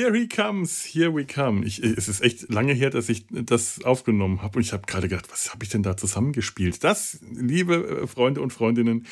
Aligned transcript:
Here 0.00 0.16
he 0.16 0.26
comes, 0.26 0.82
here 0.82 1.14
we 1.14 1.26
come. 1.26 1.62
Ich, 1.62 1.78
es 1.82 2.08
ist 2.08 2.22
echt 2.22 2.50
lange 2.50 2.72
her, 2.72 2.88
dass 2.88 3.10
ich 3.10 3.26
das 3.28 3.84
aufgenommen 3.84 4.40
habe 4.40 4.56
und 4.56 4.62
ich 4.62 4.72
habe 4.72 4.84
gerade 4.86 5.08
gedacht, 5.08 5.30
was 5.30 5.52
habe 5.52 5.62
ich 5.62 5.68
denn 5.68 5.82
da 5.82 5.94
zusammengespielt? 5.94 6.82
Das, 6.82 7.18
liebe 7.30 8.06
Freunde 8.06 8.40
und 8.40 8.50
Freundinnen, 8.50 9.06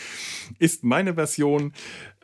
ist 0.58 0.84
meine 0.84 1.12
Version 1.12 1.74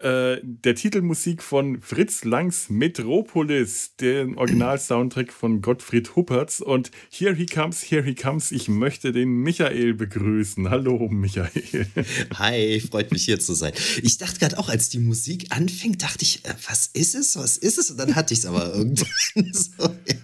äh, 0.04 0.40
der 0.42 0.74
Titelmusik 0.74 1.42
von 1.42 1.80
Fritz 1.80 2.24
Langs 2.24 2.68
Metropolis, 2.68 3.96
den 3.98 4.36
Original-Soundtrack 4.36 5.32
von 5.32 5.62
Gottfried 5.62 6.14
Huppertz. 6.14 6.60
Und 6.60 6.90
Here 7.10 7.34
he 7.34 7.46
comes, 7.46 7.90
here 7.90 8.02
he 8.02 8.14
comes. 8.14 8.52
Ich 8.52 8.68
möchte 8.68 9.12
den 9.12 9.30
Michael 9.30 9.94
begrüßen. 9.94 10.68
Hallo, 10.68 11.08
Michael. 11.08 11.86
Hi, 12.38 12.80
freut 12.80 13.12
mich 13.12 13.24
hier 13.24 13.40
zu 13.40 13.54
sein. 13.54 13.72
Ich 14.02 14.18
dachte 14.18 14.38
gerade 14.38 14.58
auch, 14.58 14.68
als 14.68 14.90
die 14.90 14.98
Musik 14.98 15.46
anfing, 15.50 15.96
dachte 15.96 16.22
ich, 16.22 16.44
äh, 16.44 16.54
was 16.68 16.90
ist 16.92 17.14
es, 17.14 17.36
was 17.36 17.56
ist 17.56 17.78
es? 17.78 17.90
Und 17.90 17.96
dann 17.96 18.14
hatte 18.14 18.34
ich 18.34 18.40
es 18.40 18.46
aber 18.46 18.74
irgendwann 18.74 19.08
so. 19.52 19.84
Ja. 19.84 20.14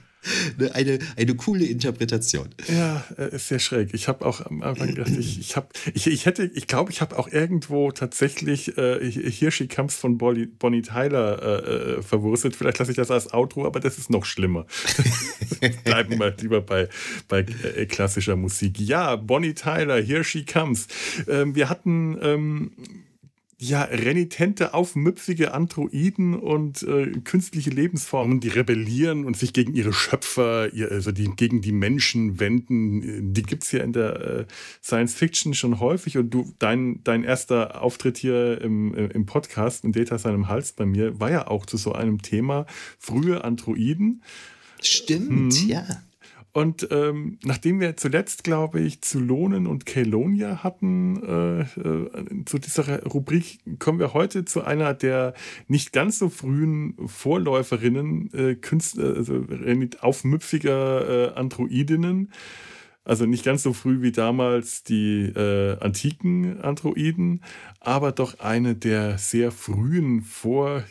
Ne, 0.60 0.74
eine, 0.74 0.98
eine 1.16 1.34
coole 1.34 1.64
Interpretation. 1.64 2.48
Ja, 2.68 3.04
äh, 3.16 3.34
ist 3.34 3.48
sehr 3.48 3.58
schräg. 3.58 3.94
Ich 3.94 4.08
habe 4.08 4.26
auch 4.26 4.44
am 4.44 4.62
Anfang 4.62 4.88
gedacht, 4.88 5.10
ich, 5.18 5.40
ich, 5.40 5.56
hab, 5.56 5.72
ich, 5.94 6.06
ich 6.06 6.26
hätte, 6.26 6.44
ich 6.54 6.66
glaube, 6.66 6.90
ich 6.90 7.00
habe 7.00 7.18
auch 7.18 7.28
irgendwo 7.28 7.90
tatsächlich 7.92 8.76
äh, 8.76 9.10
Hirschi 9.10 9.68
Comes 9.68 9.94
von 9.94 10.18
Bonnie, 10.18 10.46
Bonnie 10.46 10.82
Tyler 10.82 11.42
äh, 11.42 11.98
äh, 11.98 12.02
verwurstet. 12.02 12.56
Vielleicht 12.56 12.78
lasse 12.78 12.90
ich 12.90 12.96
das 12.96 13.10
als 13.10 13.32
Outro, 13.32 13.66
aber 13.66 13.80
das 13.80 13.96
ist 13.96 14.10
noch 14.10 14.26
schlimmer. 14.26 14.66
Bleiben 15.84 16.18
wir 16.18 16.34
lieber 16.38 16.60
bei, 16.60 16.88
bei 17.28 17.46
äh, 17.76 17.86
klassischer 17.86 18.36
Musik. 18.36 18.78
Ja, 18.78 19.16
Bonnie 19.16 19.54
Tyler, 19.54 20.02
Here 20.02 20.24
She 20.24 20.44
Comes. 20.44 20.88
Ähm, 21.26 21.54
wir 21.54 21.70
hatten 21.70 22.18
ähm, 22.22 22.72
ja, 23.62 23.82
renitente, 23.82 24.72
aufmüpfige 24.72 25.52
Androiden 25.52 26.34
und 26.34 26.82
äh, 26.82 27.12
künstliche 27.24 27.68
Lebensformen, 27.68 28.40
die 28.40 28.48
rebellieren 28.48 29.26
und 29.26 29.36
sich 29.36 29.52
gegen 29.52 29.74
ihre 29.74 29.92
Schöpfer, 29.92 30.72
ihr, 30.72 30.90
also 30.90 31.12
die 31.12 31.28
gegen 31.36 31.60
die 31.60 31.72
Menschen 31.72 32.40
wenden. 32.40 33.34
Die 33.34 33.42
gibt 33.42 33.64
es 33.64 33.72
ja 33.72 33.84
in 33.84 33.92
der 33.92 34.20
äh, 34.20 34.46
Science 34.82 35.14
Fiction 35.14 35.52
schon 35.52 35.78
häufig. 35.78 36.16
Und 36.16 36.30
du, 36.30 36.50
dein, 36.58 37.04
dein 37.04 37.22
erster 37.22 37.82
Auftritt 37.82 38.16
hier 38.16 38.62
im, 38.62 38.94
im 38.94 39.26
Podcast 39.26 39.84
in 39.84 39.92
Data 39.92 40.16
seinem 40.16 40.48
Hals 40.48 40.72
bei 40.72 40.86
mir 40.86 41.20
war 41.20 41.30
ja 41.30 41.46
auch 41.46 41.66
zu 41.66 41.76
so 41.76 41.92
einem 41.92 42.22
Thema 42.22 42.64
frühe 42.98 43.44
Androiden. 43.44 44.22
Stimmt, 44.80 45.52
hm. 45.52 45.68
ja. 45.68 46.02
Und 46.52 46.88
ähm, 46.90 47.38
nachdem 47.44 47.78
wir 47.78 47.96
zuletzt, 47.96 48.42
glaube 48.42 48.80
ich, 48.80 49.02
Zulonen 49.02 49.68
und 49.68 49.86
Kelonia 49.86 50.64
hatten, 50.64 51.22
äh, 51.22 51.60
äh, 51.60 52.44
zu 52.44 52.58
dieser 52.58 53.04
Rubrik, 53.04 53.60
kommen 53.78 54.00
wir 54.00 54.14
heute 54.14 54.44
zu 54.44 54.62
einer 54.62 54.92
der 54.94 55.34
nicht 55.68 55.92
ganz 55.92 56.18
so 56.18 56.28
frühen 56.28 56.96
Vorläuferinnen, 57.06 58.32
äh, 58.34 58.54
Künstler, 58.56 59.14
also 59.14 59.44
aufmüpfiger 60.00 61.34
äh, 61.34 61.38
Androidinnen. 61.38 62.32
Also 63.04 63.26
nicht 63.26 63.44
ganz 63.44 63.62
so 63.62 63.72
früh 63.72 64.02
wie 64.02 64.12
damals 64.12 64.82
die 64.82 65.22
äh, 65.22 65.78
antiken 65.80 66.60
Androiden, 66.60 67.42
aber 67.80 68.12
doch 68.12 68.40
eine 68.40 68.74
der 68.74 69.18
sehr 69.18 69.52
frühen 69.52 70.20
Vor 70.20 70.84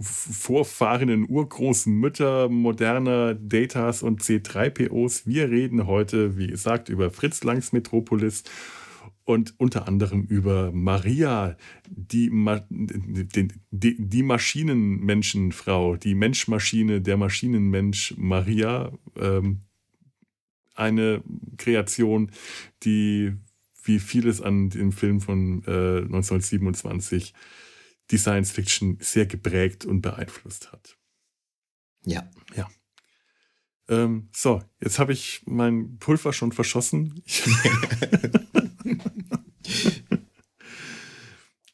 vorfahrenden 0.00 1.28
urgroßen 1.28 1.92
Mütter 1.92 2.48
moderner 2.48 3.34
Datas 3.34 4.02
und 4.02 4.22
C3POs. 4.22 5.26
Wir 5.26 5.50
reden 5.50 5.86
heute, 5.86 6.36
wie 6.36 6.46
gesagt, 6.46 6.88
über 6.88 7.10
Fritz 7.10 7.44
Langs 7.44 7.72
Metropolis 7.72 8.44
und 9.24 9.54
unter 9.58 9.86
anderem 9.88 10.22
über 10.22 10.72
Maria, 10.72 11.56
die, 11.88 12.30
die, 12.70 13.48
die, 13.70 13.96
die 13.98 14.22
Maschinenmenschenfrau, 14.22 15.96
die 15.96 16.14
Menschmaschine, 16.14 17.00
der 17.00 17.16
Maschinenmensch 17.16 18.14
Maria. 18.16 18.92
Ähm, 19.16 19.62
eine 20.74 21.22
Kreation, 21.58 22.30
die 22.82 23.34
wie 23.84 23.98
vieles 23.98 24.40
an 24.40 24.70
dem 24.70 24.92
Film 24.92 25.20
von 25.20 25.62
äh, 25.66 26.02
1927 26.02 27.34
die 28.12 28.18
Science 28.18 28.52
Fiction 28.52 28.98
sehr 29.00 29.26
geprägt 29.26 29.84
und 29.84 30.02
beeinflusst 30.02 30.70
hat. 30.70 30.96
Ja. 32.04 32.30
Ja. 32.54 32.70
Ähm, 33.88 34.28
so, 34.32 34.62
jetzt 34.80 34.98
habe 34.98 35.12
ich 35.12 35.42
mein 35.46 35.98
Pulver 35.98 36.32
schon 36.32 36.52
verschossen. 36.52 37.22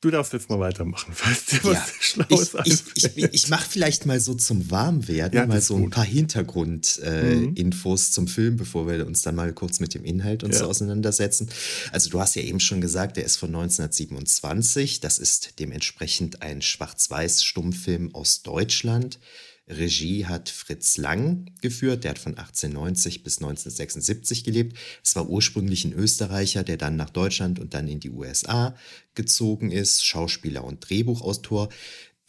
Du 0.00 0.12
darfst 0.12 0.32
jetzt 0.32 0.48
mal 0.48 0.60
weitermachen, 0.60 1.12
falls 1.14 1.46
dir 1.46 1.64
was 1.64 1.72
ja, 1.72 1.86
Schlaues 2.00 2.54
Ich, 2.64 2.82
ich, 2.94 3.16
ich, 3.16 3.34
ich 3.34 3.48
mache 3.48 3.68
vielleicht 3.68 4.06
mal 4.06 4.20
so 4.20 4.34
zum 4.34 4.70
Warmwerden 4.70 5.36
ja, 5.36 5.46
mal 5.46 5.60
so 5.60 5.74
ein 5.76 5.90
paar 5.90 6.04
Hintergrundinfos 6.04 7.02
äh, 7.02 8.10
mhm. 8.10 8.12
zum 8.12 8.28
Film, 8.28 8.56
bevor 8.56 8.86
wir 8.86 9.04
uns 9.06 9.22
dann 9.22 9.34
mal 9.34 9.52
kurz 9.52 9.80
mit 9.80 9.94
dem 9.94 10.04
Inhalt 10.04 10.44
uns 10.44 10.60
ja. 10.60 10.66
auseinandersetzen. 10.66 11.50
Also 11.90 12.10
du 12.10 12.20
hast 12.20 12.36
ja 12.36 12.42
eben 12.42 12.60
schon 12.60 12.80
gesagt, 12.80 13.16
der 13.16 13.24
ist 13.24 13.38
von 13.38 13.48
1927. 13.48 15.00
Das 15.00 15.18
ist 15.18 15.58
dementsprechend 15.58 16.42
ein 16.42 16.62
Schwarz-Weiß-Stummfilm 16.62 18.14
aus 18.14 18.42
Deutschland. 18.42 19.18
Regie 19.68 20.26
hat 20.26 20.48
Fritz 20.48 20.96
Lang 20.96 21.50
geführt, 21.60 22.04
der 22.04 22.12
hat 22.12 22.18
von 22.18 22.36
1890 22.36 23.22
bis 23.22 23.38
1976 23.38 24.44
gelebt. 24.44 24.76
Es 25.04 25.14
war 25.16 25.28
ursprünglich 25.28 25.84
ein 25.84 25.92
Österreicher, 25.92 26.64
der 26.64 26.76
dann 26.76 26.96
nach 26.96 27.10
Deutschland 27.10 27.58
und 27.58 27.74
dann 27.74 27.88
in 27.88 28.00
die 28.00 28.10
USA 28.10 28.74
gezogen 29.14 29.70
ist, 29.70 30.04
Schauspieler 30.04 30.64
und 30.64 30.88
Drehbuchautor. 30.88 31.68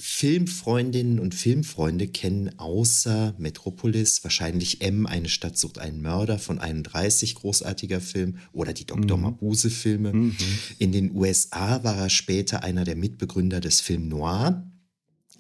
Filmfreundinnen 0.02 1.20
und 1.20 1.36
Filmfreunde 1.36 2.08
kennen 2.08 2.58
außer 2.58 3.36
Metropolis 3.38 4.24
wahrscheinlich 4.24 4.80
M, 4.80 5.06
eine 5.06 5.28
Stadt 5.28 5.58
sucht 5.58 5.78
einen 5.78 6.02
Mörder 6.02 6.40
von 6.40 6.58
31, 6.58 7.36
großartiger 7.36 8.00
Film, 8.00 8.38
oder 8.54 8.72
die 8.72 8.86
Dr. 8.86 9.18
Mhm. 9.18 9.24
Mabuse-Filme. 9.24 10.14
Mhm. 10.14 10.38
In 10.78 10.94
den 10.94 11.14
USA 11.14 11.84
war 11.84 11.98
er 11.98 12.10
später 12.10 12.64
einer 12.64 12.86
der 12.86 12.96
Mitbegründer 12.96 13.60
des 13.60 13.82
Film 13.82 14.08
Noir, 14.08 14.69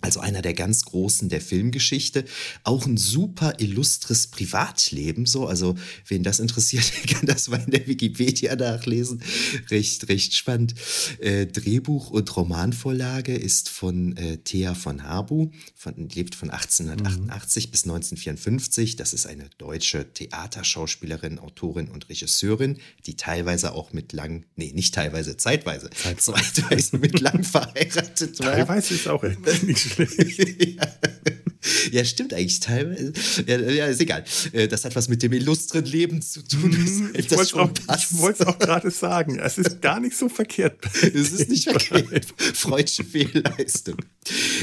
also 0.01 0.19
einer 0.19 0.42
der 0.42 0.54
ganz 0.54 0.86
Großen 0.86 1.30
der 1.30 1.42
Filmgeschichte. 1.42 2.25
Auch 2.63 2.86
ein 2.86 2.98
super 2.98 3.56
illustres 3.60 4.28
Privatleben, 4.28 5.25
so. 5.25 5.48
Also, 5.48 5.75
wen 6.07 6.24
das 6.24 6.40
interessiert, 6.40 6.92
kann 7.07 7.25
das 7.25 7.50
mal 7.50 7.62
in 7.66 7.72
der 7.72 7.88
Wikipedia 7.88 8.56
nachlesen. 8.56 9.22
Recht, 9.69 10.07
recht 10.10 10.34
spannend. 10.34 10.75
Äh, 11.19 11.48
Drehbuch 11.48 12.10
und 12.12 12.36
Romanvorlage 12.36 13.36
ist 13.36 13.69
von 13.69 14.16
äh, 14.18 14.38
Thea 14.38 14.74
von 14.75 15.04
Habu, 15.04 15.51
von, 15.75 16.10
lebt 16.10 16.36
von 16.36 16.50
1888 16.50 17.68
mhm. 17.68 17.72
bis 17.72 17.84
1954. 17.84 18.96
Das 18.96 19.13
ist 19.13 19.25
eine 19.25 19.50
deutsche 19.57 20.13
Theaterschauspielerin, 20.13 21.40
Autorin 21.40 21.90
und 21.90 22.10
Regisseurin, 22.10 22.78
die 23.06 23.16
teilweise 23.16 23.74
auch 23.74 23.94
mit 23.94 24.13
lang, 24.13 24.46
nee, 24.56 24.72
nicht 24.74 24.94
teilweise, 24.94 25.38
zeitweise, 25.38 25.90
zeitweise 25.90 26.98
mit 27.00 27.19
lang 27.19 27.44
verheiratet 27.50 28.40
war. 28.40 28.54
Teilweise 28.54 28.94
ist 28.94 29.07
auch 29.07 29.24
nicht 29.24 29.88
ja. 29.97 30.88
ja, 31.91 32.06
stimmt 32.06 32.33
eigentlich 32.33 32.59
teilweise. 32.59 33.13
Ja, 33.45 33.59
ja, 33.59 33.86
ist 33.88 34.01
egal. 34.01 34.24
Äh, 34.53 34.68
das 34.68 34.86
hat 34.86 34.95
was 34.95 35.09
mit 35.09 35.21
dem 35.24 35.33
illustren 35.33 35.86
Leben 35.86 36.21
zu 36.21 36.41
tun. 36.41 36.69
Mhm, 36.69 37.12
ich 37.18 37.30
wollte 37.31 38.41
es 38.41 38.47
auch 38.47 38.59
gerade 38.59 38.91
sagen. 38.91 39.39
Es 39.39 39.57
ist 39.57 39.81
gar 39.81 40.00
nicht 40.00 40.18
so 40.18 40.30
verkehrt. 40.30 40.80
Es 41.19 41.31
ist 41.31 41.50
nicht 41.50 41.69
verkehrt. 41.69 42.27
Freudsche 42.38 43.03
Fehlleistung. 43.03 43.97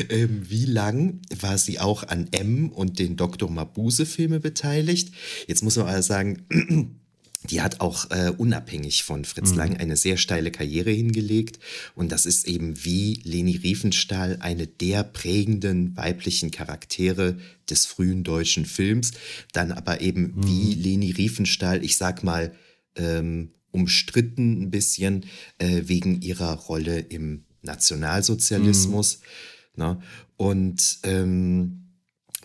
Ähm, 0.08 0.42
wie 0.48 0.64
lang 0.64 1.20
war 1.40 1.58
sie 1.58 1.78
auch 1.78 2.04
an 2.04 2.28
M 2.30 2.70
und 2.70 2.98
den 2.98 3.16
Dr. 3.16 3.50
Mabuse-Filme 3.50 4.40
beteiligt? 4.40 5.12
Jetzt 5.46 5.62
muss 5.62 5.76
man 5.76 5.86
aber 5.86 6.02
sagen, 6.02 6.46
die 7.50 7.62
hat 7.62 7.80
auch 7.80 8.10
äh, 8.10 8.32
unabhängig 8.36 9.04
von 9.04 9.24
Fritz 9.24 9.52
mhm. 9.52 9.56
Lang 9.56 9.76
eine 9.76 9.96
sehr 9.96 10.16
steile 10.16 10.50
Karriere 10.50 10.90
hingelegt. 10.90 11.58
Und 11.94 12.12
das 12.12 12.26
ist 12.26 12.46
eben 12.46 12.84
wie 12.84 13.20
Leni 13.24 13.56
Riefenstahl 13.56 14.38
eine 14.40 14.66
der 14.66 15.04
prägenden 15.04 15.96
weiblichen 15.96 16.50
Charaktere 16.50 17.38
des 17.68 17.86
frühen 17.86 18.24
deutschen 18.24 18.66
Films. 18.66 19.12
Dann 19.52 19.72
aber 19.72 20.00
eben 20.00 20.34
mhm. 20.36 20.46
wie 20.46 20.74
Leni 20.74 21.10
Riefenstahl, 21.12 21.84
ich 21.84 21.96
sag 21.96 22.22
mal, 22.22 22.54
ähm, 22.96 23.50
umstritten 23.70 24.62
ein 24.62 24.70
bisschen 24.70 25.26
äh, 25.58 25.82
wegen 25.84 26.22
ihrer 26.22 26.54
Rolle 26.54 26.98
im 26.98 27.44
Nationalsozialismus. 27.62 29.20
Mhm. 29.74 29.82
Ne? 29.82 30.00
Und 30.36 30.98
ähm, 31.02 31.85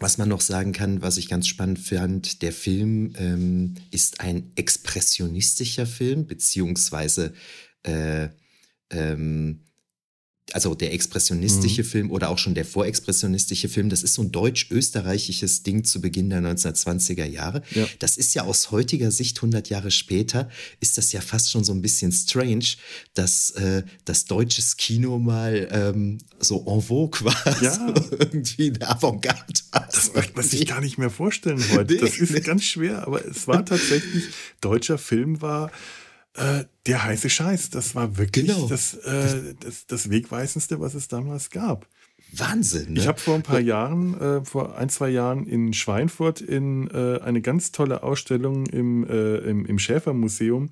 was 0.01 0.17
man 0.17 0.27
noch 0.27 0.41
sagen 0.41 0.73
kann, 0.73 1.01
was 1.01 1.17
ich 1.17 1.29
ganz 1.29 1.47
spannend 1.47 1.79
fand, 1.79 2.41
der 2.41 2.51
Film 2.51 3.13
ähm, 3.17 3.75
ist 3.91 4.19
ein 4.19 4.51
expressionistischer 4.55 5.85
Film, 5.85 6.25
beziehungsweise 6.25 7.33
äh, 7.83 8.29
ähm, 8.89 9.61
also 10.53 10.75
der 10.75 10.93
expressionistische 10.93 11.83
mhm. 11.83 11.87
Film 11.87 12.11
oder 12.11 12.29
auch 12.29 12.37
schon 12.37 12.53
der 12.53 12.65
vorexpressionistische 12.65 13.69
Film, 13.69 13.89
das 13.89 14.03
ist 14.03 14.15
so 14.15 14.21
ein 14.21 14.31
deutsch-österreichisches 14.31 15.63
Ding 15.63 15.83
zu 15.83 16.01
Beginn 16.01 16.29
der 16.29 16.41
1920er 16.41 17.25
Jahre. 17.25 17.61
Ja. 17.71 17.87
Das 17.99 18.17
ist 18.17 18.33
ja 18.33 18.43
aus 18.43 18.71
heutiger 18.71 19.11
Sicht 19.11 19.37
100 19.37 19.69
Jahre 19.69 19.91
später, 19.91 20.49
ist 20.79 20.97
das 20.97 21.11
ja 21.11 21.21
fast 21.21 21.51
schon 21.51 21.63
so 21.63 21.73
ein 21.73 21.81
bisschen 21.81 22.11
strange, 22.11 22.65
dass 23.13 23.51
äh, 23.51 23.83
das 24.05 24.25
deutsches 24.25 24.77
Kino 24.77 25.19
mal 25.19 25.67
ähm, 25.71 26.19
so 26.39 26.65
en 26.67 26.81
vogue 26.81 27.23
war, 27.25 27.61
ja. 27.61 27.73
so 27.73 28.17
irgendwie 28.17 28.73
eine 28.73 28.89
Avantgarde 28.89 29.53
war. 29.71 29.87
Das 29.91 30.13
möchte 30.13 30.33
man 30.35 30.45
sich 30.45 30.65
gar 30.65 30.81
nicht 30.81 30.97
mehr 30.97 31.09
vorstellen 31.09 31.63
heute. 31.71 31.97
Das 31.97 32.17
ist 32.17 32.43
ganz 32.43 32.63
schwer, 32.63 33.07
aber 33.07 33.25
es 33.25 33.47
war 33.47 33.65
tatsächlich, 33.65 34.25
deutscher 34.59 34.97
Film 34.97 35.41
war 35.41 35.71
äh, 36.35 36.65
der 36.85 37.03
heiße 37.03 37.29
Scheiß. 37.29 37.69
Das 37.69 37.95
war 37.95 38.17
wirklich 38.17 38.47
genau. 38.47 38.67
das, 38.67 38.93
äh, 38.93 39.53
das, 39.59 39.87
das 39.87 40.09
Wegweisendste, 40.09 40.79
was 40.79 40.93
es 40.93 41.07
damals 41.07 41.49
gab. 41.49 41.87
Wahnsinn. 42.33 42.93
Ne? 42.93 42.99
Ich 42.99 43.07
habe 43.07 43.19
vor 43.19 43.35
ein 43.35 43.43
paar 43.43 43.59
Jahren, 43.59 44.19
äh, 44.19 44.45
vor 44.45 44.77
ein, 44.77 44.89
zwei 44.89 45.09
Jahren 45.09 45.45
in 45.45 45.73
Schweinfurt 45.73 46.39
in 46.39 46.89
äh, 46.89 47.19
eine 47.21 47.41
ganz 47.41 47.71
tolle 47.71 48.03
Ausstellung 48.03 48.65
im, 48.67 49.05
äh, 49.05 49.37
im, 49.37 49.65
im 49.65 49.79
Schäfermuseum 49.79 50.69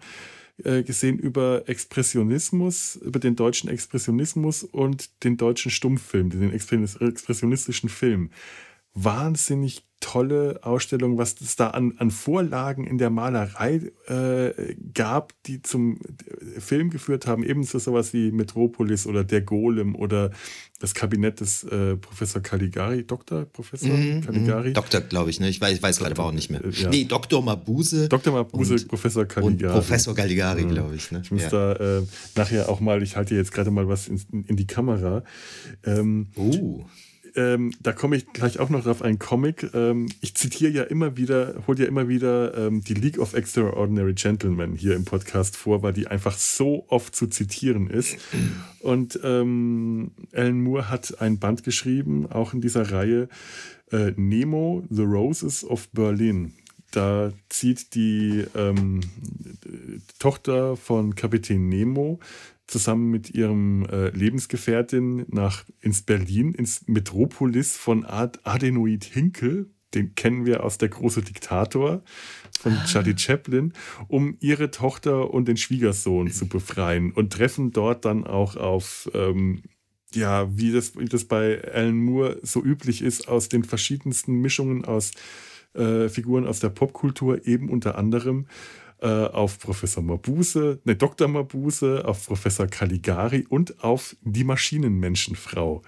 äh, 0.64 0.84
gesehen 0.84 1.20
über 1.20 1.64
Expressionismus, 1.68 2.96
über 2.96 3.20
den 3.20 3.36
deutschen 3.36 3.70
Expressionismus 3.70 4.64
und 4.64 5.24
den 5.24 5.38
deutschen 5.38 5.72
Stummfilm, 5.72 6.30
den 6.30 6.54
expressionistischen 6.54 7.90
Film. 7.90 8.30
Wahnsinnig 8.94 9.84
tolle 10.00 10.60
Ausstellung, 10.62 11.18
was 11.18 11.36
es 11.42 11.56
da 11.56 11.72
an, 11.72 11.94
an 11.98 12.10
Vorlagen 12.10 12.88
in 12.88 12.98
der 12.98 13.10
Malerei 13.10 13.82
äh, 14.08 14.76
gab, 14.94 15.34
die 15.44 15.62
zum 15.62 16.00
Film 16.58 16.90
geführt 16.90 17.28
haben. 17.28 17.44
Ebenso 17.44 17.80
sowas 17.80 18.14
wie 18.14 18.32
Metropolis 18.32 19.06
oder 19.06 19.24
Der 19.24 19.42
Golem 19.42 19.96
oder 19.96 20.32
das 20.80 20.94
Kabinett 20.94 21.42
des 21.42 21.66
äh, 21.66 21.98
Professor 21.98 22.42
Caligari, 22.42 23.06
Doktor 23.06 23.46
Professor 23.46 23.90
mm, 23.90 24.22
Caligari. 24.22 24.70
Mm, 24.70 24.74
Doktor, 24.74 25.02
glaube 25.02 25.30
ich, 25.30 25.42
ne? 25.42 25.50
Ich 25.50 25.60
weiß, 25.60 25.82
weiß 25.82 26.00
gerade 26.00 26.12
aber 26.12 26.26
auch 26.26 26.32
nicht 26.32 26.50
mehr. 26.50 26.64
Äh, 26.64 26.70
ja. 26.70 26.90
Nee, 26.90 27.04
Doktor 27.04 27.44
Mabuse. 27.44 28.08
Dr. 28.08 28.32
Mabuse, 28.32 28.76
und, 28.76 28.88
Professor 28.88 29.26
Caligari. 29.26 29.74
Professor 29.74 30.16
Caligari, 30.16 30.62
ja. 30.62 30.68
glaube 30.70 30.96
ich. 30.96 31.12
Ne? 31.12 31.22
Ich 31.24 31.32
muss 31.32 31.44
ja. 31.44 31.50
da 31.50 31.74
äh, 31.74 32.04
nachher 32.36 32.70
auch 32.70 32.80
mal, 32.80 33.04
ich 33.04 33.18
halte 33.18 33.36
jetzt 33.36 33.52
gerade 33.52 33.70
mal 33.70 33.90
was 33.90 34.08
in, 34.08 34.22
in 34.48 34.56
die 34.56 34.68
Kamera. 34.68 35.24
Ähm, 35.84 36.28
oh 36.38 36.86
ähm, 37.40 37.72
da 37.80 37.94
komme 37.94 38.18
ich 38.18 38.34
gleich 38.34 38.60
auch 38.60 38.70
noch 38.70 38.86
auf 38.86 39.02
einen 39.02 39.18
Comic. 39.18 39.70
Ähm, 39.74 40.10
ich 40.20 40.36
zitiere 40.36 40.72
ja 40.74 40.84
immer 40.84 41.16
wieder, 41.16 41.56
hole 41.68 41.80
ja 41.80 41.86
immer 41.86 42.10
wieder 42.10 42.58
ähm, 42.58 42.82
die 42.82 42.94
League 42.94 43.18
of 43.18 43.34
Extraordinary 43.34 44.14
Gentlemen 44.14 44.76
hier 44.76 44.94
im 44.94 45.06
Podcast 45.06 45.56
vor, 45.56 45.82
weil 45.82 45.94
die 45.94 46.08
einfach 46.08 46.38
so 46.38 46.84
oft 46.90 47.16
zu 47.16 47.28
zitieren 47.28 47.90
ist. 47.90 48.18
Und 48.82 49.22
ähm, 49.24 50.12
Alan 50.34 50.62
Moore 50.62 50.90
hat 50.90 51.22
ein 51.22 51.40
Band 51.40 51.64
geschrieben, 51.64 52.30
auch 52.30 52.54
in 52.54 52.60
dieser 52.60 52.92
Reihe, 52.92 53.30
äh, 53.94 54.12
Nemo, 54.18 54.84
The 54.90 55.04
Roses 55.04 55.64
of 55.64 55.88
Berlin. 55.90 56.54
Da 56.92 57.32
zieht 57.48 57.96
die 57.96 58.44
ähm, 58.54 59.00
Tochter 60.18 60.76
von 60.76 61.16
Kapitän 61.16 61.70
Nemo 61.70 62.20
zusammen 62.70 63.10
mit 63.10 63.32
ihrem 63.32 63.86
äh, 63.86 64.10
Lebensgefährtin 64.10 65.26
nach 65.28 65.66
ins 65.82 66.04
Berlin, 66.04 66.54
ins 66.54 66.88
Metropolis 66.88 67.76
von 67.76 68.06
Ad 68.06 68.40
Adenoid 68.44 69.04
Hinkel. 69.04 69.72
Den 69.96 70.14
kennen 70.14 70.46
wir 70.46 70.64
aus 70.64 70.78
Der 70.78 70.90
große 70.90 71.24
Diktator 71.24 72.04
von 72.60 72.74
ah. 72.74 72.86
Charlie 72.86 73.18
Chaplin, 73.18 73.74
um 74.08 74.38
ihre 74.40 74.70
Tochter 74.70 75.34
und 75.34 75.48
den 75.48 75.58
Schwiegersohn 75.58 76.30
zu 76.30 76.48
befreien 76.48 77.12
und 77.12 77.34
treffen 77.34 77.72
dort 77.72 78.06
dann 78.06 78.26
auch 78.26 78.56
auf, 78.56 79.10
ähm, 79.16 79.64
ja, 80.14 80.56
wie 80.56 80.72
das, 80.72 80.96
wie 80.96 81.06
das 81.06 81.26
bei 81.26 81.64
Alan 81.74 81.98
Moore 81.98 82.40
so 82.44 82.64
üblich 82.64 83.02
ist, 83.02 83.28
aus 83.28 83.50
den 83.50 83.64
verschiedensten 83.64 84.36
Mischungen 84.42 84.86
aus 84.86 85.12
äh, 85.74 86.08
Figuren 86.10 86.46
aus 86.46 86.60
der 86.60 86.70
Popkultur, 86.70 87.48
eben 87.48 87.70
unter 87.70 87.98
anderem 87.98 88.48
auf 89.08 89.60
Professor 89.60 90.04
Mabuse, 90.04 90.80
ne, 90.84 90.96
Dr. 90.96 91.28
Mabuse, 91.28 92.04
auf 92.06 92.26
Professor 92.26 92.68
Caligari 92.68 93.46
und 93.50 93.84
auf 93.84 94.16
die 94.22 94.44
Maschinenmenschenfrau, 94.44 95.82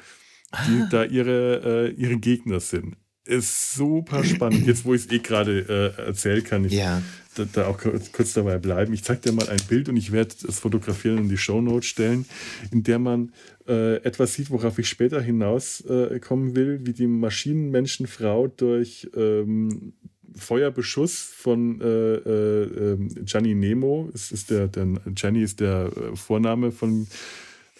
die 0.68 0.82
ah. 0.82 0.88
da 0.90 1.04
ihre, 1.04 1.90
äh, 1.90 2.02
ihre 2.02 2.18
Gegner 2.18 2.60
sind. 2.60 2.96
Ist 3.24 3.76
super 3.76 4.24
spannend. 4.24 4.66
Jetzt, 4.66 4.84
wo 4.84 4.96
ich 4.96 5.06
es 5.06 5.12
eh 5.12 5.20
gerade 5.20 5.94
äh, 5.98 6.02
erzählen 6.08 6.44
kann, 6.44 6.66
ich 6.66 6.74
ja. 6.74 7.04
da, 7.36 7.46
da, 7.46 7.68
auch 7.68 7.78
kurz, 7.78 8.34
dabei 8.34 8.58
bleiben. 8.58 8.94
Ich 8.94 9.04
zeige 9.04 9.22
dir 9.22 9.32
mal 9.32 9.48
ein 9.48 9.62
Bild 9.70 9.90
und 9.90 9.96
ich 9.96 10.12
werde 10.12 10.34
es 10.48 10.60
fotografieren 10.60 11.18
und 11.18 11.24
in 11.26 11.30
die 11.30 11.38
Shownotes 11.38 11.86
stellen, 11.86 12.26
in 12.72 12.82
der 12.82 12.98
man 12.98 13.32
äh, 13.68 13.98
etwas 13.98 14.34
sieht, 14.34 14.50
worauf 14.50 14.80
ich 14.80 14.90
später 14.90 15.22
hinauskommen 15.22 16.50
äh, 16.50 16.56
will, 16.56 16.80
wie 16.84 16.94
die 16.94 17.06
Maschinenmenschenfrau 17.06 18.48
durch 18.48 19.08
ähm, 19.16 19.94
Feuerbeschuss 20.36 21.22
von 21.22 21.82
äh, 21.82 21.86
äh, 21.86 22.94
ähm, 22.94 23.10
Gianni 23.26 23.56
Nemo. 23.56 24.10
Es 24.14 24.32
ist 24.32 24.50
der, 24.50 24.68
der, 24.68 24.88
Gianni 25.14 25.44
ist 25.44 25.60
der 25.60 25.92
äh, 25.96 26.16
Vorname 26.16 26.72
von 26.72 27.08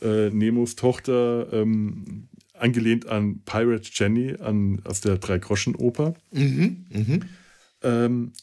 äh, 0.02 0.30
Nemos 0.30 0.76
Tochter, 0.76 1.48
ähm, 1.52 2.28
angelehnt 2.54 3.08
an 3.08 3.42
Pirate 3.46 3.90
Jenny 3.92 4.36
an, 4.40 4.82
aus 4.84 5.02
der 5.02 5.18
Drei-Groschen-Oper. 5.18 6.14
Mhm, 6.32 6.86
mh. 6.90 7.20
ähm, 7.84 8.34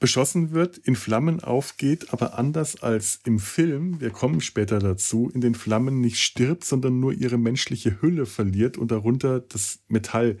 beschossen 0.00 0.52
wird, 0.52 0.78
in 0.78 0.96
Flammen 0.96 1.40
aufgeht, 1.40 2.12
aber 2.12 2.38
anders 2.38 2.82
als 2.82 3.20
im 3.24 3.38
Film, 3.38 4.00
wir 4.00 4.10
kommen 4.10 4.40
später 4.40 4.78
dazu, 4.78 5.30
in 5.32 5.42
den 5.42 5.54
Flammen 5.54 6.00
nicht 6.00 6.18
stirbt, 6.18 6.64
sondern 6.64 6.98
nur 6.98 7.12
ihre 7.12 7.36
menschliche 7.36 8.00
Hülle 8.00 8.24
verliert 8.24 8.78
und 8.78 8.90
darunter 8.90 9.40
das 9.40 9.80
Metall 9.88 10.38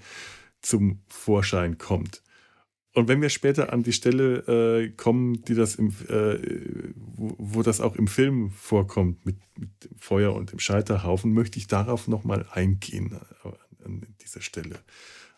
zum 0.62 1.00
Vorschein 1.08 1.76
kommt. 1.76 2.22
Und 2.92 3.06
wenn 3.06 3.22
wir 3.22 3.28
später 3.28 3.72
an 3.72 3.84
die 3.84 3.92
Stelle 3.92 4.82
äh, 4.82 4.88
kommen, 4.90 5.42
die 5.44 5.54
das 5.54 5.76
im, 5.76 5.90
äh, 6.08 6.92
wo, 6.96 7.34
wo, 7.38 7.62
das 7.62 7.80
auch 7.80 7.94
im 7.94 8.08
Film 8.08 8.50
vorkommt, 8.50 9.24
mit, 9.24 9.36
mit, 9.56 9.70
dem 9.84 9.96
Feuer 9.96 10.34
und 10.34 10.50
dem 10.50 10.58
Scheiterhaufen, 10.58 11.32
möchte 11.32 11.58
ich 11.58 11.68
darauf 11.68 12.08
nochmal 12.08 12.46
eingehen, 12.50 13.20
äh, 13.44 13.84
an 13.84 14.06
dieser 14.20 14.40
Stelle. 14.40 14.80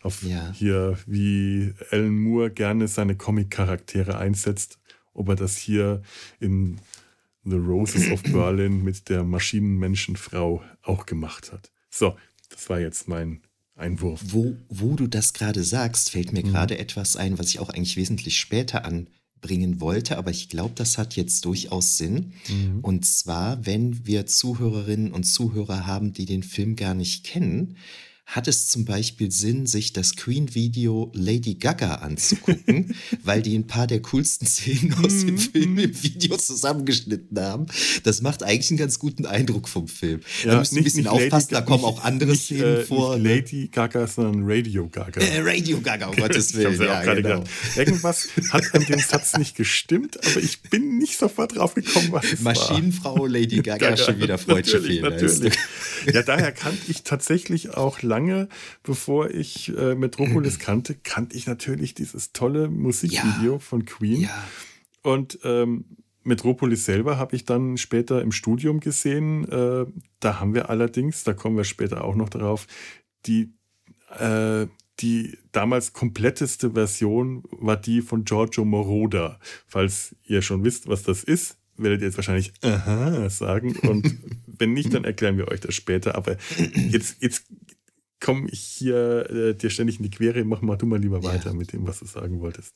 Auf 0.00 0.22
ja. 0.22 0.50
hier, 0.52 0.98
wie 1.06 1.74
Alan 1.90 2.18
Moore 2.18 2.50
gerne 2.50 2.88
seine 2.88 3.16
Comic-Charaktere 3.16 4.16
einsetzt, 4.16 4.78
ob 5.12 5.28
er 5.28 5.36
das 5.36 5.58
hier 5.58 6.02
in 6.40 6.80
The 7.44 7.56
Roses 7.56 8.10
of 8.10 8.22
Berlin 8.22 8.82
mit 8.82 9.08
der 9.08 9.24
Maschinenmenschenfrau 9.24 10.62
auch 10.82 11.06
gemacht 11.06 11.52
hat. 11.52 11.70
So, 11.90 12.16
das 12.48 12.68
war 12.70 12.80
jetzt 12.80 13.08
mein 13.08 13.42
Einwurf. 13.82 14.20
Wo, 14.28 14.56
wo 14.68 14.94
du 14.94 15.06
das 15.06 15.34
gerade 15.34 15.62
sagst, 15.64 16.10
fällt 16.10 16.32
mir 16.32 16.44
mhm. 16.44 16.52
gerade 16.52 16.78
etwas 16.78 17.16
ein, 17.16 17.38
was 17.38 17.48
ich 17.48 17.58
auch 17.58 17.68
eigentlich 17.68 17.96
wesentlich 17.96 18.38
später 18.38 18.84
anbringen 18.84 19.80
wollte, 19.80 20.16
aber 20.16 20.30
ich 20.30 20.48
glaube, 20.48 20.72
das 20.76 20.96
hat 20.96 21.16
jetzt 21.16 21.44
durchaus 21.44 21.98
Sinn. 21.98 22.32
Mhm. 22.48 22.78
Und 22.80 23.04
zwar, 23.04 23.66
wenn 23.66 24.06
wir 24.06 24.26
Zuhörerinnen 24.26 25.12
und 25.12 25.24
Zuhörer 25.24 25.86
haben, 25.86 26.12
die 26.12 26.26
den 26.26 26.42
Film 26.42 26.76
gar 26.76 26.94
nicht 26.94 27.24
kennen, 27.24 27.76
hat 28.32 28.48
es 28.48 28.68
zum 28.68 28.86
Beispiel 28.86 29.30
Sinn, 29.30 29.66
sich 29.66 29.92
das 29.92 30.16
Queen-Video 30.16 31.12
Lady 31.14 31.54
Gaga 31.54 31.96
anzugucken, 31.96 32.94
weil 33.24 33.42
die 33.42 33.54
ein 33.54 33.66
paar 33.66 33.86
der 33.86 34.00
coolsten 34.00 34.46
Szenen 34.46 34.94
aus 35.04 35.20
dem 35.20 35.34
mhm. 35.34 35.38
Film 35.38 35.78
im 35.78 36.02
Video 36.02 36.38
zusammengeschnitten 36.38 37.38
haben. 37.38 37.66
Das 38.04 38.22
macht 38.22 38.42
eigentlich 38.42 38.70
einen 38.70 38.78
ganz 38.78 38.98
guten 38.98 39.26
Eindruck 39.26 39.68
vom 39.68 39.86
Film. 39.86 40.20
Ja, 40.44 40.52
da 40.52 40.58
müsst 40.60 40.72
ihr 40.72 40.78
ein 40.80 40.84
bisschen 40.84 41.06
aufpassen, 41.08 41.52
Lady, 41.52 41.54
da 41.54 41.60
kommen 41.60 41.84
nicht, 41.84 41.92
auch 41.92 42.04
andere 42.04 42.30
nicht, 42.30 42.44
Szenen 42.44 42.76
äh, 42.76 42.84
vor. 42.84 43.18
Nicht 43.18 43.24
ne? 43.24 43.34
Lady 43.34 43.68
Gaga, 43.70 44.06
sondern 44.06 44.42
Radio 44.46 44.88
Gaga. 44.88 45.20
Äh, 45.20 45.40
Radio 45.40 45.80
Gaga, 45.82 46.06
um 46.06 46.16
Gottes 46.22 46.54
Willen. 46.54 46.80
Ja, 46.80 47.04
ja 47.04 47.14
genau. 47.14 47.44
Irgendwas 47.76 48.28
hat 48.50 48.74
an 48.74 48.84
dem 48.86 48.98
Satz 48.98 49.36
nicht 49.36 49.56
gestimmt, 49.56 50.18
aber 50.24 50.42
ich 50.42 50.62
bin 50.62 50.96
nicht 50.96 51.18
sofort 51.18 51.54
drauf 51.54 51.74
gekommen, 51.74 52.08
was 52.12 52.32
es 52.32 52.40
Maschinenfrau. 52.40 53.26
Lady 53.26 53.56
Gaga, 53.56 53.76
Gaga 53.90 53.96
schon 53.98 54.20
wieder 54.20 54.38
freudsche 54.38 54.80
Fehlleistung. 54.80 55.50
Ja, 56.10 56.22
daher 56.22 56.52
kannte 56.52 56.90
ich 56.90 57.02
tatsächlich 57.02 57.70
auch 57.70 58.00
lange, 58.00 58.21
bevor 58.82 59.30
ich 59.30 59.76
äh, 59.76 59.94
Metropolis 59.94 60.58
kannte, 60.58 60.94
kannte 60.94 61.36
ich 61.36 61.46
natürlich 61.46 61.94
dieses 61.94 62.32
tolle 62.32 62.68
Musikvideo 62.68 63.54
ja. 63.54 63.58
von 63.58 63.84
Queen. 63.84 64.22
Ja. 64.22 64.48
Und 65.02 65.38
ähm, 65.44 65.84
Metropolis 66.24 66.84
selber 66.84 67.18
habe 67.18 67.34
ich 67.34 67.44
dann 67.44 67.76
später 67.76 68.22
im 68.22 68.32
Studium 68.32 68.80
gesehen. 68.80 69.48
Äh, 69.48 69.86
da 70.20 70.40
haben 70.40 70.54
wir 70.54 70.70
allerdings, 70.70 71.24
da 71.24 71.32
kommen 71.32 71.56
wir 71.56 71.64
später 71.64 72.04
auch 72.04 72.14
noch 72.14 72.28
darauf, 72.28 72.66
die, 73.26 73.52
äh, 74.18 74.66
die 75.00 75.38
damals 75.50 75.92
kompletteste 75.92 76.72
Version 76.72 77.42
war 77.50 77.76
die 77.76 78.02
von 78.02 78.24
Giorgio 78.24 78.64
Moroder. 78.64 79.38
Falls 79.66 80.14
ihr 80.24 80.42
schon 80.42 80.64
wisst, 80.64 80.86
was 80.86 81.02
das 81.02 81.24
ist, 81.24 81.56
werdet 81.76 82.02
ihr 82.02 82.06
jetzt 82.06 82.16
wahrscheinlich 82.16 82.52
aha 82.62 83.28
sagen. 83.28 83.76
Und 83.78 84.16
wenn 84.46 84.72
nicht, 84.72 84.94
dann 84.94 85.04
erklären 85.04 85.38
wir 85.38 85.48
euch 85.48 85.60
das 85.60 85.74
später. 85.74 86.14
Aber 86.14 86.36
jetzt, 86.74 87.16
jetzt 87.20 87.46
komme 88.22 88.48
ich 88.50 88.60
hier 88.60 89.28
äh, 89.30 89.54
dir 89.54 89.68
ständig 89.68 89.98
in 89.98 90.04
die 90.04 90.10
Quere. 90.10 90.44
Mach 90.44 90.62
mal 90.62 90.76
du 90.76 90.86
mal 90.86 91.00
lieber 91.00 91.22
weiter 91.22 91.50
ja. 91.50 91.54
mit 91.54 91.72
dem, 91.72 91.86
was 91.86 91.98
du 91.98 92.06
sagen 92.06 92.40
wolltest. 92.40 92.74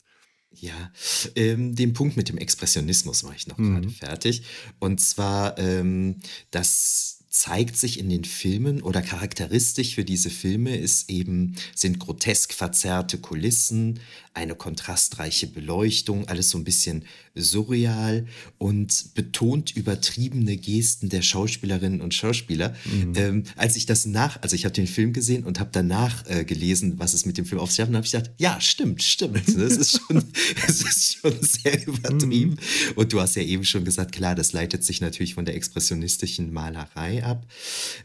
Ja, 0.51 0.91
ähm, 1.35 1.75
den 1.75 1.93
Punkt 1.93 2.17
mit 2.17 2.29
dem 2.29 2.37
Expressionismus 2.37 3.23
mache 3.23 3.35
ich 3.35 3.47
noch 3.47 3.57
mhm. 3.57 3.73
gerade 3.73 3.89
fertig. 3.89 4.43
Und 4.79 4.99
zwar, 4.99 5.57
ähm, 5.57 6.17
das 6.51 7.17
zeigt 7.29 7.77
sich 7.77 7.99
in 7.99 8.09
den 8.09 8.23
Filmen 8.23 8.81
oder 8.81 9.01
charakteristisch 9.01 9.95
für 9.95 10.03
diese 10.03 10.29
Filme 10.29 10.75
ist 10.75 11.09
eben, 11.09 11.55
sind 11.75 11.99
grotesk 11.99 12.53
verzerrte 12.53 13.19
Kulissen, 13.19 13.99
eine 14.37 14.53
kontrastreiche 14.53 15.47
Beleuchtung, 15.47 16.27
alles 16.27 16.51
so 16.51 16.59
ein 16.59 16.63
bisschen 16.63 17.05
surreal 17.33 18.27
und 18.59 19.15
betont 19.15 19.75
übertriebene 19.75 20.57
Gesten 20.57 21.09
der 21.09 21.23
Schauspielerinnen 21.23 22.01
und 22.01 22.13
Schauspieler. 22.13 22.75
Mhm. 22.85 23.13
Ähm, 23.15 23.43
als 23.55 23.75
ich 23.75 23.87
das 23.87 24.05
nach, 24.05 24.39
also 24.43 24.55
ich 24.55 24.63
habe 24.65 24.73
den 24.73 24.85
Film 24.85 25.11
gesehen 25.11 25.43
und 25.43 25.59
habe 25.59 25.71
danach 25.73 26.23
äh, 26.29 26.45
gelesen, 26.45 26.99
was 26.99 27.15
es 27.15 27.25
mit 27.25 27.39
dem 27.39 27.45
Film 27.45 27.59
auf 27.59 27.71
sich 27.71 27.79
hat, 27.79 27.91
habe 27.91 28.05
ich 28.05 28.11
gedacht, 28.11 28.29
ja, 28.37 28.61
stimmt, 28.61 29.01
stimmt. 29.03 29.41
Das 29.57 29.75
ist 29.75 29.99
schon, 29.99 30.23
das 30.65 30.81
ist 30.81 31.15
schon 31.15 31.33
sehr 31.41 31.87
übertrieben. 31.87 32.51
Mhm. 32.51 32.93
Und 32.95 33.11
du 33.11 33.19
hast 33.19 33.35
ja 33.35 33.41
eben 33.41 33.63
schon 33.63 33.83
gesagt, 33.85 34.11
klar, 34.11 34.35
das 34.35 34.53
leitet 34.53 34.83
sich 34.83 35.01
natürlich 35.01 35.33
von 35.33 35.45
der 35.45 35.55
expressionistischen 35.55 36.53
Malerei 36.53 37.23
ab. 37.23 37.47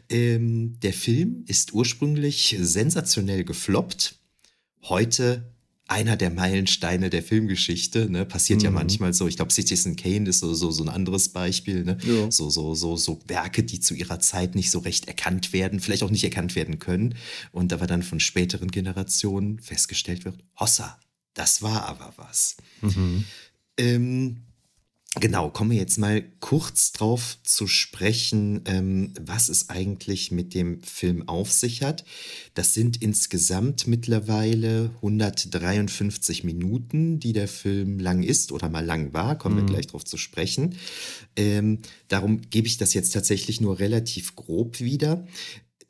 Ähm, 0.09 0.79
der 0.81 0.93
Film 0.93 1.43
ist 1.47 1.73
ursprünglich 1.73 2.57
sensationell 2.59 3.43
gefloppt. 3.43 4.15
Heute 4.81 5.52
einer 5.87 6.15
der 6.15 6.29
Meilensteine 6.29 7.09
der 7.09 7.23
Filmgeschichte. 7.23 8.09
Ne? 8.09 8.25
Passiert 8.25 8.59
mhm. 8.59 8.65
ja 8.65 8.71
manchmal 8.71 9.13
so. 9.13 9.27
Ich 9.27 9.35
glaube, 9.35 9.51
Citizen 9.51 9.95
Kane 9.95 10.29
ist 10.29 10.39
so, 10.39 10.53
so, 10.53 10.71
so 10.71 10.83
ein 10.83 10.89
anderes 10.89 11.29
Beispiel. 11.29 11.83
Ne? 11.83 11.97
Ja. 12.03 12.31
So, 12.31 12.49
so, 12.49 12.73
so, 12.73 12.95
so 12.95 13.19
Werke, 13.27 13.63
die 13.63 13.79
zu 13.79 13.93
ihrer 13.93 14.19
Zeit 14.19 14.55
nicht 14.55 14.71
so 14.71 14.79
recht 14.79 15.07
erkannt 15.07 15.51
werden, 15.53 15.79
vielleicht 15.79 16.03
auch 16.03 16.09
nicht 16.09 16.23
erkannt 16.23 16.55
werden 16.55 16.79
können. 16.79 17.15
Und 17.51 17.73
aber 17.73 17.87
dann 17.87 18.03
von 18.03 18.19
späteren 18.19 18.71
Generationen 18.71 19.59
festgestellt 19.59 20.25
wird, 20.25 20.37
Hossa, 20.59 20.99
das 21.33 21.61
war 21.61 21.85
aber 21.85 22.13
was. 22.17 22.57
Mhm. 22.81 23.25
Ähm, 23.77 24.37
Genau, 25.19 25.51
kommen 25.51 25.69
wir 25.69 25.77
jetzt 25.77 25.99
mal 25.99 26.23
kurz 26.39 26.91
drauf 26.91 27.37
zu 27.43 27.67
sprechen, 27.67 28.61
ähm, 28.65 29.13
was 29.19 29.47
es 29.47 29.69
eigentlich 29.69 30.31
mit 30.31 30.55
dem 30.55 30.81
Film 30.81 31.27
auf 31.29 31.51
sich 31.51 31.83
hat. 31.83 32.03
Das 32.55 32.73
sind 32.73 32.99
insgesamt 32.99 33.85
mittlerweile 33.85 34.89
153 34.95 36.43
Minuten, 36.43 37.19
die 37.19 37.31
der 37.31 37.47
Film 37.47 37.99
lang 37.99 38.23
ist 38.23 38.51
oder 38.51 38.69
mal 38.69 38.83
lang 38.83 39.13
war. 39.13 39.37
Kommen 39.37 39.55
mhm. 39.55 39.59
wir 39.59 39.65
gleich 39.67 39.85
drauf 39.85 40.03
zu 40.03 40.17
sprechen. 40.17 40.77
Ähm, 41.35 41.79
darum 42.07 42.41
gebe 42.49 42.65
ich 42.67 42.77
das 42.77 42.95
jetzt 42.95 43.11
tatsächlich 43.13 43.61
nur 43.61 43.77
relativ 43.77 44.35
grob 44.35 44.79
wieder. 44.79 45.27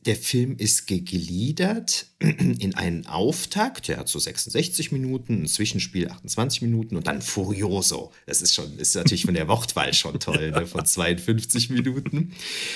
Der 0.06 0.18
Film 0.18 0.58
ist 0.58 0.86
gegliedert 0.86 2.08
in 2.20 2.76
einen 2.76 3.06
Auftakt, 3.06 3.88
der 3.88 3.98
hat 3.98 4.10
so 4.10 4.20
66 4.20 4.92
Minuten, 4.92 5.44
ein 5.44 5.48
Zwischenspiel 5.48 6.10
28 6.10 6.62
Minuten 6.62 6.98
und 6.98 7.08
dann 7.08 7.22
Furioso. 7.22 8.12
Das 8.26 8.42
ist 8.42 8.54
schon, 8.54 8.78
ist 8.78 8.96
natürlich 8.96 9.26
von 9.26 9.34
der 9.34 9.48
Wortwahl 9.48 9.94
schon 9.94 10.20
toll, 10.20 10.52
ne, 10.52 10.68
von 10.68 10.86
52 10.86 11.70
Minuten. 11.70 12.34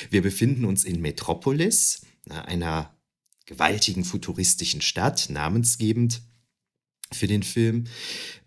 Wir 0.09 0.21
befinden 0.21 0.63
uns 0.63 0.85
in 0.85 1.01
Metropolis, 1.01 2.01
einer 2.29 2.95
gewaltigen 3.45 4.05
futuristischen 4.05 4.81
Stadt, 4.81 5.29
namensgebend 5.29 6.21
für 7.11 7.27
den 7.27 7.43
Film. 7.43 7.85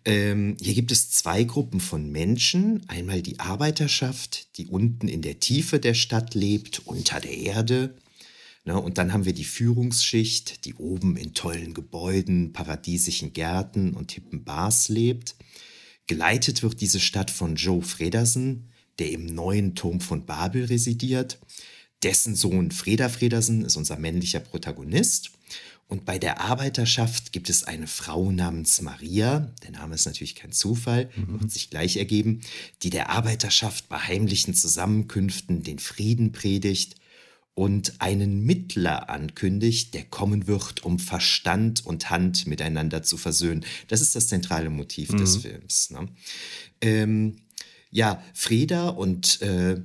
Ähm, 0.05 0.57
hier 0.61 0.73
gibt 0.73 0.91
es 0.91 1.11
zwei 1.11 1.43
Gruppen 1.43 1.79
von 1.79 2.11
Menschen. 2.11 2.83
Einmal 2.87 3.21
die 3.21 3.39
Arbeiterschaft, 3.39 4.57
die 4.57 4.67
unten 4.67 5.07
in 5.07 5.21
der 5.21 5.39
Tiefe 5.39 5.79
der 5.79 5.93
Stadt 5.93 6.33
lebt, 6.33 6.81
unter 6.85 7.19
der 7.19 7.37
Erde. 7.37 7.95
Ne? 8.63 8.79
Und 8.79 8.97
dann 8.97 9.13
haben 9.13 9.25
wir 9.25 9.33
die 9.33 9.43
Führungsschicht, 9.43 10.65
die 10.65 10.75
oben 10.75 11.17
in 11.17 11.33
tollen 11.33 11.73
Gebäuden, 11.73 12.53
paradiesischen 12.53 13.33
Gärten 13.33 13.93
und 13.93 14.11
hippen 14.11 14.43
Bars 14.43 14.89
lebt. 14.89 15.35
Geleitet 16.07 16.63
wird 16.63 16.81
diese 16.81 16.99
Stadt 16.99 17.31
von 17.31 17.55
Joe 17.55 17.81
Fredersen, 17.81 18.69
der 18.99 19.11
im 19.11 19.25
neuen 19.25 19.75
Turm 19.75 20.01
von 20.01 20.25
Babel 20.25 20.65
residiert. 20.65 21.39
Dessen 22.03 22.35
Sohn 22.35 22.71
Freda 22.71 23.09
Fredersen 23.09 23.63
ist 23.63 23.75
unser 23.75 23.97
männlicher 23.97 24.39
Protagonist. 24.39 25.31
Und 25.87 26.05
bei 26.05 26.17
der 26.17 26.39
Arbeiterschaft 26.39 27.33
gibt 27.33 27.49
es 27.49 27.65
eine 27.65 27.85
Frau 27.85 28.31
namens 28.31 28.81
Maria, 28.81 29.53
der 29.63 29.71
Name 29.71 29.95
ist 29.95 30.05
natürlich 30.05 30.35
kein 30.35 30.53
Zufall, 30.53 31.09
mhm. 31.17 31.41
wird 31.41 31.51
sich 31.51 31.69
gleich 31.69 31.97
ergeben, 31.97 32.41
die 32.81 32.89
der 32.89 33.09
Arbeiterschaft 33.09 33.89
bei 33.89 33.97
heimlichen 33.97 34.53
Zusammenkünften 34.53 35.63
den 35.63 35.79
Frieden 35.79 36.31
predigt 36.31 36.95
und 37.53 37.93
einen 37.99 38.45
Mittler 38.45 39.09
ankündigt, 39.09 39.93
der 39.93 40.05
kommen 40.05 40.47
wird, 40.47 40.83
um 40.83 40.99
Verstand 40.99 41.85
und 41.85 42.09
Hand 42.09 42.47
miteinander 42.47 43.03
zu 43.03 43.17
versöhnen. 43.17 43.65
Das 43.87 44.01
ist 44.01 44.15
das 44.15 44.27
zentrale 44.27 44.69
Motiv 44.69 45.11
mhm. 45.11 45.17
des 45.17 45.37
Films. 45.37 45.89
Ne? 45.89 46.07
Ähm, 46.81 47.37
ja, 47.89 48.23
Freda 48.33 48.89
und 48.89 49.41
äh, 49.41 49.81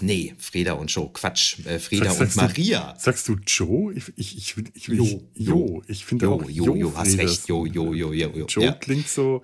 Nee, 0.00 0.34
Freda 0.38 0.74
und 0.74 0.88
Joe, 0.90 1.10
Quatsch. 1.12 1.58
Äh, 1.66 1.78
Freda 1.78 2.12
sagst, 2.12 2.36
und 2.36 2.42
Maria. 2.42 2.92
Du, 2.92 3.00
sagst 3.00 3.28
du 3.28 3.36
Joe? 3.44 3.92
Ich, 3.92 4.12
ich, 4.16 4.36
ich, 4.36 4.56
ich, 4.74 4.86
jo, 4.86 5.28
jo. 5.34 5.82
Ich 5.88 6.04
finde 6.04 6.28
auch 6.28 6.48
Jo, 6.48 6.66
Jo, 6.66 6.76
Jo, 6.76 6.92
hast 6.96 7.18
recht. 7.18 7.48
Jo, 7.48 7.66
Jo, 7.66 7.92
Jo, 7.92 8.12
Jo, 8.12 8.30
Jo. 8.34 8.46
Joe 8.46 8.64
ja. 8.64 8.72
klingt 8.72 9.08
so, 9.08 9.42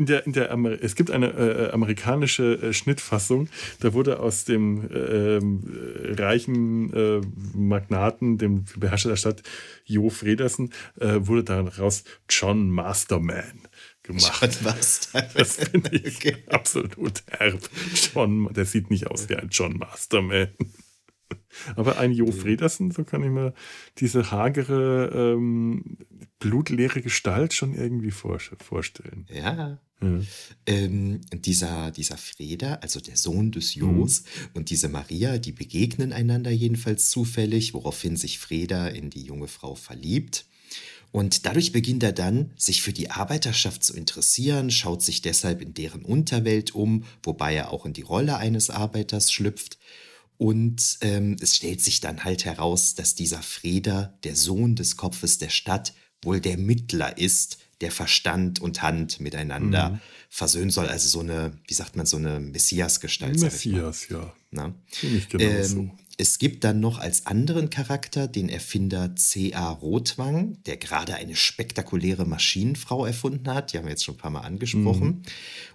in 0.00 0.06
der, 0.06 0.26
in 0.26 0.32
der 0.32 0.50
Amer 0.50 0.82
es 0.82 0.94
gibt 0.94 1.10
eine 1.10 1.28
äh, 1.28 1.70
amerikanische 1.72 2.54
äh, 2.54 2.72
Schnittfassung, 2.72 3.50
da 3.80 3.92
wurde 3.92 4.20
aus 4.20 4.46
dem 4.46 4.88
ähm, 4.94 5.62
äh, 5.68 6.14
reichen 6.14 6.90
Magnaten, 7.54 8.38
dem 8.38 8.64
Beherrscher 8.78 9.10
der 9.10 9.16
Stadt 9.16 9.42
Jo 9.84 10.08
Fredersen, 10.08 10.72
äh, 10.98 11.18
wurde 11.20 11.44
daraus 11.44 12.04
John 12.30 12.70
Masterman 12.70 13.68
gemacht. 14.02 14.40
John 14.40 14.64
Masterman. 14.64 15.30
Das 15.34 15.56
finde 15.56 15.94
ich 15.94 16.16
okay. 16.16 16.36
absolut 16.48 17.22
herb. 17.28 17.60
John, 18.14 18.50
der 18.54 18.64
sieht 18.64 18.90
nicht 18.90 19.06
aus 19.08 19.28
wie 19.28 19.36
ein 19.36 19.48
John 19.50 19.76
Masterman. 19.76 20.48
Aber 21.76 21.98
ein 21.98 22.12
Jo 22.12 22.32
Fredersen, 22.32 22.90
so 22.90 23.04
kann 23.04 23.22
ich 23.22 23.30
mir 23.30 23.52
diese 23.98 24.30
hagere, 24.30 25.10
ähm, 25.34 25.98
blutleere 26.40 27.02
Gestalt 27.02 27.54
schon 27.54 27.74
irgendwie 27.74 28.10
vorstellen. 28.10 29.26
Ja. 29.32 29.78
ja. 30.02 30.20
Ähm, 30.66 31.20
dieser, 31.32 31.90
dieser 31.92 32.16
Freda, 32.16 32.74
also 32.76 32.98
der 32.98 33.16
Sohn 33.16 33.52
des 33.52 33.74
Jos, 33.74 34.22
mhm. 34.22 34.48
und 34.54 34.70
diese 34.70 34.88
Maria, 34.88 35.38
die 35.38 35.52
begegnen 35.52 36.12
einander 36.12 36.50
jedenfalls 36.50 37.10
zufällig, 37.10 37.74
woraufhin 37.74 38.16
sich 38.16 38.38
Freda 38.38 38.88
in 38.88 39.10
die 39.10 39.22
junge 39.22 39.48
Frau 39.48 39.74
verliebt. 39.74 40.46
Und 41.12 41.44
dadurch 41.44 41.72
beginnt 41.72 42.02
er 42.02 42.12
dann, 42.12 42.52
sich 42.56 42.82
für 42.82 42.92
die 42.92 43.10
Arbeiterschaft 43.10 43.84
zu 43.84 43.94
interessieren, 43.94 44.70
schaut 44.70 45.02
sich 45.02 45.22
deshalb 45.22 45.60
in 45.60 45.74
deren 45.74 46.02
Unterwelt 46.02 46.74
um, 46.74 47.04
wobei 47.22 47.54
er 47.54 47.72
auch 47.72 47.84
in 47.84 47.92
die 47.92 48.02
Rolle 48.02 48.36
eines 48.36 48.70
Arbeiters 48.70 49.32
schlüpft 49.32 49.76
und 50.40 50.96
ähm, 51.02 51.36
es 51.42 51.56
stellt 51.56 51.82
sich 51.82 52.00
dann 52.00 52.24
halt 52.24 52.46
heraus, 52.46 52.94
dass 52.94 53.14
dieser 53.14 53.42
Freda, 53.42 54.14
der 54.24 54.34
Sohn 54.34 54.74
des 54.74 54.96
Kopfes 54.96 55.36
der 55.36 55.50
Stadt, 55.50 55.92
wohl 56.22 56.40
der 56.40 56.58
Mittler 56.58 57.18
ist, 57.18 57.58
der 57.80 57.90
Verstand 57.90 58.60
und 58.60 58.82
Hand 58.82 59.20
miteinander 59.20 59.90
mhm. 59.90 60.00
versöhnen 60.28 60.70
soll. 60.70 60.86
Also 60.86 61.08
so 61.08 61.20
eine, 61.20 61.52
wie 61.66 61.74
sagt 61.74 61.96
man, 61.96 62.06
so 62.06 62.18
eine 62.18 62.40
Messias-Gestalt. 62.40 63.40
Messias, 63.40 64.08
ja. 64.08 64.32
Na? 64.50 64.74
Genau 65.30 65.44
ähm, 65.44 65.64
so. 65.64 65.90
Es 66.18 66.38
gibt 66.38 66.64
dann 66.64 66.80
noch 66.80 66.98
als 66.98 67.24
anderen 67.24 67.70
Charakter 67.70 68.28
den 68.28 68.50
Erfinder 68.50 69.16
C.A. 69.16 69.70
Rothwang, 69.70 70.62
der 70.64 70.76
gerade 70.76 71.14
eine 71.14 71.34
spektakuläre 71.34 72.26
Maschinenfrau 72.26 73.06
erfunden 73.06 73.48
hat. 73.48 73.72
Die 73.72 73.78
haben 73.78 73.86
wir 73.86 73.92
jetzt 73.92 74.04
schon 74.04 74.16
ein 74.16 74.18
paar 74.18 74.30
Mal 74.30 74.42
angesprochen. 74.42 75.06
Mhm. 75.06 75.22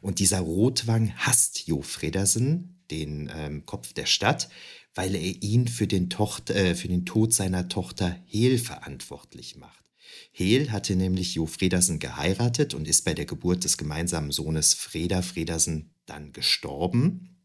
Und 0.01 0.19
dieser 0.19 0.41
Rothwang 0.41 1.13
hasst 1.15 1.65
Jo 1.65 1.81
Fredersen, 1.81 2.77
den 2.91 3.31
ähm, 3.35 3.65
Kopf 3.65 3.93
der 3.93 4.05
Stadt, 4.05 4.49
weil 4.93 5.15
er 5.15 5.21
ihn 5.21 5.67
für 5.67 5.87
den, 5.87 6.11
Tochter, 6.11 6.55
äh, 6.55 6.75
für 6.75 6.89
den 6.89 7.07
Tod 7.07 7.33
seiner 7.33 7.67
Tochter 7.67 8.15
Hel 8.27 8.59
verantwortlich 8.59 9.55
macht. 9.55 9.84
Hel 10.37 10.73
hatte 10.73 10.97
nämlich 10.97 11.35
Jo 11.35 11.45
Fredersen 11.45 11.97
geheiratet 11.97 12.73
und 12.73 12.89
ist 12.89 13.05
bei 13.05 13.13
der 13.13 13.23
Geburt 13.23 13.63
des 13.63 13.77
gemeinsamen 13.77 14.31
Sohnes 14.31 14.73
Freda 14.73 15.21
Fredersen 15.21 15.91
dann 16.05 16.33
gestorben. 16.33 17.37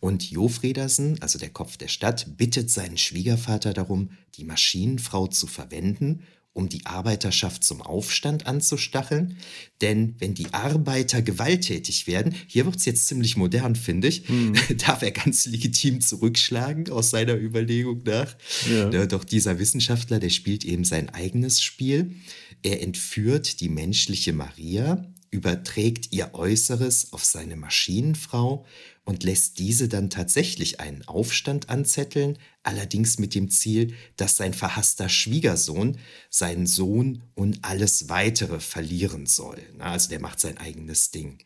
Und 0.00 0.28
Jo 0.28 0.48
Fredersen, 0.48 1.22
also 1.22 1.38
der 1.38 1.50
Kopf 1.50 1.76
der 1.76 1.86
Stadt, 1.86 2.36
bittet 2.36 2.70
seinen 2.70 2.98
Schwiegervater 2.98 3.72
darum, 3.72 4.10
die 4.34 4.42
Maschinenfrau 4.42 5.28
zu 5.28 5.46
verwenden, 5.46 6.24
um 6.54 6.68
die 6.68 6.84
Arbeiterschaft 6.84 7.64
zum 7.64 7.80
Aufstand 7.80 8.46
anzustacheln. 8.46 9.36
Denn 9.80 10.14
wenn 10.18 10.34
die 10.34 10.52
Arbeiter 10.52 11.22
gewalttätig 11.22 12.06
werden, 12.06 12.34
hier 12.46 12.66
wird 12.66 12.76
es 12.76 12.84
jetzt 12.84 13.06
ziemlich 13.06 13.36
modern, 13.36 13.74
finde 13.74 14.08
ich, 14.08 14.28
mhm. 14.28 14.54
darf 14.78 15.02
er 15.02 15.12
ganz 15.12 15.46
legitim 15.46 16.00
zurückschlagen 16.00 16.90
aus 16.90 17.10
seiner 17.10 17.36
Überlegung 17.36 18.02
nach. 18.04 18.36
Ja. 18.70 19.06
Doch 19.06 19.24
dieser 19.24 19.58
Wissenschaftler, 19.58 20.18
der 20.18 20.30
spielt 20.30 20.64
eben 20.64 20.84
sein 20.84 21.08
eigenes 21.08 21.62
Spiel. 21.62 22.16
Er 22.62 22.82
entführt 22.82 23.60
die 23.60 23.68
menschliche 23.68 24.32
Maria, 24.32 25.12
überträgt 25.32 26.12
ihr 26.12 26.34
Äußeres 26.34 27.12
auf 27.12 27.24
seine 27.24 27.56
Maschinenfrau 27.56 28.66
und 29.04 29.24
lässt 29.24 29.58
diese 29.58 29.88
dann 29.88 30.10
tatsächlich 30.10 30.78
einen 30.78 31.08
Aufstand 31.08 31.70
anzetteln, 31.70 32.38
allerdings 32.62 33.18
mit 33.18 33.34
dem 33.34 33.48
Ziel, 33.48 33.94
dass 34.16 34.36
sein 34.36 34.54
verhasster 34.54 35.08
Schwiegersohn 35.08 35.98
seinen 36.30 36.66
Sohn 36.66 37.24
und 37.34 37.64
alles 37.64 38.10
weitere 38.10 38.60
verlieren 38.60 39.26
soll. 39.26 39.58
Also 39.78 40.10
der 40.10 40.20
macht 40.20 40.38
sein 40.38 40.58
eigenes 40.58 41.10
Ding. 41.10 41.38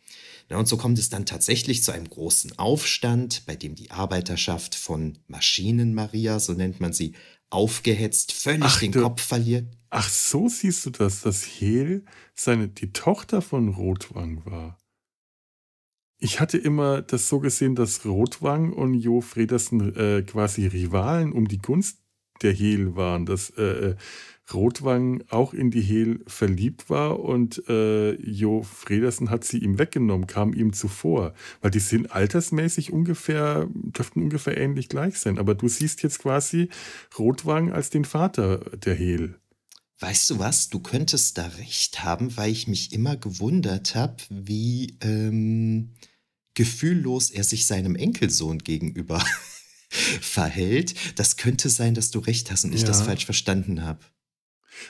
Und 0.51 0.69
so 0.69 0.77
kommt 0.77 0.99
es 0.99 1.09
dann 1.09 1.25
tatsächlich 1.25 1.83
zu 1.83 1.93
einem 1.93 2.09
großen 2.09 2.59
Aufstand, 2.59 3.47
bei 3.47 3.57
dem 3.57 3.75
die 3.75 3.91
Arbeiterschaft 3.93 4.75
von 4.75 5.19
Maschinen-Maria, 5.29 6.39
so 6.39 6.53
nennt 6.53 6.81
man 6.81 6.93
sie, 6.93 7.15
aufgehetzt, 7.51 8.33
völlig 8.33 8.65
Ach, 8.65 8.81
den 8.81 8.93
du, 8.93 9.03
Kopf 9.03 9.23
verliert. 9.23 9.67
Ach, 9.91 10.09
so 10.09 10.49
siehst 10.49 10.85
du 10.87 10.91
das, 10.91 11.23
dass 11.23 11.45
Hel 11.45 12.05
seine, 12.35 12.69
die 12.69 12.93
Tochter 12.93 13.43
von 13.43 13.69
Rotwang 13.69 14.45
war. 14.45 14.79
Ich 16.19 16.41
hatte 16.41 16.59
immer 16.59 17.03
das 17.03 17.29
so 17.29 17.41
gesehen, 17.41 17.75
dass 17.75 18.05
Rotwang 18.05 18.73
und 18.73 18.95
Jo 18.95 19.21
Fredersen 19.21 19.95
äh, 19.95 20.23
quasi 20.23 20.67
Rivalen 20.67 21.33
um 21.33 21.47
die 21.47 21.59
Gunst 21.59 21.99
der 22.43 22.53
Hel 22.53 22.97
waren, 22.97 23.27
dass 23.27 23.51
äh, 23.51 23.63
äh 23.63 23.97
Rotwang 24.53 25.25
auch 25.29 25.53
in 25.53 25.71
die 25.71 25.81
Hel 25.81 26.21
verliebt 26.27 26.89
war 26.89 27.21
und 27.21 27.63
äh, 27.69 28.15
Jo 28.21 28.63
Fredersen 28.63 29.31
hat 29.31 29.45
sie 29.45 29.59
ihm 29.59 29.79
weggenommen, 29.79 30.27
kam 30.27 30.53
ihm 30.53 30.73
zuvor, 30.73 31.35
weil 31.61 31.71
die 31.71 31.81
sind 31.81 32.13
altersmäßig 32.13 32.93
ungefähr, 32.93 33.69
dürften 33.75 34.23
ungefähr 34.23 34.57
ähnlich 34.57 34.89
gleich 34.89 35.19
sein. 35.19 35.39
Aber 35.39 35.55
du 35.55 35.69
siehst 35.69 36.03
jetzt 36.03 36.21
quasi 36.21 36.69
Rotwang 37.19 37.73
als 37.73 37.91
den 37.91 38.05
Vater 38.05 38.59
der 38.77 38.95
Hel. 38.95 39.37
Weißt 39.99 40.29
du 40.31 40.39
was? 40.39 40.69
Du 40.69 40.81
könntest 40.81 41.39
da 41.39 41.47
recht 41.47 42.05
haben, 42.05 42.37
weil 42.37 42.53
ich 42.53 42.69
mich 42.69 42.93
immer 42.93 43.17
gewundert 43.17 43.95
habe, 43.95 44.17
wie 44.29 44.99
ähm, 45.01 45.95
gefühllos 46.55 47.31
er 47.31 47.45
sich 47.45 47.67
seinem 47.67 47.97
Enkelsohn 47.97 48.59
gegenüber 48.59 49.25
verhält. 49.89 50.95
Das 51.19 51.37
könnte 51.37 51.71
sein, 51.71 51.95
dass 51.95 52.11
du 52.11 52.19
recht 52.19 52.51
hast 52.51 52.65
und 52.65 52.75
ich 52.75 52.83
ja. 52.83 52.89
das 52.89 53.03
falsch 53.03 53.25
verstanden 53.25 53.83
habe. 53.83 54.01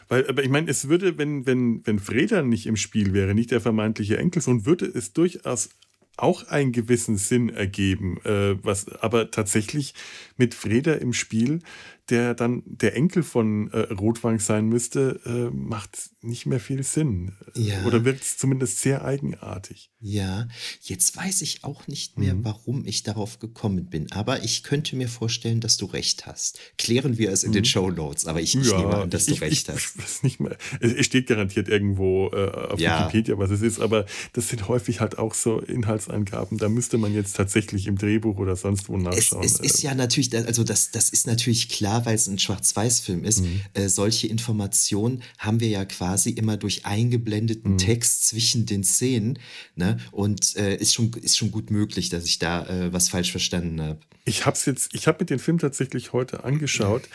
Weil, 0.09 0.28
aber 0.28 0.43
ich 0.43 0.50
meine, 0.50 0.71
es 0.71 0.88
würde, 0.88 1.19
wenn, 1.19 1.47
wenn, 1.47 1.87
wenn 1.87 1.99
Freda 1.99 2.43
nicht 2.43 2.66
im 2.66 2.76
Spiel 2.76 3.12
wäre, 3.12 3.35
nicht 3.35 3.50
der 3.50 3.61
vermeintliche 3.61 4.19
Enkelsohn, 4.19 4.66
würde 4.66 4.87
es 4.87 5.12
durchaus 5.12 5.71
auch 6.16 6.49
einen 6.49 6.73
gewissen 6.73 7.19
Sinn 7.19 7.50
ergeben. 7.50 8.19
Äh, 8.25 8.57
was 8.64 8.88
aber 8.88 9.31
tatsächlich 9.31 9.95
mit 10.37 10.55
Freda 10.55 10.95
im 10.95 11.12
Spiel 11.12 11.61
der 12.10 12.34
dann 12.34 12.62
der 12.66 12.94
Enkel 12.94 13.22
von 13.22 13.70
äh, 13.72 13.92
Rotwang 13.92 14.38
sein 14.38 14.66
müsste, 14.66 15.20
äh, 15.26 15.54
macht 15.54 16.10
nicht 16.22 16.46
mehr 16.46 16.60
viel 16.60 16.82
Sinn. 16.82 17.32
Ja. 17.54 17.84
Oder 17.84 18.04
wirkt 18.04 18.25
zumindest 18.25 18.80
sehr 18.80 19.04
eigenartig. 19.04 19.90
Ja, 19.98 20.46
jetzt 20.82 21.16
weiß 21.16 21.42
ich 21.42 21.64
auch 21.64 21.88
nicht 21.88 22.18
mehr, 22.18 22.34
mhm. 22.34 22.44
warum 22.44 22.84
ich 22.86 23.02
darauf 23.02 23.40
gekommen 23.40 23.86
bin. 23.86 24.12
Aber 24.12 24.44
ich 24.44 24.62
könnte 24.62 24.94
mir 24.94 25.08
vorstellen, 25.08 25.60
dass 25.60 25.78
du 25.78 25.86
recht 25.86 26.26
hast. 26.26 26.60
Klären 26.78 27.18
wir 27.18 27.30
es 27.30 27.42
in 27.42 27.50
mhm. 27.50 27.54
den 27.54 27.64
Show 27.64 27.90
Notes. 27.90 28.26
Aber 28.26 28.40
ich, 28.40 28.54
ich 28.54 28.70
ja, 28.70 28.78
nehme 28.78 28.94
an, 28.94 29.10
dass 29.10 29.26
ich, 29.26 29.38
du 29.38 29.44
recht 29.44 29.68
ich, 29.68 29.75
hast. 29.75 29.96
Ich, 30.16 30.22
nicht 30.22 30.40
mehr. 30.40 30.56
Es 30.80 31.06
steht 31.06 31.26
garantiert 31.26 31.68
irgendwo 31.68 32.30
äh, 32.32 32.50
auf 32.50 32.78
ja. 32.78 33.00
Wikipedia, 33.00 33.38
was 33.38 33.50
es 33.50 33.62
ist. 33.62 33.80
Aber 33.80 34.06
das 34.32 34.49
sind 34.49 34.69
häufig 34.69 35.00
halt 35.00 35.19
auch 35.19 35.34
so 35.34 35.58
Inhaltsangaben. 35.60 36.58
Da 36.58 36.69
müsste 36.69 36.99
man 36.99 37.12
jetzt 37.12 37.36
tatsächlich 37.36 37.86
im 37.86 37.99
Drehbuch 37.99 38.38
oder 38.38 38.54
sonst 38.54 38.88
wo 38.88 38.97
nachschauen. 38.97 39.45
Es, 39.45 39.58
es 39.58 39.60
ist 39.60 39.82
ja 39.82 39.95
natürlich, 39.95 40.34
also 40.36 40.62
das, 40.62 40.90
das 40.92 41.10
ist 41.10 41.26
natürlich 41.26 41.69
klar 41.69 41.96
weil 42.04 42.15
es 42.15 42.26
ein 42.26 42.39
Schwarz-Weiß-Film 42.39 43.25
ist, 43.25 43.43
mhm. 43.43 43.61
äh, 43.75 43.89
solche 43.89 44.26
Informationen 44.26 45.23
haben 45.39 45.61
wir 45.61 45.69
ja 45.69 45.85
quasi 45.85 46.30
immer 46.30 46.56
durch 46.56 46.85
eingeblendeten 46.85 47.73
mhm. 47.73 47.78
Text 47.78 48.28
zwischen 48.28 48.67
den 48.67 48.85
Szenen. 48.85 49.39
Ne? 49.75 49.99
Und 50.13 50.56
äh, 50.56 50.76
ist, 50.76 50.95
schon, 50.95 51.13
ist 51.15 51.37
schon 51.37 51.50
gut 51.50 51.71
möglich, 51.71 52.09
dass 52.09 52.25
ich 52.25 52.39
da 52.39 52.67
äh, 52.67 52.93
was 52.93 53.09
falsch 53.09 53.30
verstanden 53.30 53.80
habe. 53.80 54.00
Ich 54.25 54.45
habe 54.45 54.59
jetzt, 54.67 54.93
ich 54.93 55.06
habe 55.06 55.19
mir 55.21 55.26
den 55.26 55.39
Film 55.39 55.59
tatsächlich 55.59 56.13
heute 56.13 56.45
angeschaut. 56.45 57.09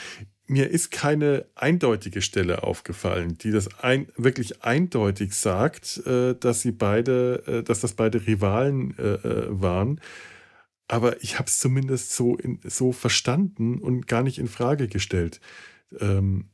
Mir 0.48 0.70
ist 0.70 0.92
keine 0.92 1.46
eindeutige 1.56 2.22
Stelle 2.22 2.64
aufgefallen, 2.64 3.38
die 3.38 3.52
das 3.52 3.68
ein, 3.82 4.08
wirklich 4.18 4.64
eindeutig 4.64 5.34
sagt, 5.34 6.02
äh, 6.06 6.36
dass 6.36 6.62
sie 6.62 6.72
beide, 6.72 7.44
äh, 7.48 7.64
dass 7.64 7.82
das 7.82 7.94
beide 7.94 8.26
Rivalen 8.26 8.98
äh, 8.98 9.20
waren 9.50 10.00
aber 10.92 11.24
ich 11.24 11.40
habe 11.40 11.48
es 11.48 11.60
zumindest 11.60 12.14
so, 12.14 12.36
in, 12.36 12.60
so 12.66 12.92
verstanden 12.92 13.80
und 13.80 14.08
gar 14.08 14.24
nicht 14.24 14.38
in 14.38 14.50
Frage 14.50 14.90
gestellt. 14.90 15.40
Ähm, 15.98 16.50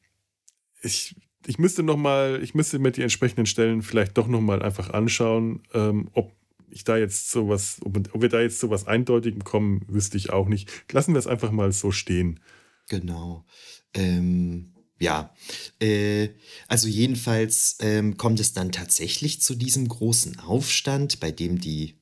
ich, 0.83 1.15
ich 1.47 1.57
müsste 1.57 1.81
noch 1.81 1.97
mal, 1.97 2.39
ich 2.43 2.53
müsste 2.53 2.77
mir 2.77 2.91
die 2.91 3.01
entsprechenden 3.01 3.47
Stellen 3.47 3.81
vielleicht 3.81 4.15
doch 4.15 4.27
noch 4.27 4.41
mal 4.41 4.61
einfach 4.61 4.91
anschauen, 4.91 5.63
ähm, 5.73 6.09
ob 6.13 6.31
ich 6.69 6.83
da 6.83 6.97
jetzt 6.97 7.31
sowas, 7.31 7.79
ob, 7.83 7.97
ob 8.13 8.21
wir 8.21 8.29
da 8.29 8.39
jetzt 8.39 8.59
zu 8.59 8.69
was 8.69 8.85
Eindeutigem 8.85 9.43
kommen, 9.43 9.81
wüsste 9.87 10.17
ich 10.17 10.29
auch 10.29 10.47
nicht. 10.47 10.69
Lassen 10.91 11.15
wir 11.15 11.19
es 11.19 11.25
einfach 11.25 11.49
mal 11.49 11.71
so 11.71 11.91
stehen. 11.91 12.39
Genau. 12.89 13.43
Ähm, 13.95 14.73
ja, 14.99 15.33
äh, 15.79 16.29
also 16.67 16.87
jedenfalls 16.87 17.77
ähm, 17.79 18.17
kommt 18.17 18.39
es 18.39 18.53
dann 18.53 18.71
tatsächlich 18.71 19.41
zu 19.41 19.55
diesem 19.55 19.87
großen 19.87 20.39
Aufstand, 20.41 21.19
bei 21.19 21.31
dem 21.31 21.59
die 21.59 21.95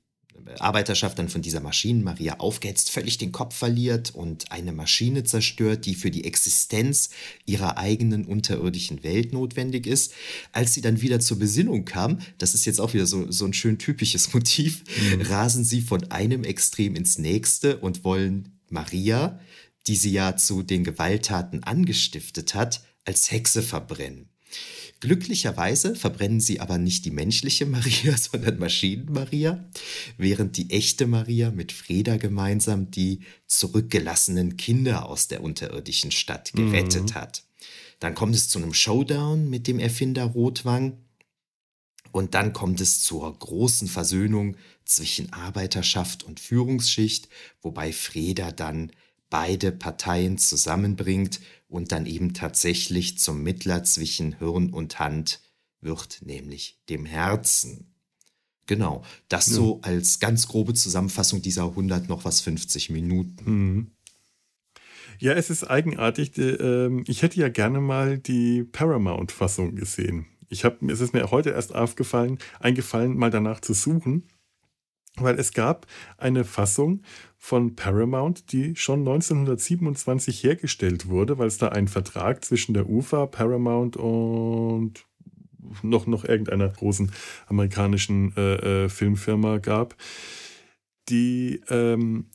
Arbeiterschaft 0.59 1.17
dann 1.19 1.29
von 1.29 1.41
dieser 1.41 1.59
Maschinen-Maria 1.59 2.39
aufgehetzt, 2.39 2.91
völlig 2.91 3.17
den 3.17 3.31
Kopf 3.31 3.55
verliert 3.55 4.13
und 4.13 4.51
eine 4.51 4.71
Maschine 4.71 5.23
zerstört, 5.23 5.85
die 5.85 5.95
für 5.95 6.11
die 6.11 6.25
Existenz 6.25 7.09
ihrer 7.45 7.77
eigenen 7.77 8.25
unterirdischen 8.25 9.03
Welt 9.03 9.33
notwendig 9.33 9.87
ist. 9.87 10.13
Als 10.51 10.73
sie 10.73 10.81
dann 10.81 11.01
wieder 11.01 11.19
zur 11.19 11.39
Besinnung 11.39 11.85
kam, 11.85 12.19
das 12.37 12.53
ist 12.53 12.65
jetzt 12.65 12.79
auch 12.79 12.93
wieder 12.93 13.07
so, 13.07 13.31
so 13.31 13.45
ein 13.45 13.53
schön 13.53 13.77
typisches 13.77 14.33
Motiv, 14.33 14.83
mhm. 15.13 15.21
rasen 15.21 15.63
sie 15.63 15.81
von 15.81 16.11
einem 16.11 16.43
Extrem 16.43 16.95
ins 16.95 17.17
nächste 17.17 17.77
und 17.77 18.03
wollen 18.03 18.59
Maria, 18.69 19.39
die 19.87 19.95
sie 19.95 20.11
ja 20.11 20.35
zu 20.35 20.63
den 20.63 20.83
Gewalttaten 20.83 21.63
angestiftet 21.63 22.55
hat, 22.55 22.81
als 23.05 23.31
Hexe 23.31 23.61
verbrennen. 23.61 24.29
Glücklicherweise 25.05 25.95
verbrennen 25.95 26.39
sie 26.39 26.59
aber 26.59 26.79
nicht 26.79 27.05
die 27.05 27.11
menschliche 27.11 27.65
Maria, 27.67 28.17
sondern 28.17 28.57
Maschinen-Maria, 28.57 29.69
während 30.17 30.57
die 30.57 30.71
echte 30.71 31.05
Maria 31.05 31.51
mit 31.51 31.71
Freda 31.71 32.17
gemeinsam 32.17 32.89
die 32.89 33.19
zurückgelassenen 33.45 34.57
Kinder 34.57 35.07
aus 35.07 35.27
der 35.27 35.43
unterirdischen 35.43 36.09
Stadt 36.09 36.53
gerettet 36.53 37.11
mhm. 37.11 37.13
hat. 37.13 37.43
Dann 37.99 38.15
kommt 38.15 38.33
es 38.33 38.49
zu 38.49 38.57
einem 38.57 38.73
Showdown 38.73 39.47
mit 39.47 39.67
dem 39.67 39.77
Erfinder 39.77 40.23
Rotwang. 40.23 40.97
Und 42.11 42.33
dann 42.33 42.51
kommt 42.51 42.81
es 42.81 43.01
zur 43.01 43.31
großen 43.37 43.87
Versöhnung 43.87 44.57
zwischen 44.85 45.31
Arbeiterschaft 45.33 46.23
und 46.23 46.39
Führungsschicht, 46.39 47.29
wobei 47.61 47.93
Freda 47.93 48.51
dann 48.51 48.91
beide 49.29 49.71
Parteien 49.71 50.39
zusammenbringt 50.39 51.41
und 51.75 51.91
dann 51.91 52.05
eben 52.05 52.33
tatsächlich 52.33 53.17
zum 53.17 53.43
Mittler 53.43 53.83
zwischen 53.83 54.37
Hirn 54.39 54.71
und 54.71 54.97
Hand 54.97 55.41
wird, 55.81 56.21
nämlich 56.23 56.79
dem 56.87 57.05
Herzen. 57.05 57.93
Genau, 58.65 59.03
das 59.27 59.47
ja. 59.47 59.55
so 59.55 59.81
als 59.81 60.19
ganz 60.19 60.47
grobe 60.47 60.73
Zusammenfassung 60.73 61.41
dieser 61.41 61.65
100 61.65 62.07
noch 62.07 62.23
was 62.23 62.39
50 62.39 62.91
Minuten. 62.91 63.43
Mhm. 63.51 63.91
Ja, 65.19 65.33
es 65.33 65.49
ist 65.49 65.65
eigenartig. 65.65 66.37
Ähm, 66.37 67.03
ich 67.07 67.21
hätte 67.21 67.41
ja 67.41 67.49
gerne 67.49 67.81
mal 67.81 68.19
die 68.19 68.63
Paramount-Fassung 68.63 69.75
gesehen. 69.75 70.27
Ich 70.47 70.63
habe, 70.63 70.91
es 70.91 71.01
ist 71.01 71.13
mir 71.13 71.29
heute 71.29 71.49
erst 71.49 71.75
aufgefallen, 71.75 72.37
eingefallen, 72.59 73.17
mal 73.17 73.31
danach 73.31 73.59
zu 73.59 73.73
suchen, 73.73 74.23
weil 75.17 75.39
es 75.39 75.53
gab 75.53 75.87
eine 76.17 76.43
Fassung 76.43 77.01
von 77.37 77.75
Paramount, 77.75 78.51
die 78.51 78.75
schon 78.75 78.99
1927 78.99 80.43
hergestellt 80.43 81.07
wurde, 81.07 81.37
weil 81.37 81.47
es 81.47 81.57
da 81.57 81.69
einen 81.69 81.87
Vertrag 81.87 82.43
zwischen 82.43 82.73
der 82.73 82.89
UFA, 82.89 83.27
Paramount 83.27 83.97
und 83.97 85.05
noch, 85.81 86.07
noch 86.07 86.25
irgendeiner 86.25 86.69
großen 86.69 87.11
amerikanischen 87.47 88.35
äh, 88.35 88.85
äh, 88.85 88.89
Filmfirma 88.89 89.57
gab, 89.59 89.95
die 91.09 91.61
ähm, 91.69 92.25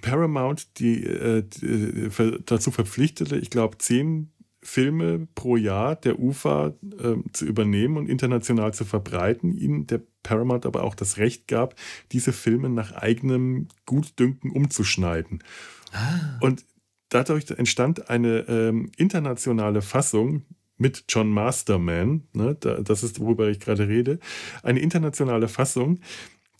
Paramount 0.00 0.78
die, 0.78 1.04
äh, 1.04 1.42
die, 1.42 2.08
dazu 2.44 2.70
verpflichtete, 2.70 3.36
ich 3.36 3.50
glaube, 3.50 3.78
zehn 3.78 4.32
Filme 4.62 5.28
pro 5.34 5.56
Jahr 5.56 5.96
der 5.96 6.18
UFA 6.18 6.74
äh, 6.98 7.16
zu 7.32 7.46
übernehmen 7.46 7.96
und 7.96 8.08
international 8.08 8.74
zu 8.74 8.84
verbreiten, 8.84 9.52
ihnen 9.52 9.86
der 9.86 10.02
Paramount 10.26 10.66
aber 10.66 10.84
auch 10.84 10.94
das 10.94 11.18
Recht 11.18 11.48
gab, 11.48 11.74
diese 12.12 12.32
Filme 12.32 12.68
nach 12.68 12.92
eigenem 12.92 13.68
Gutdünken 13.86 14.50
umzuschneiden. 14.50 15.42
Ah. 15.92 16.38
Und 16.40 16.64
dadurch 17.08 17.50
entstand 17.50 18.10
eine 18.10 18.40
ähm, 18.48 18.90
internationale 18.96 19.82
Fassung 19.82 20.42
mit 20.78 21.04
John 21.08 21.30
Masterman, 21.30 22.24
ne, 22.34 22.54
das 22.54 23.02
ist, 23.02 23.18
worüber 23.20 23.48
ich 23.48 23.60
gerade 23.60 23.88
rede, 23.88 24.18
eine 24.62 24.80
internationale 24.80 25.48
Fassung, 25.48 26.00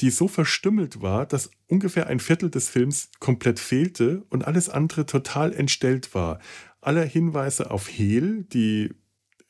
die 0.00 0.10
so 0.10 0.28
verstümmelt 0.28 1.02
war, 1.02 1.26
dass 1.26 1.50
ungefähr 1.68 2.06
ein 2.06 2.20
Viertel 2.20 2.50
des 2.50 2.68
Films 2.68 3.10
komplett 3.18 3.58
fehlte 3.58 4.24
und 4.30 4.46
alles 4.46 4.68
andere 4.68 5.06
total 5.06 5.52
entstellt 5.52 6.14
war 6.14 6.38
aller 6.86 7.04
Hinweise 7.04 7.70
auf 7.70 7.88
Hel, 7.88 8.44
die 8.44 8.94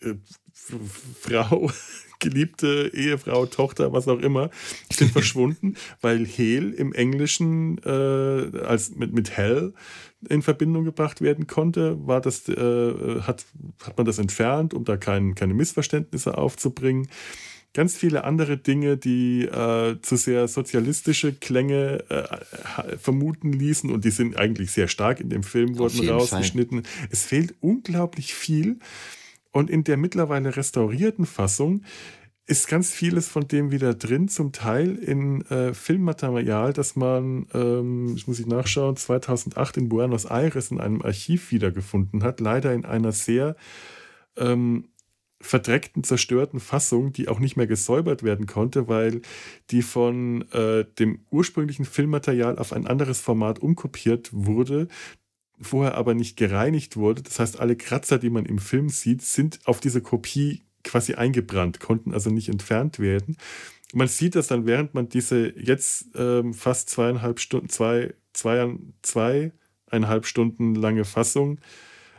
äh, 0.00 0.14
Frau, 0.52 1.70
geliebte 2.18 2.90
Ehefrau, 2.94 3.46
Tochter, 3.46 3.92
was 3.92 4.09
auch 4.09 4.20
immer, 4.20 4.50
sind 4.92 5.11
verschwunden, 5.12 5.74
weil 6.00 6.26
Hel 6.26 6.72
im 6.72 6.92
Englischen 6.92 7.79
äh, 7.85 8.59
als 8.61 8.94
mit, 8.94 9.12
mit 9.12 9.31
Hell 9.37 9.72
in 10.29 10.42
Verbindung 10.42 10.85
gebracht 10.85 11.20
werden 11.20 11.46
konnte, 11.46 11.96
war 12.07 12.20
das, 12.20 12.48
äh, 12.48 13.20
hat, 13.22 13.44
hat 13.85 13.96
man 13.96 14.07
das 14.07 14.18
entfernt, 14.18 14.74
um 14.74 14.85
da 14.85 14.96
kein, 14.96 15.35
keine 15.35 15.55
Missverständnisse 15.55 16.37
aufzubringen. 16.37 17.09
ganz 17.74 17.96
viele 17.96 18.24
andere 18.24 18.57
Dinge, 18.57 18.96
die 18.96 19.44
äh, 19.44 20.00
zu 20.00 20.16
sehr 20.16 20.48
sozialistische 20.48 21.35
Klänge 21.35 22.05
äh, 22.09 22.96
vermuten 22.96 23.52
ließen 23.52 23.90
und 23.90 24.05
die 24.05 24.11
sind 24.11 24.37
eigentlich 24.37 24.70
sehr 24.70 24.88
stark 24.88 25.20
in 25.20 25.29
dem 25.29 25.42
Film, 25.42 25.79
wurden 25.79 26.09
rausgeschnitten. 26.09 26.85
Fall. 26.85 27.09
Es 27.11 27.24
fehlt 27.24 27.55
unglaublich 27.61 28.35
viel 28.35 28.79
und 29.57 29.71
in 29.71 29.85
der 29.85 29.97
mittlerweile 29.97 30.55
restaurierten 30.55 31.25
Fassung 31.25 31.83
ist 32.45 32.69
ganz 32.69 32.90
vieles 32.90 33.27
von 33.27 33.49
dem 33.49 33.71
wieder 33.71 33.95
drin, 33.95 34.29
zum 34.29 34.53
Teil 34.53 34.97
in 34.97 35.40
äh, 35.47 35.73
Filmmaterial, 35.73 36.75
das 36.75 36.95
man, 36.95 37.47
ähm, 37.55 38.11
das 38.14 38.27
muss 38.27 38.38
ich 38.38 38.47
nachschauen, 38.47 38.97
2008 38.97 39.79
in 39.79 39.88
Buenos 39.88 40.27
Aires 40.27 40.71
in 40.71 40.79
einem 40.79 41.01
Archiv 41.01 41.53
wiedergefunden 41.53 42.23
hat. 42.23 42.38
Leider 42.40 42.75
in 42.75 42.85
einer 42.85 43.12
sehr 43.12 43.57
ähm, 44.37 44.88
verdreckten, 45.40 46.05
zerstörten 46.05 46.61
Fassung, 46.61 47.14
die 47.14 47.29
auch 47.29 47.38
nicht 47.38 47.57
mehr 47.57 47.66
gesäubert 47.66 48.23
werden 48.23 48.45
konnte, 48.45 48.88
weil 48.88 49.23
die 49.71 49.81
von 49.81 50.42
äh, 50.53 50.85
dem 50.99 51.21
ursprünglichen 51.31 51.87
Filmmaterial 51.87 52.59
auf 52.59 52.75
ein 52.75 52.87
anderes 52.87 53.21
Format 53.21 53.61
umkopiert 53.61 54.29
wurde, 54.35 54.88
vorher 55.61 55.95
aber 55.95 56.14
nicht 56.14 56.37
gereinigt 56.37 56.97
wurde. 56.97 57.23
Das 57.23 57.38
heißt, 57.38 57.61
alle 57.61 57.77
Kratzer, 57.77 58.19
die 58.19 58.31
man 58.31 58.47
im 58.47 58.59
Film 58.59 58.88
sieht, 58.88 59.23
sind 59.23 59.61
auf 59.64 59.81
diese 59.81 60.01
Kopie 60.01 60.62
quasi 60.85 61.14
eingebrannt, 61.14 61.81
konnten 61.81 62.12
also 62.12 62.31
nicht 62.31 62.49
entfernt 62.49 62.99
werden. 62.99 63.37
Man 63.92 64.09
sieht 64.09 64.35
das 64.35 64.49
dann, 64.49 64.66
während 64.66 64.95
man 64.95 65.09
diese 65.09 65.53
jetzt 65.59 66.09
ähm, 66.14 66.55
fast 66.55 66.90
zweieinhalb 66.90 67.40
Stunden, 67.40 67.69
zwei, 67.69 68.14
zwei, 68.33 68.73
zweieinhalb 69.03 70.27
Stunden 70.27 70.75
lange 70.75 71.05
Fassung 71.05 71.61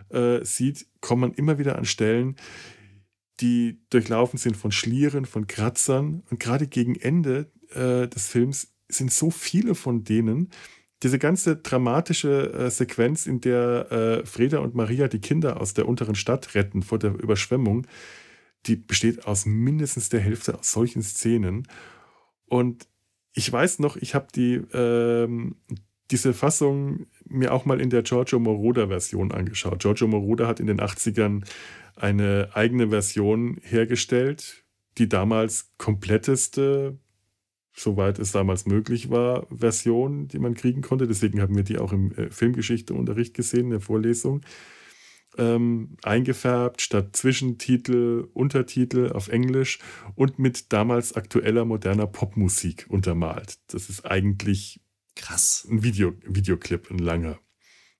äh, 0.09 0.43
sieht, 0.43 0.87
kommt 1.01 1.21
man 1.21 1.33
immer 1.33 1.57
wieder 1.57 1.77
an 1.77 1.85
Stellen, 1.85 2.35
die 3.39 3.79
durchlaufen 3.89 4.39
sind 4.39 4.57
von 4.57 4.71
Schlieren, 4.71 5.25
von 5.25 5.47
Kratzern. 5.47 6.23
Und 6.29 6.39
gerade 6.39 6.67
gegen 6.67 6.95
Ende 6.95 7.51
äh, 7.73 8.07
des 8.07 8.27
Films 8.27 8.73
sind 8.89 9.11
so 9.11 9.29
viele 9.29 9.75
von 9.75 10.03
denen, 10.03 10.49
diese 11.03 11.19
ganze 11.19 11.57
dramatische 11.57 12.53
äh, 12.53 12.69
Sequenz, 12.69 13.27
in 13.27 13.41
der 13.41 13.91
äh, 13.91 14.25
Freda 14.25 14.59
und 14.59 14.75
Maria 14.75 15.07
die 15.07 15.21
Kinder 15.21 15.61
aus 15.61 15.73
der 15.73 15.87
unteren 15.87 16.15
Stadt 16.15 16.55
retten 16.55 16.81
vor 16.81 16.97
der 16.97 17.13
Überschwemmung, 17.13 17.85
die 18.65 18.75
besteht 18.75 19.25
aus 19.25 19.45
mindestens 19.45 20.09
der 20.09 20.19
Hälfte 20.19 20.57
aus 20.57 20.71
solchen 20.71 21.03
Szenen. 21.03 21.67
Und 22.45 22.87
ich 23.33 23.51
weiß 23.51 23.79
noch, 23.79 23.97
ich 23.97 24.15
habe 24.15 24.27
die, 24.33 24.55
ähm, 24.73 25.55
diese 26.09 26.33
Fassung 26.33 27.05
mir 27.27 27.53
auch 27.53 27.65
mal 27.65 27.79
in 27.79 27.89
der 27.89 28.01
Giorgio 28.01 28.39
Moroder-Version 28.39 29.31
angeschaut. 29.31 29.79
Giorgio 29.79 30.07
Moroder 30.07 30.47
hat 30.47 30.59
in 30.59 30.67
den 30.67 30.79
80ern 30.79 31.45
eine 31.95 32.49
eigene 32.53 32.89
Version 32.89 33.59
hergestellt, 33.61 34.65
die 34.97 35.09
damals 35.09 35.71
kompletteste, 35.77 36.97
soweit 37.77 38.19
es 38.19 38.31
damals 38.31 38.65
möglich 38.65 39.09
war, 39.09 39.47
Version, 39.55 40.27
die 40.27 40.39
man 40.39 40.55
kriegen 40.55 40.81
konnte. 40.81 41.07
Deswegen 41.07 41.41
haben 41.41 41.55
wir 41.55 41.63
die 41.63 41.77
auch 41.77 41.93
im 41.93 42.11
äh, 42.13 42.29
Filmgeschichteunterricht 42.29 43.33
gesehen, 43.33 43.65
in 43.65 43.69
der 43.71 43.81
Vorlesung 43.81 44.41
ähm, 45.37 45.97
eingefärbt, 46.03 46.81
statt 46.81 47.15
Zwischentitel, 47.15 48.27
Untertitel 48.33 49.11
auf 49.11 49.27
Englisch 49.27 49.79
und 50.15 50.39
mit 50.39 50.73
damals 50.73 51.13
aktueller 51.13 51.65
moderner 51.65 52.07
Popmusik 52.07 52.85
untermalt. 52.89 53.59
Das 53.67 53.89
ist 53.89 54.05
eigentlich 54.05 54.81
krass. 55.15 55.67
Ein 55.69 55.83
Video, 55.83 56.13
Videoclip, 56.25 56.89
ein 56.91 56.99
langer. 56.99 57.39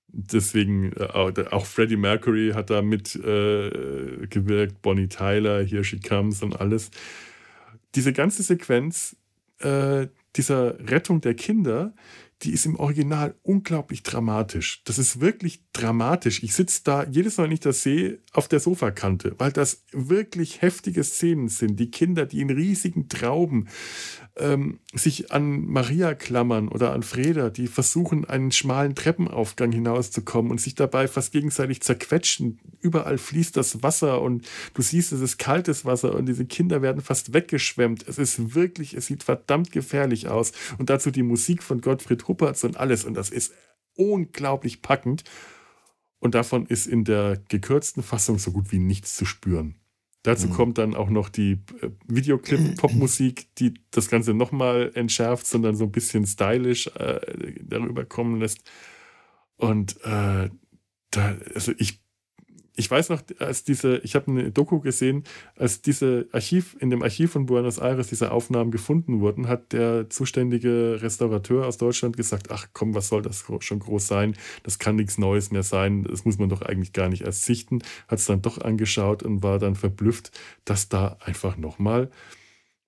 Deswegen, 0.08 0.92
äh, 0.92 1.44
auch 1.50 1.66
Freddie 1.66 1.96
Mercury 1.96 2.52
hat 2.54 2.70
da 2.70 2.80
mitgewirkt, 2.80 4.72
äh, 4.72 4.78
Bonnie 4.80 5.08
Tyler, 5.08 5.62
Here 5.62 5.84
She 5.84 6.00
Comes 6.00 6.42
und 6.42 6.58
alles. 6.58 6.90
Diese 7.94 8.12
ganze 8.12 8.42
Sequenz 8.42 9.16
äh, 9.60 10.08
dieser 10.36 10.78
Rettung 10.88 11.20
der 11.20 11.34
Kinder, 11.34 11.94
die 12.42 12.52
ist 12.52 12.66
im 12.66 12.76
Original 12.76 13.34
unglaublich 13.42 14.04
dramatisch. 14.04 14.82
Das 14.84 14.98
ist 14.98 15.20
wirklich 15.20 15.64
dramatisch. 15.72 16.42
Ich 16.44 16.54
sitze 16.54 16.82
da 16.84 17.04
jedes 17.04 17.36
Mal, 17.36 17.44
wenn 17.44 17.52
ich 17.52 17.60
das 17.60 17.82
sehe, 17.82 18.20
auf 18.32 18.46
der 18.46 18.60
Sofakante, 18.60 19.34
weil 19.38 19.50
das 19.50 19.84
wirklich 19.92 20.62
heftige 20.62 21.02
Szenen 21.02 21.48
sind. 21.48 21.80
Die 21.80 21.90
Kinder, 21.90 22.26
die 22.26 22.40
in 22.40 22.50
riesigen 22.50 23.08
Trauben 23.08 23.68
ähm, 24.38 24.80
sich 24.94 25.32
an 25.32 25.66
Maria 25.66 26.14
klammern 26.14 26.68
oder 26.68 26.92
an 26.92 27.02
Freda, 27.02 27.50
die 27.50 27.66
versuchen, 27.66 28.24
einen 28.24 28.52
schmalen 28.52 28.94
Treppenaufgang 28.94 29.72
hinauszukommen 29.72 30.50
und 30.50 30.60
sich 30.60 30.74
dabei 30.74 31.08
fast 31.08 31.32
gegenseitig 31.32 31.82
zerquetschen. 31.82 32.60
Überall 32.80 33.18
fließt 33.18 33.56
das 33.56 33.82
Wasser 33.82 34.20
und 34.22 34.46
du 34.74 34.82
siehst, 34.82 35.12
es 35.12 35.20
ist 35.20 35.38
kaltes 35.38 35.84
Wasser 35.84 36.14
und 36.14 36.26
diese 36.26 36.46
Kinder 36.46 36.82
werden 36.82 37.02
fast 37.02 37.32
weggeschwemmt. 37.34 38.06
Es 38.08 38.18
ist 38.18 38.54
wirklich, 38.54 38.94
es 38.94 39.06
sieht 39.06 39.22
verdammt 39.22 39.72
gefährlich 39.72 40.28
aus. 40.28 40.52
Und 40.78 40.90
dazu 40.90 41.10
die 41.10 41.22
Musik 41.22 41.62
von 41.62 41.80
Gottfried 41.80 42.28
Huppertz 42.28 42.64
und 42.64 42.76
alles. 42.76 43.04
Und 43.04 43.14
das 43.14 43.30
ist 43.30 43.52
unglaublich 43.94 44.82
packend. 44.82 45.24
Und 46.20 46.34
davon 46.34 46.66
ist 46.66 46.86
in 46.86 47.04
der 47.04 47.40
gekürzten 47.48 48.02
Fassung 48.02 48.38
so 48.38 48.52
gut 48.52 48.72
wie 48.72 48.78
nichts 48.78 49.16
zu 49.16 49.24
spüren. 49.24 49.76
Dazu 50.22 50.48
mhm. 50.48 50.52
kommt 50.52 50.78
dann 50.78 50.94
auch 50.94 51.10
noch 51.10 51.28
die 51.28 51.60
äh, 51.80 51.90
Videoclip-Popmusik, 52.06 53.54
die 53.58 53.74
das 53.90 54.08
Ganze 54.08 54.34
nochmal 54.34 54.90
entschärft, 54.94 55.46
sondern 55.46 55.76
so 55.76 55.84
ein 55.84 55.92
bisschen 55.92 56.26
stylisch 56.26 56.88
äh, 56.88 57.54
darüber 57.62 58.04
kommen 58.04 58.40
lässt. 58.40 58.68
Und 59.56 59.96
äh, 60.04 60.50
da, 61.10 61.36
also 61.54 61.72
ich 61.78 62.00
ich 62.78 62.88
weiß 62.88 63.08
noch, 63.08 63.22
als 63.40 63.64
diese, 63.64 63.98
ich 63.98 64.14
habe 64.14 64.30
eine 64.30 64.52
Doku 64.52 64.78
gesehen, 64.78 65.24
als 65.56 65.82
diese 65.82 66.28
Archiv, 66.30 66.76
in 66.78 66.90
dem 66.90 67.02
Archiv 67.02 67.32
von 67.32 67.46
Buenos 67.46 67.78
Aires 67.78 68.06
diese 68.06 68.30
Aufnahmen 68.30 68.70
gefunden 68.70 69.20
wurden, 69.20 69.48
hat 69.48 69.72
der 69.72 70.08
zuständige 70.08 71.02
Restaurateur 71.02 71.66
aus 71.66 71.76
Deutschland 71.76 72.16
gesagt, 72.16 72.52
ach 72.52 72.68
komm, 72.72 72.94
was 72.94 73.08
soll 73.08 73.22
das 73.22 73.44
schon 73.58 73.80
groß 73.80 74.06
sein? 74.06 74.36
Das 74.62 74.78
kann 74.78 74.94
nichts 74.94 75.18
Neues 75.18 75.50
mehr 75.50 75.64
sein, 75.64 76.04
das 76.04 76.24
muss 76.24 76.38
man 76.38 76.48
doch 76.48 76.62
eigentlich 76.62 76.92
gar 76.92 77.08
nicht 77.08 77.22
erst 77.22 77.44
sichten. 77.44 77.80
Hat 78.06 78.20
es 78.20 78.26
dann 78.26 78.42
doch 78.42 78.58
angeschaut 78.58 79.24
und 79.24 79.42
war 79.42 79.58
dann 79.58 79.74
verblüfft, 79.74 80.30
dass 80.64 80.88
da 80.88 81.16
einfach 81.18 81.56
nochmal 81.56 82.12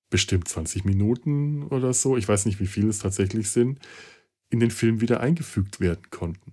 bestimmt 0.09 0.47
20 0.47 0.85
Minuten 0.85 1.65
oder 1.65 1.93
so, 1.95 2.17
ich 2.17 2.29
weiß 2.29 2.47
nicht, 2.47 2.61
wie 2.61 2.69
viel 2.69 2.89
es 2.89 3.01
tatsächlich 3.01 3.51
sind, 3.51 3.81
in 4.51 4.61
den 4.61 4.71
Film 4.71 5.01
wieder 5.01 5.19
eingefügt 5.19 5.81
werden 5.81 6.11
konnten. 6.11 6.53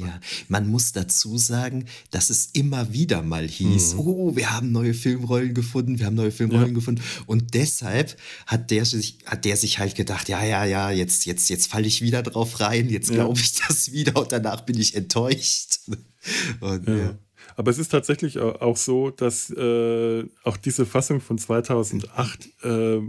Ja, 0.00 0.20
man 0.48 0.68
muss 0.68 0.92
dazu 0.92 1.38
sagen, 1.38 1.86
dass 2.10 2.30
es 2.30 2.50
immer 2.52 2.92
wieder 2.92 3.22
mal 3.22 3.46
hieß, 3.46 3.94
mhm. 3.94 4.00
oh, 4.00 4.36
wir 4.36 4.52
haben 4.52 4.72
neue 4.72 4.94
Filmrollen 4.94 5.54
gefunden, 5.54 5.98
wir 5.98 6.06
haben 6.06 6.16
neue 6.16 6.32
Filmrollen 6.32 6.68
ja. 6.68 6.74
gefunden. 6.74 7.02
Und 7.26 7.54
deshalb 7.54 8.16
hat 8.46 8.70
der 8.70 8.84
sich, 8.84 9.18
hat 9.26 9.44
der 9.44 9.56
sich 9.56 9.78
halt 9.78 9.94
gedacht, 9.94 10.28
ja, 10.28 10.42
ja, 10.44 10.64
ja, 10.64 10.90
jetzt, 10.90 11.26
jetzt, 11.26 11.48
jetzt 11.48 11.66
falle 11.68 11.86
ich 11.86 12.02
wieder 12.02 12.22
drauf 12.22 12.60
rein, 12.60 12.88
jetzt 12.88 13.10
glaube 13.10 13.40
ich 13.40 13.52
das 13.52 13.92
wieder 13.92 14.16
und 14.20 14.32
danach 14.32 14.62
bin 14.62 14.78
ich 14.78 14.94
enttäuscht. 14.94 15.80
Und, 16.60 16.86
ja. 16.86 17.18
Aber 17.60 17.70
es 17.70 17.76
ist 17.76 17.90
tatsächlich 17.90 18.38
auch 18.38 18.78
so, 18.78 19.10
dass 19.10 19.50
äh, 19.50 20.24
auch 20.44 20.56
diese 20.56 20.86
Fassung 20.86 21.20
von 21.20 21.36
2008 21.36 22.48
äh, 22.64 23.00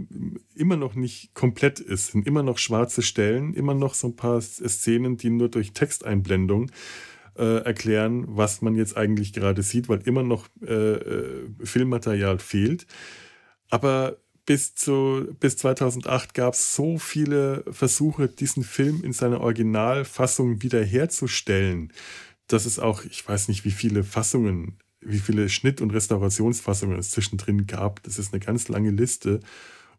immer 0.54 0.76
noch 0.76 0.94
nicht 0.94 1.32
komplett 1.32 1.80
ist. 1.80 2.08
Sind 2.08 2.26
immer 2.26 2.42
noch 2.42 2.58
schwarze 2.58 3.00
Stellen, 3.00 3.54
immer 3.54 3.72
noch 3.72 3.94
so 3.94 4.08
ein 4.08 4.16
paar 4.16 4.42
Szenen, 4.42 5.16
die 5.16 5.30
nur 5.30 5.48
durch 5.48 5.72
Texteinblendung 5.72 6.70
äh, 7.38 7.64
erklären, 7.64 8.26
was 8.28 8.60
man 8.60 8.74
jetzt 8.74 8.94
eigentlich 8.94 9.32
gerade 9.32 9.62
sieht, 9.62 9.88
weil 9.88 10.02
immer 10.02 10.22
noch 10.22 10.48
äh, 10.60 10.96
äh, 10.96 11.48
Filmmaterial 11.64 12.38
fehlt. 12.38 12.86
Aber 13.70 14.18
bis, 14.44 14.74
zu, 14.74 15.34
bis 15.40 15.56
2008 15.56 16.34
gab 16.34 16.52
es 16.52 16.74
so 16.74 16.98
viele 16.98 17.64
Versuche, 17.70 18.28
diesen 18.28 18.64
Film 18.64 19.02
in 19.02 19.14
seiner 19.14 19.40
Originalfassung 19.40 20.60
wiederherzustellen 20.60 21.90
dass 22.52 22.66
es 22.66 22.78
auch, 22.78 23.04
ich 23.04 23.26
weiß 23.26 23.48
nicht, 23.48 23.64
wie 23.64 23.70
viele 23.70 24.04
Fassungen, 24.04 24.78
wie 25.00 25.18
viele 25.18 25.48
Schnitt- 25.48 25.80
und 25.80 25.90
Restaurationsfassungen 25.90 26.98
es 26.98 27.10
zwischendrin 27.10 27.66
gab. 27.66 28.02
Das 28.02 28.18
ist 28.18 28.32
eine 28.32 28.40
ganz 28.40 28.68
lange 28.68 28.90
Liste. 28.90 29.40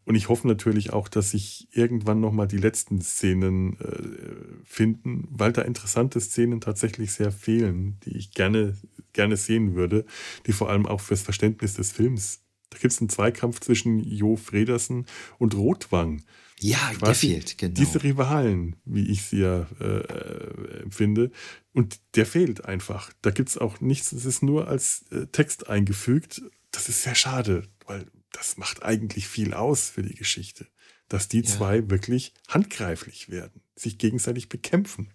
Und 0.06 0.16
ich 0.16 0.28
hoffe 0.28 0.48
natürlich 0.48 0.92
auch, 0.92 1.08
dass 1.08 1.32
sich 1.32 1.68
irgendwann 1.72 2.20
nochmal 2.20 2.48
die 2.48 2.58
letzten 2.58 3.02
Szenen 3.02 3.80
äh, 3.80 4.66
finden, 4.66 5.28
weil 5.30 5.54
da 5.54 5.62
interessante 5.62 6.20
Szenen 6.20 6.60
tatsächlich 6.60 7.14
sehr 7.14 7.32
fehlen, 7.32 7.98
die 8.06 8.18
ich 8.18 8.32
gerne, 8.32 8.76
gerne 9.14 9.38
sehen 9.38 9.76
würde, 9.76 10.06
die 10.46 10.52
vor 10.52 10.70
allem 10.70 10.86
auch 10.86 11.00
fürs 11.00 11.22
Verständnis 11.22 11.76
des 11.76 11.94
Films. 11.94 12.42
Da 12.70 12.80
gibt 12.80 12.94
es 12.94 13.00
einen 13.00 13.10
Zweikampf 13.10 13.62
zwischen 13.62 14.00
Jo 14.00 14.36
Fredersen 14.36 15.06
und 15.38 15.56
Rotwang. 15.56 16.24
Ja, 16.64 16.94
der 16.94 17.14
fehlt, 17.14 17.58
genau. 17.58 17.74
Diese 17.74 18.02
Rivalen, 18.04 18.78
wie 18.86 19.12
ich 19.12 19.24
sie 19.24 19.40
ja 19.40 19.68
äh, 19.82 20.82
empfinde. 20.82 21.30
Und 21.74 22.00
der 22.16 22.26
fehlt 22.26 22.64
einfach. 22.64 23.12
Da 23.22 23.32
gibt 23.32 23.50
es 23.50 23.58
auch 23.58 23.82
nichts, 23.82 24.14
es 24.14 24.24
ist 24.24 24.44
nur 24.44 24.70
als 24.70 25.04
äh, 25.12 25.26
Text 25.28 25.68
eingefügt. 25.68 26.42
Das 26.72 26.88
ist 26.88 27.04
sehr 27.04 27.16
schade, 27.16 27.68
weil 27.86 28.06
das 28.32 28.56
macht 28.56 28.82
eigentlich 28.82 29.28
viel 29.28 29.54
aus 29.54 29.90
für 29.90 30.04
die 30.04 30.16
Geschichte. 30.16 30.66
Dass 31.10 31.28
die 31.28 31.42
ja. 31.42 31.44
zwei 31.44 31.90
wirklich 31.90 32.34
handgreiflich 32.48 33.28
werden, 33.28 33.62
sich 33.76 33.98
gegenseitig 33.98 34.48
bekämpfen. 34.48 35.10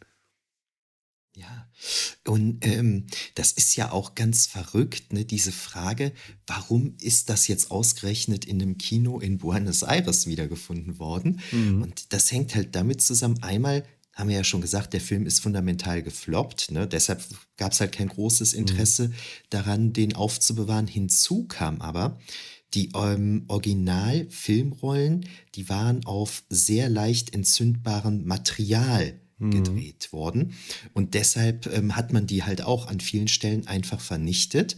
Ja, 1.38 1.68
und 2.26 2.66
ähm, 2.66 3.06
das 3.36 3.52
ist 3.52 3.76
ja 3.76 3.92
auch 3.92 4.16
ganz 4.16 4.48
verrückt, 4.48 5.12
ne, 5.12 5.24
diese 5.24 5.52
Frage, 5.52 6.12
warum 6.48 6.96
ist 7.00 7.30
das 7.30 7.46
jetzt 7.46 7.70
ausgerechnet 7.70 8.44
in 8.44 8.60
einem 8.60 8.76
Kino 8.76 9.20
in 9.20 9.38
Buenos 9.38 9.82
Aires 9.82 10.26
wiedergefunden 10.26 10.98
worden? 10.98 11.40
Mhm. 11.52 11.82
Und 11.82 12.12
das 12.12 12.32
hängt 12.32 12.56
halt 12.56 12.74
damit 12.74 13.02
zusammen, 13.02 13.40
einmal 13.40 13.84
haben 14.14 14.30
wir 14.30 14.36
ja 14.36 14.42
schon 14.42 14.60
gesagt, 14.60 14.94
der 14.94 15.00
Film 15.00 15.26
ist 15.26 15.38
fundamental 15.38 16.02
gefloppt. 16.02 16.72
Ne? 16.72 16.88
Deshalb 16.88 17.22
gab 17.56 17.70
es 17.70 17.78
halt 17.78 17.92
kein 17.92 18.08
großes 18.08 18.52
mhm. 18.52 18.58
Interesse 18.58 19.08
mhm. 19.08 19.14
daran, 19.50 19.92
den 19.92 20.16
aufzubewahren. 20.16 20.88
Hinzu 20.88 21.44
kam 21.46 21.80
aber, 21.80 22.18
die 22.74 22.90
ähm, 22.96 23.44
Original-Filmrollen, 23.46 25.24
die 25.54 25.68
waren 25.68 26.04
auf 26.04 26.42
sehr 26.50 26.88
leicht 26.88 27.32
entzündbarem 27.32 28.24
Material. 28.24 29.20
Gedreht 29.40 30.12
worden. 30.12 30.54
Und 30.94 31.14
deshalb 31.14 31.66
ähm, 31.72 31.94
hat 31.94 32.12
man 32.12 32.26
die 32.26 32.42
halt 32.42 32.62
auch 32.62 32.88
an 32.88 32.98
vielen 32.98 33.28
Stellen 33.28 33.66
einfach 33.68 34.00
vernichtet. 34.00 34.76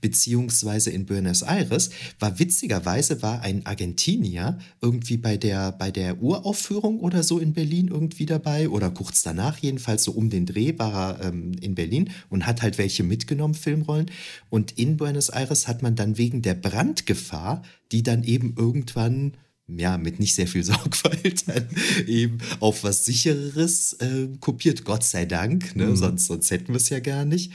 Beziehungsweise 0.00 0.90
in 0.90 1.04
Buenos 1.04 1.42
Aires 1.42 1.90
war 2.18 2.38
witzigerweise 2.38 3.20
war 3.20 3.42
ein 3.42 3.66
Argentinier 3.66 4.58
irgendwie 4.80 5.18
bei 5.18 5.36
der, 5.36 5.72
bei 5.72 5.90
der 5.90 6.22
Uraufführung 6.22 7.00
oder 7.00 7.22
so 7.22 7.38
in 7.38 7.52
Berlin 7.52 7.88
irgendwie 7.88 8.26
dabei 8.26 8.68
oder 8.70 8.90
kurz 8.90 9.22
danach 9.22 9.58
jedenfalls 9.58 10.04
so 10.04 10.12
um 10.12 10.30
den 10.30 10.46
Dreh 10.46 10.78
war 10.78 11.20
er 11.20 11.28
ähm, 11.28 11.52
in 11.60 11.74
Berlin 11.74 12.10
und 12.30 12.46
hat 12.46 12.62
halt 12.62 12.78
welche 12.78 13.02
mitgenommen, 13.02 13.54
Filmrollen. 13.54 14.10
Und 14.48 14.72
in 14.72 14.96
Buenos 14.96 15.28
Aires 15.28 15.68
hat 15.68 15.82
man 15.82 15.96
dann 15.96 16.16
wegen 16.16 16.40
der 16.40 16.54
Brandgefahr, 16.54 17.62
die 17.92 18.02
dann 18.02 18.24
eben 18.24 18.54
irgendwann 18.56 19.34
ja, 19.68 19.98
mit 19.98 20.18
nicht 20.18 20.34
sehr 20.34 20.48
viel 20.48 20.64
Sorgfalt 20.64 21.46
dann 21.48 21.68
eben 22.06 22.38
auf 22.60 22.84
was 22.84 23.04
sichereres 23.04 23.94
äh, 23.94 24.28
kopiert, 24.40 24.84
Gott 24.84 25.04
sei 25.04 25.24
Dank, 25.24 25.76
ne? 25.76 25.86
Mhm. 25.86 25.96
sonst, 25.96 26.26
sonst 26.26 26.50
hätten 26.50 26.68
wir 26.68 26.76
es 26.76 26.88
ja 26.88 27.00
gar 27.00 27.24
nicht. 27.24 27.52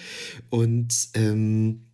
Und 0.49 1.09
ähm, 1.15 1.87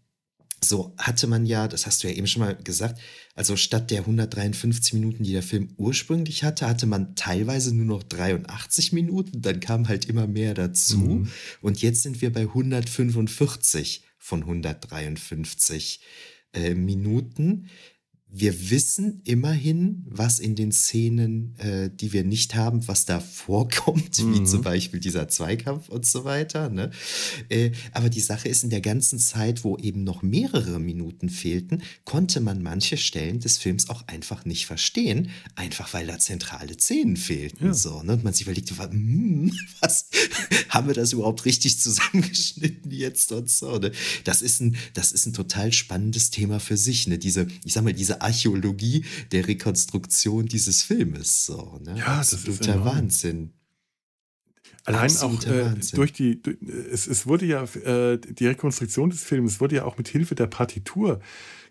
so 0.61 0.93
hatte 0.97 1.27
man 1.27 1.45
ja, 1.45 1.67
das 1.67 1.85
hast 1.85 2.03
du 2.03 2.09
ja 2.09 2.13
eben 2.13 2.27
schon 2.27 2.41
mal 2.41 2.55
gesagt, 2.55 2.99
also 3.33 3.55
statt 3.55 3.91
der 3.91 4.01
153 4.01 4.93
Minuten, 4.93 5.23
die 5.23 5.31
der 5.31 5.43
Film 5.43 5.69
ursprünglich 5.77 6.43
hatte, 6.43 6.67
hatte 6.67 6.85
man 6.85 7.15
teilweise 7.15 7.73
nur 7.73 7.85
noch 7.85 8.03
83 8.03 8.91
Minuten, 8.91 9.41
dann 9.41 9.61
kam 9.61 9.87
halt 9.87 10.05
immer 10.05 10.27
mehr 10.27 10.53
dazu. 10.53 10.97
Mhm. 10.97 11.27
Und 11.61 11.81
jetzt 11.81 12.03
sind 12.03 12.21
wir 12.21 12.33
bei 12.33 12.41
145 12.41 14.03
von 14.17 14.41
153 14.41 16.01
äh, 16.53 16.73
Minuten 16.73 17.67
wir 18.31 18.69
wissen 18.69 19.21
immerhin, 19.23 20.05
was 20.07 20.37
in 20.37 20.55
den 20.55 20.71
Szenen, 20.71 21.57
äh, 21.57 21.89
die 21.89 22.13
wir 22.13 22.23
nicht 22.23 22.53
haben, 22.53 22.87
was 22.87 23.05
da 23.05 23.19
vorkommt, 23.19 24.23
mhm. 24.23 24.33
wie 24.33 24.43
zum 24.43 24.61
Beispiel 24.61 24.99
dieser 24.99 25.27
Zweikampf 25.27 25.89
und 25.89 26.05
so 26.05 26.25
weiter. 26.25 26.69
Ne? 26.69 26.91
Äh, 27.49 27.71
aber 27.91 28.09
die 28.09 28.19
Sache 28.19 28.47
ist, 28.47 28.63
in 28.63 28.69
der 28.69 28.81
ganzen 28.81 29.17
Zeit, 29.17 29.63
wo 29.63 29.77
eben 29.77 30.03
noch 30.03 30.21
mehrere 30.21 30.79
Minuten 30.79 31.29
fehlten, 31.29 31.81
konnte 32.05 32.39
man 32.39 32.61
manche 32.61 32.97
Stellen 32.97 33.39
des 33.39 33.57
Films 33.57 33.89
auch 33.89 34.07
einfach 34.07 34.45
nicht 34.45 34.67
verstehen, 34.67 35.31
einfach 35.55 35.91
weil 35.95 36.05
da 36.05 36.19
zentrale 36.19 36.77
Szenen 36.77 37.17
fehlten. 37.17 37.65
Ja. 37.65 37.73
So, 37.73 38.03
ne? 38.03 38.13
Und 38.13 38.23
man 38.23 38.33
sich 38.33 38.43
überlegte, 38.43 38.77
hm, 38.77 39.51
was 39.79 40.07
haben 40.69 40.87
wir 40.87 40.93
das 40.93 41.13
überhaupt 41.13 41.45
richtig 41.45 41.79
zusammengeschnitten 41.79 42.91
jetzt 42.91 43.31
und 43.31 43.49
so. 43.49 43.79
Ne? 43.79 43.91
Das, 44.23 44.43
ist 44.43 44.61
ein, 44.61 44.75
das 44.93 45.11
ist 45.11 45.25
ein 45.25 45.33
total 45.33 45.73
spannendes 45.73 46.29
Thema 46.29 46.59
für 46.59 46.77
sich. 46.77 47.07
Ne? 47.07 47.17
Diese, 47.17 47.47
ich 47.65 47.73
sag 47.73 47.83
mal, 47.83 47.93
diese 47.93 48.18
Archäologie 48.21 49.05
der 49.31 49.47
Rekonstruktion 49.47 50.45
dieses 50.45 50.83
Filmes. 50.83 51.45
So, 51.45 51.79
ne? 51.83 51.97
Ja, 51.97 52.17
das 52.17 52.33
ist 52.33 52.65
der 52.65 52.83
Wahnsinn. 52.83 53.53
Allein 54.85 55.15
auch 55.17 55.43
äh, 55.45 55.75
durch 55.93 56.13
die, 56.13 56.41
durch, 56.41 56.57
es, 56.91 57.05
es 57.05 57.27
wurde 57.27 57.45
ja, 57.45 57.63
äh, 57.63 58.17
die 58.17 58.47
Rekonstruktion 58.47 59.09
des 59.09 59.23
Films 59.23 59.59
wurde 59.59 59.75
ja 59.75 59.85
auch 59.85 59.97
mit 59.97 60.07
Hilfe 60.07 60.35
der 60.35 60.47
Partitur 60.47 61.19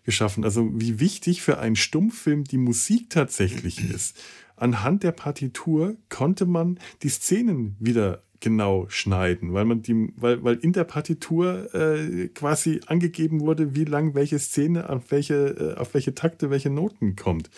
geschaffen. 0.03 0.43
Also 0.43 0.69
wie 0.73 0.99
wichtig 0.99 1.41
für 1.41 1.59
einen 1.59 1.75
Stummfilm 1.75 2.45
die 2.45 2.57
Musik 2.57 3.09
tatsächlich 3.09 3.89
ist. 3.93 4.17
Anhand 4.55 5.03
der 5.03 5.11
Partitur 5.11 5.97
konnte 6.09 6.45
man 6.45 6.79
die 7.03 7.09
Szenen 7.09 7.75
wieder 7.79 8.23
genau 8.39 8.87
schneiden, 8.89 9.53
weil 9.53 9.65
man 9.65 9.81
die, 9.81 10.11
weil, 10.15 10.43
weil 10.43 10.55
in 10.55 10.73
der 10.73 10.83
Partitur 10.83 11.73
äh, 11.73 12.27
quasi 12.29 12.81
angegeben 12.87 13.41
wurde, 13.41 13.75
wie 13.75 13.85
lang 13.85 14.15
welche 14.15 14.39
Szene 14.39 14.89
auf 14.89 15.11
welche, 15.11 15.35
äh, 15.35 15.79
auf 15.79 15.93
welche 15.93 16.15
Takte, 16.15 16.49
welche 16.49 16.69
Noten 16.69 17.15
kommt. 17.15 17.49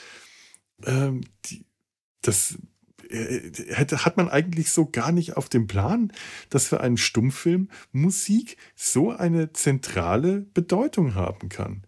Ähm, 0.86 1.22
die, 1.46 1.65
das 2.22 2.58
äh, 3.10 3.52
hätte, 3.70 4.06
hat 4.06 4.17
man 4.17 4.30
eigentlich 4.30 4.72
so 4.72 4.86
gar 4.86 5.12
nicht 5.12 5.38
auf 5.38 5.50
dem 5.50 5.67
Plan, 5.67 6.12
dass 6.50 6.67
für 6.67 6.82
einen 6.82 6.98
Stummfilm 6.98 7.70
Musik 7.91 8.58
so 8.76 9.12
eine 9.12 9.54
zentrale 9.54 10.41
Bedeutung 10.54 11.15
haben 11.15 11.50
kann. 11.50 11.84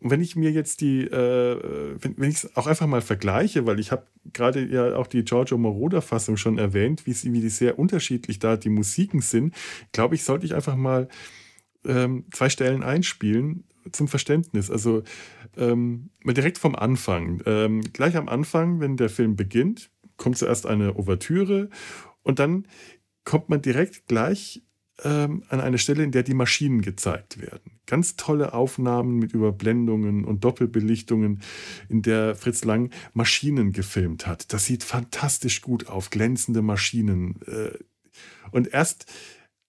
Wenn 0.00 0.20
ich 0.20 0.36
mir 0.36 0.52
jetzt 0.52 0.80
die, 0.80 1.02
äh, 1.02 1.96
wenn, 2.00 2.16
wenn 2.18 2.30
ich 2.30 2.36
es 2.36 2.56
auch 2.56 2.66
einfach 2.66 2.86
mal 2.86 3.00
vergleiche, 3.00 3.66
weil 3.66 3.80
ich 3.80 3.90
habe 3.90 4.06
gerade 4.32 4.64
ja 4.64 4.94
auch 4.96 5.08
die 5.08 5.24
Giorgio 5.24 5.58
Moroder-Fassung 5.58 6.36
schon 6.36 6.58
erwähnt, 6.58 7.06
wie, 7.06 7.14
wie 7.32 7.40
die 7.40 7.48
sehr 7.48 7.78
unterschiedlich 7.78 8.38
da 8.38 8.56
die 8.56 8.68
Musiken 8.68 9.20
sind, 9.20 9.54
glaube 9.92 10.14
ich, 10.14 10.22
sollte 10.22 10.46
ich 10.46 10.54
einfach 10.54 10.76
mal 10.76 11.08
ähm, 11.84 12.26
zwei 12.32 12.48
Stellen 12.48 12.82
einspielen 12.82 13.64
zum 13.90 14.06
Verständnis. 14.08 14.70
Also 14.70 15.02
ähm, 15.56 16.10
direkt 16.24 16.58
vom 16.58 16.74
Anfang. 16.74 17.42
Ähm, 17.46 17.80
gleich 17.92 18.16
am 18.16 18.28
Anfang, 18.28 18.80
wenn 18.80 18.96
der 18.96 19.08
Film 19.08 19.36
beginnt, 19.36 19.90
kommt 20.16 20.38
zuerst 20.38 20.66
eine 20.66 20.96
Ouvertüre 20.96 21.70
und 22.22 22.38
dann 22.38 22.66
kommt 23.24 23.48
man 23.48 23.62
direkt 23.62 24.06
gleich 24.06 24.62
ähm, 25.04 25.42
an 25.48 25.60
eine 25.60 25.78
Stelle, 25.78 26.02
in 26.02 26.10
der 26.10 26.22
die 26.22 26.34
Maschinen 26.34 26.82
gezeigt 26.82 27.40
werden. 27.40 27.80
Ganz 27.86 28.16
tolle 28.16 28.52
Aufnahmen 28.52 29.18
mit 29.18 29.32
Überblendungen 29.32 30.24
und 30.24 30.44
Doppelbelichtungen, 30.44 31.40
in 31.88 32.02
der 32.02 32.34
Fritz 32.34 32.64
Lang 32.64 32.90
Maschinen 33.14 33.72
gefilmt 33.72 34.26
hat. 34.26 34.52
Das 34.52 34.66
sieht 34.66 34.84
fantastisch 34.84 35.62
gut 35.62 35.88
auf, 35.88 36.10
glänzende 36.10 36.62
Maschinen. 36.62 37.40
Äh, 37.46 37.78
und 38.50 38.72
erst 38.72 39.06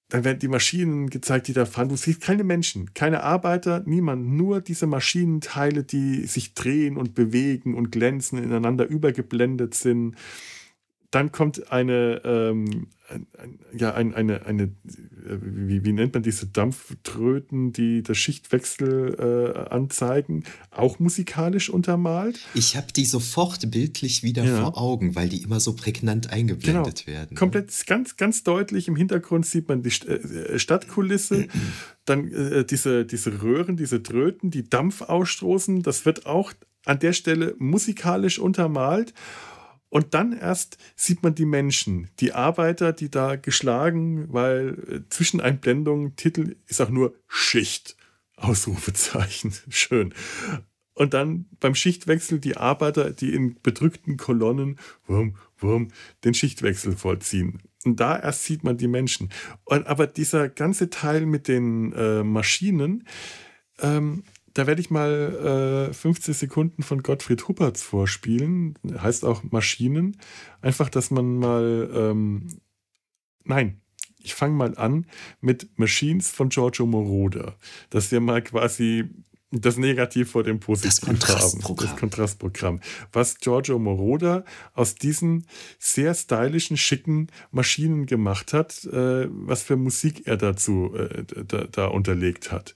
dann 0.10 0.24
werden 0.24 0.40
die 0.40 0.48
Maschinen 0.48 1.12
gezeigt, 1.12 1.48
die 1.48 1.54
da 1.54 1.66
fahren. 1.68 1.90
Du 1.90 1.96
siehst 1.96 2.22
keine 2.22 2.44
Menschen, 2.44 2.96
keine 2.96 3.22
Arbeiter, 3.22 3.84
niemand, 3.86 4.28
nur 4.28 4.60
diese 4.60 4.88
Maschinenteile, 4.88 5.84
die 5.84 6.26
sich 6.26 6.56
drehen 6.56 6.98
und 6.98 7.14
bewegen 7.14 7.76
und 7.76 7.92
glänzen, 7.92 8.44
ineinander 8.44 8.88
übergeblendet 8.88 9.76
sind. 9.76 10.16
Dann 11.12 11.32
kommt 11.32 11.72
eine, 11.72 12.22
ähm, 12.24 12.88
ein, 13.10 13.28
ein, 13.40 13.60
ja, 13.76 13.96
ein, 13.96 14.14
eine, 14.14 14.46
eine 14.46 14.64
äh, 14.64 14.70
wie, 15.42 15.84
wie, 15.84 15.92
nennt 15.92 16.14
man 16.14 16.22
diese 16.22 16.46
Dampftröten, 16.46 17.74
die 17.74 18.04
das 18.04 18.18
Schichtwechsel 18.18 19.16
äh, 19.18 19.74
anzeigen, 19.74 20.44
auch 20.70 21.00
musikalisch 21.00 21.72
untermalt. 21.72 22.40
Ich 22.54 22.78
habe 22.78 22.94
die 22.96 23.06
sofort 23.06 23.72
bildlich 23.72 24.22
wieder 24.22 24.44
ja. 24.44 24.62
vor 24.62 24.78
Augen, 24.78 25.16
weil 25.16 25.30
die 25.30 25.42
immer 25.42 25.60
so 25.60 25.76
prägnant 25.76 26.32
eingeblendet 26.32 27.06
genau. 27.06 27.18
werden. 27.18 27.30
Ne? 27.32 27.36
Komplett, 27.40 27.88
ganz, 27.88 28.16
ganz 28.16 28.44
deutlich 28.44 28.88
im 28.88 28.96
Hintergrund 28.96 29.48
sieht 29.48 29.68
man 29.68 29.82
die 29.82 29.90
äh, 29.90 30.60
Stadtkulisse, 30.60 31.48
dann 32.06 32.32
äh, 32.32 32.66
diese, 32.66 33.06
diese 33.06 33.42
Röhren, 33.42 33.78
diese 33.78 34.04
Tröten, 34.04 34.52
die 34.52 34.70
Dampf 34.70 35.02
ausstoßen. 35.02 35.82
Das 35.82 36.06
wird 36.06 36.28
auch 36.28 36.54
an 36.86 37.00
der 37.00 37.14
Stelle 37.14 37.56
musikalisch 37.58 38.38
untermalt. 38.40 39.14
Und 39.90 40.14
dann 40.14 40.34
erst 40.34 40.78
sieht 40.96 41.24
man 41.24 41.36
die 41.36 41.46
Menschen, 41.46 42.10
die 42.20 42.34
Arbeiter, 42.34 42.94
die 42.94 43.10
da 43.10 43.36
geschlagen, 43.36 44.32
weil 44.32 44.78
äh, 44.88 45.10
Zwischeneinblendung, 45.10 46.16
Titel 46.16 46.56
ist 46.68 46.80
auch 46.82 46.90
nur 46.90 47.16
Schicht. 47.28 47.98
Ausrufezeichen. 48.40 49.54
Schön. 49.70 50.14
Und 50.94 51.14
dann 51.14 51.46
beim 51.60 51.76
Schichtwechsel 51.76 52.40
die 52.40 52.58
Arbeiter, 52.58 53.12
die 53.12 53.34
in 53.34 53.56
bedrückten 53.62 54.18
Kolonnen 54.18 54.78
wurm, 55.08 55.36
wurm, 55.58 55.90
den 56.24 56.34
Schichtwechsel 56.34 56.96
vollziehen. 56.98 57.62
Und 57.86 58.00
da 58.00 58.20
erst 58.20 58.44
sieht 58.44 58.64
man 58.64 58.78
die 58.78 58.90
Menschen. 58.90 59.30
Und, 59.64 59.88
aber 59.88 60.08
dieser 60.08 60.50
ganze 60.50 60.90
Teil 60.90 61.26
mit 61.26 61.48
den 61.48 61.94
äh, 61.94 62.24
Maschinen, 62.24 63.08
ähm, 63.80 64.24
da 64.54 64.68
werde 64.68 64.82
ich 64.82 64.90
mal 64.90 65.90
äh, 65.92 65.94
15 65.94 66.34
Sekunden 66.34 66.84
von 66.84 67.04
Gottfried 67.04 67.48
Huppertz 67.48 67.82
vorspielen. 67.82 68.78
Heißt 68.98 69.26
auch 69.26 69.44
Maschinen. 69.44 70.18
Einfach, 70.62 70.90
dass 70.90 71.12
man 71.12 71.38
mal. 71.38 71.90
Ähm, 71.94 72.60
nein, 73.44 73.82
ich 74.22 74.36
fange 74.36 74.56
mal 74.56 74.78
an 74.78 75.06
mit 75.42 75.78
Machines 75.78 76.30
von 76.30 76.50
Giorgio 76.50 76.86
Moroder. 76.86 77.56
Dass 77.90 78.12
wir 78.12 78.20
mal 78.20 78.42
quasi 78.42 79.10
das 79.52 79.78
Negativ 79.78 80.32
vor 80.32 80.44
dem 80.44 80.60
Positiv 80.60 80.92
das 80.92 81.02
Kontrastprogramm. 81.02 81.78
haben. 81.78 81.92
Das 81.92 82.00
Kontrastprogramm. 82.00 82.80
Was 83.12 83.40
Giorgio 83.40 83.80
Moroder 83.80 84.46
aus 84.74 84.96
diesen 84.96 85.48
sehr 85.80 86.14
stylischen, 86.14 86.78
schicken 86.78 87.28
Maschinen 87.52 88.06
gemacht 88.06 88.54
hat, 88.54 88.86
äh, 88.86 89.28
was 89.30 89.64
für 89.64 89.76
Musik 89.76 90.28
er 90.28 90.38
dazu 90.38 90.94
äh, 90.96 91.24
da, 91.46 91.64
da 91.66 91.86
unterlegt 91.88 92.52
hat. 92.52 92.76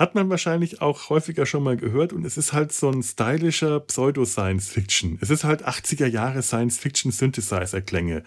Hat 0.00 0.14
man 0.14 0.30
wahrscheinlich 0.30 0.80
auch 0.80 1.10
häufiger 1.10 1.44
schon 1.44 1.62
mal 1.62 1.76
gehört 1.76 2.14
und 2.14 2.24
es 2.24 2.38
ist 2.38 2.54
halt 2.54 2.72
so 2.72 2.90
ein 2.90 3.02
stylischer 3.02 3.80
Pseudo-Science-Fiction. 3.80 5.18
Es 5.20 5.28
ist 5.28 5.44
halt 5.44 5.68
80er 5.68 6.06
Jahre 6.06 6.42
Science-Fiction-Synthesizer-Klänge 6.42 8.24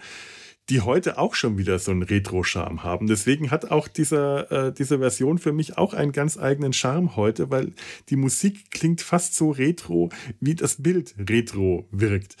die 0.70 0.80
heute 0.80 1.18
auch 1.18 1.34
schon 1.34 1.58
wieder 1.58 1.78
so 1.78 1.90
einen 1.90 2.02
Retro-Charme 2.02 2.84
haben. 2.84 3.06
Deswegen 3.06 3.50
hat 3.50 3.70
auch 3.70 3.86
dieser, 3.86 4.50
äh, 4.50 4.72
diese 4.72 4.98
Version 4.98 5.36
für 5.36 5.52
mich 5.52 5.76
auch 5.76 5.92
einen 5.92 6.12
ganz 6.12 6.38
eigenen 6.38 6.72
Charme 6.72 7.16
heute, 7.16 7.50
weil 7.50 7.74
die 8.08 8.16
Musik 8.16 8.70
klingt 8.70 9.02
fast 9.02 9.34
so 9.34 9.50
retro, 9.50 10.08
wie 10.40 10.54
das 10.54 10.82
Bild 10.82 11.14
retro 11.18 11.86
wirkt. 11.90 12.36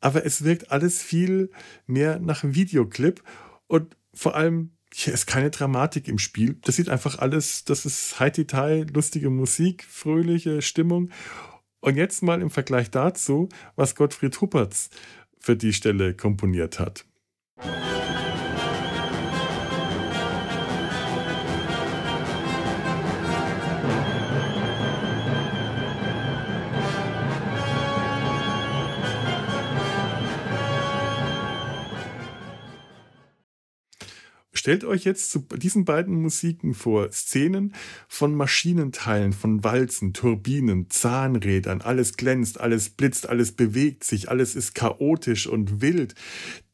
Aber 0.00 0.24
es 0.24 0.44
wirkt 0.44 0.72
alles 0.72 1.02
viel 1.02 1.50
mehr 1.86 2.20
nach 2.20 2.42
Videoclip 2.42 3.22
und 3.66 3.98
vor 4.14 4.34
allem 4.34 4.70
hier 4.94 5.14
ist 5.14 5.26
keine 5.26 5.50
Dramatik 5.50 6.08
im 6.08 6.18
Spiel. 6.18 6.58
Das 6.64 6.76
sieht 6.76 6.88
einfach 6.88 7.18
alles, 7.18 7.64
das 7.64 7.86
ist 7.86 8.20
High 8.20 8.32
Detail, 8.32 8.86
lustige 8.92 9.30
Musik, 9.30 9.84
fröhliche 9.84 10.62
Stimmung. 10.62 11.10
Und 11.80 11.96
jetzt 11.96 12.22
mal 12.22 12.40
im 12.40 12.50
Vergleich 12.50 12.90
dazu, 12.90 13.48
was 13.74 13.94
Gottfried 13.94 14.40
Huppertz 14.40 14.90
für 15.40 15.56
die 15.56 15.72
Stelle 15.72 16.14
komponiert 16.14 16.78
hat. 16.78 17.04
Stellt 34.62 34.84
euch 34.84 35.02
jetzt 35.02 35.32
zu 35.32 35.40
diesen 35.40 35.84
beiden 35.84 36.22
Musiken 36.22 36.72
vor 36.74 37.10
Szenen 37.10 37.74
von 38.06 38.32
Maschinenteilen, 38.36 39.32
von 39.32 39.64
Walzen, 39.64 40.12
Turbinen, 40.12 40.88
Zahnrädern, 40.88 41.80
alles 41.80 42.16
glänzt, 42.16 42.60
alles 42.60 42.90
blitzt, 42.90 43.28
alles 43.28 43.50
bewegt 43.50 44.04
sich, 44.04 44.30
alles 44.30 44.54
ist 44.54 44.76
chaotisch 44.76 45.48
und 45.48 45.80
wild. 45.80 46.14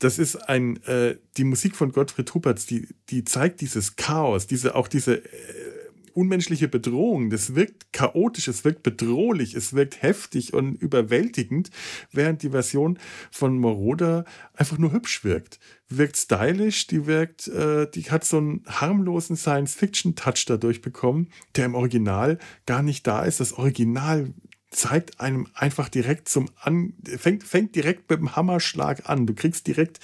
Das 0.00 0.18
ist 0.18 0.36
ein, 0.36 0.82
äh, 0.82 1.16
die 1.38 1.44
Musik 1.44 1.76
von 1.76 1.90
Gottfried 1.90 2.34
Huppertz, 2.34 2.66
die, 2.66 2.88
die 3.08 3.24
zeigt 3.24 3.62
dieses 3.62 3.96
Chaos, 3.96 4.46
diese, 4.46 4.74
auch 4.74 4.88
diese 4.88 5.24
äh, 5.24 5.77
unmenschliche 6.18 6.66
Bedrohung. 6.66 7.30
Das 7.30 7.54
wirkt 7.54 7.92
chaotisch, 7.92 8.48
es 8.48 8.64
wirkt 8.64 8.82
bedrohlich, 8.82 9.54
es 9.54 9.72
wirkt 9.72 10.02
heftig 10.02 10.52
und 10.52 10.74
überwältigend, 10.74 11.70
während 12.10 12.42
die 12.42 12.50
Version 12.50 12.98
von 13.30 13.56
Moroder 13.56 14.24
einfach 14.54 14.78
nur 14.78 14.92
hübsch 14.92 15.22
wirkt. 15.22 15.60
Wirkt 15.88 16.16
stylisch, 16.16 16.88
die 16.88 17.06
wirkt, 17.06 17.46
äh, 17.46 17.88
die 17.88 18.10
hat 18.10 18.24
so 18.24 18.38
einen 18.38 18.64
harmlosen 18.66 19.36
Science-Fiction-Touch 19.36 20.46
dadurch 20.46 20.82
bekommen, 20.82 21.28
der 21.54 21.66
im 21.66 21.76
Original 21.76 22.38
gar 22.66 22.82
nicht 22.82 23.06
da 23.06 23.22
ist. 23.22 23.38
Das 23.38 23.52
Original 23.52 24.34
zeigt 24.70 25.20
einem 25.20 25.48
einfach 25.54 25.88
direkt 25.88 26.28
zum 26.28 26.50
an 26.60 26.92
fängt 27.04 27.44
fängt 27.44 27.74
direkt 27.74 28.10
mit 28.10 28.20
dem 28.20 28.36
Hammerschlag 28.36 29.08
an. 29.08 29.26
Du 29.26 29.34
kriegst 29.34 29.66
direkt 29.66 29.98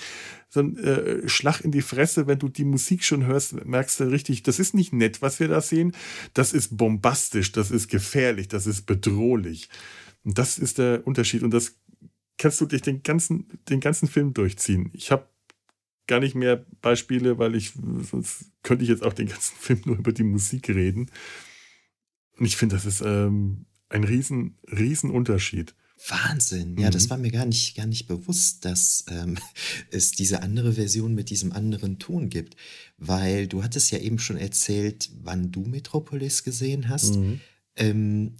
so 0.48 0.60
einen 0.60 0.78
äh, 0.78 1.28
Schlag 1.28 1.60
in 1.60 1.72
die 1.72 1.82
Fresse, 1.82 2.26
wenn 2.26 2.38
du 2.38 2.48
die 2.48 2.64
Musik 2.64 3.04
schon 3.04 3.26
hörst, 3.26 3.64
merkst 3.64 4.00
du 4.00 4.04
richtig, 4.04 4.42
das 4.42 4.58
ist 4.58 4.72
nicht 4.72 4.92
nett, 4.92 5.20
was 5.20 5.40
wir 5.40 5.48
da 5.48 5.60
sehen. 5.60 5.92
Das 6.32 6.52
ist 6.52 6.76
bombastisch, 6.76 7.52
das 7.52 7.70
ist 7.70 7.88
gefährlich, 7.88 8.48
das 8.48 8.66
ist 8.66 8.86
bedrohlich. 8.86 9.68
Und 10.22 10.38
das 10.38 10.58
ist 10.58 10.78
der 10.78 11.06
Unterschied 11.06 11.42
und 11.42 11.52
das 11.52 11.76
kannst 12.38 12.60
du 12.60 12.66
dich 12.66 12.82
den 12.82 13.02
ganzen 13.02 13.46
den 13.68 13.80
ganzen 13.80 14.08
Film 14.08 14.32
durchziehen. 14.32 14.90
Ich 14.94 15.10
habe 15.10 15.28
gar 16.06 16.20
nicht 16.20 16.34
mehr 16.34 16.64
Beispiele, 16.80 17.38
weil 17.38 17.54
ich 17.54 17.72
sonst 18.10 18.50
könnte 18.62 18.84
ich 18.84 18.90
jetzt 18.90 19.02
auch 19.02 19.12
den 19.12 19.28
ganzen 19.28 19.56
Film 19.58 19.82
nur 19.84 19.96
über 19.96 20.12
die 20.12 20.24
Musik 20.24 20.70
reden. 20.70 21.10
Und 22.38 22.46
ich 22.46 22.56
finde, 22.56 22.76
das 22.76 22.86
ist 22.86 23.02
ähm, 23.02 23.66
ein 23.88 24.04
riesen, 24.04 24.58
riesen 24.70 25.10
Unterschied. 25.10 25.74
Wahnsinn. 26.08 26.76
Ja, 26.78 26.88
mhm. 26.88 26.92
das 26.92 27.08
war 27.08 27.18
mir 27.18 27.30
gar 27.30 27.46
nicht, 27.46 27.76
gar 27.76 27.86
nicht 27.86 28.06
bewusst, 28.06 28.64
dass 28.64 29.04
ähm, 29.08 29.38
es 29.90 30.12
diese 30.12 30.42
andere 30.42 30.74
Version 30.74 31.14
mit 31.14 31.30
diesem 31.30 31.52
anderen 31.52 31.98
Ton 31.98 32.28
gibt. 32.28 32.56
Weil 32.98 33.46
du 33.46 33.62
hattest 33.62 33.90
ja 33.90 33.98
eben 33.98 34.18
schon 34.18 34.36
erzählt, 34.36 35.10
wann 35.22 35.50
du 35.50 35.60
Metropolis 35.62 36.44
gesehen 36.44 36.88
hast. 36.88 37.16
Mhm. 37.16 37.40
Ähm, 37.76 38.36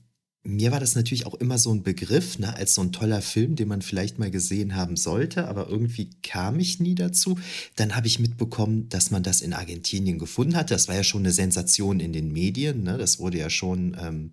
mir 0.47 0.73
war 0.73 0.81
das 0.81 0.95
natürlich 0.95 1.25
auch 1.25 1.35
immer 1.35 1.57
so 1.57 1.73
ein 1.73 1.83
Begriff, 1.83 2.39
ne, 2.39 2.55
als 2.55 2.75
so 2.75 2.83
ein 2.83 2.93
toller 2.93 3.23
Film, 3.23 3.57
den 3.57 3.67
man 3.67 3.81
vielleicht 3.81 4.19
mal 4.19 4.31
gesehen 4.31 4.77
haben 4.77 4.97
sollte, 4.97 5.49
aber 5.49 5.71
irgendwie 5.71 6.11
kam 6.23 6.61
ich 6.61 6.81
nie 6.81 6.95
dazu. 6.95 7.39
Dann 7.77 7.97
habe 7.97 8.09
ich 8.09 8.19
mitbekommen, 8.19 8.91
dass 8.91 9.11
man 9.11 9.23
das 9.23 9.41
in 9.41 9.55
Argentinien 9.55 10.19
gefunden 10.19 10.55
hat. 10.55 10.71
Das 10.71 10.87
war 10.87 10.95
ja 10.95 11.03
schon 11.03 11.23
eine 11.23 11.33
Sensation 11.33 11.99
in 11.99 12.13
den 12.13 12.31
Medien. 12.31 12.83
Ne? 12.83 12.99
Das 12.99 13.19
wurde 13.19 13.39
ja 13.39 13.49
schon 13.49 13.97
ähm, 13.99 14.33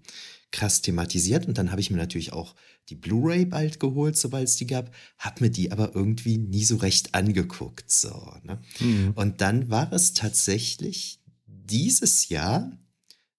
krass 0.51 0.81
thematisiert. 0.81 1.47
Und 1.47 1.57
dann 1.57 1.71
habe 1.71 1.81
ich 1.81 1.91
mir 1.91 1.97
natürlich 1.97 2.33
auch 2.33 2.55
die 2.89 2.95
Blu-ray 2.95 3.45
bald 3.45 3.79
geholt, 3.79 4.17
sobald 4.17 4.47
es 4.47 4.57
die 4.57 4.67
gab, 4.67 4.93
habe 5.17 5.45
mir 5.45 5.49
die 5.49 5.71
aber 5.71 5.95
irgendwie 5.95 6.37
nie 6.37 6.63
so 6.63 6.77
recht 6.77 7.15
angeguckt. 7.15 7.89
So, 7.89 8.33
ne? 8.43 8.59
Mhm. 8.79 9.13
Und 9.15 9.41
dann 9.41 9.69
war 9.69 9.91
es 9.93 10.13
tatsächlich 10.13 11.21
dieses 11.45 12.29
Jahr, 12.29 12.71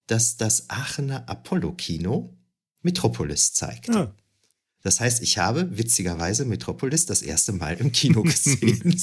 dass 0.07 0.37
das 0.37 0.71
Aachener 0.71 1.29
Apollo-Kino 1.29 2.37
Metropolis 2.83 3.53
zeigt. 3.53 3.89
Ja. 3.89 4.15
Das 4.83 4.99
heißt, 4.99 5.23
ich 5.23 5.39
habe 5.39 5.69
witzigerweise 5.77 6.45
Metropolis 6.45 7.07
das 7.07 7.23
erste 7.23 7.53
Mal 7.53 7.77
im 7.79 7.93
Kino 7.93 8.23
gesehen. 8.23 8.83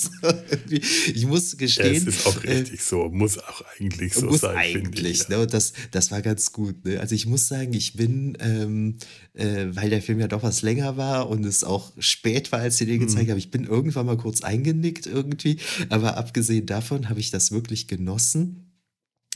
ich 0.69 1.25
muss 1.25 1.57
gestehen. 1.57 1.93
Ja, 1.93 1.99
es 1.99 2.07
ist 2.07 2.27
auch 2.27 2.43
äh, 2.43 2.51
richtig 2.51 2.79
äh, 2.79 2.83
so, 2.83 3.09
muss 3.09 3.37
auch 3.37 3.63
eigentlich 3.79 4.13
so 4.13 4.25
muss 4.25 4.41
sein. 4.41 4.57
Eigentlich, 4.57 5.21
ich, 5.21 5.29
ja. 5.29 5.39
ne? 5.39 5.47
das, 5.47 5.73
das 5.91 6.11
war 6.11 6.21
ganz 6.21 6.51
gut. 6.51 6.85
Ne? 6.85 6.99
Also 6.99 7.15
ich 7.15 7.25
muss 7.25 7.47
sagen, 7.47 7.73
ich 7.73 7.93
bin, 7.93 8.37
ähm, 8.41 8.97
äh, 9.33 9.67
weil 9.71 9.89
der 9.89 10.01
Film 10.01 10.19
ja 10.19 10.27
doch 10.27 10.43
was 10.43 10.61
länger 10.61 10.97
war 10.97 11.29
und 11.29 11.45
es 11.45 11.63
auch 11.63 11.93
spät 11.97 12.51
war, 12.51 12.59
als 12.59 12.79
ich 12.81 12.87
den 12.87 12.99
gezeigt 12.99 13.27
mhm. 13.27 13.31
habe, 13.31 13.39
ich 13.39 13.51
bin 13.51 13.63
irgendwann 13.63 14.05
mal 14.05 14.17
kurz 14.17 14.41
eingenickt 14.41 15.05
irgendwie. 15.05 15.59
Aber 15.89 16.17
abgesehen 16.17 16.65
davon 16.65 17.09
habe 17.09 17.19
ich 17.19 17.31
das 17.31 17.51
wirklich 17.51 17.87
genossen. 17.87 18.68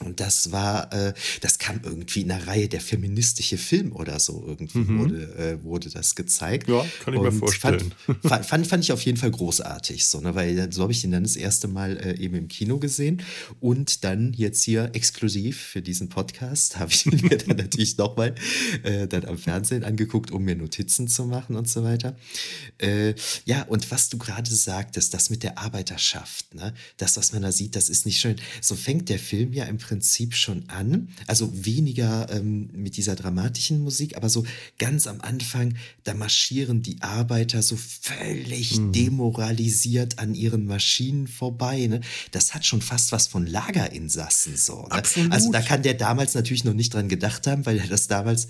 Und 0.01 0.19
das 0.19 0.51
war, 0.51 0.91
äh, 0.91 1.13
das 1.41 1.59
kam 1.59 1.79
irgendwie 1.83 2.21
in 2.21 2.29
der 2.29 2.47
Reihe 2.47 2.67
der 2.67 2.81
feministische 2.81 3.59
Film 3.59 3.91
oder 3.91 4.19
so. 4.19 4.43
Irgendwie 4.47 4.79
mhm. 4.79 4.99
wurde, 4.99 5.21
äh, 5.37 5.63
wurde 5.63 5.91
das 5.91 6.15
gezeigt. 6.15 6.67
Ja, 6.67 6.83
kann 7.03 7.13
ich 7.13 7.19
und 7.19 7.25
mir 7.25 7.31
vorstellen. 7.31 7.93
Fand, 8.23 8.45
fand, 8.45 8.67
fand, 8.67 8.83
ich 8.83 8.91
auf 8.91 9.03
jeden 9.03 9.19
Fall 9.19 9.29
großartig, 9.29 10.05
so, 10.05 10.19
ne? 10.19 10.33
weil 10.33 10.71
so 10.71 10.81
habe 10.81 10.91
ich 10.91 11.03
ihn 11.03 11.11
dann 11.11 11.23
das 11.23 11.35
erste 11.35 11.67
Mal 11.67 11.97
äh, 11.97 12.17
eben 12.17 12.35
im 12.35 12.47
Kino 12.47 12.79
gesehen. 12.79 13.21
Und 13.59 14.03
dann 14.03 14.33
jetzt 14.33 14.63
hier 14.63 14.89
exklusiv 14.93 15.61
für 15.61 15.83
diesen 15.83 16.09
Podcast 16.09 16.77
habe 16.79 16.91
ich 16.91 17.05
ihn 17.05 17.21
mir 17.21 17.37
dann 17.37 17.57
natürlich 17.57 17.95
nochmal 17.97 18.33
äh, 18.81 19.07
dann 19.07 19.25
am 19.25 19.37
Fernsehen 19.37 19.83
angeguckt, 19.83 20.31
um 20.31 20.43
mir 20.43 20.55
Notizen 20.55 21.07
zu 21.07 21.25
machen 21.25 21.55
und 21.55 21.69
so 21.69 21.83
weiter. 21.83 22.17
Äh, 22.79 23.13
ja, 23.45 23.61
und 23.63 23.91
was 23.91 24.09
du 24.09 24.17
gerade 24.17 24.49
sagtest, 24.49 25.13
das 25.13 25.29
mit 25.29 25.43
der 25.43 25.59
Arbeiterschaft, 25.59 26.55
ne? 26.55 26.73
das, 26.97 27.15
was 27.15 27.31
man 27.31 27.43
da 27.43 27.51
sieht, 27.51 27.75
das 27.75 27.89
ist 27.89 28.07
nicht 28.07 28.19
schön. 28.19 28.37
So 28.59 28.75
fängt 28.75 29.09
der 29.09 29.19
Film 29.19 29.53
ja 29.53 29.65
im 29.65 29.77
Prinzip 29.83 30.33
schon 30.35 30.69
an. 30.69 31.09
Also 31.27 31.51
weniger 31.65 32.29
ähm, 32.31 32.69
mit 32.73 32.95
dieser 32.95 33.15
dramatischen 33.15 33.83
Musik, 33.83 34.15
aber 34.15 34.29
so 34.29 34.45
ganz 34.79 35.07
am 35.07 35.19
Anfang, 35.21 35.75
da 36.03 36.13
marschieren 36.13 36.81
die 36.81 37.01
Arbeiter 37.01 37.61
so 37.61 37.75
völlig 37.77 38.79
mhm. 38.79 38.93
demoralisiert 38.93 40.19
an 40.19 40.35
ihren 40.35 40.65
Maschinen 40.65 41.27
vorbei. 41.27 41.87
Ne? 41.87 42.01
Das 42.31 42.53
hat 42.53 42.65
schon 42.65 42.81
fast 42.81 43.11
was 43.11 43.27
von 43.27 43.45
Lagerinsassen 43.45 44.55
so. 44.55 44.83
Ne? 44.83 45.03
Also 45.29 45.51
da 45.51 45.61
kann 45.61 45.83
der 45.83 45.95
damals 45.95 46.33
natürlich 46.33 46.63
noch 46.63 46.73
nicht 46.73 46.93
dran 46.93 47.09
gedacht 47.09 47.45
haben, 47.45 47.65
weil 47.65 47.79
er 47.79 47.87
das 47.87 48.07
damals 48.07 48.47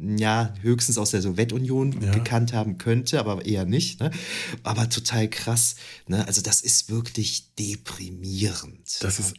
ja, 0.00 0.54
höchstens 0.60 0.98
aus 0.98 1.10
der 1.10 1.22
Sowjetunion 1.22 2.00
ja. 2.00 2.12
gekannt 2.12 2.52
haben 2.52 2.78
könnte, 2.78 3.18
aber 3.18 3.44
eher 3.44 3.64
nicht. 3.64 4.00
Ne? 4.00 4.10
Aber 4.62 4.88
total 4.88 5.28
krass. 5.28 5.76
Ne? 6.06 6.26
Also 6.26 6.40
das 6.42 6.60
ist 6.60 6.90
wirklich 6.90 7.54
deprimierend. 7.56 9.02
Das 9.02 9.18
ja. 9.18 9.24
ist 9.24 9.34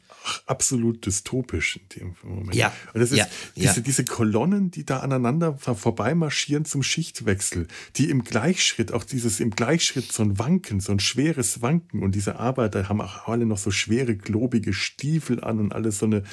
absolut 0.46 1.06
dystopisch 1.06 1.78
in 1.78 1.90
dem 2.00 2.16
Moment. 2.24 2.56
Ja. 2.56 2.74
Und 2.94 3.00
das 3.00 3.12
ist 3.12 3.20
ja. 3.20 3.28
diese, 3.56 3.82
diese 3.82 4.04
Kolonnen, 4.04 4.72
die 4.72 4.86
da 4.86 5.00
aneinander 5.00 5.58
vorbeimarschieren 5.58 6.66
zum 6.66 6.84
Schichtwechsel, 6.84 7.68
die 7.96 8.10
im 8.10 8.24
Gleichschritt, 8.24 8.92
auch 8.92 9.04
dieses 9.04 9.40
im 9.40 9.52
Gleichschritt 9.52 10.12
so 10.12 10.24
ein 10.24 10.38
Wanken, 10.38 10.80
so 10.82 10.92
ein 10.92 11.00
schweres 11.00 11.62
Wanken 11.62 12.04
und 12.04 12.16
diese 12.16 12.38
Arbeiter 12.38 12.90
haben 12.90 13.02
auch 13.02 13.28
alle 13.28 13.46
noch 13.46 13.58
so 13.58 13.72
schwere, 13.72 14.16
globige 14.16 14.74
Stiefel 14.74 15.44
an 15.44 15.60
und 15.60 15.74
alles 15.74 16.00
so 16.00 16.06
eine 16.06 16.24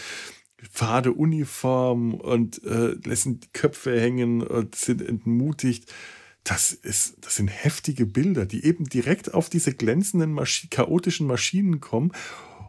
fade 0.71 1.13
Uniform 1.13 2.15
und 2.15 2.63
äh, 2.65 2.97
lassen 3.05 3.41
die 3.41 3.49
Köpfe 3.53 4.01
hängen 4.01 4.43
und 4.43 4.75
sind 4.75 5.03
entmutigt. 5.03 5.93
Das, 6.45 6.73
ist, 6.73 7.17
das 7.23 7.37
sind 7.37 7.49
heftige 7.49 8.07
Bilder, 8.07 8.47
die 8.47 8.65
eben 8.65 8.85
direkt 8.89 9.35
auf 9.35 9.51
diese 9.51 9.73
glänzenden, 9.73 10.33
Maschi 10.33 10.69
chaotischen 10.69 11.27
Maschinen 11.27 11.81
kommen 11.81 12.13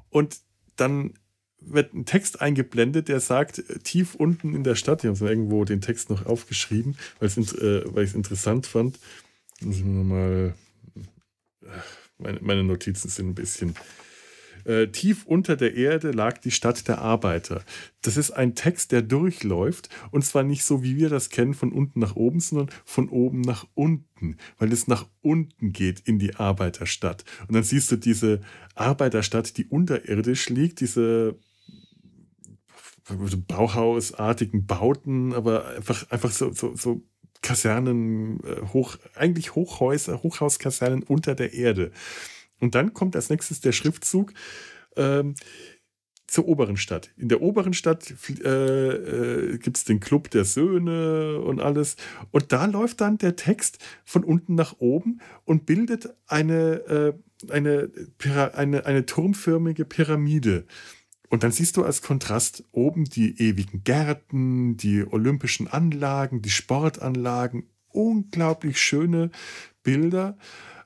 und 0.10 0.38
dann 0.76 1.14
wird 1.60 1.94
ein 1.94 2.06
Text 2.06 2.42
eingeblendet, 2.42 3.08
der 3.08 3.20
sagt, 3.20 3.60
äh, 3.60 3.80
tief 3.80 4.16
unten 4.16 4.56
in 4.56 4.64
der 4.64 4.76
Stadt, 4.76 5.04
ich 5.04 5.10
habe 5.10 5.30
irgendwo 5.30 5.66
den 5.66 5.82
Text 5.82 6.10
noch 6.10 6.26
aufgeschrieben, 6.26 6.98
weil 7.20 7.30
ich 7.30 7.38
es 7.38 8.14
interessant 8.14 8.68
fand. 8.68 9.00
Muss 9.62 9.78
ich 9.78 9.86
mal, 9.86 10.54
meine, 12.18 12.40
meine 12.42 12.64
Notizen 12.64 13.10
sind 13.10 13.30
ein 13.30 13.36
bisschen 13.36 13.76
Äh, 14.68 14.88
tief 14.88 15.26
unter 15.26 15.56
der 15.56 15.76
Erde 15.76 16.12
lag 16.12 16.40
die 16.40 16.52
Stadt 16.52 16.90
der 16.90 17.00
Arbeiter. 17.00 17.64
Das 18.02 18.18
ist 18.18 18.32
ein 18.32 18.54
Text, 18.54 18.92
der 18.92 19.02
durchläuft 19.02 19.88
und 20.12 20.26
zwar 20.26 20.44
nicht 20.44 20.66
so, 20.66 20.84
wie 20.84 20.98
wir 20.98 21.08
das 21.08 21.30
kennen, 21.30 21.54
von 21.54 21.72
unten 21.72 22.02
nach 22.02 22.18
oben, 22.18 22.42
sondern 22.42 22.68
von 22.84 23.08
oben 23.08 23.40
nach 23.40 23.66
unten, 23.76 24.36
weil 24.58 24.74
es 24.74 24.88
nach 24.88 25.08
unten 25.22 25.72
geht 25.72 26.02
in 26.02 26.20
die 26.20 26.36
Arbeiterstadt. 26.36 27.24
Und 27.48 27.56
dann 27.56 27.64
siehst 27.64 27.90
du 27.94 27.96
diese 27.96 28.42
Arbeiterstadt, 28.76 29.58
die 29.58 29.66
unterirdisch 29.66 30.50
liegt, 30.50 30.82
diese 30.82 31.40
Bauhausartigen 33.48 34.66
Bauten, 34.66 35.34
aber 35.34 35.66
einfach, 35.78 36.12
einfach 36.12 36.32
so, 36.32 36.52
so, 36.52 36.76
so 36.76 37.04
Kasernen, 37.42 38.42
äh, 38.44 38.68
hoch, 38.74 38.98
eigentlich 39.16 39.56
Hochhäuser, 39.56 40.24
Hochhauskasernen 40.24 41.04
unter 41.04 41.36
der 41.36 41.54
Erde. 41.54 41.92
Und 42.60 42.76
dann 42.76 42.94
kommt 42.94 43.16
als 43.16 43.30
nächstes 43.30 43.62
der 43.62 43.72
Schriftzug 43.72 44.34
ähm, 44.96 45.36
zur 46.28 46.48
oberen 46.48 46.78
Stadt. 46.78 47.12
In 47.16 47.30
der 47.30 47.42
oberen 47.42 47.74
Stadt 47.74 48.14
äh, 48.44 48.50
äh, 48.50 49.58
gibt 49.58 49.78
es 49.78 49.86
den 49.86 50.00
Club 50.00 50.30
der 50.30 50.44
Söhne 50.44 51.40
und 51.40 51.62
alles. 51.62 51.96
Und 52.32 52.52
da 52.52 52.66
läuft 52.66 53.02
dann 53.02 53.18
der 53.18 53.38
Text 53.38 53.80
von 54.04 54.24
unten 54.24 54.56
nach 54.56 54.76
oben 54.80 55.22
und 55.46 55.66
bildet 55.66 56.14
eine, 56.28 57.16
äh, 57.50 57.52
eine, 57.52 57.92
eine, 58.54 58.86
eine 58.86 59.06
turmförmige 59.06 59.86
Pyramide. 59.86 60.66
Und 61.30 61.44
dann 61.44 61.52
siehst 61.52 61.78
du 61.78 61.84
als 61.84 62.02
Kontrast 62.02 62.64
oben 62.72 63.06
die 63.06 63.42
ewigen 63.42 63.84
Gärten, 63.84 64.78
die 64.78 65.06
olympischen 65.06 65.68
Anlagen, 65.68 66.42
die 66.42 66.50
Sportanlagen, 66.50 67.70
unglaublich 67.90 68.82
schöne 68.82 69.32
Bilder. 69.84 70.38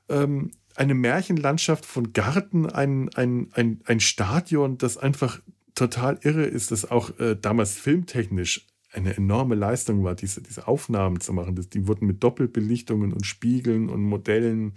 Ähm, 0.08 0.52
eine 0.76 0.94
Märchenlandschaft 0.94 1.86
von 1.86 2.12
Garten, 2.12 2.66
ein, 2.66 3.10
ein, 3.14 3.48
ein, 3.52 3.80
ein 3.84 4.00
Stadion, 4.00 4.78
das 4.78 4.98
einfach 4.98 5.40
total 5.74 6.18
irre 6.22 6.44
ist, 6.44 6.70
das 6.70 6.90
auch 6.90 7.18
äh, 7.18 7.36
damals 7.40 7.74
filmtechnisch 7.74 8.66
eine 8.92 9.16
enorme 9.16 9.54
Leistung 9.54 10.04
war, 10.04 10.14
diese, 10.14 10.42
diese 10.42 10.68
Aufnahmen 10.68 11.20
zu 11.20 11.32
machen. 11.32 11.56
Das, 11.56 11.70
die 11.70 11.86
wurden 11.88 12.06
mit 12.06 12.22
Doppelbelichtungen 12.22 13.12
und 13.12 13.26
Spiegeln 13.26 13.88
und 13.88 14.02
Modellen 14.02 14.74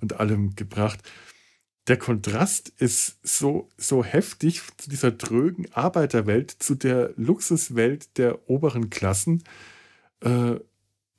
und 0.00 0.20
allem 0.20 0.54
gebracht 0.54 1.02
der 1.86 1.98
Kontrast 1.98 2.72
ist 2.78 3.18
so, 3.22 3.68
so 3.76 4.02
heftig 4.02 4.62
zu 4.76 4.90
dieser 4.90 5.16
trögen 5.16 5.72
Arbeiterwelt, 5.72 6.50
zu 6.50 6.74
der 6.74 7.12
Luxuswelt 7.16 8.18
der 8.18 8.50
oberen 8.50 8.90
Klassen. 8.90 9.44
Äh, 10.20 10.56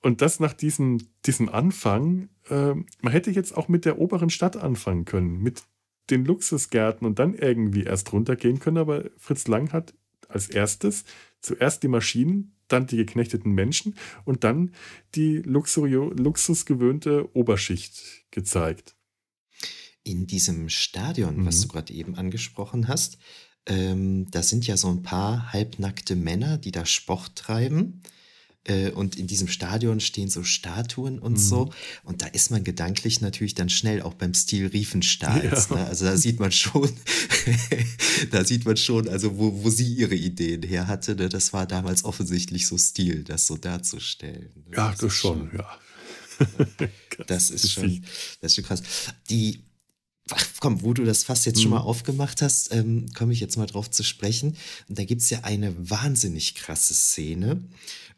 und 0.01 0.21
das 0.21 0.39
nach 0.39 0.53
diesem, 0.53 0.99
diesem 1.25 1.49
Anfang, 1.49 2.29
äh, 2.49 2.73
man 3.01 3.11
hätte 3.11 3.31
jetzt 3.31 3.55
auch 3.55 3.67
mit 3.67 3.85
der 3.85 3.99
oberen 3.99 4.29
Stadt 4.29 4.57
anfangen 4.57 5.05
können, 5.05 5.41
mit 5.41 5.63
den 6.09 6.25
Luxusgärten 6.25 7.05
und 7.05 7.19
dann 7.19 7.33
irgendwie 7.33 7.83
erst 7.83 8.13
runtergehen 8.13 8.59
können. 8.59 8.77
Aber 8.77 9.05
Fritz 9.17 9.47
Lang 9.47 9.73
hat 9.73 9.93
als 10.29 10.49
erstes 10.49 11.03
zuerst 11.41 11.83
die 11.83 11.87
Maschinen, 11.87 12.53
dann 12.67 12.87
die 12.87 12.97
geknechteten 12.97 13.53
Menschen 13.53 13.95
und 14.25 14.43
dann 14.43 14.71
die 15.15 15.37
luxusgewöhnte 15.37 17.29
Oberschicht 17.33 18.25
gezeigt 18.31 18.97
in 20.07 20.25
diesem 20.25 20.69
Stadion, 20.69 21.37
mhm. 21.37 21.45
was 21.45 21.61
du 21.61 21.67
gerade 21.67 21.93
eben 21.93 22.15
angesprochen 22.15 22.87
hast, 22.87 23.17
ähm, 23.67 24.29
da 24.31 24.41
sind 24.41 24.65
ja 24.65 24.77
so 24.77 24.87
ein 24.87 25.03
paar 25.03 25.51
halbnackte 25.51 26.15
Männer, 26.15 26.57
die 26.57 26.71
da 26.71 26.85
Sport 26.85 27.35
treiben. 27.35 28.01
Äh, 28.67 28.91
und 28.91 29.15
in 29.15 29.27
diesem 29.27 29.47
Stadion 29.47 29.99
stehen 29.99 30.29
so 30.29 30.43
Statuen 30.43 31.19
und 31.19 31.33
mhm. 31.33 31.37
so. 31.37 31.73
Und 32.03 32.21
da 32.21 32.27
ist 32.27 32.51
man 32.51 32.63
gedanklich 32.63 33.21
natürlich 33.21 33.55
dann 33.55 33.69
schnell 33.69 34.01
auch 34.01 34.13
beim 34.13 34.33
Stil 34.33 34.67
Riefenstahls. 34.67 35.69
Ja. 35.69 35.75
Ne? 35.75 35.85
Also 35.85 36.05
da 36.05 36.17
sieht 36.17 36.39
man 36.39 36.51
schon, 36.51 36.89
da 38.31 38.43
sieht 38.43 38.65
man 38.65 38.77
schon, 38.77 39.07
also 39.07 39.37
wo, 39.37 39.63
wo 39.63 39.69
sie 39.69 39.93
ihre 39.93 40.15
Ideen 40.15 40.63
her 40.63 40.87
hatte. 40.87 41.15
Ne? 41.15 41.29
Das 41.29 41.53
war 41.53 41.65
damals 41.65 42.03
offensichtlich 42.03 42.67
so 42.67 42.77
Stil, 42.77 43.23
das 43.23 43.47
so 43.47 43.57
darzustellen. 43.57 44.51
Ne? 44.55 44.77
Ja, 44.77 44.91
das, 44.91 44.99
das 44.99 45.13
schon, 45.13 45.49
schon, 45.49 45.59
ja. 45.59 45.79
das 47.27 47.49
ist 47.49 47.71
schon, 47.71 48.03
das 48.41 48.51
ist 48.51 48.55
schon 48.55 48.65
krass. 48.65 48.83
Die, 49.29 49.63
Ach, 50.31 50.45
komm, 50.59 50.81
wo 50.81 50.93
du 50.93 51.05
das 51.05 51.23
fast 51.23 51.45
jetzt 51.45 51.57
mhm. 51.57 51.61
schon 51.61 51.71
mal 51.71 51.79
aufgemacht 51.79 52.41
hast, 52.41 52.73
ähm, 52.73 53.05
komme 53.13 53.31
ich 53.31 53.39
jetzt 53.39 53.57
mal 53.57 53.65
drauf 53.65 53.89
zu 53.89 54.03
sprechen. 54.03 54.57
Und 54.89 54.99
da 54.99 55.05
gibt 55.05 55.21
es 55.21 55.29
ja 55.29 55.39
eine 55.43 55.73
wahnsinnig 55.89 56.55
krasse 56.55 56.93
Szene. 56.93 57.63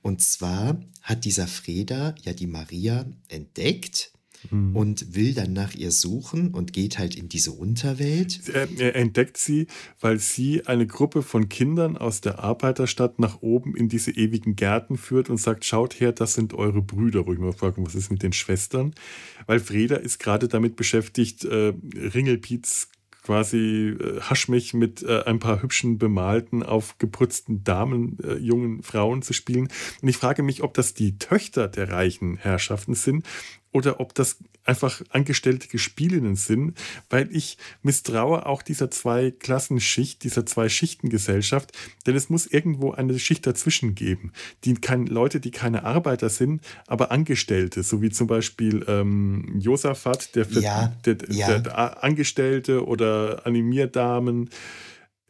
Und 0.01 0.21
zwar 0.21 0.79
hat 1.01 1.25
dieser 1.25 1.47
Freda 1.47 2.15
ja 2.23 2.33
die 2.33 2.47
Maria 2.47 3.05
entdeckt 3.27 4.11
mhm. 4.49 4.75
und 4.75 5.15
will 5.15 5.33
dann 5.33 5.53
nach 5.53 5.73
ihr 5.73 5.91
suchen 5.91 6.53
und 6.53 6.73
geht 6.73 6.99
halt 6.99 7.15
in 7.15 7.29
diese 7.29 7.51
Unterwelt. 7.51 8.47
Er, 8.49 8.67
er, 8.77 8.95
entdeckt 8.95 9.37
sie, 9.37 9.67
weil 9.99 10.19
sie 10.19 10.65
eine 10.67 10.87
Gruppe 10.87 11.21
von 11.21 11.49
Kindern 11.49 11.97
aus 11.97 12.21
der 12.21 12.39
Arbeiterstadt 12.39 13.19
nach 13.19 13.41
oben 13.41 13.75
in 13.75 13.89
diese 13.89 14.11
ewigen 14.11 14.55
Gärten 14.55 14.97
führt 14.97 15.29
und 15.29 15.37
sagt, 15.37 15.65
schaut 15.65 15.99
her, 15.99 16.11
das 16.11 16.33
sind 16.33 16.53
eure 16.53 16.81
Brüder. 16.81 17.25
Wo 17.25 17.33
ich 17.33 17.39
mal 17.39 17.53
frage, 17.53 17.83
was 17.85 17.95
ist 17.95 18.11
mit 18.11 18.23
den 18.23 18.33
Schwestern? 18.33 18.93
Weil 19.45 19.59
Freda 19.59 19.95
ist 19.95 20.19
gerade 20.19 20.47
damit 20.47 20.75
beschäftigt, 20.75 21.45
äh, 21.45 21.73
Ringelpiez 21.95 22.89
quasi 23.24 23.97
äh, 23.99 24.22
Haschmich 24.22 24.74
mit 24.74 25.03
äh, 25.03 25.24
ein 25.24 25.39
paar 25.39 25.61
hübschen, 25.61 25.97
bemalten, 25.97 26.63
aufgeputzten 26.63 27.63
Damen, 27.63 28.17
äh, 28.24 28.36
jungen 28.36 28.82
Frauen 28.84 29.22
zu 29.22 29.34
spielen. 29.34 29.70
Und 30.01 30.07
ich 30.07 30.17
frage 30.17 30.43
mich, 30.43 30.63
ob 30.63 30.74
das 30.74 30.93
die 30.93 31.17
Töchter 31.17 31.67
der 31.67 31.91
reichen 31.91 32.38
Herrschaften 32.38 32.93
sind 32.93 33.26
oder 33.72 33.99
ob 33.99 34.15
das 34.15 34.38
einfach 34.63 35.01
angestellte 35.09 35.67
Gespielinnen 35.67 36.36
sind, 36.36 36.78
weil 37.09 37.30
ich 37.36 37.57
misstraue 37.82 38.45
auch 38.45 38.61
dieser 38.61 38.91
zwei 38.91 39.32
Klassenschicht, 39.32 40.24
dieser 40.24 40.45
zwei 40.45 40.70
Schichtengesellschaft, 40.70 41.72
denn 42.05 42.15
es 42.15 42.30
muss 42.30 42.45
irgendwo 42.47 42.91
eine 42.91 43.17
Schicht 43.20 43.45
dazwischen 43.45 43.95
geben, 43.95 44.32
die 44.63 44.76
kein, 44.76 45.05
Leute, 45.07 45.39
die 45.39 45.51
keine 45.51 45.84
Arbeiter 45.84 46.30
sind, 46.30 46.63
aber 46.88 47.11
Angestellte, 47.11 47.84
so 47.84 48.01
wie 48.01 48.09
zum 48.09 48.28
Beispiel 48.28 48.86
ähm, 48.88 49.59
Josaphat, 49.59 50.36
der, 50.36 50.45
für, 50.45 50.61
ja, 50.61 50.95
der, 51.05 51.17
ja. 51.30 51.59
der 51.59 52.03
Angestellte 52.03 52.86
oder 52.86 53.45
Animierdamen. 53.45 54.49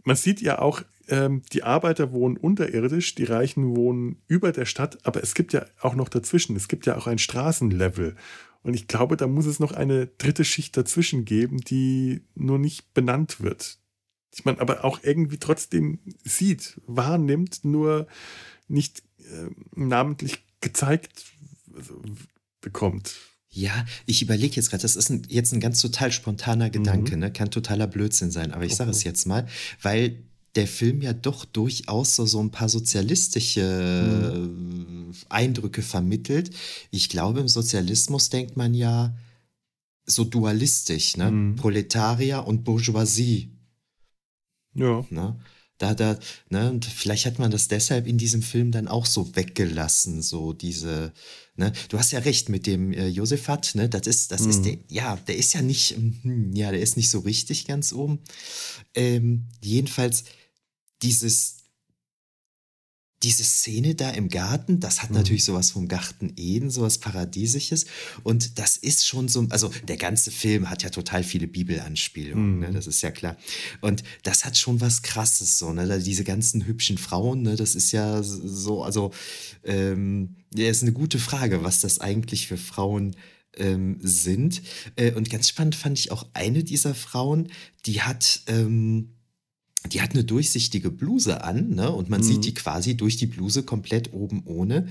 Man 0.03 0.15
sieht 0.15 0.41
ja 0.41 0.59
auch 0.59 0.81
ähm, 1.09 1.41
die 1.51 1.63
Arbeiter 1.63 2.11
wohnen 2.11 2.37
unterirdisch, 2.37 3.15
die 3.15 3.25
Reichen 3.25 3.75
wohnen 3.75 4.21
über 4.27 4.51
der 4.51 4.65
Stadt, 4.65 4.97
aber 5.05 5.21
es 5.21 5.33
gibt 5.33 5.53
ja 5.53 5.65
auch 5.81 5.95
noch 5.95 6.09
dazwischen, 6.09 6.55
es 6.55 6.67
gibt 6.67 6.85
ja 6.85 6.97
auch 6.97 7.07
ein 7.07 7.17
Straßenlevel. 7.17 8.15
Und 8.61 8.73
ich 8.73 8.87
glaube, 8.87 9.17
da 9.17 9.27
muss 9.27 9.45
es 9.45 9.59
noch 9.59 9.71
eine 9.71 10.07
dritte 10.07 10.43
Schicht 10.43 10.75
dazwischen 10.75 11.25
geben, 11.25 11.59
die 11.61 12.21
nur 12.35 12.59
nicht 12.59 12.93
benannt 12.93 13.41
wird. 13.41 13.79
Ich 14.33 14.45
meine, 14.45 14.59
aber 14.59 14.83
auch 14.85 14.99
irgendwie 15.03 15.37
trotzdem 15.37 15.99
sieht, 16.23 16.79
wahrnimmt, 16.85 17.63
nur 17.63 18.07
nicht 18.67 19.03
äh, 19.19 19.49
namentlich 19.75 20.43
gezeigt 20.61 21.25
also, 21.75 22.01
bekommt. 22.61 23.15
Ja, 23.51 23.85
ich 24.05 24.21
überlege 24.21 24.55
jetzt 24.55 24.69
gerade, 24.69 24.83
das 24.83 24.95
ist 24.95 25.09
ein, 25.09 25.23
jetzt 25.27 25.53
ein 25.53 25.59
ganz 25.59 25.81
total 25.81 26.11
spontaner 26.11 26.69
Gedanke, 26.69 27.15
mhm. 27.15 27.21
ne? 27.21 27.33
kann 27.33 27.49
totaler 27.49 27.87
Blödsinn 27.87 28.29
sein, 28.29 28.51
aber 28.51 28.65
ich 28.65 28.75
sage 28.75 28.91
es 28.91 29.03
jetzt 29.03 29.25
mal, 29.25 29.47
weil 29.81 30.23
der 30.55 30.67
Film 30.67 31.01
ja 31.01 31.13
doch 31.13 31.45
durchaus 31.45 32.15
so, 32.15 32.25
so 32.25 32.39
ein 32.39 32.51
paar 32.51 32.69
sozialistische 32.69 34.47
mhm. 34.47 35.11
Eindrücke 35.29 35.81
vermittelt. 35.81 36.51
Ich 36.91 37.09
glaube, 37.09 37.39
im 37.39 37.47
Sozialismus 37.47 38.29
denkt 38.29 38.57
man 38.57 38.73
ja 38.73 39.15
so 40.05 40.23
dualistisch, 40.23 41.17
ne? 41.17 41.31
Mhm. 41.31 41.55
Proletarier 41.55 42.47
und 42.47 42.63
Bourgeoisie. 42.63 43.51
Ja. 44.73 45.05
Ne? 45.09 45.39
Da, 45.79 45.95
da, 45.95 46.19
ne, 46.49 46.69
und 46.69 46.85
vielleicht 46.85 47.25
hat 47.25 47.39
man 47.39 47.51
das 47.51 47.69
deshalb 47.69 48.05
in 48.05 48.17
diesem 48.17 48.41
Film 48.41 48.71
dann 48.71 48.89
auch 48.89 49.05
so 49.05 49.35
weggelassen, 49.35 50.21
so 50.21 50.51
diese, 50.51 51.13
ne, 51.55 51.71
du 51.87 51.97
hast 51.97 52.11
ja 52.11 52.19
recht 52.19 52.49
mit 52.49 52.67
dem 52.67 52.91
äh, 52.91 53.07
Josefat, 53.07 53.75
ne, 53.75 53.87
das 53.87 54.05
ist, 54.05 54.31
das 54.33 54.41
mhm. 54.41 54.49
ist 54.49 54.61
der, 54.63 54.77
ja, 54.89 55.15
der 55.15 55.37
ist 55.37 55.53
ja 55.53 55.61
nicht, 55.61 55.91
hm, 55.91 56.53
ja, 56.53 56.71
der 56.71 56.81
ist 56.81 56.97
nicht 56.97 57.09
so 57.09 57.19
richtig 57.19 57.65
ganz 57.65 57.93
oben. 57.93 58.19
Ähm, 58.93 59.47
jedenfalls, 59.61 60.25
dieses, 61.01 61.58
diese 63.23 63.43
Szene 63.43 63.95
da 63.95 64.09
im 64.11 64.29
Garten, 64.29 64.79
das 64.79 65.01
hat 65.01 65.09
mhm. 65.09 65.17
natürlich 65.17 65.43
sowas 65.43 65.71
vom 65.71 65.87
Garten 65.87 66.33
Eden, 66.37 66.69
sowas 66.69 66.99
Paradiesisches. 66.99 67.85
Und 68.23 68.59
das 68.59 68.77
ist 68.77 69.05
schon 69.05 69.27
so, 69.27 69.45
also 69.49 69.71
der 69.87 69.97
ganze 69.97 70.31
Film 70.31 70.69
hat 70.69 70.83
ja 70.83 70.89
total 70.89 71.23
viele 71.23 71.47
Bibelanspielungen, 71.47 72.55
mhm. 72.55 72.59
ne, 72.59 72.71
das 72.71 72.87
ist 72.87 73.01
ja 73.01 73.11
klar. 73.11 73.37
Und 73.81 74.03
das 74.23 74.45
hat 74.45 74.57
schon 74.57 74.79
was 74.79 75.01
Krasses, 75.01 75.59
so, 75.59 75.73
ne, 75.73 75.99
diese 75.99 76.23
ganzen 76.23 76.65
hübschen 76.65 76.97
Frauen, 76.97 77.41
ne, 77.41 77.55
das 77.55 77.75
ist 77.75 77.91
ja 77.91 78.23
so, 78.23 78.83
also, 78.83 79.11
ähm, 79.63 80.35
ja, 80.53 80.69
ist 80.69 80.83
eine 80.83 80.93
gute 80.93 81.19
Frage, 81.19 81.63
was 81.63 81.81
das 81.81 81.99
eigentlich 81.99 82.47
für 82.47 82.57
Frauen 82.57 83.15
ähm, 83.57 83.97
sind. 84.01 84.61
Äh, 84.95 85.11
und 85.13 85.29
ganz 85.29 85.49
spannend 85.49 85.75
fand 85.75 85.99
ich 85.99 86.11
auch 86.11 86.25
eine 86.33 86.63
dieser 86.63 86.95
Frauen, 86.95 87.49
die 87.85 88.01
hat, 88.01 88.41
ähm, 88.47 89.15
die 89.87 90.01
hat 90.01 90.11
eine 90.11 90.23
durchsichtige 90.23 90.91
Bluse 90.91 91.43
an, 91.43 91.69
ne? 91.69 91.91
Und 91.91 92.09
man 92.09 92.21
mhm. 92.21 92.25
sieht 92.25 92.45
die 92.45 92.53
quasi 92.53 92.97
durch 92.97 93.17
die 93.17 93.27
Bluse 93.27 93.63
komplett 93.63 94.13
oben 94.13 94.43
ohne. 94.45 94.87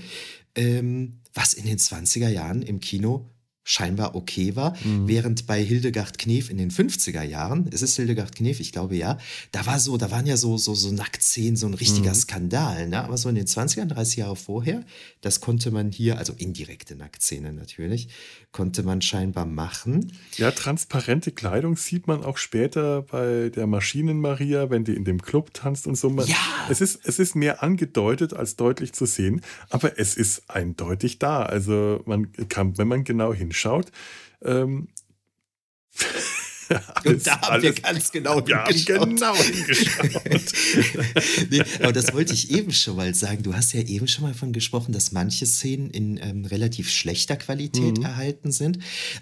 Ähm, 0.55 1.19
was 1.33 1.53
in 1.53 1.65
den 1.65 1.77
20er 1.77 2.29
Jahren 2.29 2.61
im 2.61 2.79
Kino 2.79 3.29
scheinbar 3.69 4.15
okay 4.15 4.55
war, 4.55 4.75
mhm. 4.83 5.07
während 5.07 5.45
bei 5.45 5.63
Hildegard 5.63 6.17
Knef 6.17 6.49
in 6.49 6.57
den 6.57 6.71
50er 6.71 7.21
Jahren, 7.21 7.67
ist 7.67 7.83
es 7.83 7.95
Hildegard 7.97 8.35
Knef, 8.35 8.59
ich 8.59 8.71
glaube 8.71 8.95
ja, 8.95 9.19
da 9.51 9.67
war 9.67 9.79
so, 9.79 9.95
da 9.95 10.09
waren 10.09 10.25
ja 10.25 10.37
so, 10.37 10.57
so, 10.57 10.73
so 10.73 10.91
Nacktszenen, 10.91 11.55
so 11.55 11.67
ein 11.67 11.75
richtiger 11.75 12.09
mhm. 12.09 12.15
Skandal, 12.15 12.89
ne? 12.89 13.03
aber 13.03 13.15
so 13.17 13.29
in 13.29 13.35
den 13.35 13.45
20ern, 13.45 13.85
30 13.85 14.17
Jahre 14.17 14.35
vorher, 14.35 14.83
das 15.21 15.39
konnte 15.39 15.69
man 15.69 15.91
hier, 15.91 16.17
also 16.17 16.33
indirekte 16.35 16.95
Nacktszene 16.95 17.53
natürlich, 17.53 18.09
konnte 18.51 18.81
man 18.81 19.03
scheinbar 19.03 19.45
machen. 19.45 20.13
Ja, 20.37 20.49
transparente 20.49 21.31
Kleidung 21.31 21.77
sieht 21.77 22.07
man 22.07 22.23
auch 22.23 22.37
später 22.37 23.03
bei 23.03 23.49
der 23.49 23.67
Maschinenmaria, 23.67 24.71
wenn 24.71 24.83
die 24.83 24.95
in 24.95 25.05
dem 25.05 25.21
Club 25.21 25.53
tanzt 25.53 25.85
und 25.85 25.95
so. 25.95 26.09
ja. 26.21 26.35
Es 26.71 26.81
ist, 26.81 27.01
es 27.03 27.19
ist 27.19 27.35
mehr 27.35 27.61
angedeutet 27.61 28.33
als 28.33 28.55
deutlich 28.55 28.93
zu 28.93 29.05
sehen, 29.05 29.41
aber 29.69 29.99
es 29.99 30.17
ist 30.17 30.49
eindeutig 30.49 31.19
da. 31.19 31.43
Also 31.43 32.01
man 32.07 32.31
kann, 32.49 32.79
wenn 32.79 32.87
man 32.87 33.03
genau 33.03 33.31
hinschaut, 33.31 33.58
ähm, 34.43 34.89
alles, 36.69 37.05
und 37.05 37.27
da 37.27 37.41
haben 37.41 37.53
alles, 37.53 37.63
wir 37.63 37.73
ganz 37.73 38.11
genau 38.11 38.45
wir 38.45 38.63
hingeschaut. 38.65 38.99
Haben 38.99 39.15
genau 39.15 39.35
hingeschaut. 39.35 40.53
nee, 41.49 41.61
aber 41.79 41.93
das 41.93 42.13
wollte 42.13 42.33
ich 42.33 42.51
eben 42.51 42.71
schon 42.71 42.95
mal 42.95 43.13
sagen. 43.15 43.43
Du 43.43 43.53
hast 43.53 43.73
ja 43.73 43.81
eben 43.81 44.07
schon 44.07 44.23
mal 44.23 44.33
davon 44.33 44.53
gesprochen, 44.53 44.91
dass 44.91 45.11
manche 45.11 45.45
Szenen 45.45 45.89
in 45.89 46.17
ähm, 46.17 46.45
relativ 46.45 46.89
schlechter 46.89 47.37
Qualität 47.37 47.97
mhm. 47.97 48.03
erhalten 48.03 48.51
sind. 48.51 48.79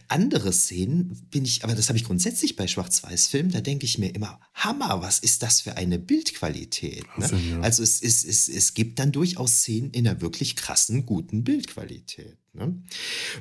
Andere 0.07 0.51
Szenen 0.53 1.27
bin 1.31 1.45
ich, 1.45 1.63
aber 1.63 1.75
das 1.75 1.89
habe 1.89 1.97
ich 1.97 2.03
grundsätzlich 2.03 2.55
bei 2.55 2.67
Schwarz-Weiß-Filmen, 2.67 3.51
da 3.51 3.61
denke 3.61 3.85
ich 3.85 3.97
mir 3.97 4.13
immer, 4.13 4.39
Hammer, 4.53 5.01
was 5.01 5.19
ist 5.19 5.43
das 5.43 5.61
für 5.61 5.77
eine 5.77 5.99
Bildqualität? 5.99 7.05
Ne? 7.17 7.23
Also, 7.23 7.35
ja. 7.35 7.59
also 7.61 7.83
es, 7.83 8.01
es, 8.01 8.23
es, 8.23 8.49
es 8.49 8.73
gibt 8.73 8.99
dann 8.99 9.11
durchaus 9.11 9.59
Szenen 9.59 9.91
in 9.91 10.07
einer 10.07 10.21
wirklich 10.21 10.55
krassen, 10.55 11.05
guten 11.05 11.43
Bildqualität. 11.43 12.37
Ne? 12.57 12.75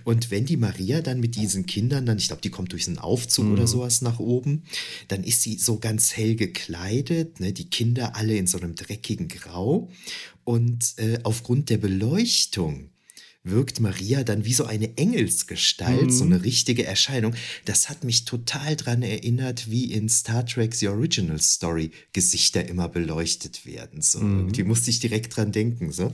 Und 0.05 0.31
wenn 0.31 0.45
die 0.45 0.57
Maria 0.57 1.01
dann 1.01 1.21
mit 1.21 1.37
diesen 1.37 1.67
Kindern 1.67 2.07
dann, 2.07 2.19
ich 2.19 2.29
glaube, 2.29 2.43
die 2.43 2.51
kommt 2.51 2.73
durch 2.73 2.87
einen 2.87 2.99
Aufzug 2.99 3.47
mhm. 3.47 3.53
oder 3.53 3.67
sowas 3.67 4.03
nach 4.03 4.19
oben, 4.19 4.65
dann 5.09 5.25
ist 5.25 5.43
sie 5.43 5.57
so 5.57 5.79
ganz 5.79 6.17
hell 6.17 6.37
gekleidet, 6.37 7.41
ne? 7.41 7.53
die 7.53 7.71
Kinder 7.71 8.17
alle 8.17 8.37
in 8.37 8.47
so 8.47 8.59
einem 8.59 8.75
dreckigen 8.75 9.29
Grau. 9.29 9.91
Und 10.45 10.95
äh, 10.99 11.19
aufgrund 11.25 11.71
der 11.71 11.79
Beleuchtung 11.79 12.91
wirkt 13.51 13.81
Maria 13.81 14.25
dann 14.25 14.45
wie 14.45 14.53
so 14.53 14.65
eine 14.65 14.97
Engelsgestalt, 14.97 16.07
mhm. 16.07 16.11
so 16.11 16.25
eine 16.25 16.45
richtige 16.45 16.85
Erscheinung. 16.85 17.35
Das 17.65 17.89
hat 17.89 18.05
mich 18.05 18.25
total 18.25 18.77
daran 18.77 19.03
erinnert, 19.03 19.71
wie 19.71 19.93
in 19.93 20.09
Star 20.09 20.45
Trek 20.45 20.75
The 20.75 20.89
Original 20.89 21.41
Story 21.41 21.93
Gesichter 22.13 22.69
immer 22.69 22.89
beleuchtet 22.89 23.65
werden. 23.65 24.03
So, 24.03 24.21
mhm. 24.21 24.39
irgendwie 24.41 24.65
musste 24.65 24.91
ich 24.91 25.01
direkt 25.01 25.37
dran 25.37 25.53
denken. 25.53 25.93
So. 25.93 26.13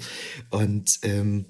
Und 0.51 1.01
ähm, 1.03 1.47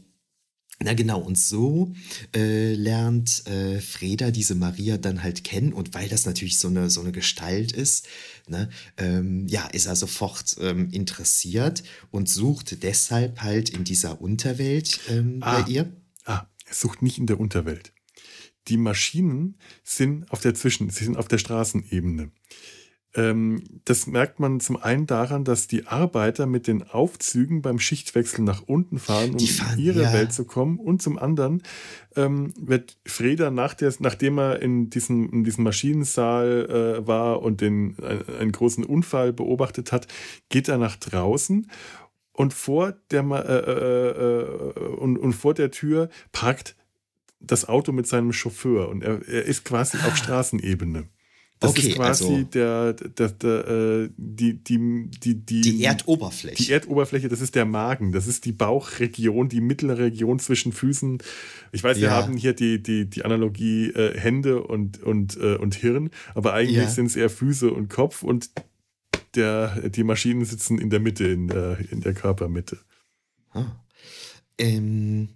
na 0.84 0.94
genau, 0.94 1.20
und 1.20 1.38
so 1.38 1.92
äh, 2.34 2.74
lernt 2.74 3.46
äh, 3.46 3.80
Freda 3.80 4.30
diese 4.30 4.54
Maria 4.54 4.98
dann 4.98 5.22
halt 5.22 5.44
kennen 5.44 5.72
und 5.72 5.94
weil 5.94 6.08
das 6.08 6.26
natürlich 6.26 6.58
so 6.58 6.68
eine, 6.68 6.90
so 6.90 7.00
eine 7.00 7.12
Gestalt 7.12 7.72
ist, 7.72 8.08
ne, 8.48 8.68
ähm, 8.96 9.46
ja, 9.48 9.66
ist 9.66 9.86
er 9.86 9.96
sofort 9.96 10.56
ähm, 10.60 10.90
interessiert 10.90 11.82
und 12.10 12.28
sucht 12.28 12.82
deshalb 12.82 13.42
halt 13.42 13.70
in 13.70 13.84
dieser 13.84 14.20
Unterwelt 14.20 15.00
ähm, 15.08 15.38
ah, 15.40 15.60
bei 15.60 15.70
ihr. 15.70 15.92
Ah, 16.24 16.46
er 16.66 16.74
sucht 16.74 17.02
nicht 17.02 17.18
in 17.18 17.26
der 17.26 17.40
Unterwelt. 17.40 17.92
Die 18.68 18.76
Maschinen 18.76 19.58
sind 19.82 20.30
auf 20.30 20.40
der 20.40 20.54
Zwischen, 20.54 20.90
sie 20.90 21.04
sind 21.04 21.16
auf 21.16 21.28
der 21.28 21.38
Straßenebene. 21.38 22.30
Ähm, 23.14 23.62
das 23.84 24.06
merkt 24.06 24.40
man 24.40 24.60
zum 24.60 24.82
einen 24.82 25.06
daran, 25.06 25.44
dass 25.44 25.66
die 25.66 25.86
Arbeiter 25.86 26.46
mit 26.46 26.66
den 26.66 26.82
Aufzügen 26.82 27.60
beim 27.60 27.78
Schichtwechsel 27.78 28.42
nach 28.42 28.62
unten 28.66 28.98
fahren, 28.98 29.32
um 29.32 29.38
fahren, 29.38 29.78
in 29.78 29.84
ihre 29.84 30.02
ja. 30.04 30.12
Welt 30.12 30.32
zu 30.32 30.44
kommen. 30.44 30.78
Und 30.78 31.02
zum 31.02 31.18
anderen 31.18 31.62
ähm, 32.16 32.54
wird 32.58 32.96
Freda, 33.04 33.50
nach 33.50 33.74
der, 33.74 33.92
nachdem 33.98 34.38
er 34.38 34.62
in 34.62 34.88
diesem, 34.88 35.30
in 35.30 35.44
diesem 35.44 35.64
Maschinensaal 35.64 37.02
äh, 37.02 37.06
war 37.06 37.42
und 37.42 37.60
den, 37.60 37.96
ein, 38.02 38.36
einen 38.40 38.52
großen 38.52 38.84
Unfall 38.84 39.32
beobachtet 39.32 39.92
hat, 39.92 40.08
geht 40.48 40.68
er 40.68 40.78
nach 40.78 40.96
draußen 40.96 41.66
und 42.32 42.54
vor 42.54 42.94
der, 43.10 43.22
äh, 43.22 43.70
äh, 43.70 44.84
äh, 44.84 44.88
und, 44.96 45.18
und 45.18 45.32
vor 45.34 45.54
der 45.54 45.70
Tür 45.70 46.08
parkt 46.32 46.74
das 47.40 47.68
Auto 47.68 47.92
mit 47.92 48.06
seinem 48.06 48.32
Chauffeur 48.32 48.88
und 48.88 49.02
er, 49.02 49.26
er 49.28 49.44
ist 49.44 49.64
quasi 49.64 49.98
auf 49.98 50.12
ah. 50.12 50.16
Straßenebene. 50.16 51.08
Das 51.62 51.70
okay, 51.70 51.90
ist 51.90 51.94
quasi 51.94 52.24
also 52.24 52.42
der, 52.42 52.92
der, 52.92 53.28
der, 53.28 53.68
äh, 53.68 54.08
die, 54.16 54.54
die, 54.54 55.08
die, 55.08 55.34
die, 55.36 55.60
die 55.60 55.84
Erdoberfläche. 55.84 56.56
Die 56.56 56.72
Erdoberfläche, 56.72 57.28
das 57.28 57.40
ist 57.40 57.54
der 57.54 57.64
Magen, 57.64 58.10
das 58.10 58.26
ist 58.26 58.44
die 58.46 58.52
Bauchregion, 58.52 59.48
die 59.48 59.60
mittlere 59.60 59.98
Region 59.98 60.40
zwischen 60.40 60.72
Füßen. 60.72 61.22
Ich 61.70 61.84
weiß, 61.84 62.00
wir 62.00 62.10
haben 62.10 62.36
hier 62.36 62.52
die, 62.52 62.82
die, 62.82 63.08
die 63.08 63.24
Analogie 63.24 63.90
äh, 63.90 64.18
Hände 64.18 64.64
und, 64.64 65.00
und, 65.04 65.36
äh, 65.36 65.54
und 65.54 65.76
Hirn, 65.76 66.10
aber 66.34 66.52
eigentlich 66.54 66.76
ja. 66.78 66.88
sind 66.88 67.06
es 67.06 67.14
eher 67.14 67.30
Füße 67.30 67.70
und 67.70 67.88
Kopf 67.88 68.24
und 68.24 68.50
der, 69.36 69.88
die 69.88 70.02
Maschinen 70.02 70.44
sitzen 70.44 70.78
in 70.78 70.90
der 70.90 70.98
Mitte, 70.98 71.28
in 71.28 71.46
der, 71.46 71.78
in 71.92 72.00
der 72.00 72.12
Körpermitte. 72.12 72.78
Ah. 73.50 73.66
Ähm, 74.58 75.28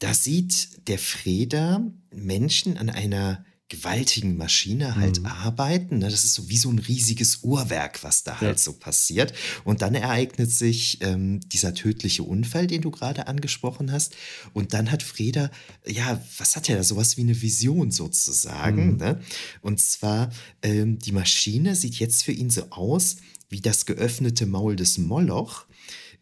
da 0.00 0.14
sieht 0.14 0.88
der 0.88 0.98
Freda 0.98 1.80
Menschen 2.12 2.76
an 2.76 2.90
einer 2.90 3.44
gewaltigen 3.70 4.36
Maschine 4.36 4.96
halt 4.96 5.20
mhm. 5.20 5.26
arbeiten. 5.26 5.98
Ne? 5.98 6.10
Das 6.10 6.24
ist 6.24 6.34
so 6.34 6.50
wie 6.50 6.58
so 6.58 6.68
ein 6.68 6.80
riesiges 6.80 7.38
Uhrwerk, 7.42 8.02
was 8.02 8.24
da 8.24 8.40
halt 8.40 8.58
so 8.58 8.72
passiert. 8.72 9.32
Und 9.64 9.80
dann 9.80 9.94
ereignet 9.94 10.50
sich 10.50 10.98
ähm, 11.02 11.40
dieser 11.48 11.72
tödliche 11.72 12.24
Unfall, 12.24 12.66
den 12.66 12.82
du 12.82 12.90
gerade 12.90 13.28
angesprochen 13.28 13.92
hast. 13.92 14.16
Und 14.52 14.74
dann 14.74 14.90
hat 14.90 15.04
Freda, 15.04 15.50
ja, 15.86 16.20
was 16.36 16.56
hat 16.56 16.68
er 16.68 16.76
da? 16.76 16.82
Sowas 16.82 17.16
wie 17.16 17.22
eine 17.22 17.40
Vision 17.40 17.92
sozusagen. 17.92 18.94
Mhm. 18.94 18.96
Ne? 18.96 19.20
Und 19.62 19.80
zwar, 19.80 20.30
ähm, 20.62 20.98
die 20.98 21.12
Maschine 21.12 21.76
sieht 21.76 21.94
jetzt 21.94 22.24
für 22.24 22.32
ihn 22.32 22.50
so 22.50 22.66
aus 22.70 23.16
wie 23.48 23.60
das 23.60 23.86
geöffnete 23.86 24.46
Maul 24.46 24.74
des 24.74 24.98
Moloch 24.98 25.66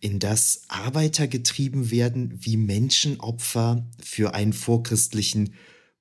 in 0.00 0.18
das 0.18 0.62
Arbeiter 0.68 1.26
getrieben 1.26 1.90
werden 1.90 2.38
wie 2.40 2.56
Menschenopfer 2.56 3.86
für 4.02 4.34
einen 4.34 4.52
vorchristlichen 4.52 5.54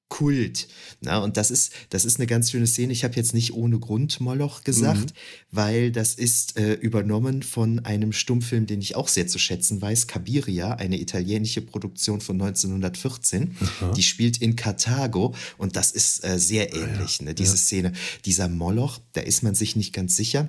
Kult. 0.09 0.67
Na, 1.01 1.17
und 1.19 1.35
das 1.35 1.51
ist, 1.51 1.73
das 1.89 2.05
ist 2.05 2.17
eine 2.17 2.27
ganz 2.27 2.49
schöne 2.49 2.65
Szene. 2.65 2.93
Ich 2.93 3.03
habe 3.03 3.15
jetzt 3.15 3.33
nicht 3.33 3.53
ohne 3.53 3.77
Grund 3.77 4.21
Moloch 4.21 4.63
gesagt, 4.63 5.11
mhm. 5.11 5.17
weil 5.51 5.91
das 5.91 6.15
ist 6.15 6.57
äh, 6.57 6.73
übernommen 6.73 7.43
von 7.43 7.79
einem 7.79 8.13
Stummfilm, 8.13 8.67
den 8.67 8.79
ich 8.79 8.95
auch 8.95 9.09
sehr 9.09 9.27
zu 9.27 9.37
schätzen 9.37 9.81
weiß, 9.81 10.07
Cabiria, 10.07 10.73
eine 10.73 10.99
italienische 10.99 11.61
Produktion 11.61 12.21
von 12.21 12.41
1914. 12.41 13.57
Aha. 13.59 13.91
Die 13.91 14.03
spielt 14.03 14.37
in 14.37 14.55
Karthago 14.55 15.35
und 15.57 15.75
das 15.75 15.91
ist 15.91 16.23
äh, 16.23 16.39
sehr 16.39 16.73
ähnlich, 16.73 17.17
ah, 17.19 17.23
ja. 17.23 17.25
ne, 17.25 17.33
diese 17.35 17.51
ja. 17.51 17.57
Szene. 17.57 17.93
Dieser 18.23 18.47
Moloch, 18.47 18.99
da 19.11 19.21
ist 19.21 19.43
man 19.43 19.55
sich 19.55 19.75
nicht 19.75 19.93
ganz 19.93 20.15
sicher. 20.15 20.47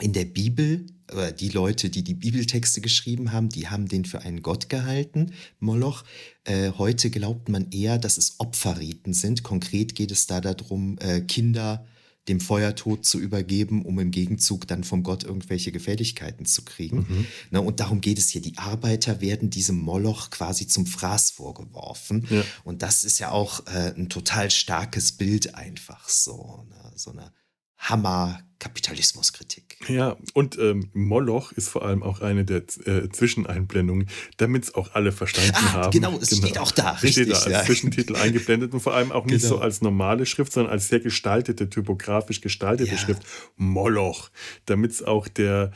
In 0.00 0.12
der 0.12 0.26
Bibel 0.26 0.86
oder 1.12 1.32
die 1.32 1.48
Leute, 1.48 1.90
die 1.90 2.02
die 2.02 2.14
Bibeltexte 2.14 2.80
geschrieben 2.80 3.32
haben, 3.32 3.48
die 3.48 3.68
haben 3.68 3.88
den 3.88 4.04
für 4.04 4.22
einen 4.22 4.42
Gott 4.42 4.68
gehalten, 4.68 5.32
Moloch. 5.60 6.04
Äh, 6.44 6.72
heute 6.78 7.10
glaubt 7.10 7.48
man 7.48 7.70
eher, 7.70 7.98
dass 7.98 8.18
es 8.18 8.36
Opferriten 8.38 9.12
sind. 9.12 9.42
Konkret 9.42 9.94
geht 9.94 10.10
es 10.10 10.26
da 10.26 10.40
darum, 10.40 10.98
äh, 10.98 11.20
Kinder 11.20 11.86
dem 12.28 12.40
Feuertod 12.40 13.04
zu 13.04 13.20
übergeben, 13.20 13.84
um 13.84 13.98
im 13.98 14.10
Gegenzug 14.10 14.66
dann 14.66 14.82
vom 14.82 15.02
Gott 15.02 15.24
irgendwelche 15.24 15.72
Gefälligkeiten 15.72 16.46
zu 16.46 16.62
kriegen. 16.62 17.06
Mhm. 17.08 17.26
Na, 17.50 17.58
und 17.58 17.80
darum 17.80 18.00
geht 18.00 18.18
es 18.18 18.30
hier. 18.30 18.40
Die 18.40 18.56
Arbeiter 18.56 19.20
werden 19.20 19.50
diesem 19.50 19.76
Moloch 19.76 20.30
quasi 20.30 20.66
zum 20.66 20.86
Fraß 20.86 21.32
vorgeworfen. 21.32 22.26
Ja. 22.30 22.42
Und 22.64 22.82
das 22.82 23.04
ist 23.04 23.18
ja 23.18 23.30
auch 23.30 23.66
äh, 23.66 23.92
ein 23.94 24.08
total 24.08 24.50
starkes 24.50 25.12
Bild 25.12 25.54
einfach 25.54 26.08
so. 26.08 26.66
Ne? 26.70 26.92
So 26.96 27.10
eine 27.10 27.30
Hammer-Kapitalismuskritik. 27.78 29.64
Ja, 29.88 30.16
und 30.32 30.58
ähm, 30.58 30.90
Moloch 30.94 31.52
ist 31.52 31.68
vor 31.68 31.84
allem 31.84 32.02
auch 32.02 32.20
eine 32.20 32.44
der 32.44 32.62
äh, 32.86 33.08
Zwischeneinblendungen, 33.10 34.08
damit 34.36 34.64
es 34.64 34.74
auch 34.74 34.94
alle 34.94 35.12
verstanden 35.12 35.52
ah, 35.54 35.72
haben. 35.72 35.90
Genau, 35.90 36.18
es 36.18 36.30
genau. 36.30 36.46
steht 36.46 36.58
auch 36.58 36.72
da. 36.72 36.92
Richtig, 36.92 37.12
steht 37.12 37.30
da 37.30 37.36
als 37.36 37.46
ja. 37.46 37.64
Zwischentitel 37.64 38.16
eingeblendet 38.16 38.72
und 38.72 38.80
vor 38.80 38.94
allem 38.94 39.12
auch 39.12 39.26
nicht 39.26 39.42
genau. 39.42 39.56
so 39.56 39.60
als 39.60 39.82
normale 39.82 40.26
Schrift, 40.26 40.52
sondern 40.52 40.72
als 40.72 40.88
sehr 40.88 41.00
gestaltete, 41.00 41.68
typografisch 41.68 42.40
gestaltete 42.40 42.92
ja. 42.92 42.98
Schrift. 42.98 43.22
Moloch, 43.56 44.30
damit 44.64 44.92
es 44.92 45.02
auch 45.02 45.28
der 45.28 45.72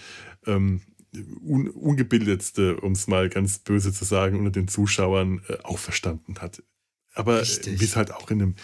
ähm, 0.46 0.82
un 1.42 1.68
ungebildetste, 1.68 2.80
um 2.80 2.92
es 2.92 3.06
mal 3.06 3.28
ganz 3.28 3.58
böse 3.58 3.92
zu 3.92 4.04
sagen, 4.04 4.38
unter 4.38 4.50
den 4.50 4.68
Zuschauern 4.68 5.42
äh, 5.48 5.56
auch 5.62 5.78
verstanden 5.78 6.36
hat. 6.40 6.62
Aber 7.14 7.42
wie 7.42 7.84
es 7.84 7.96
halt 7.96 8.12
auch 8.12 8.30
in 8.30 8.40
einem 8.40 8.54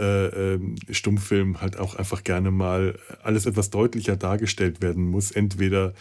äh, 0.00 0.54
äh, 0.54 0.60
Stummfilm 0.90 1.60
halt 1.60 1.78
auch 1.78 1.94
einfach 1.94 2.24
gerne 2.24 2.50
mal 2.50 2.98
alles 3.22 3.46
etwas 3.46 3.70
deutlicher 3.70 4.16
dargestellt 4.16 4.80
werden 4.80 5.04
muss. 5.04 5.30
Entweder 5.30 5.92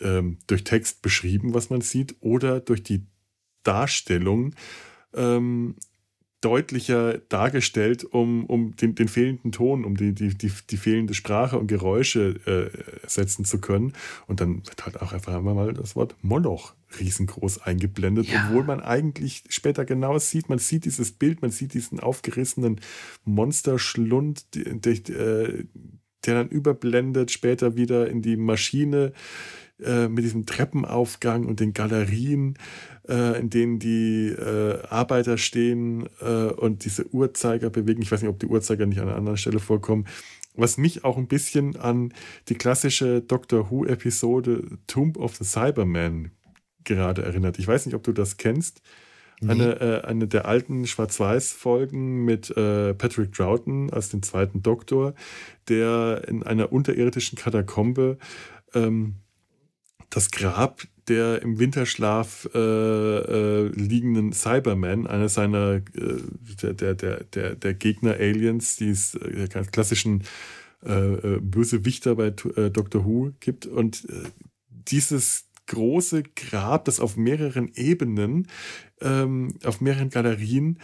ähm, 0.00 0.38
durch 0.46 0.64
Text 0.64 1.02
beschrieben, 1.02 1.52
was 1.52 1.68
man 1.68 1.80
sieht, 1.80 2.16
oder 2.20 2.60
durch 2.60 2.82
die 2.82 3.06
Darstellung 3.64 4.54
ähm, 5.14 5.74
deutlicher 6.40 7.18
dargestellt, 7.28 8.04
um, 8.04 8.46
um 8.46 8.74
den, 8.76 8.94
den 8.94 9.08
fehlenden 9.08 9.52
Ton, 9.52 9.84
um 9.84 9.96
die, 9.96 10.14
die, 10.14 10.36
die, 10.36 10.52
die 10.70 10.76
fehlende 10.76 11.12
Sprache 11.14 11.58
und 11.58 11.66
Geräusche 11.66 12.40
äh, 12.46 13.08
setzen 13.08 13.44
zu 13.44 13.60
können. 13.60 13.92
Und 14.26 14.40
dann 14.40 14.66
wird 14.66 14.86
halt 14.86 15.02
auch 15.02 15.12
einfach 15.12 15.34
einmal 15.34 15.54
mal 15.54 15.74
das 15.74 15.96
Wort 15.96 16.16
Moloch 16.22 16.74
riesengroß 16.98 17.62
eingeblendet, 17.62 18.28
ja. 18.28 18.46
obwohl 18.46 18.64
man 18.64 18.80
eigentlich 18.80 19.44
später 19.48 19.84
genau 19.84 20.18
sieht, 20.18 20.48
man 20.48 20.58
sieht 20.58 20.84
dieses 20.84 21.12
Bild, 21.12 21.42
man 21.42 21.50
sieht 21.50 21.74
diesen 21.74 22.00
aufgerissenen 22.00 22.80
Monsterschlund, 23.24 24.54
der, 24.54 24.74
der, 24.74 25.64
der 26.24 26.34
dann 26.34 26.48
überblendet, 26.48 27.30
später 27.30 27.76
wieder 27.76 28.08
in 28.08 28.22
die 28.22 28.36
Maschine 28.36 29.12
äh, 29.82 30.08
mit 30.08 30.24
diesem 30.24 30.46
Treppenaufgang 30.46 31.46
und 31.46 31.60
den 31.60 31.72
Galerien, 31.72 32.58
äh, 33.08 33.38
in 33.38 33.50
denen 33.50 33.78
die 33.78 34.28
äh, 34.28 34.82
Arbeiter 34.88 35.38
stehen 35.38 36.08
äh, 36.20 36.52
und 36.52 36.84
diese 36.84 37.12
Uhrzeiger 37.14 37.70
bewegen. 37.70 38.02
Ich 38.02 38.12
weiß 38.12 38.22
nicht, 38.22 38.30
ob 38.30 38.38
die 38.38 38.46
Uhrzeiger 38.46 38.86
nicht 38.86 39.00
an 39.00 39.08
einer 39.08 39.16
anderen 39.16 39.38
Stelle 39.38 39.60
vorkommen. 39.60 40.06
Was 40.54 40.76
mich 40.76 41.04
auch 41.04 41.16
ein 41.16 41.28
bisschen 41.28 41.76
an 41.76 42.12
die 42.48 42.54
klassische 42.54 43.22
Doctor 43.22 43.70
Who-Episode 43.70 44.78
Tomb 44.86 45.16
of 45.16 45.36
the 45.36 45.44
Cyberman 45.44 46.32
gerade 46.84 47.22
erinnert. 47.22 47.58
Ich 47.58 47.66
weiß 47.66 47.86
nicht, 47.86 47.94
ob 47.94 48.02
du 48.02 48.12
das 48.12 48.36
kennst. 48.36 48.82
Nee. 49.40 49.52
Eine, 49.52 49.80
äh, 49.80 50.00
eine 50.06 50.28
der 50.28 50.46
alten 50.46 50.86
Schwarz-Weiß-Folgen 50.86 52.24
mit 52.24 52.50
äh, 52.56 52.92
Patrick 52.92 53.32
Troughton 53.32 53.90
als 53.90 54.10
den 54.10 54.22
zweiten 54.22 54.62
Doktor, 54.62 55.14
der 55.68 56.24
in 56.28 56.42
einer 56.42 56.72
unterirdischen 56.72 57.38
Katakombe 57.38 58.18
ähm, 58.74 59.14
das 60.10 60.30
Grab 60.30 60.82
der 61.10 61.42
im 61.42 61.58
Winterschlaf 61.58 62.48
äh, 62.54 62.58
äh, 62.58 63.66
liegenden 63.74 64.32
Cyberman, 64.32 65.08
einer 65.08 65.28
seiner 65.28 65.76
äh, 65.76 65.82
der, 66.62 66.94
der, 66.94 67.24
der, 67.24 67.54
der 67.56 67.74
Gegner-Aliens, 67.74 68.76
die 68.76 68.90
es 68.90 69.16
äh, 69.16 69.48
klassischen 69.72 70.22
äh, 70.84 71.38
Bösewichter 71.40 72.14
bei 72.14 72.30
Doctor 72.30 73.04
Who 73.04 73.32
gibt. 73.40 73.66
Und 73.66 74.06
dieses 74.68 75.49
große 75.70 76.24
Grab, 76.34 76.84
das 76.84 76.98
auf 76.98 77.16
mehreren 77.16 77.70
Ebenen, 77.74 78.48
ähm, 79.00 79.54
auf 79.64 79.80
mehreren 79.80 80.10
Galerien, 80.10 80.78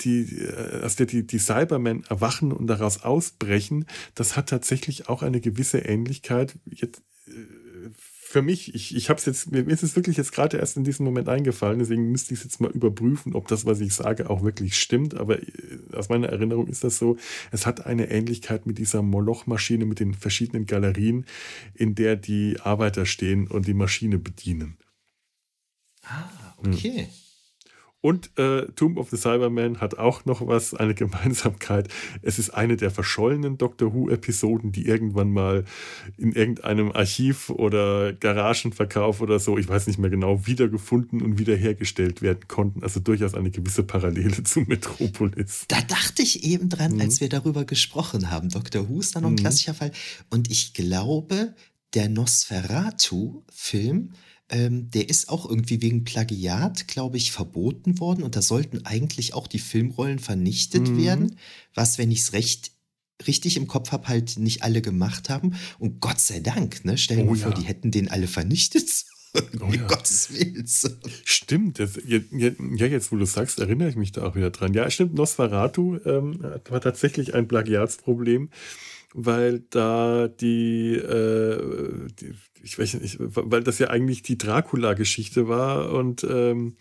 die, 0.00 0.46
aus 0.82 0.96
der 0.96 1.06
die, 1.06 1.24
die 1.24 1.38
Cybermen 1.38 2.02
erwachen 2.08 2.52
und 2.52 2.66
daraus 2.66 3.04
ausbrechen, 3.04 3.86
das 4.16 4.36
hat 4.36 4.48
tatsächlich 4.48 5.08
auch 5.08 5.22
eine 5.22 5.40
gewisse 5.40 5.78
Ähnlichkeit. 5.78 6.58
Jetzt, 6.66 7.02
für 8.28 8.42
mich, 8.42 8.74
ich, 8.74 8.94
ich 8.94 9.08
habe 9.08 9.18
es 9.18 9.24
jetzt, 9.24 9.50
mir 9.52 9.66
ist 9.68 9.82
es 9.82 9.96
wirklich 9.96 10.18
jetzt 10.18 10.32
gerade 10.32 10.58
erst 10.58 10.76
in 10.76 10.84
diesem 10.84 11.06
Moment 11.06 11.30
eingefallen, 11.30 11.78
deswegen 11.78 12.10
müsste 12.12 12.34
ich 12.34 12.40
es 12.40 12.44
jetzt 12.44 12.60
mal 12.60 12.70
überprüfen, 12.70 13.34
ob 13.34 13.48
das, 13.48 13.64
was 13.64 13.80
ich 13.80 13.94
sage, 13.94 14.28
auch 14.28 14.42
wirklich 14.42 14.76
stimmt. 14.76 15.14
Aber 15.14 15.40
äh, 15.42 15.46
aus 15.94 16.10
meiner 16.10 16.28
Erinnerung 16.28 16.66
ist 16.66 16.84
das 16.84 16.98
so, 16.98 17.16
es 17.52 17.64
hat 17.64 17.86
eine 17.86 18.10
Ähnlichkeit 18.10 18.66
mit 18.66 18.76
dieser 18.76 19.00
Moloch-Maschine, 19.00 19.86
mit 19.86 19.98
den 19.98 20.12
verschiedenen 20.12 20.66
Galerien, 20.66 21.24
in 21.72 21.94
der 21.94 22.16
die 22.16 22.60
Arbeiter 22.60 23.06
stehen 23.06 23.46
und 23.46 23.66
die 23.66 23.72
Maschine 23.72 24.18
bedienen. 24.18 24.76
Ah, 26.02 26.28
okay. 26.58 27.04
Hm. 27.04 27.27
Und 28.00 28.30
äh, 28.38 28.66
Tomb 28.76 28.96
of 28.96 29.10
the 29.10 29.16
Cyberman 29.16 29.80
hat 29.80 29.98
auch 29.98 30.24
noch 30.24 30.46
was, 30.46 30.72
eine 30.72 30.94
Gemeinsamkeit. 30.94 31.88
Es 32.22 32.38
ist 32.38 32.50
eine 32.50 32.76
der 32.76 32.92
verschollenen 32.92 33.58
Doctor 33.58 33.92
Who-Episoden, 33.92 34.70
die 34.70 34.86
irgendwann 34.86 35.32
mal 35.32 35.64
in 36.16 36.32
irgendeinem 36.32 36.92
Archiv 36.92 37.50
oder 37.50 38.12
Garagenverkauf 38.12 39.20
oder 39.20 39.40
so, 39.40 39.58
ich 39.58 39.68
weiß 39.68 39.88
nicht 39.88 39.98
mehr 39.98 40.10
genau, 40.10 40.46
wiedergefunden 40.46 41.22
und 41.22 41.38
wiederhergestellt 41.38 42.22
werden 42.22 42.46
konnten. 42.46 42.84
Also 42.84 43.00
durchaus 43.00 43.34
eine 43.34 43.50
gewisse 43.50 43.82
Parallele 43.82 44.42
zu 44.44 44.60
Metropolis. 44.60 45.64
Da 45.66 45.80
dachte 45.80 46.22
ich 46.22 46.44
eben 46.44 46.68
dran, 46.68 46.94
mhm. 46.94 47.00
als 47.00 47.20
wir 47.20 47.28
darüber 47.28 47.64
gesprochen 47.64 48.30
haben. 48.30 48.48
Doctor 48.48 48.88
Who 48.88 49.00
ist 49.00 49.16
da 49.16 49.20
noch 49.20 49.30
ein 49.30 49.32
mhm. 49.32 49.38
klassischer 49.38 49.74
Fall. 49.74 49.90
Und 50.30 50.52
ich 50.52 50.72
glaube, 50.72 51.52
der 51.94 52.08
Nosferatu-Film 52.08 54.12
ähm, 54.50 54.90
der 54.90 55.08
ist 55.08 55.28
auch 55.28 55.48
irgendwie 55.48 55.82
wegen 55.82 56.04
Plagiat, 56.04 56.88
glaube 56.88 57.16
ich, 57.16 57.32
verboten 57.32 57.98
worden. 57.98 58.22
Und 58.22 58.36
da 58.36 58.42
sollten 58.42 58.86
eigentlich 58.86 59.34
auch 59.34 59.46
die 59.46 59.58
Filmrollen 59.58 60.18
vernichtet 60.18 60.88
mhm. 60.88 61.02
werden, 61.02 61.36
was, 61.74 61.98
wenn 61.98 62.10
ich 62.10 62.20
es 62.20 62.32
recht 62.32 62.72
richtig 63.26 63.56
im 63.56 63.66
Kopf 63.66 63.90
habe, 63.92 64.08
halt 64.08 64.38
nicht 64.38 64.62
alle 64.62 64.80
gemacht 64.80 65.28
haben. 65.28 65.56
Und 65.78 66.00
Gott 66.00 66.20
sei 66.20 66.40
Dank, 66.40 66.84
ne? 66.84 66.96
Stell 66.96 67.18
dir 67.18 67.28
oh, 67.28 67.34
vor, 67.34 67.50
ja. 67.50 67.56
die 67.56 67.66
hätten 67.66 67.90
den 67.90 68.08
alle 68.08 68.26
vernichtet. 68.26 68.88
Oh, 69.60 69.70
ja. 69.70 69.86
Gottes 69.86 70.32
Willen. 70.32 70.66
Stimmt, 71.24 71.78
das, 71.78 71.98
ja, 72.06 72.18
ja, 72.32 72.86
jetzt 72.86 73.12
wo 73.12 73.16
du 73.16 73.26
sagst, 73.26 73.58
erinnere 73.58 73.90
ich 73.90 73.94
mich 73.94 74.10
da 74.10 74.26
auch 74.26 74.34
wieder 74.34 74.50
dran. 74.50 74.72
Ja, 74.72 74.90
stimmt, 74.90 75.14
Nosferatu 75.14 75.98
ähm, 76.06 76.40
war 76.68 76.80
tatsächlich 76.80 77.34
ein 77.34 77.46
Plagiatsproblem, 77.46 78.48
weil 79.14 79.60
da 79.70 80.28
die, 80.28 80.94
äh, 80.94 82.08
die 82.20 82.34
ich 82.62 82.78
weiß 82.78 82.94
nicht, 82.94 83.16
weil 83.18 83.62
das 83.62 83.78
ja 83.78 83.88
eigentlich 83.88 84.22
die 84.22 84.36
Dracula-Geschichte 84.36 85.48
war 85.48 85.92
und 85.92 86.24
ähm, 86.28 86.74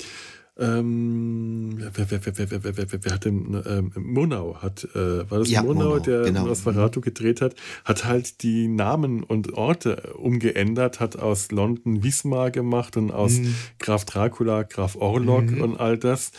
ähm, 0.60 1.78
wer, 1.78 2.10
wer, 2.10 2.26
wer, 2.26 2.50
wer, 2.50 2.64
wer, 2.64 2.78
wer, 2.78 3.04
wer 3.04 3.14
hat 3.14 3.26
denn, 3.26 3.62
ähm, 3.66 3.92
Murnau 3.96 4.58
hat, 4.60 4.88
äh, 4.96 5.30
war 5.30 5.40
das 5.40 5.52
ja, 5.52 5.62
Murnau, 5.62 5.90
Murnau, 5.90 6.00
der 6.00 6.22
genau. 6.24 6.48
Nosferatu 6.48 7.00
gedreht 7.00 7.42
hat, 7.42 7.56
hat 7.86 8.06
halt 8.06 8.42
die 8.42 8.68
Namen 8.68 9.24
und 9.24 9.54
Orte 9.54 10.14
umgeändert, 10.18 11.00
hat 11.00 11.16
aus 11.16 11.52
London 11.52 12.04
Wismar 12.04 12.50
gemacht 12.50 12.98
und 12.98 13.12
aus 13.12 13.34
mhm. 13.34 13.54
Graf 13.78 14.06
Dracula, 14.06 14.64
Graf 14.64 14.96
Orlok 14.96 15.52
mhm. 15.52 15.62
und 15.62 15.80
all 15.80 15.98
das. 15.98 16.32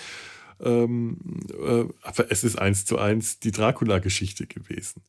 Ähm, 0.60 1.18
äh, 1.52 1.84
aber 2.02 2.30
es 2.30 2.42
ist 2.42 2.58
eins 2.58 2.84
zu 2.84 2.98
eins 2.98 3.38
die 3.38 3.52
Dracula-Geschichte 3.52 4.48
gewesen 4.48 5.02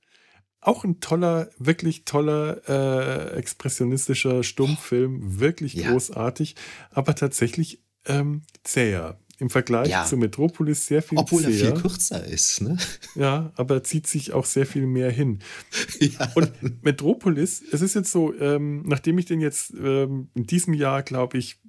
auch 0.61 0.83
ein 0.83 0.99
toller, 0.99 1.49
wirklich 1.57 2.05
toller, 2.05 2.61
äh, 2.67 3.37
expressionistischer 3.37 4.43
Stummfilm, 4.43 5.39
wirklich 5.39 5.73
ja. 5.73 5.91
großartig, 5.91 6.55
aber 6.91 7.15
tatsächlich 7.15 7.81
ähm, 8.05 8.43
zäher. 8.63 9.19
Im 9.39 9.49
Vergleich 9.49 9.87
ja. 9.87 10.03
zu 10.03 10.17
Metropolis 10.17 10.85
sehr 10.85 11.01
viel 11.01 11.17
Obwohl 11.17 11.43
zäher. 11.43 11.69
er 11.69 11.71
viel 11.71 11.81
kürzer 11.81 12.25
ist, 12.25 12.61
ne? 12.61 12.77
Ja, 13.15 13.53
aber 13.55 13.85
zieht 13.85 14.05
sich 14.05 14.33
auch 14.33 14.43
sehr 14.43 14.65
viel 14.65 14.85
mehr 14.85 15.11
hin. 15.11 15.39
Ja. 15.99 16.31
Und 16.35 16.83
Metropolis, 16.83 17.61
es 17.71 17.81
ist 17.81 17.93
jetzt 17.93 18.11
so, 18.11 18.33
ähm, 18.39 18.83
nachdem 18.85 19.17
ich 19.17 19.25
den 19.25 19.41
jetzt 19.41 19.73
ähm, 19.73 20.29
in 20.33 20.45
diesem 20.45 20.73
Jahr, 20.73 21.03
glaube 21.03 21.37
ich, 21.37 21.61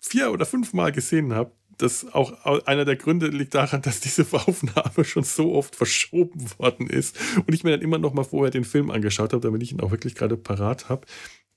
vier 0.00 0.32
oder 0.32 0.46
fünf 0.46 0.72
Mal 0.72 0.92
gesehen 0.92 1.32
habe, 1.32 1.52
das 1.78 2.12
auch 2.12 2.66
einer 2.66 2.84
der 2.84 2.96
Gründe 2.96 3.28
liegt 3.28 3.54
daran, 3.54 3.82
dass 3.82 4.00
diese 4.00 4.26
Aufnahme 4.32 5.04
schon 5.04 5.24
so 5.24 5.54
oft 5.54 5.76
verschoben 5.76 6.46
worden 6.58 6.88
ist 6.88 7.16
und 7.46 7.54
ich 7.54 7.64
mir 7.64 7.70
dann 7.70 7.82
immer 7.82 7.98
noch 7.98 8.14
mal 8.14 8.24
vorher 8.24 8.50
den 8.50 8.64
Film 8.64 8.90
angeschaut 8.90 9.32
habe, 9.32 9.42
damit 9.42 9.62
ich 9.62 9.72
ihn 9.72 9.80
auch 9.80 9.90
wirklich 9.90 10.14
gerade 10.14 10.36
parat 10.36 10.88
habe. 10.88 11.06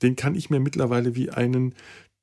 Den 0.01 0.15
kann 0.15 0.35
ich 0.35 0.49
mir 0.49 0.59
mittlerweile 0.59 1.15
wie 1.15 1.31
einen, 1.31 1.73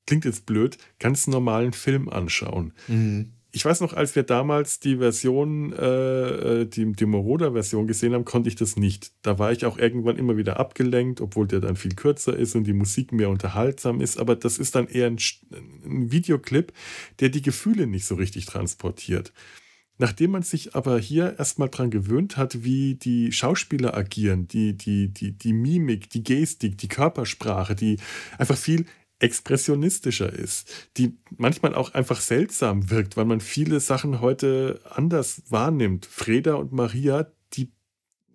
klingt 0.07 0.25
jetzt 0.25 0.45
blöd, 0.45 0.77
ganz 0.99 1.27
normalen 1.27 1.73
Film 1.73 2.09
anschauen. 2.09 2.73
Mhm 2.87 3.34
ich 3.55 3.63
weiß 3.63 3.79
noch, 3.79 3.93
als 3.93 4.17
wir 4.17 4.23
damals 4.23 4.81
die 4.81 4.97
Version, 4.97 5.71
äh, 5.71 6.61
äh, 6.61 6.65
die, 6.65 6.91
die 6.91 7.05
Moroder-Version 7.05 7.87
gesehen 7.87 8.13
haben, 8.13 8.25
konnte 8.25 8.49
ich 8.49 8.55
das 8.55 8.75
nicht. 8.75 9.13
Da 9.21 9.39
war 9.39 9.53
ich 9.53 9.65
auch 9.65 9.77
irgendwann 9.77 10.17
immer 10.17 10.35
wieder 10.35 10.59
abgelenkt, 10.59 11.21
obwohl 11.21 11.47
der 11.47 11.61
dann 11.61 11.77
viel 11.77 11.95
kürzer 11.95 12.35
ist 12.35 12.55
und 12.55 12.65
die 12.65 12.73
Musik 12.73 13.13
mehr 13.13 13.29
unterhaltsam 13.29 14.01
ist. 14.01 14.19
Aber 14.19 14.35
das 14.35 14.57
ist 14.57 14.75
dann 14.75 14.89
eher 14.89 15.07
ein, 15.07 15.19
ein 15.85 16.11
Videoclip, 16.11 16.73
der 17.21 17.29
die 17.29 17.41
Gefühle 17.41 17.87
nicht 17.87 18.05
so 18.05 18.15
richtig 18.15 18.45
transportiert. 18.45 19.31
Nachdem 19.97 20.31
man 20.31 20.43
sich 20.43 20.75
aber 20.75 20.99
hier 20.99 21.39
erstmal 21.39 21.69
dran 21.69 21.91
gewöhnt 21.91 22.35
hat, 22.35 22.65
wie 22.65 22.95
die 22.95 23.31
Schauspieler 23.31 23.95
agieren, 23.95 24.49
die, 24.49 24.75
die, 24.75 25.13
die, 25.13 25.31
die 25.31 25.53
Mimik, 25.53 26.09
die 26.09 26.23
Gestik, 26.23 26.77
die 26.77 26.89
Körpersprache, 26.89 27.73
die 27.73 27.99
einfach 28.37 28.57
viel 28.57 28.85
expressionistischer 29.19 30.31
ist, 30.31 30.89
die 30.97 31.17
manchmal 31.37 31.73
auch 31.73 31.93
einfach 31.93 32.19
seltsam 32.19 32.89
wirkt, 32.89 33.17
weil 33.17 33.25
man 33.25 33.39
viele 33.39 33.79
Sachen 33.79 34.21
heute 34.21 34.81
anders 34.89 35.43
wahrnimmt. 35.49 36.05
Freda 36.05 36.55
und 36.55 36.73
Maria, 36.73 37.31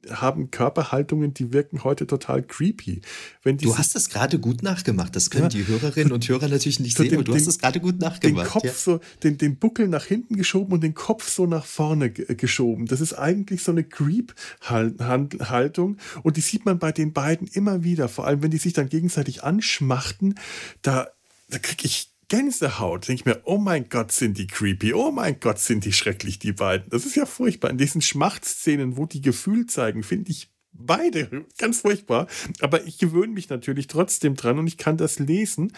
haben 0.09 0.51
Körperhaltungen, 0.51 1.35
die 1.35 1.53
wirken 1.53 1.85
heute 1.85 2.07
total 2.07 2.43
creepy. 2.43 3.03
du 3.45 3.77
hast 3.77 3.95
das 3.95 4.09
gerade 4.09 4.39
gut 4.39 4.63
nachgemacht. 4.63 5.15
Das 5.15 5.31
können 5.31 5.45
ja, 5.45 5.49
die 5.51 5.67
Hörerinnen 5.67 6.13
und 6.13 6.29
Hörer 6.29 6.49
natürlich 6.49 6.81
nicht 6.81 6.97
so 6.97 7.03
sehen, 7.03 7.11
den, 7.11 7.19
aber 7.19 7.25
du 7.25 7.33
den, 7.33 7.39
hast 7.39 7.47
das 7.47 7.59
gerade 7.59 7.81
gut 7.81 8.01
nachgemacht. 8.01 8.47
Den 8.47 8.51
Kopf 8.51 8.65
ja. 8.65 8.73
so, 8.73 9.01
den, 9.23 9.39
den 9.39 9.57
Buckel 9.57 9.89
nach 9.89 10.05
hinten 10.05 10.37
geschoben 10.37 10.73
und 10.73 10.83
den 10.83 10.95
Kopf 10.95 11.29
so 11.29 11.47
nach 11.47 11.65
vorne 11.65 12.11
geschoben. 12.11 12.87
Das 12.87 13.01
ist 13.01 13.15
eigentlich 13.15 13.63
so 13.63 13.73
eine 13.73 13.85
Creep-Haltung 13.85 15.99
und 16.23 16.37
die 16.37 16.41
sieht 16.41 16.65
man 16.65 16.79
bei 16.79 16.93
den 16.93 17.13
beiden 17.13 17.47
immer 17.49 17.85
wieder. 17.85 18.09
Vor 18.09 18.27
allem, 18.27 18.43
wenn 18.43 18.51
die 18.51 18.59
sich 18.59 18.73
dann 18.73 18.89
gegenseitig 18.89 19.45
anschmachten, 19.45 20.37
da, 20.83 21.09
da 21.49 21.59
kriege 21.59 21.87
ich 21.87 22.10
Gänsehaut. 22.31 23.09
Denke 23.09 23.21
ich 23.21 23.27
mir, 23.27 23.43
oh 23.45 23.59
mein 23.59 23.91
Gott, 23.91 24.13
sind 24.13 24.39
die 24.39 24.47
creepy. 24.47 24.95
Oh 24.95 25.11
mein 25.11 25.39
Gott, 25.41 25.59
sind 25.59 25.85
die 25.85 25.93
schrecklich, 25.93 26.39
die 26.39 26.53
beiden. 26.53 26.89
Das 26.89 27.05
ist 27.05 27.17
ja 27.17 27.27
furchtbar. 27.27 27.71
In 27.71 27.77
diesen 27.77 28.01
Schmachtszenen, 28.01 28.97
wo 28.97 29.05
die 29.05 29.21
Gefühl 29.21 29.67
zeigen, 29.67 30.03
finde 30.03 30.31
ich 30.31 30.49
beide 30.73 31.45
ganz 31.59 31.81
furchtbar. 31.81 32.29
Aber 32.61 32.87
ich 32.87 32.99
gewöhne 32.99 33.35
mich 33.35 33.51
natürlich 33.51 33.89
trotzdem 33.89 34.37
dran 34.37 34.59
und 34.59 34.69
ich 34.69 34.79
kann 34.79 34.97
das 34.97 35.19
lesen. 35.19 35.73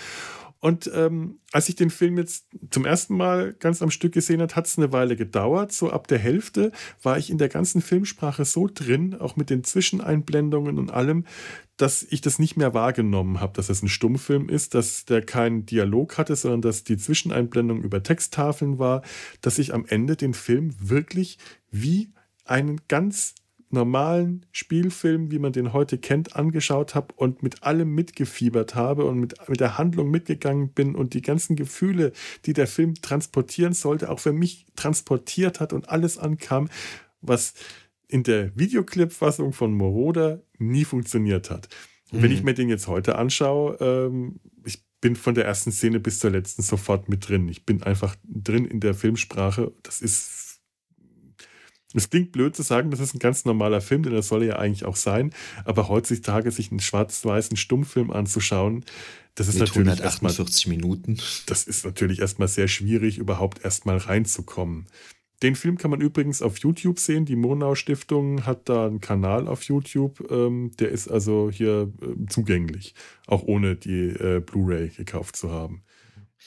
Und 0.62 0.88
ähm, 0.94 1.40
als 1.50 1.68
ich 1.68 1.74
den 1.74 1.90
Film 1.90 2.16
jetzt 2.18 2.46
zum 2.70 2.84
ersten 2.84 3.16
Mal 3.16 3.52
ganz 3.58 3.82
am 3.82 3.90
Stück 3.90 4.12
gesehen 4.12 4.40
habe, 4.40 4.54
hat 4.54 4.68
es 4.68 4.78
eine 4.78 4.92
Weile 4.92 5.16
gedauert. 5.16 5.72
So 5.72 5.90
ab 5.90 6.06
der 6.06 6.20
Hälfte 6.20 6.70
war 7.02 7.18
ich 7.18 7.30
in 7.30 7.38
der 7.38 7.48
ganzen 7.48 7.82
Filmsprache 7.82 8.44
so 8.44 8.68
drin, 8.72 9.16
auch 9.18 9.34
mit 9.34 9.50
den 9.50 9.64
Zwischeneinblendungen 9.64 10.78
und 10.78 10.92
allem, 10.92 11.24
dass 11.78 12.04
ich 12.04 12.20
das 12.20 12.38
nicht 12.38 12.56
mehr 12.56 12.74
wahrgenommen 12.74 13.40
habe, 13.40 13.54
dass 13.54 13.70
es 13.70 13.82
ein 13.82 13.88
Stummfilm 13.88 14.48
ist, 14.48 14.74
dass 14.74 15.04
der 15.04 15.22
keinen 15.22 15.66
Dialog 15.66 16.16
hatte, 16.16 16.36
sondern 16.36 16.62
dass 16.62 16.84
die 16.84 16.96
Zwischeneinblendung 16.96 17.82
über 17.82 18.04
Texttafeln 18.04 18.78
war, 18.78 19.02
dass 19.40 19.58
ich 19.58 19.74
am 19.74 19.84
Ende 19.84 20.14
den 20.14 20.32
Film 20.32 20.76
wirklich 20.78 21.38
wie 21.72 22.12
einen 22.44 22.80
ganz 22.86 23.34
normalen 23.72 24.44
Spielfilm, 24.52 25.30
wie 25.30 25.38
man 25.38 25.52
den 25.52 25.72
heute 25.72 25.98
kennt, 25.98 26.36
angeschaut 26.36 26.94
habe 26.94 27.14
und 27.16 27.42
mit 27.42 27.62
allem 27.62 27.94
mitgefiebert 27.94 28.74
habe 28.74 29.04
und 29.04 29.20
mit, 29.20 29.48
mit 29.48 29.60
der 29.60 29.78
Handlung 29.78 30.10
mitgegangen 30.10 30.68
bin 30.68 30.94
und 30.94 31.14
die 31.14 31.22
ganzen 31.22 31.56
Gefühle, 31.56 32.12
die 32.44 32.52
der 32.52 32.66
Film 32.66 32.94
transportieren 32.94 33.72
sollte, 33.72 34.10
auch 34.10 34.20
für 34.20 34.32
mich 34.32 34.66
transportiert 34.76 35.60
hat 35.60 35.72
und 35.72 35.88
alles 35.88 36.18
ankam, 36.18 36.68
was 37.20 37.54
in 38.08 38.22
der 38.22 38.56
Videoclip-Fassung 38.56 39.52
von 39.52 39.72
Moroder 39.72 40.42
nie 40.58 40.84
funktioniert 40.84 41.50
hat. 41.50 41.68
Mhm. 42.12 42.22
Wenn 42.22 42.32
ich 42.32 42.42
mir 42.42 42.54
den 42.54 42.68
jetzt 42.68 42.88
heute 42.88 43.16
anschaue, 43.16 43.76
ähm, 43.80 44.40
ich 44.64 44.84
bin 45.00 45.16
von 45.16 45.34
der 45.34 45.46
ersten 45.46 45.72
Szene 45.72 45.98
bis 45.98 46.18
zur 46.18 46.30
letzten 46.30 46.62
sofort 46.62 47.08
mit 47.08 47.28
drin. 47.28 47.48
Ich 47.48 47.64
bin 47.64 47.82
einfach 47.82 48.16
drin 48.24 48.66
in 48.66 48.80
der 48.80 48.94
Filmsprache. 48.94 49.72
Das 49.82 50.02
ist 50.02 50.41
es 51.94 52.10
klingt 52.10 52.32
blöd 52.32 52.56
zu 52.56 52.62
sagen, 52.62 52.90
das 52.90 53.00
ist 53.00 53.14
ein 53.14 53.18
ganz 53.18 53.44
normaler 53.44 53.80
Film, 53.80 54.02
denn 54.02 54.14
das 54.14 54.28
soll 54.28 54.44
ja 54.44 54.56
eigentlich 54.56 54.84
auch 54.84 54.96
sein. 54.96 55.32
Aber 55.64 55.88
heutzutage 55.88 56.50
sich 56.50 56.70
einen 56.70 56.80
schwarz-weißen 56.80 57.56
Stummfilm 57.56 58.10
anzuschauen, 58.10 58.84
das 59.34 59.48
ist 59.48 59.54
Mit 59.54 59.68
natürlich 59.68 59.88
148 59.88 60.66
erstmal, 60.66 60.76
Minuten. 60.76 61.18
Das 61.46 61.64
ist 61.64 61.84
natürlich 61.84 62.20
erstmal 62.20 62.48
sehr 62.48 62.68
schwierig, 62.68 63.16
überhaupt 63.16 63.64
erstmal 63.64 63.96
reinzukommen. 63.96 64.86
Den 65.42 65.56
Film 65.56 65.76
kann 65.76 65.90
man 65.90 66.00
übrigens 66.00 66.40
auf 66.40 66.58
YouTube 66.58 67.00
sehen. 67.00 67.24
Die 67.24 67.34
Monau 67.34 67.74
Stiftung 67.74 68.46
hat 68.46 68.68
da 68.68 68.86
einen 68.86 69.00
Kanal 69.00 69.48
auf 69.48 69.64
YouTube. 69.64 70.30
Ähm, 70.30 70.70
der 70.78 70.90
ist 70.90 71.08
also 71.08 71.50
hier 71.50 71.90
äh, 72.00 72.26
zugänglich, 72.28 72.94
auch 73.26 73.42
ohne 73.42 73.74
die 73.74 74.08
äh, 74.10 74.40
Blu-ray 74.40 74.90
gekauft 74.90 75.34
zu 75.34 75.50
haben. 75.50 75.82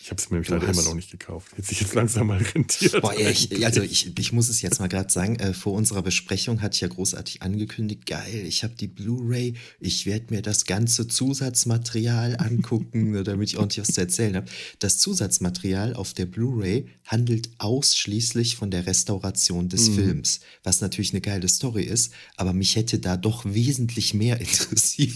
Ich 0.01 0.11
habe 0.11 0.21
es 0.21 0.29
mir 0.29 0.35
nämlich 0.35 0.49
leider 0.49 0.67
immer 0.67 0.83
noch 0.83 0.93
nicht 0.93 1.09
gekauft. 1.09 1.53
Jetzt 1.57 1.69
sich 1.69 1.81
jetzt 1.81 1.95
langsam 1.95 2.27
mal 2.27 2.37
rentiert. 2.37 3.01
Boah, 3.01 3.17
ich, 3.17 3.65
also 3.65 3.81
ich, 3.81 4.15
ich 4.17 4.31
muss 4.33 4.49
es 4.49 4.61
jetzt 4.61 4.79
mal 4.79 4.87
gerade 4.87 5.11
sagen, 5.11 5.37
äh, 5.37 5.51
vor 5.53 5.73
unserer 5.73 6.03
Besprechung 6.03 6.61
hatte 6.61 6.75
ich 6.75 6.81
ja 6.81 6.87
großartig 6.87 7.41
angekündigt, 7.41 8.05
geil, 8.05 8.45
ich 8.45 8.63
habe 8.63 8.75
die 8.75 8.87
Blu-ray, 8.87 9.55
ich 9.79 10.05
werde 10.05 10.27
mir 10.29 10.43
das 10.43 10.65
ganze 10.65 11.07
Zusatzmaterial 11.07 12.37
angucken, 12.39 13.23
damit 13.23 13.49
ich 13.49 13.57
ordentlich 13.57 13.87
was 13.87 13.95
zu 13.95 14.01
erzählen 14.01 14.35
habe. 14.35 14.45
Das 14.77 14.99
Zusatzmaterial 14.99 15.95
auf 15.95 16.13
der 16.13 16.27
Blu-ray 16.27 16.85
handelt 17.05 17.49
ausschließlich 17.57 18.57
von 18.57 18.69
der 18.69 18.85
Restauration 18.85 19.69
des 19.69 19.89
mhm. 19.89 19.95
Films, 19.95 20.39
was 20.63 20.81
natürlich 20.81 21.13
eine 21.13 21.21
geile 21.21 21.47
Story 21.47 21.83
ist, 21.83 22.13
aber 22.37 22.53
mich 22.53 22.75
hätte 22.75 22.99
da 22.99 23.17
doch 23.17 23.43
wesentlich 23.45 24.13
mehr 24.13 24.39
interessiert 24.39 25.15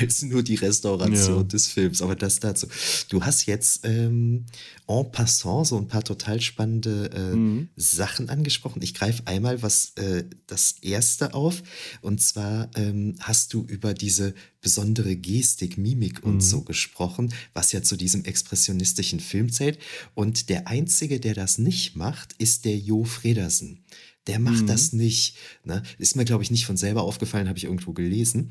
als 0.00 0.22
nur 0.22 0.42
die 0.42 0.56
Restauration 0.56 1.38
ja. 1.38 1.42
des 1.44 1.66
Films. 1.66 2.02
Aber 2.02 2.16
das 2.16 2.40
dazu. 2.40 2.66
Du 3.08 3.24
hast 3.24 3.46
jetzt 3.46 3.80
ähm, 3.84 4.46
en 4.86 5.12
passant 5.12 5.66
so 5.66 5.76
ein 5.76 5.88
paar 5.88 6.04
total 6.04 6.40
spannende 6.40 7.10
äh, 7.14 7.36
mhm. 7.36 7.68
Sachen 7.76 8.28
angesprochen. 8.28 8.82
Ich 8.82 8.94
greife 8.94 9.22
einmal 9.26 9.62
was 9.62 9.92
äh, 9.96 10.24
das 10.46 10.76
erste 10.82 11.34
auf. 11.34 11.62
Und 12.00 12.20
zwar 12.20 12.70
ähm, 12.76 13.16
hast 13.20 13.54
du 13.54 13.64
über 13.64 13.94
diese 13.94 14.34
besondere 14.60 15.14
Gestik, 15.16 15.78
Mimik 15.78 16.24
und 16.24 16.36
mhm. 16.36 16.40
so 16.40 16.62
gesprochen, 16.62 17.32
was 17.54 17.72
ja 17.72 17.82
zu 17.82 17.96
diesem 17.96 18.24
expressionistischen 18.24 19.20
Film 19.20 19.52
zählt. 19.52 19.78
Und 20.14 20.48
der 20.48 20.66
einzige, 20.66 21.20
der 21.20 21.34
das 21.34 21.58
nicht 21.58 21.96
macht, 21.96 22.34
ist 22.38 22.64
der 22.64 22.76
Jo 22.76 23.04
Fredersen 23.04 23.84
der 24.28 24.38
macht 24.38 24.62
mhm. 24.62 24.66
das 24.68 24.92
nicht. 24.92 25.34
Ne? 25.64 25.82
Ist 25.98 26.14
mir, 26.14 26.24
glaube 26.24 26.44
ich, 26.44 26.50
nicht 26.50 26.66
von 26.66 26.76
selber 26.76 27.02
aufgefallen, 27.02 27.48
habe 27.48 27.58
ich 27.58 27.64
irgendwo 27.64 27.92
gelesen. 27.92 28.50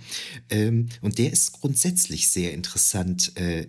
Ähm, 0.49 0.89
und 1.01 1.19
der 1.19 1.31
ist 1.31 1.53
grundsätzlich 1.53 2.27
sehr 2.27 2.53
interessant 2.53 3.31
äh, 3.37 3.67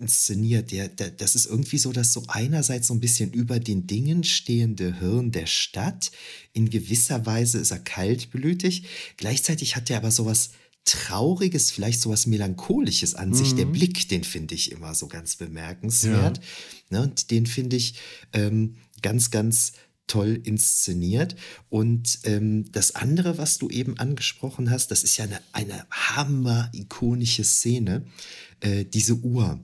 inszeniert. 0.00 0.72
Der, 0.72 0.88
der, 0.88 1.10
das 1.10 1.36
ist 1.36 1.46
irgendwie 1.46 1.78
so, 1.78 1.92
dass 1.92 2.12
so 2.12 2.24
einerseits 2.28 2.88
so 2.88 2.94
ein 2.94 3.00
bisschen 3.00 3.32
über 3.32 3.60
den 3.60 3.86
Dingen 3.86 4.24
stehende 4.24 4.98
Hirn 4.98 5.30
der 5.30 5.46
Stadt, 5.46 6.10
in 6.52 6.68
gewisser 6.68 7.24
Weise 7.26 7.58
ist 7.58 7.70
er 7.70 7.78
kaltblütig, 7.78 8.84
gleichzeitig 9.16 9.76
hat 9.76 9.90
er 9.90 9.98
aber 9.98 10.10
sowas 10.10 10.50
Trauriges, 10.84 11.70
vielleicht 11.70 12.00
sowas 12.00 12.26
Melancholisches 12.26 13.14
an 13.14 13.30
mhm. 13.30 13.34
sich. 13.34 13.54
Der 13.54 13.66
mhm. 13.66 13.72
Blick, 13.72 14.08
den 14.08 14.22
finde 14.22 14.54
ich 14.54 14.70
immer 14.70 14.94
so 14.94 15.06
ganz 15.06 15.36
bemerkenswert. 15.36 16.40
Ja. 16.90 16.98
Ne? 16.98 17.02
Und 17.04 17.30
den 17.30 17.46
finde 17.46 17.76
ich 17.76 17.94
ähm, 18.34 18.76
ganz, 19.00 19.30
ganz 19.30 19.72
toll 20.06 20.40
inszeniert. 20.42 21.36
Und 21.68 22.20
ähm, 22.24 22.70
das 22.72 22.94
andere, 22.94 23.38
was 23.38 23.58
du 23.58 23.70
eben 23.70 23.98
angesprochen 23.98 24.70
hast, 24.70 24.90
das 24.90 25.02
ist 25.04 25.16
ja 25.16 25.24
eine, 25.24 25.40
eine 25.52 25.86
hammer-ikonische 25.90 27.44
Szene, 27.44 28.04
äh, 28.60 28.84
diese 28.84 29.14
Uhr. 29.14 29.60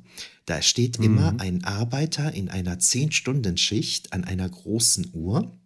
Da 0.47 0.63
steht 0.63 0.99
mhm. 0.99 1.05
immer 1.05 1.35
ein 1.39 1.65
Arbeiter 1.65 2.33
in 2.33 2.49
einer 2.49 2.77
10-Stunden-Schicht 2.79 4.13
an 4.13 4.25
einer 4.25 4.49
großen 4.49 5.11
Uhr 5.13 5.57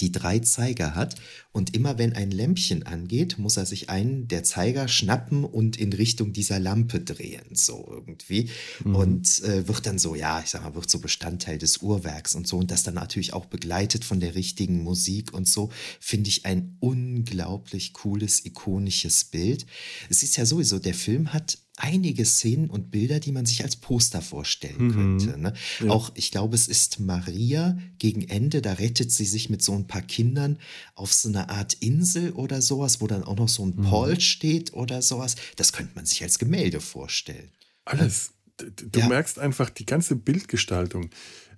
die 0.00 0.10
drei 0.10 0.40
Zeiger 0.40 0.94
hat 0.94 1.14
und 1.56 1.74
immer 1.74 1.96
wenn 1.96 2.12
ein 2.12 2.30
Lämpchen 2.30 2.82
angeht, 2.82 3.38
muss 3.38 3.56
er 3.56 3.64
sich 3.64 3.88
einen 3.88 4.28
der 4.28 4.44
Zeiger 4.44 4.88
schnappen 4.88 5.42
und 5.42 5.78
in 5.78 5.90
Richtung 5.94 6.34
dieser 6.34 6.60
Lampe 6.60 7.00
drehen, 7.00 7.46
so 7.54 7.88
irgendwie. 7.90 8.50
Mhm. 8.84 8.94
Und 8.94 9.42
äh, 9.42 9.66
wird 9.66 9.86
dann 9.86 9.98
so, 9.98 10.14
ja, 10.14 10.42
ich 10.44 10.50
sag 10.50 10.64
mal, 10.64 10.74
wird 10.74 10.90
so 10.90 10.98
Bestandteil 10.98 11.56
des 11.56 11.78
Uhrwerks 11.78 12.34
und 12.34 12.46
so. 12.46 12.58
Und 12.58 12.70
das 12.70 12.82
dann 12.82 12.92
natürlich 12.92 13.32
auch 13.32 13.46
begleitet 13.46 14.04
von 14.04 14.20
der 14.20 14.34
richtigen 14.34 14.82
Musik 14.82 15.32
und 15.32 15.48
so, 15.48 15.70
finde 15.98 16.28
ich 16.28 16.44
ein 16.44 16.76
unglaublich 16.80 17.94
cooles, 17.94 18.44
ikonisches 18.44 19.24
Bild. 19.24 19.64
Es 20.10 20.22
ist 20.22 20.36
ja 20.36 20.44
sowieso, 20.44 20.78
der 20.78 20.92
Film 20.92 21.32
hat 21.32 21.56
einige 21.76 22.24
Szenen 22.24 22.70
und 22.70 22.90
Bilder, 22.90 23.20
die 23.20 23.32
man 23.32 23.44
sich 23.44 23.62
als 23.62 23.76
Poster 23.76 24.22
vorstellen 24.22 24.88
mhm. 24.88 24.92
könnte. 24.92 25.38
Ne? 25.38 25.52
Ja. 25.80 25.90
Auch, 25.90 26.10
ich 26.14 26.30
glaube, 26.30 26.54
es 26.54 26.68
ist 26.68 27.00
Maria 27.00 27.76
gegen 27.98 28.22
Ende, 28.22 28.62
da 28.62 28.74
rettet 28.74 29.12
sie 29.12 29.26
sich 29.26 29.50
mit 29.50 29.62
so 29.62 29.74
ein 29.74 29.86
paar 29.86 30.02
Kindern 30.02 30.58
auf 30.94 31.12
so 31.12 31.28
eine 31.28 31.45
Art 31.48 31.74
Insel 31.74 32.32
oder 32.32 32.62
sowas, 32.62 33.00
wo 33.00 33.06
dann 33.06 33.24
auch 33.24 33.36
noch 33.36 33.48
so 33.48 33.64
ein 33.64 33.74
mhm. 33.76 33.84
Paul 33.84 34.20
steht 34.20 34.72
oder 34.72 35.02
sowas. 35.02 35.36
Das 35.56 35.72
könnte 35.72 35.92
man 35.94 36.06
sich 36.06 36.22
als 36.22 36.38
Gemälde 36.38 36.80
vorstellen. 36.80 37.50
Alles. 37.84 38.32
Du 38.58 39.00
ja. 39.00 39.08
merkst 39.08 39.38
einfach 39.38 39.70
die 39.70 39.86
ganze 39.86 40.16
Bildgestaltung. 40.16 41.10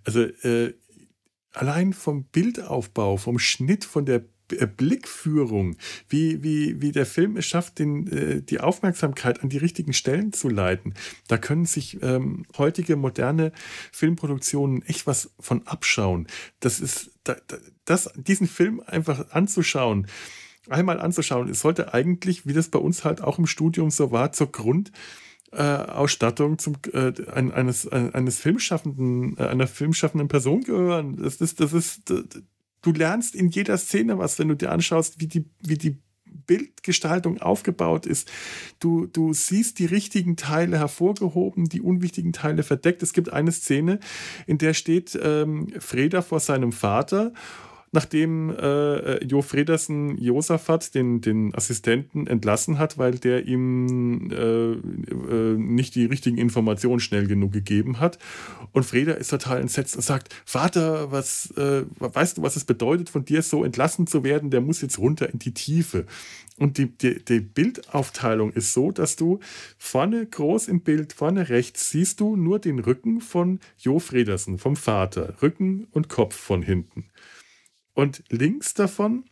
Also 0.05 0.23
äh, 0.23 0.75
allein 1.53 1.93
vom 1.93 2.25
Bildaufbau, 2.25 3.17
vom 3.17 3.39
Schnitt, 3.39 3.85
von 3.85 4.05
der 4.05 4.25
Blickführung, 4.49 5.77
wie, 6.09 6.43
wie, 6.43 6.81
wie 6.81 6.93
der 6.93 7.07
Film 7.07 7.37
es 7.37 7.47
schafft, 7.47 7.79
den, 7.79 8.07
äh, 8.07 8.43
die 8.43 8.61
Aufmerksamkeit 8.61 9.43
an 9.43 9.49
die 9.49 9.59
richtigen 9.59 9.93
Stellen 9.93 10.33
zu 10.33 10.49
leiten. 10.49 10.95
Da 11.29 11.39
können 11.39 11.67
sich 11.67 12.03
ähm, 12.03 12.47
heutige 12.57 12.97
moderne 12.97 13.53
Filmproduktionen 13.93 14.83
echt 14.83 15.07
was 15.07 15.31
von 15.39 15.67
abschauen. 15.67 16.27
Das 16.61 16.81
ist, 16.81 17.11
das, 17.85 18.11
diesen 18.15 18.47
Film 18.47 18.83
einfach 18.87 19.31
anzuschauen, 19.31 20.07
einmal 20.69 21.01
anzuschauen, 21.01 21.49
es 21.49 21.61
sollte 21.61 21.95
eigentlich, 21.95 22.47
wie 22.47 22.53
das 22.53 22.69
bei 22.69 22.79
uns 22.79 23.05
halt 23.05 23.23
auch 23.23 23.39
im 23.39 23.47
Studium 23.47 23.91
so 23.91 24.11
war, 24.11 24.33
zur 24.33 24.53
Grundausstattung 24.53 26.55
äh, 26.55 26.59
zum, 26.59 26.77
äh, 26.93 27.13
eines, 27.31 27.89
eines 27.89 28.39
Filmschaffenden, 28.39 29.39
äh, 29.39 29.45
einer 29.45 29.67
filmschaffenden 29.67 30.29
Person 30.29 30.63
gehören. 30.63 31.17
Das 31.23 31.37
ist, 31.37 31.61
das 31.61 31.73
ist, 31.73 32.13
du 32.83 32.93
lernst 32.93 33.35
in 33.35 33.49
jeder 33.49 33.77
Szene 33.79 34.19
was, 34.19 34.39
wenn 34.39 34.49
du 34.49 34.55
dir 34.55 34.71
anschaust, 34.71 35.21
wie 35.21 35.27
die, 35.27 35.45
wie 35.61 35.79
die 35.79 35.99
Bildgestaltung 36.47 37.39
aufgebaut 37.39 38.07
ist. 38.07 38.31
Du, 38.81 39.07
du 39.07 39.33
siehst 39.33 39.79
die 39.79 39.87
richtigen 39.87 40.37
Teile 40.37 40.79
hervorgehoben, 40.79 41.69
die 41.69 41.81
unwichtigen 41.81 42.33
Teile 42.33 42.63
verdeckt. 42.63 43.03
Es 43.03 43.13
gibt 43.13 43.33
eine 43.33 43.53
Szene, 43.53 44.01
in 44.47 44.59
der 44.59 44.75
steht 44.75 45.19
ähm, 45.23 45.69
Freda 45.79 46.23
vor 46.23 46.41
seinem 46.41 46.73
Vater 46.73 47.33
nachdem 47.93 48.51
äh, 48.51 49.25
Jo 49.25 49.43
Fredersen 49.43 50.19
Josaphat, 50.19 50.95
den, 50.95 51.21
den 51.21 51.55
Assistenten, 51.55 52.27
entlassen 52.27 52.79
hat, 52.79 52.99
weil 52.99 53.19
der 53.19 53.47
ihm 53.47 54.31
äh, 54.31 54.73
äh, 54.73 55.57
nicht 55.57 55.95
die 55.95 56.05
richtigen 56.05 56.39
Informationen 56.39 57.01
schnell 57.01 57.27
genug 57.27 57.53
gegeben 57.53 58.01
hat. 58.01 58.19
Und 58.73 58.85
Freda 58.85 59.13
ist 59.13 59.29
total 59.29 59.61
entsetzt 59.61 59.97
und 59.97 60.03
sagt, 60.03 60.35
Vater, 60.45 61.11
was 61.11 61.51
äh, 61.53 61.85
weißt 61.99 62.39
du, 62.39 62.43
was 62.43 62.57
es 62.57 62.65
bedeutet, 62.65 63.09
von 63.11 63.25
dir 63.25 63.43
so 63.43 63.65
entlassen 63.65 64.07
zu 64.07 64.25
werden? 64.25 64.51
Der 64.51 64.61
muss 64.61 64.83
jetzt 64.83 64.99
runter 64.99 65.31
in 65.33 65.39
die 65.39 65.55
Tiefe. 65.55 66.05
Und 66.59 66.77
die, 66.77 66.87
die, 66.87 67.25
die, 67.25 67.41
Bildaufteilung 67.41 68.53
ist 68.53 68.73
so, 68.73 68.91
dass 68.91 69.15
du 69.15 69.39
vorne 69.79 70.27
groß 70.27 70.69
im 70.69 70.81
Bild, 70.81 71.13
vorne 71.13 71.49
rechts, 71.49 71.91
siehst 71.91 72.21
du 72.21 72.37
nur 72.37 72.59
den 72.59 72.81
Rücken 72.81 73.21
von 73.21 73.61
Jo 73.79 74.01
Fredersen, 74.01 74.59
vom 74.59 74.75
Vater. 74.75 75.35
Rücken 75.41 75.87
und 75.93 76.09
Kopf 76.09 76.35
von 76.35 76.63
hinten. 76.63 77.05
Und 77.99 78.23
links 78.29 78.75
davon, 78.75 79.25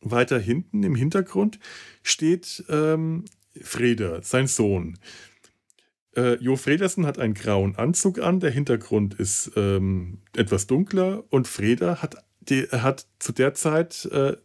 weiter 0.00 0.38
hinten 0.38 0.84
im 0.84 0.94
Hintergrund, 0.94 1.58
steht 2.04 2.62
ähm, 2.68 3.24
Freda, 3.60 4.22
sein 4.22 4.46
Sohn. 4.46 4.96
Äh, 6.14 6.34
jo 6.34 6.54
Fredersen 6.54 7.04
hat 7.04 7.18
einen 7.18 7.34
grauen 7.34 7.74
Anzug 7.74 8.20
an, 8.20 8.38
der 8.38 8.52
Hintergrund 8.52 9.14
ist 9.14 9.50
ähm, 9.56 10.18
etwas 10.36 10.68
dunkler 10.68 11.24
und 11.30 11.48
Freda 11.48 12.00
hat, 12.00 12.24
die, 12.42 12.62
hat 12.68 13.08
zu 13.18 13.32
der 13.32 13.54
Zeit 13.54 14.04
äh, 14.04 14.36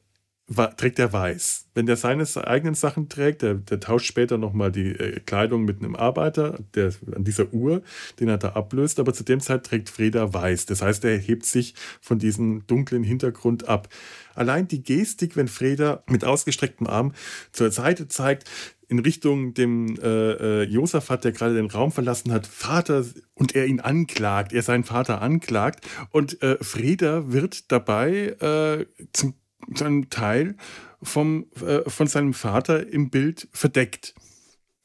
trägt 0.77 0.99
er 0.99 1.13
weiß. 1.13 1.67
Wenn 1.73 1.85
der 1.85 1.95
seine 1.95 2.25
eigenen 2.45 2.73
Sachen 2.73 3.07
trägt, 3.07 3.41
der, 3.41 3.55
der 3.55 3.79
tauscht 3.79 4.07
später 4.07 4.37
nochmal 4.37 4.71
die 4.71 4.89
äh, 4.91 5.19
Kleidung 5.19 5.63
mit 5.63 5.79
einem 5.79 5.95
Arbeiter, 5.95 6.59
der 6.73 6.91
an 7.15 7.23
dieser 7.23 7.53
Uhr, 7.53 7.81
den 8.19 8.29
er 8.29 8.37
da 8.37 8.49
ablöst, 8.49 8.99
aber 8.99 9.13
zu 9.13 9.23
dem 9.23 9.39
Zeit 9.39 9.65
trägt 9.65 9.89
Freda 9.89 10.33
weiß. 10.33 10.65
Das 10.65 10.81
heißt, 10.81 11.05
er 11.05 11.17
hebt 11.17 11.45
sich 11.45 11.75
von 12.01 12.19
diesem 12.19 12.65
dunklen 12.67 13.03
Hintergrund 13.03 13.67
ab. 13.67 13.89
Allein 14.35 14.67
die 14.67 14.83
Gestik, 14.83 15.35
wenn 15.35 15.47
Freda 15.47 16.03
mit 16.07 16.25
ausgestrecktem 16.25 16.87
Arm 16.87 17.13
zur 17.51 17.71
Seite 17.71 18.07
zeigt, 18.07 18.49
in 18.89 18.99
Richtung 18.99 19.53
dem 19.53 19.97
äh, 20.01 20.61
äh, 20.61 20.63
Josaphat, 20.63 21.23
der 21.23 21.31
gerade 21.31 21.53
den 21.53 21.67
Raum 21.67 21.91
verlassen 21.91 22.33
hat, 22.33 22.47
Vater 22.47 23.05
und 23.35 23.55
er 23.55 23.67
ihn 23.67 23.79
anklagt, 23.79 24.51
er 24.51 24.63
seinen 24.63 24.83
Vater 24.83 25.21
anklagt 25.21 25.85
und 26.09 26.41
äh, 26.41 26.57
Freda 26.59 27.31
wird 27.31 27.71
dabei 27.71 28.35
äh, 28.39 28.85
zum, 29.13 29.35
zu 29.75 29.85
einem 29.85 30.09
Teil 30.09 30.55
vom, 31.01 31.47
äh, 31.65 31.89
von 31.89 32.07
seinem 32.07 32.33
Vater 32.33 32.87
im 32.87 33.09
Bild 33.09 33.47
verdeckt. 33.51 34.15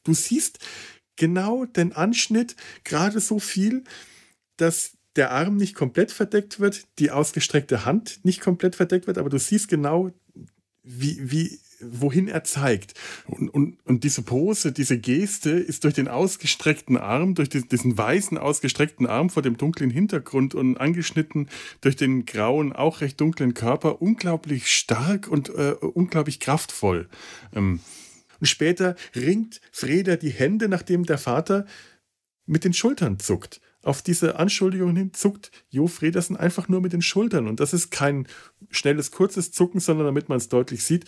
Du 0.03 0.13
siehst 0.13 0.59
genau 1.15 1.65
den 1.65 1.93
Anschnitt, 1.93 2.55
gerade 2.83 3.19
so 3.19 3.39
viel, 3.39 3.83
dass 4.57 4.97
der 5.15 5.31
Arm 5.31 5.57
nicht 5.57 5.75
komplett 5.75 6.11
verdeckt 6.11 6.59
wird, 6.59 6.85
die 6.99 7.11
ausgestreckte 7.11 7.85
Hand 7.85 8.19
nicht 8.23 8.41
komplett 8.41 8.75
verdeckt 8.75 9.07
wird, 9.07 9.17
aber 9.17 9.29
du 9.29 9.39
siehst 9.39 9.69
genau, 9.69 10.11
wie, 10.83 11.31
wie 11.31 11.59
wohin 11.79 12.27
er 12.27 12.43
zeigt. 12.43 12.93
Und, 13.27 13.49
und, 13.49 13.77
und 13.85 14.03
diese 14.03 14.21
Pose, 14.21 14.71
diese 14.71 14.97
Geste 14.97 15.51
ist 15.51 15.83
durch 15.83 15.93
den 15.93 16.07
ausgestreckten 16.07 16.97
Arm, 16.97 17.35
durch 17.35 17.49
diesen 17.49 17.97
weißen 17.97 18.37
ausgestreckten 18.37 19.07
Arm 19.07 19.29
vor 19.29 19.43
dem 19.43 19.57
dunklen 19.57 19.89
Hintergrund 19.89 20.55
und 20.55 20.77
angeschnitten 20.77 21.49
durch 21.81 21.95
den 21.95 22.25
grauen, 22.25 22.73
auch 22.73 23.01
recht 23.01 23.19
dunklen 23.19 23.53
Körper 23.53 24.01
unglaublich 24.01 24.67
stark 24.67 25.27
und 25.27 25.49
äh, 25.49 25.75
unglaublich 25.79 26.39
kraftvoll. 26.39 27.09
Ähm, 27.53 27.79
und 28.39 28.47
später 28.47 28.95
ringt 29.15 29.61
Freda 29.71 30.17
die 30.17 30.29
Hände, 30.29 30.67
nachdem 30.67 31.03
der 31.03 31.17
Vater 31.17 31.65
mit 32.45 32.63
den 32.63 32.73
Schultern 32.73 33.19
zuckt 33.19 33.61
auf 33.85 34.01
diese 34.01 34.37
Anschuldigungen 34.37 34.95
hin 34.95 35.13
zuckt 35.13 35.51
Jo 35.69 35.87
Fredersen 35.87 36.35
einfach 36.35 36.67
nur 36.67 36.81
mit 36.81 36.93
den 36.93 37.01
Schultern. 37.01 37.47
Und 37.47 37.59
das 37.59 37.73
ist 37.73 37.91
kein 37.91 38.27
schnelles, 38.71 39.11
kurzes 39.11 39.51
Zucken, 39.51 39.79
sondern 39.79 40.07
damit 40.07 40.27
man 40.27 40.37
es 40.37 40.49
deutlich 40.49 40.83
sieht, 40.83 41.05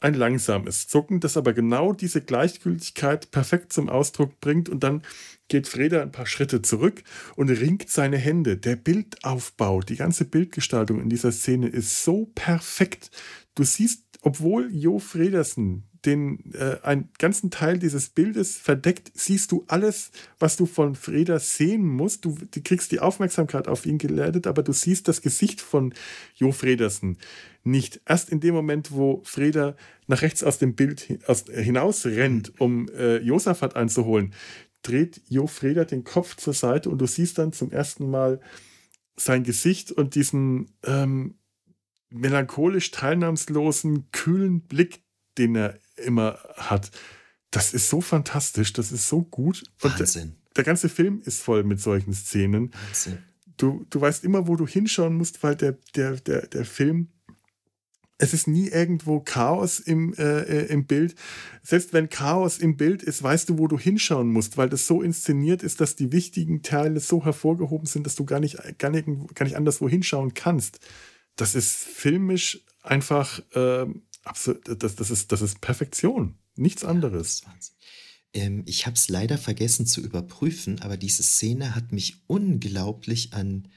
ein 0.00 0.14
langsames 0.14 0.88
Zucken, 0.88 1.20
das 1.20 1.36
aber 1.36 1.52
genau 1.52 1.92
diese 1.92 2.22
Gleichgültigkeit 2.22 3.30
perfekt 3.30 3.72
zum 3.72 3.88
Ausdruck 3.88 4.40
bringt 4.40 4.68
und 4.68 4.82
dann 4.82 5.02
geht 5.48 5.68
Freda 5.68 6.00
ein 6.00 6.12
paar 6.12 6.26
Schritte 6.26 6.62
zurück 6.62 7.02
und 7.36 7.50
ringt 7.50 7.90
seine 7.90 8.16
Hände. 8.16 8.56
Der 8.56 8.76
Bildaufbau, 8.76 9.80
die 9.80 9.96
ganze 9.96 10.24
Bildgestaltung 10.24 11.00
in 11.00 11.10
dieser 11.10 11.32
Szene 11.32 11.68
ist 11.68 12.02
so 12.02 12.30
perfekt. 12.34 13.10
Du 13.54 13.64
siehst, 13.64 14.04
obwohl 14.22 14.70
Jo 14.72 14.98
Fredersen 14.98 15.89
den 16.04 16.52
äh, 16.54 16.76
einen 16.82 17.10
ganzen 17.18 17.50
Teil 17.50 17.78
dieses 17.78 18.08
Bildes 18.08 18.56
verdeckt, 18.56 19.10
siehst 19.14 19.52
du 19.52 19.64
alles, 19.68 20.10
was 20.38 20.56
du 20.56 20.66
von 20.66 20.94
Freda 20.94 21.38
sehen 21.38 21.86
musst. 21.86 22.24
Du, 22.24 22.36
du 22.50 22.60
kriegst 22.62 22.92
die 22.92 23.00
Aufmerksamkeit 23.00 23.68
auf 23.68 23.86
ihn 23.86 23.98
geleitet, 23.98 24.46
aber 24.46 24.62
du 24.62 24.72
siehst 24.72 25.08
das 25.08 25.22
Gesicht 25.22 25.60
von 25.60 25.94
Jo 26.34 26.52
Fredersen 26.52 27.18
nicht. 27.62 28.00
Erst 28.06 28.30
in 28.30 28.40
dem 28.40 28.54
Moment, 28.54 28.92
wo 28.92 29.22
Freda 29.24 29.76
nach 30.06 30.22
rechts 30.22 30.42
aus 30.42 30.58
dem 30.58 30.74
Bild 30.74 31.20
aus, 31.26 31.44
hinaus 31.52 32.06
rennt, 32.06 32.60
um 32.60 32.88
äh, 32.88 33.18
Josaphat 33.18 33.76
einzuholen, 33.76 34.34
dreht 34.82 35.20
Jo 35.28 35.46
Freda 35.46 35.84
den 35.84 36.04
Kopf 36.04 36.36
zur 36.36 36.54
Seite 36.54 36.90
und 36.90 36.98
du 36.98 37.06
siehst 37.06 37.38
dann 37.38 37.52
zum 37.52 37.70
ersten 37.70 38.10
Mal 38.10 38.40
sein 39.16 39.44
Gesicht 39.44 39.92
und 39.92 40.14
diesen 40.14 40.72
ähm, 40.84 41.34
melancholisch 42.10 42.90
teilnahmslosen, 42.90 44.10
kühlen 44.10 44.62
Blick, 44.62 45.02
den 45.38 45.54
er 45.54 45.78
immer 46.00 46.38
hat. 46.56 46.90
Das 47.50 47.74
ist 47.74 47.88
so 47.88 48.00
fantastisch, 48.00 48.72
das 48.72 48.92
ist 48.92 49.08
so 49.08 49.22
gut. 49.22 49.64
Wahnsinn. 49.80 50.22
Und 50.22 50.30
der, 50.30 50.56
der 50.56 50.64
ganze 50.64 50.88
Film 50.88 51.20
ist 51.24 51.42
voll 51.42 51.64
mit 51.64 51.80
solchen 51.80 52.12
Szenen. 52.12 52.72
Wahnsinn. 52.86 53.18
Du, 53.56 53.84
du 53.90 54.00
weißt 54.00 54.24
immer, 54.24 54.46
wo 54.46 54.56
du 54.56 54.66
hinschauen 54.66 55.14
musst, 55.14 55.42
weil 55.42 55.56
der, 55.56 55.76
der, 55.94 56.16
der, 56.16 56.46
der 56.46 56.64
Film 56.64 57.08
es 58.20 58.34
ist 58.34 58.46
nie 58.46 58.68
irgendwo 58.68 59.20
Chaos 59.20 59.80
im, 59.80 60.12
äh, 60.14 60.40
äh, 60.42 60.66
im 60.66 60.86
Bild. 60.86 61.14
Selbst 61.62 61.94
wenn 61.94 62.10
Chaos 62.10 62.58
im 62.58 62.76
Bild 62.76 63.02
ist, 63.02 63.22
weißt 63.22 63.48
du, 63.48 63.58
wo 63.58 63.66
du 63.66 63.78
hinschauen 63.78 64.28
musst, 64.28 64.58
weil 64.58 64.68
das 64.68 64.86
so 64.86 65.00
inszeniert 65.00 65.62
ist, 65.62 65.80
dass 65.80 65.96
die 65.96 66.12
wichtigen 66.12 66.62
Teile 66.62 67.00
so 67.00 67.24
hervorgehoben 67.24 67.86
sind, 67.86 68.04
dass 68.04 68.16
du 68.16 68.26
gar 68.26 68.38
nicht, 68.38 68.58
gar 68.78 68.90
nicht, 68.90 69.06
gar 69.34 69.44
nicht 69.44 69.56
anderswo 69.56 69.88
hinschauen 69.88 70.34
kannst. 70.34 70.80
Das 71.36 71.54
ist 71.54 71.72
filmisch 71.76 72.60
einfach 72.82 73.40
absolut, 74.24 74.82
das, 74.82 74.96
das, 74.96 75.10
ist, 75.10 75.32
das 75.32 75.42
ist 75.42 75.60
Perfektion, 75.60 76.38
nichts 76.56 76.84
anderes. 76.84 77.42
Ähm, 78.32 78.62
ich 78.66 78.86
habe 78.86 78.94
es 78.94 79.08
leider 79.08 79.38
vergessen 79.38 79.86
zu 79.86 80.00
überprüfen, 80.00 80.80
aber 80.82 80.96
diese 80.96 81.22
Szene 81.22 81.74
hat 81.74 81.92
mich 81.92 82.22
unglaublich 82.26 83.32
an 83.32 83.68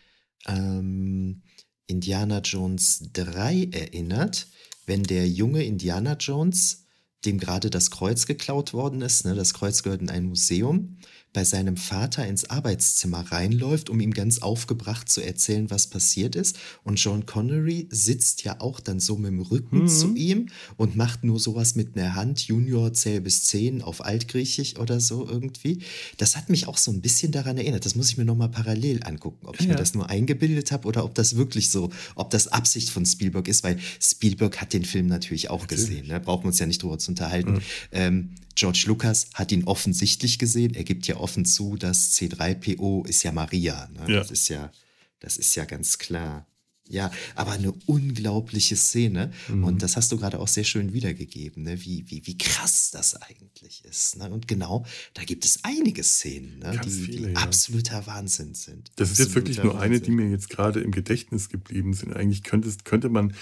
ähm, 0.45 1.41
Indiana 1.87 2.39
Jones 2.39 3.09
3 3.13 3.69
erinnert, 3.71 4.47
wenn 4.85 5.03
der 5.03 5.27
junge 5.27 5.63
Indiana 5.63 6.15
Jones, 6.17 6.85
dem 7.25 7.39
gerade 7.39 7.69
das 7.69 7.89
Kreuz 7.89 8.25
geklaut 8.25 8.73
worden 8.73 9.01
ist, 9.01 9.25
ne, 9.25 9.33
das 9.33 9.53
Kreuz 9.53 9.83
gehört 9.83 10.01
in 10.01 10.09
ein 10.09 10.25
Museum, 10.25 10.97
bei 11.33 11.43
seinem 11.43 11.77
Vater 11.77 12.25
ins 12.27 12.49
Arbeitszimmer 12.49 13.31
reinläuft, 13.31 13.89
um 13.89 13.99
ihm 13.99 14.13
ganz 14.13 14.39
aufgebracht 14.39 15.09
zu 15.09 15.21
erzählen, 15.21 15.69
was 15.71 15.87
passiert 15.87 16.35
ist. 16.35 16.57
Und 16.83 16.97
John 16.97 17.25
Connery 17.25 17.87
sitzt 17.89 18.43
ja 18.43 18.61
auch 18.61 18.79
dann 18.79 18.99
so 18.99 19.17
mit 19.17 19.31
dem 19.31 19.41
Rücken 19.41 19.83
mhm. 19.83 19.87
zu 19.87 20.15
ihm 20.15 20.49
und 20.77 20.95
macht 20.95 21.23
nur 21.23 21.39
sowas 21.39 21.75
mit 21.75 21.97
einer 21.97 22.15
Hand, 22.15 22.41
Junior 22.41 22.93
zähl 22.93 23.19
bis 23.19 23.45
10 23.45 23.81
auf 23.81 24.05
Altgriechisch 24.05 24.77
oder 24.77 24.99
so 24.99 25.27
irgendwie. 25.27 25.79
Das 26.17 26.37
hat 26.37 26.49
mich 26.49 26.67
auch 26.67 26.77
so 26.77 26.91
ein 26.91 27.01
bisschen 27.01 27.31
daran 27.31 27.57
erinnert. 27.57 27.85
Das 27.85 27.95
muss 27.95 28.09
ich 28.09 28.17
mir 28.17 28.25
nochmal 28.25 28.49
parallel 28.49 29.03
angucken, 29.03 29.47
ob 29.47 29.55
ich 29.55 29.65
ja. 29.65 29.71
mir 29.71 29.75
das 29.75 29.95
nur 29.95 30.09
eingebildet 30.09 30.71
habe 30.71 30.87
oder 30.87 31.03
ob 31.03 31.15
das 31.15 31.35
wirklich 31.35 31.69
so, 31.69 31.89
ob 32.15 32.29
das 32.29 32.47
Absicht 32.47 32.91
von 32.91 33.05
Spielberg 33.05 33.47
ist, 33.47 33.63
weil 33.63 33.79
Spielberg 33.99 34.61
hat 34.61 34.73
den 34.73 34.85
Film 34.85 35.07
natürlich 35.07 35.49
auch 35.49 35.61
natürlich. 35.61 35.87
gesehen. 35.87 36.07
Ne? 36.07 36.19
Brauchen 36.19 36.43
wir 36.43 36.47
uns 36.49 36.59
ja 36.59 36.67
nicht 36.67 36.83
drüber 36.83 36.99
zu 36.99 37.09
unterhalten. 37.09 37.53
Mhm. 37.53 37.61
Ähm, 37.91 38.29
George 38.55 38.85
Lucas 38.87 39.27
hat 39.33 39.51
ihn 39.51 39.63
offensichtlich 39.65 40.39
gesehen. 40.39 40.75
Er 40.75 40.83
gibt 40.83 41.07
ja 41.07 41.17
offen 41.17 41.45
zu, 41.45 41.75
dass 41.75 42.13
C3PO 42.13 43.07
ist 43.07 43.23
ja 43.23 43.31
Maria. 43.31 43.89
Ne? 43.93 44.13
Ja. 44.13 44.19
Das 44.19 44.31
ist 44.31 44.47
ja, 44.47 44.71
das 45.19 45.37
ist 45.37 45.55
ja 45.55 45.65
ganz 45.65 45.97
klar. 45.97 46.45
Ja, 46.89 47.11
aber 47.35 47.53
eine 47.53 47.71
unglaubliche 47.85 48.75
Szene. 48.75 49.31
Mhm. 49.47 49.63
Und 49.63 49.81
das 49.81 49.95
hast 49.95 50.11
du 50.11 50.17
gerade 50.17 50.39
auch 50.39 50.49
sehr 50.49 50.65
schön 50.65 50.91
wiedergegeben, 50.93 51.63
ne? 51.63 51.81
wie, 51.81 52.09
wie, 52.09 52.27
wie 52.27 52.37
krass 52.37 52.91
das 52.91 53.15
eigentlich 53.21 53.85
ist. 53.85 54.17
Ne? 54.17 54.29
Und 54.29 54.47
genau, 54.49 54.85
da 55.13 55.23
gibt 55.23 55.45
es 55.45 55.59
einige 55.63 56.03
Szenen, 56.03 56.59
ne? 56.59 56.79
die, 56.83 56.89
viele, 56.89 57.27
die 57.27 57.33
ja. 57.33 57.39
absoluter 57.39 58.05
Wahnsinn 58.05 58.53
sind. 58.53 58.91
Das 58.97 59.11
ist 59.11 59.19
jetzt 59.19 59.33
wirklich 59.33 59.63
nur 59.63 59.79
eine, 59.79 60.01
die 60.01 60.11
mir 60.11 60.29
jetzt 60.29 60.49
gerade 60.49 60.81
im 60.81 60.91
Gedächtnis 60.91 61.47
geblieben 61.47 61.93
sind. 61.93 62.13
Eigentlich 62.15 62.43
könnte, 62.43 62.69
könnte 62.83 63.07
man, 63.07 63.33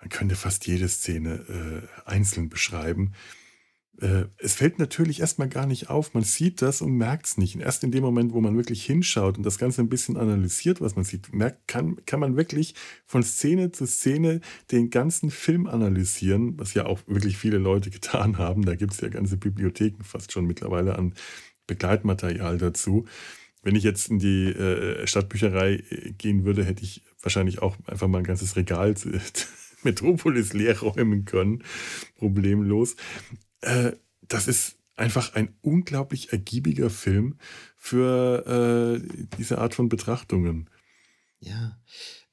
man 0.00 0.08
könnte 0.08 0.34
fast 0.34 0.66
jede 0.66 0.88
Szene 0.88 1.84
äh, 2.06 2.08
einzeln 2.08 2.48
beschreiben. 2.48 3.12
Äh, 4.00 4.26
es 4.38 4.54
fällt 4.54 4.78
natürlich 4.78 5.20
erstmal 5.20 5.48
gar 5.48 5.66
nicht 5.66 5.90
auf. 5.90 6.14
Man 6.14 6.22
sieht 6.22 6.62
das 6.62 6.80
und 6.82 6.96
merkt 6.96 7.26
es 7.26 7.36
nicht. 7.36 7.56
Und 7.56 7.62
erst 7.62 7.82
in 7.82 7.90
dem 7.90 8.02
Moment, 8.02 8.32
wo 8.32 8.40
man 8.40 8.56
wirklich 8.56 8.84
hinschaut 8.84 9.36
und 9.36 9.44
das 9.44 9.58
Ganze 9.58 9.82
ein 9.82 9.88
bisschen 9.88 10.16
analysiert, 10.16 10.80
was 10.80 10.94
man 10.94 11.04
sieht, 11.04 11.34
merkt, 11.34 11.66
kann, 11.66 11.96
kann 12.06 12.20
man 12.20 12.36
wirklich 12.36 12.74
von 13.06 13.22
Szene 13.22 13.72
zu 13.72 13.86
Szene 13.86 14.40
den 14.70 14.90
ganzen 14.90 15.30
Film 15.30 15.66
analysieren, 15.66 16.58
was 16.58 16.74
ja 16.74 16.86
auch 16.86 17.00
wirklich 17.06 17.36
viele 17.36 17.58
Leute 17.58 17.90
getan 17.98 18.38
haben. 18.38 18.64
Da 18.64 18.76
gibt 18.76 18.92
es 18.92 19.00
ja 19.00 19.08
ganze 19.08 19.36
Bibliotheken 19.36 20.04
fast 20.04 20.32
schon 20.32 20.46
mittlerweile 20.46 20.96
an 20.96 21.14
Begleitmaterial 21.66 22.56
dazu. 22.58 23.04
Wenn 23.62 23.74
ich 23.74 23.82
jetzt 23.82 24.08
in 24.10 24.20
die 24.20 24.46
äh, 24.46 25.06
Stadtbücherei 25.06 25.82
äh, 25.90 26.12
gehen 26.12 26.44
würde, 26.44 26.64
hätte 26.64 26.84
ich 26.84 27.02
wahrscheinlich 27.20 27.60
auch 27.60 27.76
einfach 27.86 28.06
mal 28.06 28.18
ein 28.18 28.24
ganzes 28.24 28.54
Regal 28.54 28.94
Metropolis 29.82 30.52
leer 30.52 30.78
räumen 30.78 31.24
können. 31.24 31.64
Problemlos. 32.16 32.96
Äh, 33.60 33.92
das 34.22 34.48
ist 34.48 34.76
einfach 34.96 35.34
ein 35.34 35.54
unglaublich 35.62 36.32
ergiebiger 36.32 36.90
Film 36.90 37.38
für 37.76 39.00
äh, 39.00 39.26
diese 39.38 39.58
Art 39.58 39.74
von 39.74 39.88
Betrachtungen. 39.88 40.68
Ja, 41.40 41.78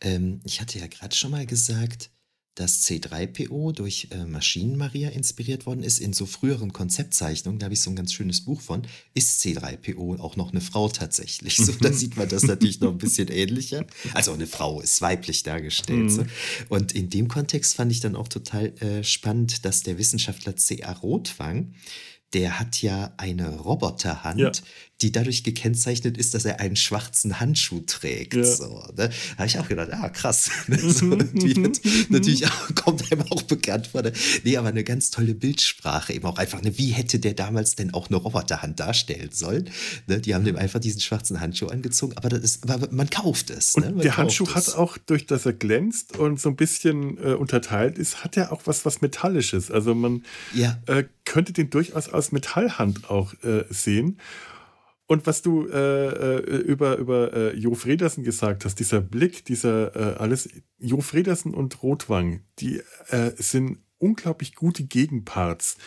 ähm, 0.01 0.41
ich 0.43 0.61
hatte 0.61 0.79
ja 0.79 0.87
gerade 0.87 1.15
schon 1.15 1.31
mal 1.31 1.45
gesagt, 1.45 2.11
dass 2.55 2.87
C3PO 2.87 3.73
durch 3.73 4.07
äh, 4.11 4.25
Maschinen-Maria 4.25 5.09
inspiriert 5.09 5.65
worden 5.65 5.83
ist. 5.83 5.99
In 5.99 6.13
so 6.13 6.25
früheren 6.25 6.71
Konzeptzeichnungen, 6.71 7.59
da 7.59 7.65
habe 7.65 7.73
ich 7.73 7.81
so 7.81 7.89
ein 7.89 7.97
ganz 7.97 8.13
schönes 8.13 8.41
Buch 8.41 8.61
von, 8.61 8.83
ist 9.13 9.41
C3PO 9.41 10.19
auch 10.19 10.37
noch 10.37 10.51
eine 10.51 10.61
Frau 10.61 10.87
tatsächlich. 10.87 11.57
So, 11.57 11.73
da 11.73 11.91
sieht 11.93 12.15
man 12.15 12.29
das 12.29 12.43
natürlich 12.43 12.79
noch 12.79 12.91
ein 12.91 12.97
bisschen 12.97 13.27
ähnlicher. 13.27 13.85
Also 14.13 14.31
eine 14.31 14.47
Frau 14.47 14.79
ist 14.79 15.01
weiblich 15.01 15.43
dargestellt. 15.43 16.03
Mhm. 16.03 16.09
So. 16.09 16.25
Und 16.69 16.93
in 16.93 17.09
dem 17.09 17.27
Kontext 17.27 17.75
fand 17.75 17.91
ich 17.91 17.99
dann 17.99 18.15
auch 18.15 18.29
total 18.29 18.67
äh, 18.79 19.03
spannend, 19.03 19.65
dass 19.65 19.83
der 19.83 19.97
Wissenschaftler 19.97 20.55
C.A. 20.55 20.93
Rothwang 20.93 21.73
der 22.35 22.59
hat 22.59 22.81
ja 22.81 23.13
eine 23.15 23.59
Roboterhand, 23.59 24.39
ja. 24.39 24.51
Die 25.01 25.11
dadurch 25.11 25.43
gekennzeichnet 25.43 26.17
ist, 26.17 26.33
dass 26.33 26.45
er 26.45 26.61
einen 26.61 26.77
schwarzen 26.77 27.39
Handschuh 27.39 27.81
trägt. 27.81 28.33
Ja. 28.33 28.43
So, 28.45 28.79
ne? 28.95 29.09
Da 29.09 29.09
habe 29.37 29.47
ich 29.47 29.59
auch 29.59 29.67
gedacht, 29.67 29.89
ah, 29.91 30.07
krass. 30.09 30.49
so, 30.67 31.11
wird, 31.11 31.81
natürlich 32.09 32.47
auch, 32.47 32.75
kommt 32.75 33.11
einem 33.11 33.23
auch 33.29 33.41
bekannt 33.41 33.87
vor. 33.87 34.03
Ne? 34.03 34.13
Nee, 34.43 34.55
aber 34.55 34.69
eine 34.69 34.85
ganz 34.85 35.11
tolle 35.11 35.35
Bildsprache 35.35 36.13
eben 36.13 36.25
auch 36.25 36.37
einfach. 36.37 36.61
Ne? 36.61 36.77
Wie 36.77 36.91
hätte 36.91 37.19
der 37.19 37.33
damals 37.33 37.75
denn 37.75 37.93
auch 37.93 38.07
eine 38.09 38.17
Roboterhand 38.17 38.79
darstellen 38.79 39.31
sollen? 39.33 39.69
Ne? 40.07 40.21
Die 40.21 40.33
haben 40.33 40.45
dem 40.45 40.55
einfach 40.55 40.79
diesen 40.79 41.01
schwarzen 41.01 41.41
Handschuh 41.41 41.67
angezogen, 41.67 42.13
aber, 42.15 42.29
das 42.29 42.39
ist, 42.39 42.69
aber 42.69 42.87
man 42.91 43.09
kauft 43.09 43.49
es. 43.49 43.75
Ne? 43.75 43.87
Man 43.87 43.99
der 43.99 44.15
Handschuh 44.15 44.45
es. 44.45 44.55
hat 44.55 44.75
auch, 44.75 44.97
durch 44.97 45.25
dass 45.25 45.45
er 45.45 45.53
glänzt 45.53 46.17
und 46.17 46.39
so 46.39 46.49
ein 46.49 46.55
bisschen 46.55 47.17
äh, 47.17 47.33
unterteilt 47.33 47.97
ist, 47.97 48.23
hat 48.23 48.37
er 48.37 48.53
auch 48.53 48.61
was, 48.63 48.85
was 48.85 49.01
Metallisches. 49.01 49.71
Also 49.71 49.93
man 49.93 50.23
ja. 50.53 50.79
äh, 50.85 51.03
könnte 51.25 51.51
den 51.51 51.69
durchaus 51.69 52.07
aus 52.07 52.31
Metallhand 52.31 53.09
auch 53.09 53.33
äh, 53.43 53.65
sehen. 53.69 54.19
Und 55.07 55.27
was 55.27 55.41
du 55.41 55.67
äh, 55.67 56.37
äh, 56.37 56.57
über, 56.57 56.97
über 56.97 57.33
äh, 57.33 57.55
Jo 57.55 57.75
Fredersen 57.75 58.23
gesagt 58.23 58.65
hast, 58.65 58.79
dieser 58.79 59.01
Blick, 59.01 59.45
dieser 59.45 59.95
äh, 59.95 60.15
alles, 60.17 60.49
Jo 60.79 61.01
Fredersen 61.01 61.53
und 61.53 61.83
Rotwang, 61.83 62.41
die 62.59 62.81
äh, 63.09 63.31
sind 63.37 63.79
unglaublich 63.99 64.55
gute 64.55 64.83
Gegenparts. 64.83 65.77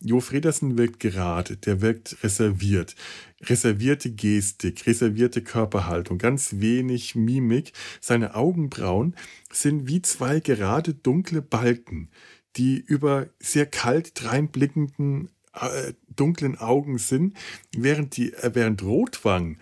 Jo 0.00 0.20
Fredersen 0.20 0.76
wirkt 0.76 1.00
gerade, 1.00 1.56
der 1.56 1.80
wirkt 1.80 2.22
reserviert. 2.22 2.96
Reservierte 3.42 4.10
Gestik, 4.10 4.86
reservierte 4.86 5.42
Körperhaltung, 5.42 6.18
ganz 6.18 6.56
wenig 6.58 7.14
Mimik. 7.14 7.72
Seine 8.00 8.34
Augenbrauen 8.34 9.14
sind 9.50 9.86
wie 9.88 10.02
zwei 10.02 10.40
gerade 10.40 10.92
dunkle 10.92 11.40
Balken 11.40 12.10
die 12.56 12.78
über 12.78 13.28
sehr 13.38 13.66
kalt 13.66 14.12
dreinblickenden 14.22 15.30
äh, 15.52 15.92
dunklen 16.16 16.58
Augen 16.58 16.98
sind, 16.98 17.36
während, 17.76 18.16
die, 18.16 18.32
äh, 18.32 18.50
während 18.54 18.82
Rotwang 18.82 19.58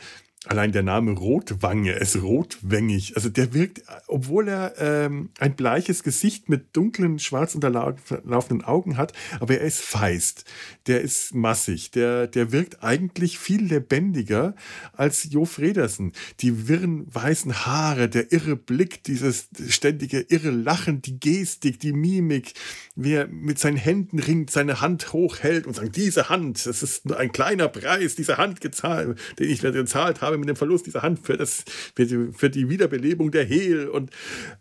Allein 0.47 0.73
der 0.73 0.83
Name 0.83 1.13
Rotwange 1.13 1.93
ist 1.93 2.21
rotwängig. 2.21 3.17
Also 3.17 3.31
der 3.31 3.55
wirkt, 3.55 3.83
obwohl 4.09 4.49
er 4.49 4.75
ähm, 4.79 5.31
ein 5.39 5.57
bleiches 5.57 6.03
Gesicht 6.03 6.51
mit 6.51 6.77
dunklen, 6.77 7.19
schwarz 7.19 7.55
unterlaufenden 7.55 8.63
Augen 8.63 8.99
hat, 8.99 9.15
aber 9.41 9.59
er 9.59 9.67
ist 9.67 9.81
feist. 9.81 10.45
Der 10.87 11.01
ist 11.01 11.35
massig. 11.35 11.93
Der, 11.93 12.27
der 12.27 12.53
wirkt 12.53 12.83
eigentlich 12.85 13.39
viel 13.39 13.65
lebendiger 13.65 14.55
als 14.93 15.25
Jo 15.31 15.47
Fredersen. 15.47 16.13
Die 16.41 16.69
wirren 16.69 17.07
weißen 17.15 17.65
Haare, 17.65 18.11
der 18.11 18.31
irre 18.31 18.57
Blick, 18.57 19.03
dieses 19.03 19.49
ständige 19.69 20.21
irre 20.29 20.51
Lachen, 20.51 21.01
die 21.01 21.19
Gestik, 21.19 21.81
die 21.81 21.95
Mimik, 21.95 22.53
wie 22.97 23.15
er 23.15 23.29
mit 23.29 23.59
seinen 23.59 23.79
Händen 23.79 24.19
ringt, 24.19 24.51
seine 24.51 24.83
Hand 24.83 25.15
hochhält 25.15 25.67
und 25.67 25.75
sagt, 25.75 25.97
diese 25.97 26.29
Hand, 26.29 26.67
das 26.67 26.83
ist 26.83 27.07
nur 27.07 27.19
ein 27.19 27.33
kleiner 27.33 27.69
Preis, 27.69 28.15
diese 28.15 28.37
Hand 28.37 28.61
gezahlt, 28.61 29.19
den 29.39 29.49
ich 29.49 29.63
gezahlt 29.63 30.21
habe 30.21 30.34
habe 30.35 30.41
mit 30.41 30.49
dem 30.49 30.57
Verlust 30.57 30.87
dieser 30.87 31.03
Hand 31.03 31.21
für, 31.21 31.37
das, 31.37 31.65
für, 31.95 32.07
die, 32.07 32.33
für 32.33 32.51
die 32.51 32.69
Wiederbelebung 32.69 33.31
der 33.31 33.45
Hehl 33.45 33.89
und 33.89 34.11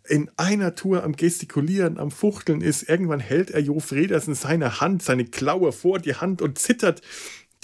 in 0.08 0.30
einer 0.36 0.74
Tour 0.74 1.04
am 1.04 1.14
Gestikulieren, 1.16 1.98
am 1.98 2.10
Fuchteln 2.10 2.60
ist. 2.60 2.88
Irgendwann 2.88 3.20
hält 3.20 3.50
er 3.50 3.60
Jo 3.60 3.80
Fredersen 3.80 4.34
seine 4.34 4.80
Hand, 4.80 5.02
seine 5.02 5.24
Klaue 5.24 5.72
vor 5.72 5.98
die 5.98 6.14
Hand 6.14 6.40
und 6.42 6.58
zittert 6.58 7.02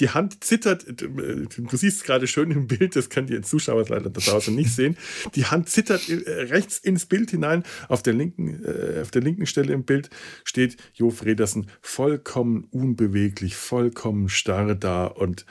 die 0.00 0.08
Hand 0.08 0.42
zittert, 0.42 0.86
du 0.88 1.76
siehst 1.76 1.98
es 1.98 2.04
gerade 2.04 2.26
schön 2.26 2.50
im 2.50 2.66
Bild, 2.66 2.96
das 2.96 3.10
könnt 3.10 3.30
ihr 3.30 3.42
Zuschauer 3.42 3.84
leider 3.88 4.10
da 4.10 4.20
draußen 4.20 4.54
nicht 4.54 4.72
sehen. 4.72 4.96
Die 5.34 5.44
Hand 5.44 5.68
zittert 5.68 6.08
äh, 6.08 6.30
rechts 6.44 6.78
ins 6.78 7.06
Bild 7.06 7.30
hinein. 7.30 7.62
Auf 7.88 8.02
der 8.02 8.14
linken, 8.14 8.64
äh, 8.64 9.00
auf 9.02 9.10
der 9.10 9.22
linken 9.22 9.46
Stelle 9.46 9.72
im 9.72 9.84
Bild 9.84 10.10
steht 10.44 10.76
Jo 10.94 11.10
Fredersen 11.10 11.66
vollkommen 11.82 12.64
unbeweglich, 12.70 13.56
vollkommen 13.56 14.28
starr 14.28 14.74
da 14.74 15.06
und 15.06 15.44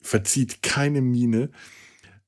verzieht 0.00 0.62
keine 0.62 1.00
Miene. 1.00 1.50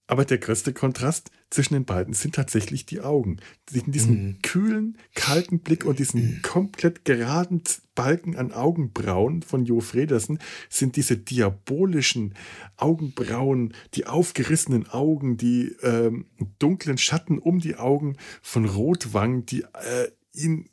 Aber 0.06 0.24
der 0.24 0.38
größte 0.38 0.72
Kontrast 0.72 1.30
zwischen 1.48 1.74
den 1.74 1.84
beiden 1.84 2.12
sind 2.12 2.34
tatsächlich 2.34 2.86
die 2.86 3.00
Augen. 3.00 3.38
In 3.72 3.92
diesem 3.92 4.14
mhm. 4.14 4.42
kühlen, 4.42 4.98
kalten 5.14 5.60
Blick 5.60 5.84
und 5.84 5.98
diesen 5.98 6.22
mhm. 6.22 6.42
komplett 6.42 7.04
geraden 7.04 7.62
Balken 7.94 8.36
an 8.36 8.52
Augenbrauen 8.52 9.42
von 9.42 9.64
Jo 9.64 9.80
Fredersen 9.80 10.38
sind 10.70 10.96
diese 10.96 11.16
diabolischen 11.16 12.34
Augenbrauen, 12.76 13.74
die 13.94 14.06
aufgerissenen 14.06 14.88
Augen, 14.88 15.36
die 15.36 15.76
ähm, 15.82 16.26
dunklen 16.58 16.98
Schatten 16.98 17.38
um 17.38 17.60
die 17.60 17.76
Augen 17.76 18.16
von 18.40 18.64
Rotwang, 18.64 19.44
die 19.44 19.62
äh, 19.62 20.08
ihn 20.32 20.68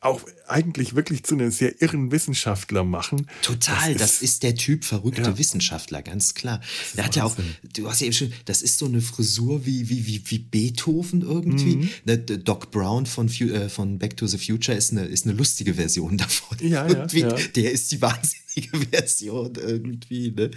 auch 0.00 0.22
eigentlich 0.48 0.96
wirklich 0.96 1.24
zu 1.24 1.34
einem 1.34 1.50
sehr 1.50 1.82
irren 1.82 2.10
Wissenschaftler 2.10 2.84
machen. 2.84 3.26
Total, 3.42 3.92
das 3.92 4.00
ist, 4.00 4.00
das 4.00 4.22
ist 4.22 4.42
der 4.42 4.54
Typ 4.54 4.84
verrückte 4.84 5.22
ja. 5.22 5.38
Wissenschaftler, 5.38 6.00
ganz 6.02 6.32
klar. 6.32 6.62
Der 6.96 7.04
hat 7.04 7.16
ja 7.16 7.24
auch, 7.24 7.36
du 7.74 7.88
hast 7.88 8.00
ja 8.00 8.06
eben 8.06 8.16
schon, 8.16 8.32
das 8.46 8.62
ist 8.62 8.78
so 8.78 8.86
eine 8.86 9.02
Frisur 9.02 9.66
wie, 9.66 9.90
wie, 9.90 10.06
wie, 10.06 10.22
wie 10.24 10.38
Beethoven 10.38 11.20
irgendwie. 11.20 11.76
Mhm. 11.76 11.90
Ne, 12.06 12.18
Doc 12.18 12.70
Brown 12.70 13.04
von, 13.04 13.28
äh, 13.28 13.68
von 13.68 13.98
Back 13.98 14.16
to 14.16 14.26
the 14.26 14.38
Future 14.38 14.76
ist 14.76 14.92
eine, 14.92 15.04
ist 15.04 15.26
eine 15.26 15.34
lustige 15.34 15.74
Version 15.74 16.16
davon. 16.16 16.56
Ja, 16.62 16.88
ja, 16.88 17.06
ja. 17.06 17.34
Der 17.54 17.70
ist 17.70 17.92
die 17.92 18.00
wahnsinnige 18.00 18.78
Version 18.90 19.52
irgendwie. 19.56 20.30
Ne? 20.30 20.50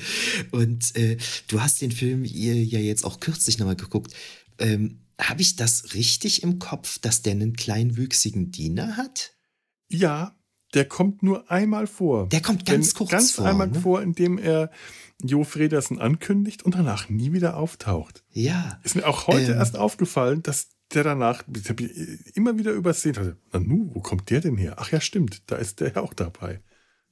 Und 0.51 0.95
äh, 0.95 1.17
du 1.49 1.61
hast 1.61 1.81
den 1.81 1.91
Film 1.91 2.23
ja 2.23 2.79
jetzt 2.79 3.03
auch 3.03 3.19
kürzlich 3.19 3.59
nochmal 3.59 3.75
geguckt. 3.75 4.13
Ähm, 4.57 4.99
habe 5.19 5.41
ich 5.41 5.55
das 5.55 5.93
richtig 5.93 6.43
im 6.43 6.59
Kopf, 6.59 6.99
dass 6.99 7.21
der 7.21 7.33
einen 7.33 7.55
kleinwüchsigen 7.55 8.51
Diener 8.51 8.97
hat? 8.97 9.35
Ja, 9.89 10.35
der 10.73 10.85
kommt 10.85 11.21
nur 11.21 11.51
einmal 11.51 11.87
vor. 11.87 12.27
Der 12.29 12.41
kommt 12.41 12.65
ganz 12.65 12.89
Denn 12.89 12.97
kurz 12.97 13.11
ganz 13.11 13.31
vor. 13.31 13.45
Ganz 13.45 13.53
einmal 13.53 13.67
ne? 13.67 13.79
vor, 13.79 14.01
indem 14.01 14.37
er 14.37 14.71
Jo 15.23 15.43
Fredersen 15.43 15.99
ankündigt 15.99 16.63
und 16.63 16.75
danach 16.75 17.09
nie 17.09 17.31
wieder 17.31 17.55
auftaucht. 17.57 18.23
Ja. 18.31 18.79
Ist 18.83 18.95
mir 18.95 19.07
auch 19.07 19.27
heute 19.27 19.53
ähm, 19.53 19.57
erst 19.59 19.77
aufgefallen, 19.77 20.43
dass 20.43 20.69
der 20.93 21.03
danach 21.03 21.43
immer 22.33 22.57
wieder 22.57 22.71
übersehen 22.71 23.15
hat. 23.15 23.35
Na 23.51 23.59
nu, 23.59 23.91
wo 23.93 24.01
kommt 24.01 24.29
der 24.29 24.41
denn 24.41 24.57
her? 24.57 24.75
Ach 24.77 24.91
ja, 24.91 24.99
stimmt, 24.99 25.43
da 25.49 25.55
ist 25.55 25.79
der 25.79 25.93
ja 25.93 26.01
auch 26.01 26.13
dabei. 26.13 26.61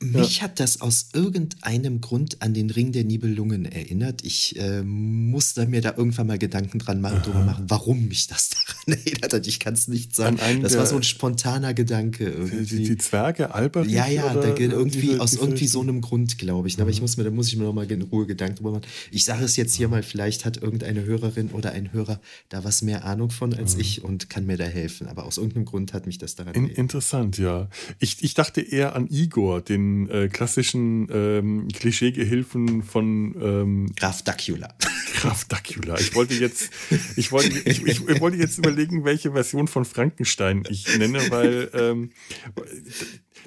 Mich 0.04 0.38
ja. 0.38 0.44
hat 0.44 0.60
das 0.60 0.82
aus 0.82 1.10
irgendeinem 1.14 2.02
Grund 2.02 2.42
an 2.42 2.56
den 2.56 2.72
Ring 2.72 2.92
der 2.92 3.04
Nibelungen 3.04 3.66
erinnert. 3.66 4.24
Ich 4.24 4.60
äh, 4.60 4.82
musste 4.82 5.68
mir 5.68 5.82
da 5.82 5.94
irgendwann 5.96 6.26
mal 6.26 6.40
Gedanken 6.40 6.80
dran 6.80 7.02
machen, 7.02 7.22
drüber 7.22 7.44
machen, 7.44 7.66
warum 7.68 8.08
mich 8.08 8.26
das 8.26 8.50
daran 8.88 9.00
erinnert 9.00 9.32
hat. 9.32 9.46
Ich 9.46 9.60
kann 9.60 9.76
es 9.76 9.88
nicht 9.88 10.16
sagen. 10.16 10.40
Das 10.64 10.76
war 10.76 10.88
so 10.88 10.96
ein 10.96 11.04
spontaner 11.04 11.76
Gedanke. 11.76 12.26
Irgendwie. 12.26 12.78
Die, 12.78 12.84
die 12.84 12.98
Zwerge, 12.98 13.54
Albert? 13.54 13.88
Ja, 13.88 14.08
ja, 14.08 14.34
da 14.34 14.56
irgendwie 14.56 15.02
diese, 15.02 15.22
aus 15.22 15.32
diese, 15.32 15.44
irgendwie 15.44 15.68
so 15.68 15.82
einem 15.82 16.02
Grund, 16.02 16.40
glaube 16.40 16.68
ich. 16.68 16.82
Aber 16.82 16.90
ich 16.90 17.00
muss 17.00 17.18
mir, 17.18 17.24
da 17.24 17.30
muss 17.30 17.50
ich 17.50 17.58
mir 17.58 17.66
noch 17.66 17.74
mal 17.74 17.90
in 17.90 18.02
Ruhe 18.02 18.26
Gedanken 18.26 18.56
drüber 18.56 18.72
machen. 18.72 18.88
Ich 19.12 19.24
sage 19.24 19.46
es 19.46 19.56
jetzt 19.56 19.76
hier 19.76 19.88
mal, 19.88 20.02
vielleicht 20.02 20.46
hat 20.46 20.58
irgendeine 20.58 21.06
Hörerin 21.06 21.52
oder 21.52 21.74
ein 21.74 21.94
Hörer 21.94 22.20
da 22.50 22.64
was 22.64 22.82
mehr 22.82 23.06
Ahnung 23.06 23.30
von 23.30 23.54
als 23.54 23.76
mhm. 23.76 23.82
ich 23.82 24.04
und 24.04 24.32
kann 24.32 24.48
mir 24.48 24.58
da 24.58 24.66
helfen. 24.66 25.06
Aber 25.08 25.26
aus 25.26 25.38
irgendeinem 25.38 25.66
Grund 25.66 25.94
hat 25.94 26.08
mich 26.08 26.18
das 26.18 26.36
daran 26.36 26.56
erinnert. 26.56 26.78
Interessant, 26.78 27.38
ja. 27.38 27.70
Ich, 28.00 28.24
ich 28.24 28.34
dachte 28.34 28.62
eher 28.62 28.96
an 28.96 29.08
Igor, 29.08 29.62
den 29.62 29.91
äh, 30.10 30.28
klassischen 30.28 31.08
ähm, 31.12 31.68
Klischeegehilfen 31.70 32.84
von 32.84 33.36
ähm, 33.42 33.92
Graf 33.96 34.22
Dacula. 34.24 34.74
Graf 35.16 35.46
Dacula. 35.46 36.00
Ich 36.00 36.16
wollte 36.16 36.34
jetzt, 36.34 36.72
ich 37.16 37.32
wollte, 37.32 37.58
ich, 37.70 37.86
ich, 37.86 38.08
ich, 38.08 38.22
wollte 38.22 38.38
jetzt 38.38 38.58
überlegen, 38.58 39.04
welche 39.04 39.32
Version 39.32 39.68
von 39.68 39.86
Frankenstein 39.86 40.64
ich 40.70 40.98
nenne, 40.98 41.20
weil 41.30 41.70
ähm, 41.74 42.10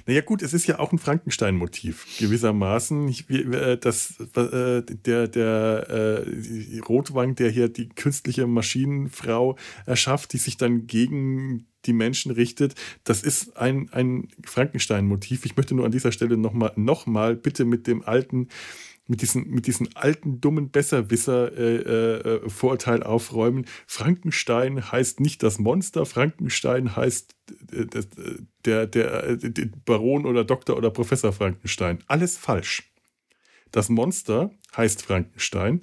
naja 0.05 0.21
gut, 0.21 0.41
es 0.41 0.53
ist 0.53 0.67
ja 0.67 0.79
auch 0.79 0.91
ein 0.91 0.99
Frankenstein-Motiv 0.99 2.05
gewissermaßen. 2.19 3.07
Ich, 3.07 3.29
äh, 3.29 3.77
das, 3.77 4.19
äh, 4.35 4.83
der 4.83 5.27
der 5.27 5.87
äh, 5.89 6.79
Rotwang, 6.79 7.35
der 7.35 7.49
hier 7.49 7.69
die 7.69 7.89
künstliche 7.89 8.45
Maschinenfrau 8.45 9.57
erschafft, 9.85 10.33
die 10.33 10.37
sich 10.37 10.57
dann 10.57 10.85
gegen 10.85 11.65
die 11.87 11.93
Menschen 11.93 12.31
richtet. 12.31 12.75
Das 13.03 13.23
ist 13.23 13.57
ein, 13.57 13.89
ein 13.91 14.27
Frankenstein-Motiv. 14.43 15.45
Ich 15.45 15.55
möchte 15.55 15.75
nur 15.75 15.85
an 15.85 15.91
dieser 15.91 16.11
Stelle 16.11 16.37
nochmal 16.37 16.73
noch 16.75 17.05
mal 17.05 17.35
bitte 17.35 17.65
mit 17.65 17.87
dem 17.87 18.03
alten 18.03 18.49
mit 19.07 19.21
diesen, 19.21 19.51
mit 19.51 19.67
diesen 19.67 19.95
alten, 19.95 20.41
dummen 20.41 20.71
Besserwisser-Vorurteil 20.71 22.99
äh, 22.99 23.03
äh, 23.03 23.05
aufräumen. 23.05 23.67
Frankenstein 23.85 24.91
heißt 24.91 25.19
nicht 25.19 25.43
das 25.43 25.59
Monster, 25.59 26.07
Frankenstein 26.07 26.95
heißt 26.95 27.35
äh, 27.71 27.85
der, 28.65 28.87
der, 28.87 29.37
der 29.37 29.69
Baron 29.85 30.25
oder 30.25 30.43
Doktor 30.43 30.75
oder 30.75 30.89
Professor 30.89 31.31
Frankenstein. 31.33 31.99
Alles 32.07 32.35
falsch. 32.37 32.91
Das 33.71 33.89
Monster 33.89 34.49
heißt 34.75 35.03
Frankenstein 35.03 35.81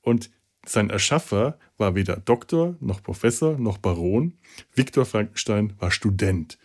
und 0.00 0.30
sein 0.64 0.90
Erschaffer 0.90 1.58
war 1.76 1.94
weder 1.94 2.16
Doktor 2.16 2.76
noch 2.80 3.02
Professor 3.02 3.58
noch 3.58 3.78
Baron. 3.78 4.38
Viktor 4.74 5.04
Frankenstein 5.04 5.74
war 5.78 5.90
Student. 5.90 6.58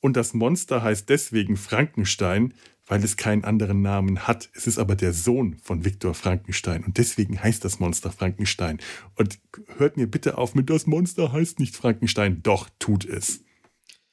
Und 0.00 0.16
das 0.16 0.34
Monster 0.34 0.82
heißt 0.82 1.08
deswegen 1.08 1.56
Frankenstein, 1.56 2.54
weil 2.86 3.04
es 3.04 3.16
keinen 3.16 3.44
anderen 3.44 3.82
Namen 3.82 4.26
hat. 4.26 4.50
Es 4.54 4.66
ist 4.66 4.78
aber 4.78 4.96
der 4.96 5.12
Sohn 5.12 5.58
von 5.62 5.84
Viktor 5.84 6.14
Frankenstein 6.14 6.84
und 6.84 6.98
deswegen 6.98 7.40
heißt 7.40 7.64
das 7.64 7.78
Monster 7.78 8.10
Frankenstein. 8.10 8.78
Und 9.14 9.38
hört 9.76 9.96
mir 9.96 10.08
bitte 10.08 10.38
auf 10.38 10.54
mit 10.54 10.70
das 10.70 10.86
Monster 10.86 11.32
heißt 11.32 11.60
nicht 11.60 11.76
Frankenstein. 11.76 12.42
Doch, 12.42 12.68
tut 12.78 13.04
es. 13.04 13.42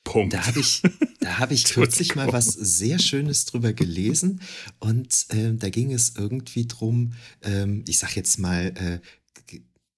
Punkt. 0.04 0.34
Da 0.34 0.46
habe 0.46 0.60
ich, 0.60 0.82
da 1.20 1.40
hab 1.40 1.52
ich 1.52 1.64
kürzlich 1.74 2.16
mal 2.16 2.32
was 2.32 2.48
sehr 2.48 3.00
Schönes 3.00 3.46
drüber 3.46 3.74
gelesen 3.74 4.42
und 4.80 5.26
äh, 5.30 5.54
da 5.54 5.70
ging 5.70 5.92
es 5.92 6.16
irgendwie 6.16 6.66
drum, 6.68 7.14
ähm, 7.42 7.84
ich 7.88 8.00
sag 8.00 8.16
jetzt 8.16 8.38
mal, 8.40 8.74
äh, 8.76 9.00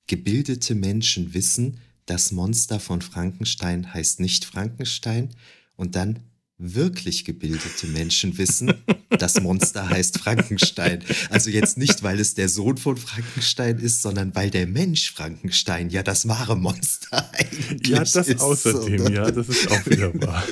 gebildete 0.09 0.73
Menschen 0.73 1.35
wissen, 1.35 1.77
das 2.07 2.31
Monster 2.31 2.79
von 2.79 3.01
Frankenstein 3.01 3.93
heißt 3.93 4.19
nicht 4.19 4.43
Frankenstein 4.43 5.29
und 5.75 5.95
dann 5.95 6.21
wirklich 6.57 7.25
gebildete 7.25 7.87
Menschen 7.87 8.37
wissen, 8.39 8.73
das 9.09 9.39
Monster 9.39 9.87
heißt 9.87 10.17
Frankenstein. 10.17 11.03
Also 11.29 11.51
jetzt 11.51 11.77
nicht, 11.77 12.01
weil 12.01 12.19
es 12.19 12.33
der 12.33 12.49
Sohn 12.49 12.77
von 12.77 12.97
Frankenstein 12.97 13.77
ist, 13.77 14.01
sondern 14.01 14.33
weil 14.35 14.49
der 14.49 14.65
Mensch 14.65 15.11
Frankenstein 15.11 15.89
ja 15.91 16.01
das 16.01 16.27
wahre 16.27 16.57
Monster 16.57 17.29
eigentlich 17.33 17.87
Ja, 17.87 17.99
das 17.99 18.15
ist, 18.15 18.41
außerdem, 18.41 19.03
ne? 19.03 19.13
ja, 19.13 19.31
das 19.31 19.47
ist 19.47 19.71
auch 19.71 19.85
wieder 19.85 20.13
wahr. 20.21 20.43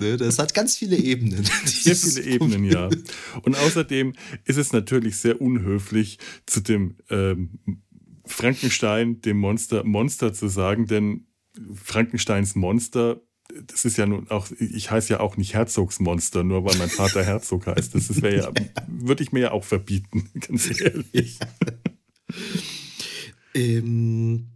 Ne, 0.00 0.16
das 0.16 0.38
hat 0.38 0.54
ganz 0.54 0.76
viele 0.76 0.96
Ebenen. 0.96 1.44
Sehr 1.66 1.94
viele 1.94 2.22
Ebenen, 2.22 2.64
ja. 2.64 2.88
Und 3.42 3.54
außerdem 3.56 4.14
ist 4.46 4.56
es 4.56 4.72
natürlich 4.72 5.18
sehr 5.18 5.40
unhöflich, 5.40 6.18
zu 6.46 6.60
dem 6.60 6.96
ähm, 7.10 7.60
Frankenstein, 8.26 9.20
dem 9.20 9.38
Monster, 9.38 9.84
Monster 9.84 10.32
zu 10.32 10.48
sagen, 10.48 10.86
denn 10.86 11.26
Frankensteins 11.74 12.54
Monster 12.54 13.20
das 13.66 13.84
ist 13.84 13.96
ja 13.98 14.06
nun 14.06 14.30
auch, 14.30 14.50
ich 14.58 14.90
heiße 14.90 15.12
ja 15.12 15.20
auch 15.20 15.36
nicht 15.36 15.54
Herzogsmonster, 15.54 16.44
nur 16.44 16.64
weil 16.64 16.76
mein 16.78 16.88
Vater 16.88 17.22
Herzog 17.22 17.66
heißt. 17.66 17.94
Das 17.94 18.22
wäre 18.22 18.36
ja, 18.36 18.52
würde 18.88 19.22
ich 19.22 19.32
mir 19.32 19.40
ja 19.40 19.52
auch 19.52 19.64
verbieten, 19.64 20.30
ganz 20.40 20.80
ehrlich. 20.80 21.38
Ja. 21.38 21.48
ähm, 23.54 24.48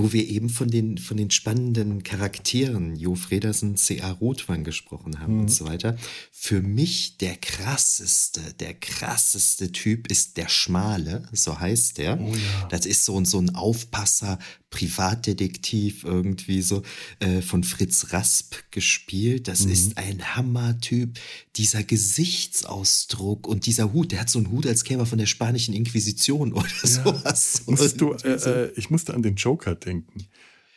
wo 0.00 0.12
wir 0.12 0.26
eben 0.28 0.48
von 0.48 0.68
den, 0.68 0.98
von 0.98 1.16
den 1.16 1.30
spannenden 1.30 2.02
Charakteren, 2.02 2.96
Jo 2.96 3.14
Fredersen, 3.14 3.76
C.A. 3.76 4.12
Rothwang 4.12 4.64
gesprochen 4.64 5.20
haben 5.20 5.34
mhm. 5.34 5.40
und 5.40 5.48
so 5.50 5.66
weiter. 5.66 5.96
Für 6.32 6.62
mich 6.62 7.18
der 7.18 7.36
krasseste, 7.36 8.40
der 8.58 8.74
krasseste 8.74 9.72
Typ 9.72 10.10
ist 10.10 10.36
der 10.36 10.48
Schmale, 10.48 11.28
so 11.32 11.60
heißt 11.60 11.98
der. 11.98 12.18
Oh 12.20 12.34
ja. 12.34 12.68
Das 12.70 12.86
ist 12.86 13.04
so, 13.04 13.22
so 13.24 13.38
ein 13.38 13.54
Aufpasser, 13.54 14.38
Privatdetektiv 14.70 16.04
irgendwie 16.04 16.62
so 16.62 16.82
äh, 17.18 17.42
von 17.42 17.64
Fritz 17.64 18.12
Rasp 18.12 18.54
gespielt. 18.70 19.48
Das 19.48 19.66
mhm. 19.66 19.72
ist 19.72 19.98
ein 19.98 20.36
Hammertyp. 20.36 21.18
Dieser 21.56 21.82
Gesichtsausdruck 21.82 23.46
und 23.46 23.66
dieser 23.66 23.92
Hut, 23.92 24.12
der 24.12 24.20
hat 24.20 24.30
so 24.30 24.38
einen 24.38 24.50
Hut, 24.50 24.66
als 24.66 24.84
käme 24.84 25.02
er 25.02 25.06
von 25.06 25.18
der 25.18 25.26
spanischen 25.26 25.74
Inquisition 25.74 26.52
oder 26.54 26.68
ja. 26.82 26.88
sowas. 26.88 27.62
Musst 27.66 28.00
du, 28.00 28.12
äh, 28.12 28.28
äh, 28.34 28.72
ich 28.76 28.90
musste 28.90 29.14
an 29.14 29.22
den 29.22 29.34
Joker 29.34 29.74
denken. 29.74 30.26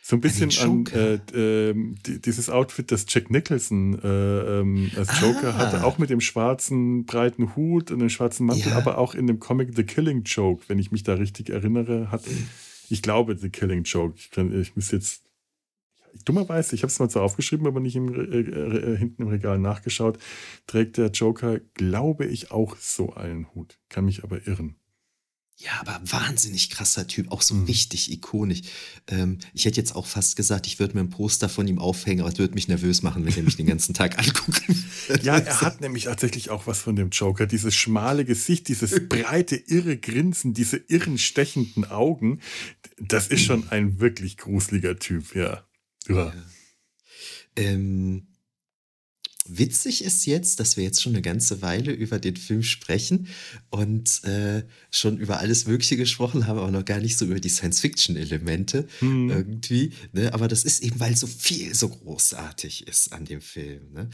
So 0.06 0.16
ein 0.16 0.20
bisschen 0.20 0.50
an, 0.60 0.84
äh, 0.92 1.14
äh, 1.70 1.74
dieses 2.04 2.50
Outfit, 2.50 2.92
das 2.92 3.06
Jack 3.08 3.30
Nicholson 3.30 3.98
äh, 4.02 4.60
ähm, 4.60 4.90
als 4.96 5.18
Joker 5.18 5.54
ah. 5.54 5.56
hatte, 5.56 5.82
auch 5.82 5.96
mit 5.96 6.10
dem 6.10 6.20
schwarzen 6.20 7.06
breiten 7.06 7.56
Hut 7.56 7.90
und 7.90 8.00
dem 8.00 8.10
schwarzen 8.10 8.44
Mantel, 8.44 8.72
ja. 8.72 8.76
aber 8.76 8.98
auch 8.98 9.14
in 9.14 9.26
dem 9.26 9.40
Comic 9.40 9.74
The 9.74 9.82
Killing 9.82 10.24
Joke, 10.24 10.64
wenn 10.68 10.78
ich 10.78 10.92
mich 10.92 11.04
da 11.04 11.14
richtig 11.14 11.48
erinnere, 11.48 12.10
hat, 12.10 12.20
ich 12.90 13.02
glaube, 13.02 13.36
The 13.36 13.50
Killing 13.50 13.84
Joke. 13.84 14.14
Ich, 14.16 14.30
kann, 14.30 14.58
ich 14.58 14.76
muss 14.76 14.90
jetzt, 14.90 15.24
dummerweise, 16.24 16.74
ich 16.74 16.82
habe 16.82 16.90
es 16.90 16.98
mal 16.98 17.10
so 17.10 17.20
aufgeschrieben, 17.20 17.66
aber 17.66 17.80
nicht 17.80 17.96
im, 17.96 18.14
äh, 18.14 18.40
äh, 18.40 18.96
hinten 18.96 19.22
im 19.22 19.28
Regal 19.28 19.58
nachgeschaut, 19.58 20.18
trägt 20.66 20.96
der 20.96 21.10
Joker, 21.10 21.60
glaube 21.74 22.26
ich, 22.26 22.50
auch 22.50 22.76
so 22.76 23.14
einen 23.14 23.52
Hut. 23.54 23.78
Kann 23.88 24.04
mich 24.04 24.24
aber 24.24 24.46
irren. 24.46 24.76
Ja, 25.56 25.70
aber 25.80 26.00
wahnsinnig 26.04 26.68
krasser 26.70 27.06
Typ, 27.06 27.30
auch 27.30 27.40
so 27.40 27.54
mhm. 27.54 27.64
richtig 27.66 28.10
ikonisch. 28.10 28.62
Ähm, 29.06 29.38
ich 29.52 29.64
hätte 29.64 29.76
jetzt 29.76 29.94
auch 29.94 30.06
fast 30.06 30.34
gesagt, 30.34 30.66
ich 30.66 30.80
würde 30.80 30.94
mir 30.94 31.00
ein 31.00 31.10
Poster 31.10 31.48
von 31.48 31.68
ihm 31.68 31.78
aufhängen, 31.78 32.22
aber 32.22 32.32
es 32.32 32.38
würde 32.38 32.54
mich 32.54 32.66
nervös 32.66 33.02
machen, 33.02 33.24
wenn 33.24 33.34
er 33.36 33.44
mich 33.44 33.56
den 33.56 33.66
ganzen 33.66 33.94
Tag 33.94 34.16
würde. 35.08 35.22
Ja, 35.22 35.38
er 35.38 35.60
hat 35.60 35.80
nämlich 35.80 36.04
tatsächlich 36.04 36.50
auch 36.50 36.66
was 36.66 36.80
von 36.80 36.96
dem 36.96 37.10
Joker. 37.10 37.46
Dieses 37.46 37.74
schmale 37.74 38.24
Gesicht, 38.24 38.66
dieses 38.66 39.08
breite, 39.08 39.54
irre 39.54 39.96
Grinsen, 39.96 40.54
diese 40.54 40.76
irren, 40.76 41.18
stechenden 41.18 41.84
Augen. 41.84 42.40
Das 42.98 43.28
ist 43.28 43.44
schon 43.44 43.68
ein 43.70 44.00
wirklich 44.00 44.36
gruseliger 44.36 44.98
Typ, 44.98 45.36
ja. 45.36 45.64
ja. 46.08 46.16
ja. 46.16 46.34
Ähm, 47.54 48.26
Witzig 49.46 50.02
ist 50.02 50.24
jetzt, 50.24 50.58
dass 50.58 50.78
wir 50.78 50.84
jetzt 50.84 51.02
schon 51.02 51.12
eine 51.12 51.20
ganze 51.20 51.60
Weile 51.60 51.92
über 51.92 52.18
den 52.18 52.36
Film 52.36 52.62
sprechen 52.62 53.28
und 53.68 54.24
äh, 54.24 54.62
schon 54.90 55.18
über 55.18 55.38
alles 55.38 55.66
Mögliche 55.66 55.98
gesprochen 55.98 56.46
haben, 56.46 56.58
aber 56.58 56.70
noch 56.70 56.84
gar 56.84 56.98
nicht 57.00 57.18
so 57.18 57.26
über 57.26 57.38
die 57.40 57.50
Science-Fiction-Elemente 57.50 58.88
mhm. 59.02 59.30
irgendwie. 59.30 59.92
Ne? 60.12 60.32
Aber 60.32 60.48
das 60.48 60.64
ist 60.64 60.82
eben, 60.82 60.98
weil 60.98 61.14
so 61.14 61.26
viel 61.26 61.74
so 61.74 61.90
großartig 61.90 62.86
ist 62.86 63.12
an 63.12 63.26
dem 63.26 63.42
Film. 63.42 63.92
Ne? 63.92 64.08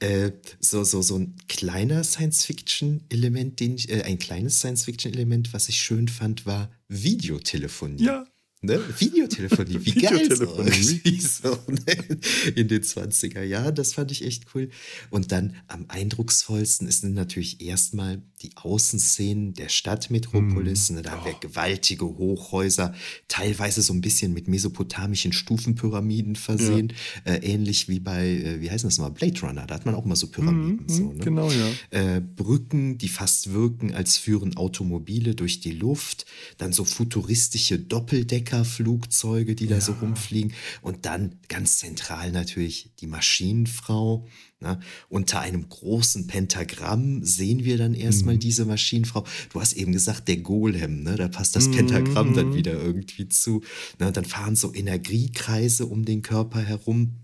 Äh, 0.00 0.32
so, 0.60 0.84
so, 0.84 1.00
so 1.00 1.16
ein 1.16 1.34
kleiner 1.48 2.04
Science-Fiction-Element, 2.04 3.60
den 3.60 3.76
ich, 3.76 3.88
äh, 3.88 4.02
ein 4.02 4.18
kleines 4.18 4.58
Science-Fiction-Element, 4.58 5.54
was 5.54 5.70
ich 5.70 5.80
schön 5.80 6.08
fand, 6.08 6.44
war 6.44 6.70
Videotelefonie. 6.88 8.04
Ja. 8.04 8.26
Ne? 8.64 8.80
Videotelefonie, 8.98 9.78
wie 9.80 9.94
Videotelefonie. 9.94 11.00
geil 11.04 11.20
so, 11.20 11.58
ne? 11.68 12.18
in 12.54 12.68
den 12.68 12.82
20er 12.82 13.42
Jahren, 13.42 13.74
das 13.74 13.92
fand 13.92 14.10
ich 14.10 14.24
echt 14.24 14.46
cool. 14.54 14.70
Und 15.10 15.32
dann 15.32 15.54
am 15.66 15.84
eindrucksvollsten 15.88 16.88
ist 16.88 17.04
natürlich 17.04 17.60
erstmal 17.60 18.22
die 18.42 18.50
Außenszenen 18.56 19.54
der 19.54 19.68
Stadtmetropolis. 19.68 20.90
Mm. 20.90 21.02
Da 21.02 21.12
haben 21.12 21.24
wir 21.24 21.34
gewaltige 21.34 22.04
Hochhäuser, 22.04 22.94
teilweise 23.28 23.82
so 23.82 23.92
ein 23.92 24.00
bisschen 24.00 24.32
mit 24.32 24.48
mesopotamischen 24.48 25.32
Stufenpyramiden 25.32 26.36
versehen, 26.36 26.92
ja. 27.26 27.34
äh, 27.34 27.38
ähnlich 27.38 27.88
wie 27.88 28.00
bei, 28.00 28.26
äh, 28.26 28.60
wie 28.60 28.70
heißt 28.70 28.84
das 28.84 28.98
mal, 28.98 29.10
Blade 29.10 29.40
Runner, 29.40 29.66
da 29.66 29.74
hat 29.74 29.86
man 29.86 29.94
auch 29.94 30.04
mal 30.04 30.16
so 30.16 30.28
Pyramiden. 30.28 30.86
Mm, 30.86 30.88
so, 30.88 31.12
ne? 31.12 31.24
Genau, 31.24 31.50
ja. 31.50 32.16
Äh, 32.16 32.20
Brücken, 32.20 32.98
die 32.98 33.08
fast 33.08 33.52
wirken, 33.52 33.94
als 33.94 34.16
führen 34.16 34.56
Automobile 34.56 35.34
durch 35.34 35.60
die 35.60 35.72
Luft, 35.72 36.26
dann 36.58 36.72
so 36.72 36.84
futuristische 36.84 37.78
Doppeldecker 37.78 38.53
Flugzeuge, 38.62 39.54
die 39.54 39.66
da 39.66 39.76
ja. 39.76 39.80
so 39.80 39.92
rumfliegen. 39.92 40.52
Und 40.82 41.06
dann 41.06 41.40
ganz 41.48 41.78
zentral 41.78 42.30
natürlich 42.30 42.90
die 43.00 43.06
Maschinenfrau. 43.06 44.28
Ne? 44.60 44.78
Unter 45.08 45.40
einem 45.40 45.68
großen 45.68 46.26
Pentagramm 46.26 47.24
sehen 47.24 47.64
wir 47.64 47.78
dann 47.78 47.94
erstmal 47.94 48.34
mhm. 48.34 48.40
diese 48.40 48.66
Maschinenfrau. 48.66 49.24
Du 49.52 49.60
hast 49.60 49.72
eben 49.72 49.92
gesagt, 49.92 50.28
der 50.28 50.36
Golem, 50.36 51.02
ne? 51.02 51.16
da 51.16 51.28
passt 51.28 51.56
das 51.56 51.70
Pentagramm 51.70 52.30
mhm. 52.30 52.34
dann 52.34 52.54
wieder 52.54 52.74
irgendwie 52.74 53.28
zu. 53.28 53.62
Ne? 53.98 54.12
Dann 54.12 54.24
fahren 54.24 54.54
so 54.54 54.72
Energiekreise 54.72 55.86
um 55.86 56.04
den 56.04 56.22
Körper 56.22 56.60
herum 56.60 57.16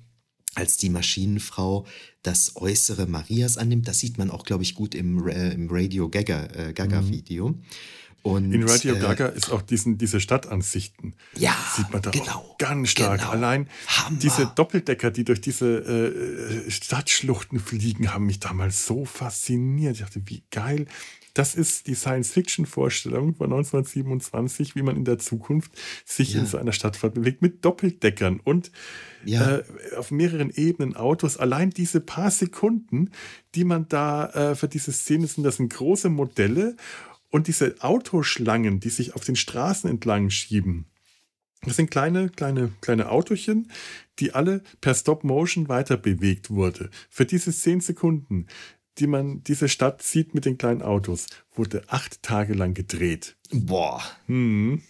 als 0.55 0.77
die 0.77 0.91
Maschinenfrau 0.91 1.87
das 2.23 2.57
Äußere 2.57 3.07
Marias 3.07 3.57
annimmt. 3.57 3.89
Das 3.89 4.01
sieht 4.01 4.19
man 4.19 4.31
auch, 4.31 4.45
glaube 4.45 4.63
ich, 4.63 4.75
gut 4.75 4.95
im, 4.95 5.27
äh, 5.29 5.53
im 5.53 5.69
Radio 5.71 6.09
Gaga-Video. 6.09 6.69
Äh, 6.69 6.73
Gaga 6.73 7.03
mhm. 7.03 7.63
Und, 8.23 8.53
in 8.53 8.65
Radio 8.65 8.95
äh, 8.95 8.99
Gaga 8.99 9.27
ist 9.27 9.51
auch 9.51 9.63
diesen, 9.63 9.97
diese 9.97 10.21
Stadtansichten. 10.21 11.15
Ja, 11.37 11.57
sieht 11.75 11.91
man 11.91 12.03
da 12.03 12.11
genau, 12.11 12.33
auch 12.33 12.59
ganz 12.59 12.91
stark. 12.91 13.21
Genau. 13.21 13.33
Allein 13.33 13.69
Hammer. 13.87 14.19
diese 14.19 14.51
Doppeldecker, 14.55 15.11
die 15.11 15.25
durch 15.25 15.41
diese 15.41 15.79
äh, 15.79 16.71
Stadtschluchten 16.71 17.59
fliegen, 17.61 18.13
haben 18.13 18.27
mich 18.27 18.41
damals 18.41 18.85
so 18.85 19.05
fasziniert. 19.05 19.95
Ich 19.95 20.01
dachte, 20.01 20.23
wie 20.27 20.43
geil. 20.51 20.87
Das 21.35 21.55
ist 21.55 21.87
die 21.87 21.95
Science-Fiction-Vorstellung 21.95 23.37
von 23.37 23.53
1927, 23.53 24.75
wie 24.75 24.83
man 24.83 24.97
in 24.97 25.05
der 25.05 25.19
Zukunft 25.19 25.71
sich 26.05 26.35
ja. 26.35 26.41
in 26.41 26.47
so 26.47 26.59
einer 26.59 26.73
Stadt 26.73 27.01
bewegt 27.15 27.41
mit 27.41 27.65
Doppeldeckern 27.65 28.41
und 28.41 28.73
ja. 29.25 29.59
äh, 29.59 29.65
auf 29.97 30.11
mehreren 30.11 30.51
Ebenen 30.51 30.97
Autos. 30.97 31.37
Allein 31.37 31.71
diese 31.71 32.01
paar 32.01 32.31
Sekunden, 32.31 33.11
die 33.55 33.65
man 33.65 33.87
da 33.89 34.27
äh, 34.31 34.55
für 34.57 34.69
diese 34.69 34.93
Szene 34.93 35.27
sind, 35.29 35.45
das 35.45 35.57
sind 35.57 35.73
große 35.73 36.09
Modelle 36.09 36.77
und 37.31 37.47
diese 37.47 37.77
Autoschlangen, 37.81 38.81
die 38.81 38.91
sich 38.91 39.15
auf 39.15 39.25
den 39.25 39.37
Straßen 39.37 39.89
entlang 39.89 40.31
schieben, 40.31 40.87
das 41.63 41.77
sind 41.77 41.91
kleine, 41.91 42.31
kleine, 42.31 42.73
kleine 42.81 43.11
Autochen, 43.11 43.71
die 44.19 44.33
alle 44.33 44.63
per 44.81 44.95
Stop 44.95 45.25
Motion 45.25 45.69
weiter 45.69 45.97
bewegt 45.99 46.51
wurde. 46.51 46.91
Für 47.11 47.27
diese 47.27 47.53
zehn 47.53 47.81
Sekunden, 47.81 48.47
die 48.99 49.07
man 49.07 49.43
diese 49.45 49.69
Stadt 49.69 50.03
sieht 50.03 50.35
mit 50.35 50.47
den 50.47 50.57
kleinen 50.57 50.83
Autos, 50.83 51.27
wurde 51.55 51.85
acht 51.89 52.23
Tage 52.23 52.55
lang 52.55 52.73
gedreht. 52.73 53.37
Boah. 53.53 54.03
Hm. 54.27 54.83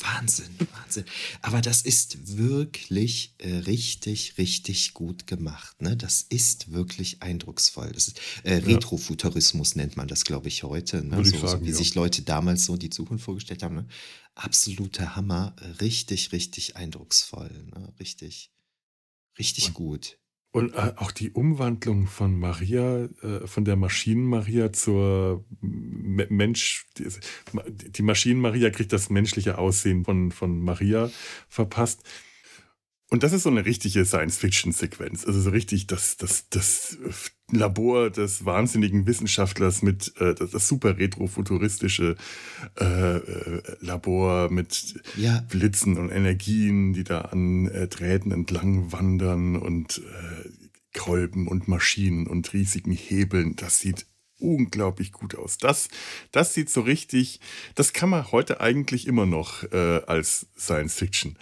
Wahnsinn, 0.00 0.54
Wahnsinn. 0.72 1.04
Aber 1.40 1.62
das 1.62 1.82
ist 1.82 2.36
wirklich 2.36 3.34
äh, 3.38 3.56
richtig, 3.56 4.36
richtig 4.36 4.92
gut 4.92 5.26
gemacht. 5.26 5.80
Ne? 5.80 5.96
Das 5.96 6.26
ist 6.28 6.72
wirklich 6.72 7.22
eindrucksvoll. 7.22 7.92
Das 7.92 8.08
ist, 8.08 8.20
äh, 8.42 8.56
Retrofuturismus 8.56 9.74
nennt 9.74 9.96
man 9.96 10.06
das, 10.06 10.24
glaube 10.24 10.48
ich, 10.48 10.64
heute. 10.64 11.02
Ne? 11.02 11.24
So, 11.24 11.38
sagen, 11.46 11.60
so, 11.60 11.64
wie 11.64 11.70
ja. 11.70 11.76
sich 11.76 11.94
Leute 11.94 12.22
damals 12.22 12.66
so 12.66 12.76
die 12.76 12.90
Zukunft 12.90 13.24
vorgestellt 13.24 13.62
haben. 13.62 13.76
Ne? 13.76 13.86
Absoluter 14.34 15.16
Hammer. 15.16 15.56
Richtig, 15.80 16.32
richtig 16.32 16.76
eindrucksvoll. 16.76 17.50
Ne? 17.74 17.94
Richtig, 17.98 18.50
richtig 19.38 19.68
Und 19.68 19.74
gut. 19.74 20.18
Und 20.56 20.72
äh, 20.72 20.94
auch 20.96 21.10
die 21.10 21.32
Umwandlung 21.32 22.06
von 22.06 22.38
Maria, 22.38 23.10
äh, 23.22 23.46
von 23.46 23.66
der 23.66 23.76
Maschinen-Maria 23.76 24.72
zur 24.72 25.44
Mensch, 25.60 26.86
die 26.96 28.02
Maschinen-Maria 28.02 28.70
kriegt 28.70 28.90
das 28.94 29.10
menschliche 29.10 29.58
Aussehen 29.58 30.06
von, 30.06 30.32
von 30.32 30.58
Maria 30.58 31.10
verpasst. 31.50 32.04
Und 33.08 33.22
das 33.22 33.32
ist 33.32 33.44
so 33.44 33.50
eine 33.50 33.64
richtige 33.64 34.04
Science-Fiction-Sequenz. 34.04 35.26
Also 35.26 35.40
so 35.40 35.50
richtig 35.50 35.86
das, 35.86 36.16
das, 36.16 36.48
das 36.48 36.98
Labor 37.52 38.10
des 38.10 38.44
wahnsinnigen 38.44 39.06
Wissenschaftlers 39.06 39.82
mit 39.82 40.12
äh, 40.20 40.34
das, 40.34 40.50
das 40.50 40.66
super 40.66 40.98
retrofuturistische 40.98 42.16
äh, 42.80 43.16
äh, 43.16 43.62
Labor 43.78 44.50
mit 44.50 45.00
ja. 45.16 45.44
Blitzen 45.48 45.98
und 45.98 46.10
Energien, 46.10 46.94
die 46.94 47.04
da 47.04 47.20
an 47.20 47.68
äh, 47.68 47.86
Drähten 47.86 48.32
entlang 48.32 48.90
wandern 48.90 49.54
und 49.54 49.98
äh, 49.98 50.45
Kolben 50.96 51.46
und 51.46 51.68
Maschinen 51.68 52.26
und 52.26 52.52
riesigen 52.52 52.92
Hebeln. 52.92 53.54
Das 53.54 53.78
sieht 53.78 54.06
unglaublich 54.38 55.12
gut 55.12 55.36
aus. 55.36 55.58
Das, 55.58 55.88
das 56.32 56.54
sieht 56.54 56.70
so 56.70 56.80
richtig, 56.80 57.40
das 57.74 57.92
kann 57.92 58.10
man 58.10 58.32
heute 58.32 58.60
eigentlich 58.60 59.06
immer 59.06 59.26
noch 59.26 59.62
äh, 59.72 60.02
als 60.06 60.48
Science 60.58 60.94
Fiction 60.94 61.38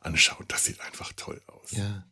anschauen. 0.00 0.44
Das 0.48 0.64
sieht 0.64 0.80
einfach 0.80 1.12
toll 1.14 1.40
aus. 1.46 1.72
Ja. 1.72 2.04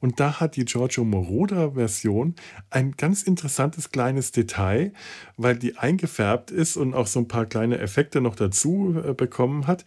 Und 0.00 0.20
da 0.20 0.38
hat 0.38 0.56
die 0.56 0.66
Giorgio 0.66 1.02
Moroder-Version 1.02 2.34
ein 2.68 2.92
ganz 2.92 3.22
interessantes 3.22 3.90
kleines 3.90 4.32
Detail, 4.32 4.92
weil 5.38 5.56
die 5.56 5.78
eingefärbt 5.78 6.50
ist 6.50 6.76
und 6.76 6.92
auch 6.92 7.06
so 7.06 7.20
ein 7.20 7.28
paar 7.28 7.46
kleine 7.46 7.78
Effekte 7.78 8.20
noch 8.20 8.36
dazu 8.36 9.02
äh, 9.02 9.14
bekommen 9.14 9.66
hat. 9.66 9.86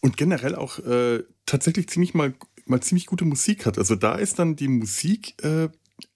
Und 0.00 0.16
generell 0.16 0.54
auch 0.54 0.78
äh, 0.80 1.22
tatsächlich 1.46 1.88
ziemlich 1.88 2.14
mal, 2.14 2.34
mal 2.70 2.80
ziemlich 2.80 3.06
gute 3.06 3.24
Musik 3.24 3.66
hat. 3.66 3.78
Also 3.78 3.96
da 3.96 4.14
ist 4.14 4.38
dann 4.38 4.56
die 4.56 4.68
Musik 4.68 5.34
äh, 5.42 5.68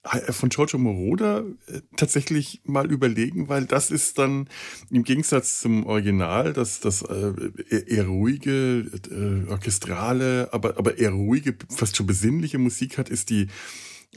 äh, 0.03 0.31
von 0.31 0.49
Giorgio 0.49 0.79
Moroder 0.79 1.43
äh, 1.67 1.81
tatsächlich 1.95 2.61
mal 2.63 2.91
überlegen, 2.91 3.49
weil 3.49 3.65
das 3.65 3.91
ist 3.91 4.17
dann 4.17 4.47
im 4.89 5.03
Gegensatz 5.03 5.59
zum 5.59 5.85
Original, 5.85 6.53
das, 6.53 6.79
das 6.79 7.01
äh, 7.03 7.33
eher 7.69 8.07
ruhige, 8.07 8.89
äh, 9.11 9.49
orchestrale, 9.49 10.49
aber, 10.51 10.77
aber 10.77 10.97
eher 10.97 11.11
ruhige, 11.11 11.55
fast 11.69 11.97
schon 11.97 12.07
besinnliche 12.07 12.57
Musik 12.57 12.97
hat, 12.97 13.09
ist 13.09 13.29
die 13.29 13.47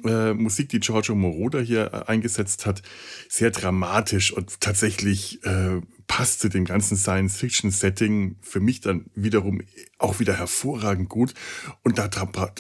äh, 0.05 0.33
Musik, 0.35 0.69
die 0.69 0.81
Giorgio 0.81 1.15
Moroder 1.15 1.61
hier 1.61 1.93
äh, 1.93 2.11
eingesetzt 2.11 2.67
hat, 2.67 2.83
sehr 3.29 3.51
dramatisch 3.51 4.33
und 4.33 4.61
tatsächlich 4.61 5.41
äh, 6.09 6.19
passt 6.19 6.41
zu 6.41 6.49
dem 6.49 6.65
ganzen 6.65 6.97
Science-Fiction-Setting 6.97 8.37
für 8.41 8.59
mich 8.59 8.81
dann 8.81 9.07
wiederum 9.15 9.63
auch 9.99 10.19
wieder 10.19 10.37
hervorragend 10.37 11.09
gut. 11.09 11.35
Und 11.85 11.99
da 11.99 12.09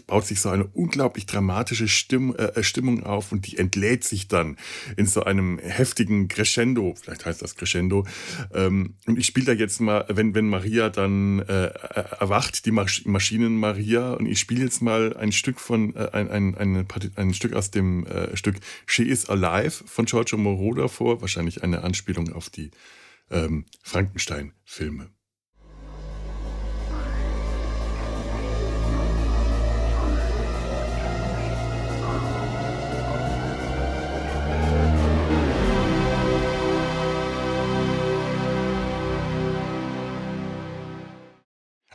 baut 0.06 0.26
sich 0.26 0.40
so 0.40 0.48
eine 0.50 0.64
unglaublich 0.64 1.26
dramatische 1.26 1.88
Stimm 1.88 2.34
äh, 2.36 2.62
Stimmung 2.62 3.02
auf 3.02 3.32
und 3.32 3.46
die 3.46 3.58
entlädt 3.58 4.04
sich 4.04 4.28
dann 4.28 4.56
in 4.96 5.06
so 5.06 5.24
einem 5.24 5.58
heftigen 5.58 6.28
Crescendo, 6.28 6.94
vielleicht 7.00 7.26
heißt 7.26 7.42
das 7.42 7.56
Crescendo. 7.56 8.06
Ähm, 8.54 8.94
und 9.06 9.18
ich 9.18 9.26
spiele 9.26 9.46
da 9.46 9.52
jetzt 9.52 9.80
mal, 9.80 10.04
wenn, 10.08 10.34
wenn 10.34 10.48
Maria 10.48 10.88
dann 10.88 11.40
äh, 11.40 11.72
erwacht, 12.20 12.64
die 12.66 12.70
Masch 12.70 13.04
Maschinen 13.06 13.56
Maria, 13.56 14.12
und 14.14 14.26
ich 14.26 14.38
spiele 14.38 14.64
jetzt 14.64 14.82
mal 14.82 15.16
ein 15.16 15.32
Stück 15.32 15.58
von, 15.60 15.94
äh, 15.96 16.10
ein, 16.12 16.28
ein, 16.28 16.54
ein, 16.56 16.86
ein 17.16 17.34
Stück 17.34 17.54
aus 17.54 17.70
dem 17.70 18.06
äh, 18.06 18.36
Stück 18.36 18.56
She 18.86 19.02
is 19.02 19.28
Alive 19.28 19.84
von 19.86 20.04
Giorgio 20.04 20.38
Moroder 20.38 20.88
vor, 20.88 21.20
wahrscheinlich 21.20 21.62
eine 21.62 21.82
Anspielung 21.82 22.32
auf 22.32 22.50
die 22.50 22.70
ähm, 23.30 23.66
Frankenstein-Filme. 23.82 25.10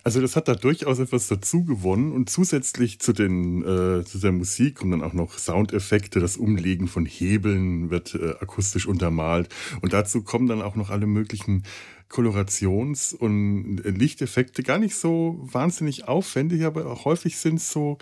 Also 0.03 0.19
das 0.19 0.35
hat 0.35 0.49
da 0.49 0.55
durchaus 0.55 0.99
etwas 0.99 1.27
dazu 1.27 1.63
gewonnen 1.63 2.11
und 2.11 2.29
zusätzlich 2.29 2.99
zu, 2.99 3.13
den, 3.13 3.61
äh, 3.61 4.03
zu 4.03 4.19
der 4.19 4.33
Musik 4.33 4.75
kommen 4.75 4.91
dann 4.91 5.01
auch 5.01 5.13
noch 5.13 5.37
Soundeffekte, 5.37 6.19
das 6.19 6.35
Umlegen 6.35 6.89
von 6.89 7.05
Hebeln 7.05 7.89
wird 7.89 8.13
äh, 8.15 8.35
akustisch 8.41 8.85
untermalt. 8.85 9.47
Und 9.81 9.93
dazu 9.93 10.21
kommen 10.23 10.47
dann 10.47 10.61
auch 10.61 10.75
noch 10.75 10.89
alle 10.89 11.07
möglichen 11.07 11.63
Kolorations- 12.09 13.15
und 13.15 13.77
Lichteffekte, 13.85 14.61
gar 14.61 14.77
nicht 14.77 14.95
so 14.95 15.39
wahnsinnig 15.41 16.07
aufwendig, 16.07 16.65
aber 16.65 16.85
auch 16.87 17.05
häufig 17.05 17.37
sind 17.37 17.55
es 17.55 17.71
so 17.71 17.97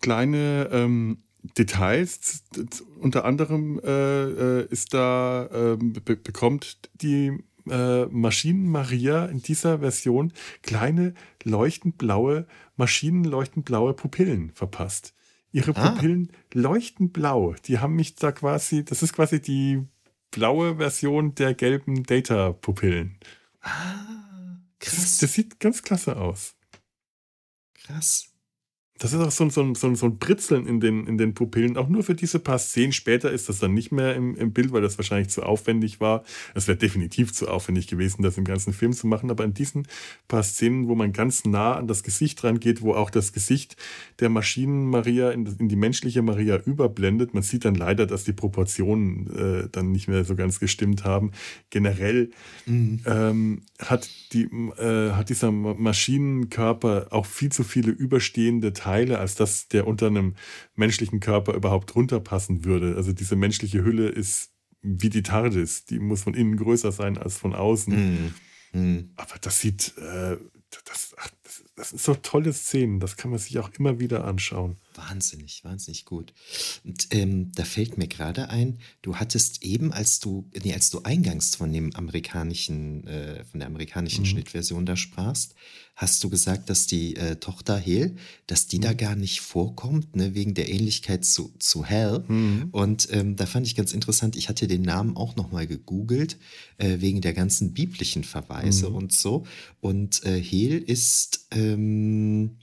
kleine 0.00 0.68
ähm, 0.70 1.18
Details. 1.58 2.44
Unter 3.00 3.24
anderem 3.24 3.80
äh, 3.80 4.60
äh 4.60 4.66
ist 4.70 4.94
da, 4.94 5.46
äh, 5.46 5.76
be 5.76 6.16
bekommt 6.16 6.78
die 7.02 7.38
äh, 7.70 8.06
Maschinen 8.06 8.68
Maria 8.68 9.26
in 9.26 9.42
dieser 9.42 9.78
Version 9.78 10.32
kleine 10.62 11.14
leuchtend 11.44 11.98
blaue, 11.98 12.46
maschinenleuchtend 12.76 13.64
blaue 13.64 13.94
Pupillen 13.94 14.50
verpasst. 14.50 15.14
Ihre 15.52 15.74
ah. 15.76 15.90
Pupillen 15.90 16.30
leuchten 16.52 17.10
blau. 17.10 17.54
Die 17.64 17.78
haben 17.78 17.94
mich 17.94 18.14
da 18.14 18.32
quasi, 18.32 18.84
das 18.84 19.02
ist 19.02 19.12
quasi 19.12 19.40
die 19.40 19.82
blaue 20.30 20.76
Version 20.76 21.34
der 21.34 21.54
gelben 21.54 22.04
Data-Pupillen. 22.04 23.18
Ah, 23.60 24.60
krass. 24.78 24.96
Das, 24.96 25.18
das, 25.18 25.32
sieht 25.34 25.60
ganz 25.60 25.82
klasse 25.82 26.16
aus. 26.16 26.54
Krass. 27.74 28.29
Das 29.00 29.14
ist 29.14 29.20
auch 29.20 29.30
so, 29.30 29.48
so, 29.48 29.74
so, 29.74 29.94
so 29.94 30.06
ein 30.06 30.18
Britzeln 30.18 30.66
in 30.66 30.78
den, 30.78 31.06
in 31.06 31.16
den 31.16 31.32
Pupillen. 31.32 31.78
Auch 31.78 31.88
nur 31.88 32.02
für 32.02 32.14
diese 32.14 32.38
paar 32.38 32.58
Szenen. 32.58 32.92
Später 32.92 33.30
ist 33.30 33.48
das 33.48 33.58
dann 33.58 33.72
nicht 33.72 33.92
mehr 33.92 34.14
im, 34.14 34.36
im 34.36 34.52
Bild, 34.52 34.72
weil 34.72 34.82
das 34.82 34.98
wahrscheinlich 34.98 35.30
zu 35.30 35.42
aufwendig 35.42 36.00
war. 36.00 36.22
Es 36.54 36.68
wäre 36.68 36.76
definitiv 36.76 37.32
zu 37.32 37.48
aufwendig 37.48 37.86
gewesen, 37.86 38.20
das 38.20 38.36
im 38.36 38.44
ganzen 38.44 38.74
Film 38.74 38.92
zu 38.92 39.06
machen. 39.06 39.30
Aber 39.30 39.42
in 39.44 39.54
diesen 39.54 39.88
paar 40.28 40.42
Szenen, 40.42 40.86
wo 40.86 40.94
man 40.94 41.14
ganz 41.14 41.46
nah 41.46 41.76
an 41.76 41.86
das 41.86 42.02
Gesicht 42.02 42.44
rangeht, 42.44 42.82
wo 42.82 42.92
auch 42.92 43.08
das 43.08 43.32
Gesicht 43.32 43.76
der 44.18 44.28
Maschinen-Maria 44.28 45.30
in, 45.30 45.46
in, 45.46 45.70
die 45.70 45.76
menschliche 45.76 46.20
Maria 46.20 46.58
überblendet, 46.58 47.32
man 47.32 47.42
sieht 47.42 47.64
dann 47.64 47.76
leider, 47.76 48.04
dass 48.04 48.24
die 48.24 48.34
Proportionen 48.34 49.64
äh, 49.64 49.68
dann 49.72 49.92
nicht 49.92 50.08
mehr 50.08 50.26
so 50.26 50.36
ganz 50.36 50.60
gestimmt 50.60 51.04
haben. 51.04 51.32
Generell 51.70 52.32
mhm. 52.66 53.00
ähm, 53.06 53.62
hat, 53.78 54.10
die, 54.34 54.42
äh, 54.42 55.12
hat 55.12 55.30
dieser 55.30 55.50
Maschinenkörper 55.50 57.06
auch 57.12 57.24
viel 57.24 57.50
zu 57.50 57.64
viele 57.64 57.92
überstehende 57.92 58.74
Teile 58.74 58.89
Teile, 58.90 59.18
als 59.20 59.36
dass 59.36 59.68
der 59.68 59.86
unter 59.86 60.08
einem 60.08 60.34
menschlichen 60.74 61.20
Körper 61.20 61.54
überhaupt 61.54 61.94
runterpassen 61.94 62.64
würde. 62.64 62.96
Also 62.96 63.12
diese 63.12 63.36
menschliche 63.36 63.84
Hülle 63.84 64.08
ist 64.08 64.50
wie 64.82 65.10
die 65.10 65.22
TARDIS, 65.22 65.84
die 65.84 66.00
muss 66.00 66.24
von 66.24 66.34
innen 66.34 66.56
größer 66.56 66.90
sein 66.90 67.16
als 67.16 67.36
von 67.36 67.54
außen. 67.54 67.94
Mm. 68.72 68.78
Mm. 68.78 69.10
Aber 69.14 69.34
das 69.40 69.60
sieht, 69.60 69.94
äh, 69.98 70.36
das, 70.86 71.14
ach, 71.18 71.30
das, 71.76 71.90
das 71.90 71.90
sind 71.90 72.00
so 72.00 72.14
tolle 72.14 72.52
Szenen, 72.52 73.00
das 73.00 73.16
kann 73.16 73.30
man 73.30 73.38
sich 73.38 73.58
auch 73.58 73.70
immer 73.78 73.98
wieder 73.98 74.24
anschauen. 74.24 74.76
Wahnsinnig, 74.94 75.64
wahnsinnig 75.64 76.04
gut. 76.04 76.32
Und 76.84 77.08
ähm, 77.12 77.52
da 77.54 77.64
fällt 77.64 77.96
mir 77.96 78.08
gerade 78.08 78.48
ein, 78.48 78.78
du 79.02 79.16
hattest 79.16 79.62
eben, 79.62 79.92
als 79.92 80.20
du, 80.20 80.50
nee, 80.62 80.74
als 80.74 80.90
du 80.90 81.02
eingangs 81.02 81.54
von 81.54 81.72
dem 81.72 81.94
amerikanischen, 81.94 83.06
äh, 83.06 83.44
von 83.44 83.60
der 83.60 83.68
amerikanischen 83.68 84.22
mhm. 84.22 84.26
Schnittversion 84.26 84.86
da 84.86 84.96
sprachst, 84.96 85.54
hast 86.00 86.24
du 86.24 86.30
gesagt, 86.30 86.70
dass 86.70 86.86
die 86.86 87.14
äh, 87.16 87.36
Tochter 87.36 87.76
Hel, 87.76 88.16
dass 88.46 88.66
die 88.66 88.78
mhm. 88.78 88.82
da 88.82 88.92
gar 88.94 89.16
nicht 89.16 89.42
vorkommt, 89.42 90.16
ne, 90.16 90.34
wegen 90.34 90.54
der 90.54 90.70
Ähnlichkeit 90.70 91.24
zu, 91.26 91.52
zu 91.58 91.84
Hell. 91.84 92.24
Mhm. 92.26 92.68
Und 92.72 93.08
ähm, 93.12 93.36
da 93.36 93.44
fand 93.44 93.66
ich 93.66 93.76
ganz 93.76 93.92
interessant, 93.92 94.34
ich 94.34 94.48
hatte 94.48 94.66
den 94.66 94.82
Namen 94.82 95.16
auch 95.16 95.36
nochmal 95.36 95.66
gegoogelt, 95.66 96.38
äh, 96.78 97.00
wegen 97.00 97.20
der 97.20 97.34
ganzen 97.34 97.74
biblischen 97.74 98.24
Verweise 98.24 98.88
mhm. 98.88 98.96
und 98.96 99.12
so. 99.12 99.44
Und 99.80 100.24
äh, 100.24 100.42
Hel 100.42 100.78
ist 100.78 101.46
ähm, 101.52 102.58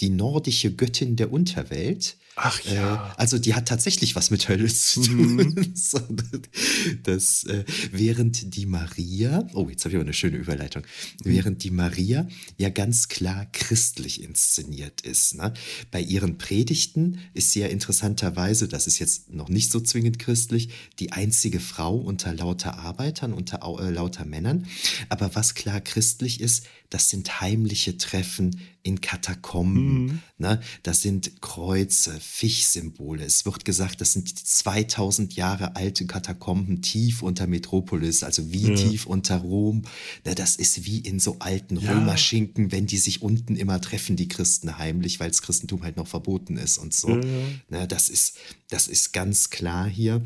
die 0.00 0.10
nordische 0.10 0.74
Göttin 0.74 1.16
der 1.16 1.32
Unterwelt. 1.32 2.16
Ach 2.42 2.64
äh, 2.64 2.74
ja. 2.74 2.94
Äh, 2.94 3.20
also 3.20 3.38
die 3.38 3.54
hat 3.54 3.68
tatsächlich 3.68 4.16
was 4.16 4.30
mit 4.30 4.48
Hölle 4.48 4.66
zu 4.66 5.02
tun. 5.02 5.54
Mhm. 5.90 7.02
das, 7.02 7.44
äh, 7.44 7.64
während 7.92 8.54
die 8.56 8.66
Maria, 8.66 9.46
oh, 9.54 9.68
jetzt 9.68 9.84
habe 9.84 9.90
ich 9.90 9.96
aber 9.96 10.04
eine 10.04 10.12
schöne 10.12 10.36
Überleitung, 10.36 10.84
während 11.22 11.64
die 11.64 11.70
Maria 11.70 12.26
ja 12.56 12.68
ganz 12.68 13.08
klar 13.08 13.46
christlich 13.52 14.22
inszeniert 14.22 15.00
ist. 15.02 15.34
Ne? 15.34 15.52
Bei 15.90 16.00
ihren 16.00 16.38
Predigten 16.38 17.18
ist 17.34 17.52
sie 17.52 17.60
ja 17.60 17.66
interessanterweise, 17.66 18.68
das 18.68 18.86
ist 18.86 18.98
jetzt 18.98 19.32
noch 19.32 19.48
nicht 19.48 19.70
so 19.70 19.80
zwingend 19.80 20.18
christlich, 20.18 20.70
die 20.98 21.12
einzige 21.12 21.60
Frau 21.60 21.96
unter 21.96 22.32
lauter 22.34 22.78
Arbeitern, 22.78 23.32
unter 23.32 23.60
äh, 23.80 23.90
lauter 23.90 24.24
Männern. 24.24 24.66
Aber 25.08 25.34
was 25.34 25.54
klar 25.54 25.80
christlich 25.80 26.40
ist, 26.40 26.64
das 26.88 27.08
sind 27.08 27.40
heimliche 27.40 27.96
Treffen 27.96 28.60
in 28.82 29.00
Katakomben. 29.00 30.04
Mhm. 30.04 30.18
Ne? 30.38 30.60
Das 30.82 31.02
sind 31.02 31.40
Kreuze, 31.40 32.18
Fischsymbole. 32.20 33.24
Es 33.24 33.44
wird 33.44 33.64
gesagt, 33.64 34.00
das 34.00 34.14
sind 34.14 34.28
2000 34.28 35.34
Jahre 35.34 35.76
alte 35.76 36.06
Katakomben 36.06 36.82
tief 36.82 37.22
unter 37.22 37.46
Metropolis, 37.46 38.22
also 38.22 38.52
wie 38.52 38.68
ja. 38.68 38.74
tief 38.74 39.06
unter 39.06 39.36
Rom. 39.36 39.82
Ne? 40.24 40.34
Das 40.34 40.56
ist 40.56 40.84
wie 40.86 40.98
in 40.98 41.20
so 41.20 41.36
alten 41.40 41.78
ja. 41.78 41.92
Römerschinken, 41.92 42.72
wenn 42.72 42.86
die 42.86 42.98
sich 42.98 43.22
unten 43.22 43.56
immer 43.56 43.80
treffen, 43.80 44.16
die 44.16 44.28
Christen 44.28 44.78
heimlich, 44.78 45.20
weil 45.20 45.28
das 45.30 45.42
Christentum 45.42 45.82
halt 45.82 45.96
noch 45.96 46.08
verboten 46.08 46.56
ist 46.56 46.78
und 46.78 46.94
so. 46.94 47.10
Ja. 47.10 47.24
Ne? 47.68 47.88
Das, 47.88 48.08
ist, 48.08 48.36
das 48.68 48.88
ist 48.88 49.12
ganz 49.12 49.50
klar 49.50 49.88
hier. 49.88 50.22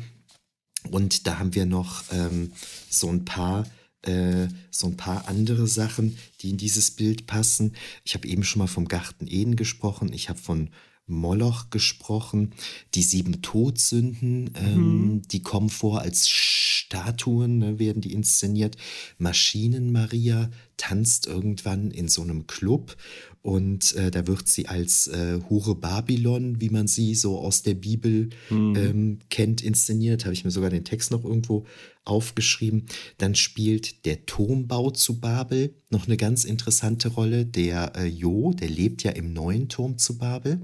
Und 0.91 1.27
da 1.27 1.39
haben 1.39 1.55
wir 1.55 1.65
noch 1.65 2.03
ähm, 2.11 2.51
so 2.89 3.09
ein 3.09 3.25
paar 3.25 3.65
äh, 4.07 4.47
so 4.71 4.87
ein 4.87 4.97
paar 4.97 5.27
andere 5.27 5.67
Sachen, 5.67 6.17
die 6.41 6.49
in 6.49 6.57
dieses 6.57 6.91
Bild 6.91 7.27
passen. 7.27 7.73
Ich 8.03 8.13
habe 8.13 8.27
eben 8.27 8.43
schon 8.43 8.59
mal 8.59 8.67
vom 8.67 8.87
Garten 8.87 9.27
Eden 9.27 9.55
gesprochen. 9.55 10.11
Ich 10.13 10.29
habe 10.29 10.39
von 10.39 10.69
Moloch 11.07 11.69
gesprochen. 11.69 12.53
Die 12.93 13.03
sieben 13.03 13.41
Todsünden, 13.41 14.51
ähm, 14.55 14.77
mhm. 14.77 15.21
die 15.27 15.41
kommen 15.41 15.69
vor 15.69 16.01
als 16.01 16.27
Statuen, 16.27 17.59
ne, 17.59 17.79
werden 17.79 18.01
die 18.01 18.13
inszeniert. 18.13 18.77
Maschinen 19.17 19.91
Maria 19.91 20.49
tanzt 20.77 21.27
irgendwann 21.27 21.91
in 21.91 22.07
so 22.07 22.21
einem 22.21 22.47
Club 22.47 22.97
und 23.41 23.95
äh, 23.95 24.09
da 24.09 24.25
wird 24.25 24.47
sie 24.47 24.67
als 24.67 25.07
äh, 25.07 25.39
Hure 25.49 25.75
Babylon, 25.75 26.59
wie 26.59 26.69
man 26.69 26.87
sie 26.87 27.13
so 27.13 27.39
aus 27.39 27.61
der 27.61 27.75
Bibel 27.75 28.29
mhm. 28.49 28.75
ähm, 28.75 29.19
kennt, 29.29 29.61
inszeniert. 29.61 30.25
Habe 30.25 30.33
ich 30.33 30.43
mir 30.43 30.51
sogar 30.51 30.71
den 30.71 30.83
Text 30.83 31.11
noch 31.11 31.23
irgendwo 31.23 31.65
aufgeschrieben. 32.05 32.85
Dann 33.17 33.35
spielt 33.35 34.05
der 34.05 34.25
Turmbau 34.25 34.91
zu 34.91 35.19
Babel 35.19 35.75
noch 35.89 36.07
eine 36.07 36.17
ganz 36.17 36.43
interessante 36.43 37.09
Rolle. 37.09 37.45
Der 37.45 37.93
äh, 37.95 38.05
Jo, 38.05 38.53
der 38.53 38.69
lebt 38.69 39.03
ja 39.03 39.11
im 39.11 39.33
neuen 39.33 39.69
Turm 39.69 39.97
zu 39.97 40.17
Babel. 40.17 40.61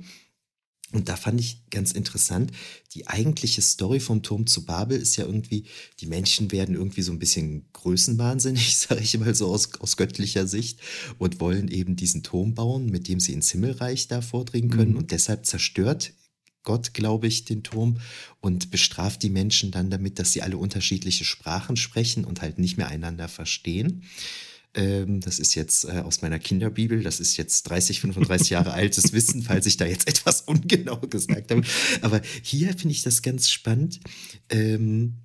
Und 0.94 1.08
da 1.08 1.16
fand 1.16 1.40
ich 1.40 1.70
ganz 1.70 1.94
interessant, 1.94 2.52
die 2.94 3.08
eigentliche 3.08 3.62
Story 3.62 4.02
vom 4.02 4.24
Turm 4.24 4.46
zu 4.46 4.66
Babel 4.66 5.00
ist 5.00 5.16
ja 5.16 5.26
irgendwie, 5.26 5.64
die 6.00 6.06
Menschen 6.06 6.52
werden 6.52 6.76
irgendwie 6.76 7.02
so 7.02 7.14
ein 7.14 7.20
bisschen 7.20 7.66
größenwahnsinnig, 7.74 8.78
sage 8.78 9.02
ich 9.02 9.18
mal 9.18 9.34
so 9.34 9.48
aus, 9.48 9.70
aus 9.80 9.96
göttlicher 9.96 10.48
Sicht, 10.48 10.80
und 11.18 11.40
wollen 11.40 11.70
eben 11.70 11.96
diesen 11.96 12.24
Turm 12.24 12.56
bauen, 12.56 12.88
mit 12.88 13.08
dem 13.08 13.20
sie 13.20 13.34
ins 13.34 13.52
Himmelreich 13.52 14.10
da 14.10 14.22
vordringen 14.22 14.70
können. 14.70 14.92
Mhm. 14.92 14.98
Und 14.98 15.12
deshalb 15.12 15.46
zerstört 15.46 16.14
Gott, 16.64 16.94
glaube 16.94 17.28
ich, 17.28 17.46
den 17.46 17.64
Turm 17.64 18.00
und 18.40 18.72
bestraft 18.72 19.24
die 19.24 19.30
Menschen 19.30 19.72
dann 19.72 19.90
damit, 19.90 20.20
dass 20.20 20.34
sie 20.34 20.42
alle 20.42 20.58
unterschiedliche 20.58 21.26
Sprachen 21.26 21.76
sprechen 21.76 22.24
und 22.26 22.42
halt 22.42 22.60
nicht 22.60 22.78
mehr 22.78 22.88
einander 22.88 23.28
verstehen. 23.28 24.04
Ähm, 24.74 25.20
das 25.20 25.40
ist 25.40 25.56
jetzt 25.56 25.86
äh, 25.86 26.00
aus 26.00 26.22
meiner 26.22 26.40
Kinderbibel. 26.40 27.04
Das 27.04 27.20
ist 27.20 27.38
jetzt 27.38 27.64
30, 27.64 28.02
35 28.02 28.52
Jahre 28.52 28.74
altes 28.74 29.14
Wissen, 29.14 29.42
falls 29.42 29.66
ich 29.66 29.78
da 29.78 29.86
jetzt 29.86 30.08
etwas 30.08 30.42
ungenau 30.42 30.98
gesagt 30.98 31.52
habe. 31.52 31.64
Aber 32.02 32.22
hier 32.42 32.70
finde 32.70 32.92
ich 32.92 33.04
das 33.04 33.22
ganz 33.22 33.50
spannend. 33.50 34.00
Ähm, 34.50 35.18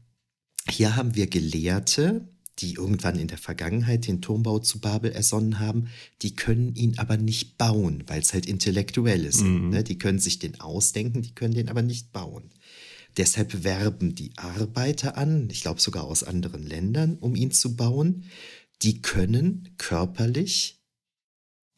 hier 0.69 0.97
haben 0.97 1.15
wir 1.15 1.29
Gelehrte, 1.29 2.29
die 2.59 2.75
irgendwann 2.75 3.19
in 3.19 3.29
der 3.29 3.39
Vergangenheit 3.39 4.07
den 4.07 4.23
Turmbau 4.23 4.59
zu 4.59 4.81
Babel 4.81 5.13
ersonnen 5.13 5.59
haben, 5.59 5.89
die 6.23 6.35
können 6.35 6.75
ihn 6.75 6.99
aber 6.99 7.17
nicht 7.17 7.59
bauen, 7.59 8.05
weil 8.07 8.23
es 8.23 8.33
halt 8.33 8.47
Intellektuelle 8.47 9.31
sind. 9.33 9.65
Mhm. 9.65 9.71
Ne? 9.71 9.85
Die 9.85 9.99
können 9.99 10.19
sich 10.19 10.39
den 10.39 10.61
ausdenken, 10.61 11.23
die 11.23 11.35
können 11.35 11.55
den 11.55 11.69
aber 11.69 11.83
nicht 11.83 12.13
bauen. 12.13 12.51
Deshalb 13.17 13.65
werben 13.65 14.15
die 14.15 14.33
Arbeiter 14.37 15.17
an, 15.17 15.49
ich 15.51 15.63
glaube 15.63 15.81
sogar 15.81 16.05
aus 16.05 16.23
anderen 16.23 16.67
Ländern, 16.67 17.17
um 17.19 17.35
ihn 17.35 17.51
zu 17.51 17.77
bauen 17.77 18.25
die 18.83 19.01
können 19.03 19.75
körperlich 19.79 20.83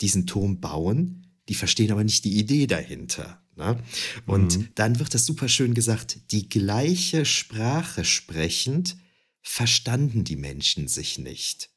diesen 0.01 0.27
Turm 0.27 0.61
bauen, 0.61 1.27
die 1.49 1.55
verstehen 1.55 1.93
aber 1.93 2.05
nicht 2.05 2.25
die 2.25 2.39
Idee 2.39 2.67
dahinter. 2.67 3.43
Ne? 3.57 3.83
Und 4.27 4.59
mhm. 4.59 4.69
dann 4.75 4.99
wird 4.99 5.15
das 5.15 5.27
super 5.27 5.49
schön 5.49 5.75
gesagt, 5.75 6.19
die 6.31 6.49
gleiche 6.49 7.25
Sprache 7.25 8.05
sprechend 8.05 8.97
verstanden 9.43 10.25
die 10.25 10.37
Menschen 10.37 10.89
sich 10.89 11.19
nicht. 11.19 11.71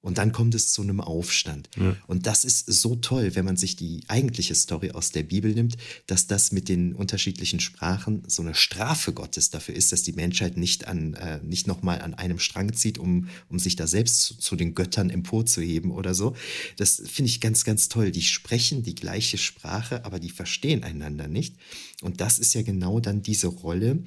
Und 0.00 0.18
dann 0.18 0.30
kommt 0.30 0.54
es 0.54 0.72
zu 0.72 0.82
einem 0.82 1.00
Aufstand. 1.00 1.68
Ja. 1.76 1.96
Und 2.06 2.26
das 2.26 2.44
ist 2.44 2.66
so 2.66 2.94
toll, 2.94 3.34
wenn 3.34 3.44
man 3.44 3.56
sich 3.56 3.74
die 3.74 4.04
eigentliche 4.06 4.54
Story 4.54 4.92
aus 4.92 5.10
der 5.10 5.24
Bibel 5.24 5.52
nimmt, 5.52 5.76
dass 6.06 6.28
das 6.28 6.52
mit 6.52 6.68
den 6.68 6.94
unterschiedlichen 6.94 7.58
Sprachen 7.58 8.22
so 8.28 8.42
eine 8.42 8.54
Strafe 8.54 9.12
Gottes 9.12 9.50
dafür 9.50 9.74
ist, 9.74 9.90
dass 9.90 10.04
die 10.04 10.12
Menschheit 10.12 10.56
nicht 10.56 10.86
an, 10.86 11.14
äh, 11.14 11.40
nicht 11.42 11.66
nochmal 11.66 12.00
an 12.00 12.14
einem 12.14 12.38
Strang 12.38 12.72
zieht, 12.74 12.96
um, 12.96 13.28
um 13.48 13.58
sich 13.58 13.74
da 13.74 13.88
selbst 13.88 14.22
zu, 14.22 14.38
zu 14.38 14.54
den 14.54 14.74
Göttern 14.74 15.10
emporzuheben 15.10 15.90
oder 15.90 16.14
so. 16.14 16.36
Das 16.76 17.02
finde 17.04 17.30
ich 17.30 17.40
ganz, 17.40 17.64
ganz 17.64 17.88
toll. 17.88 18.12
Die 18.12 18.22
sprechen 18.22 18.84
die 18.84 18.94
gleiche 18.94 19.36
Sprache, 19.36 20.04
aber 20.04 20.20
die 20.20 20.30
verstehen 20.30 20.84
einander 20.84 21.26
nicht. 21.26 21.56
Und 22.02 22.20
das 22.20 22.38
ist 22.38 22.54
ja 22.54 22.62
genau 22.62 23.00
dann 23.00 23.22
diese 23.22 23.48
Rolle, 23.48 24.04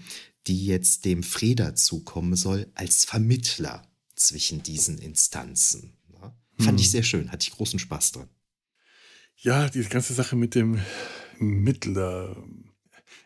die 0.47 0.65
jetzt 0.65 1.05
dem 1.05 1.23
Freda 1.23 1.75
zukommen 1.75 2.35
soll 2.35 2.71
als 2.75 3.05
Vermittler 3.05 3.87
zwischen 4.15 4.63
diesen 4.63 4.97
Instanzen. 4.97 5.93
Ne? 6.09 6.33
Fand 6.59 6.79
ich 6.79 6.87
hm. 6.87 6.91
sehr 6.91 7.03
schön, 7.03 7.31
hatte 7.31 7.47
ich 7.47 7.55
großen 7.55 7.79
Spaß 7.79 8.13
dran. 8.13 8.29
Ja, 9.37 9.69
die 9.69 9.83
ganze 9.83 10.13
Sache 10.13 10.35
mit 10.35 10.53
dem 10.55 10.79
Mittler. 11.39 12.35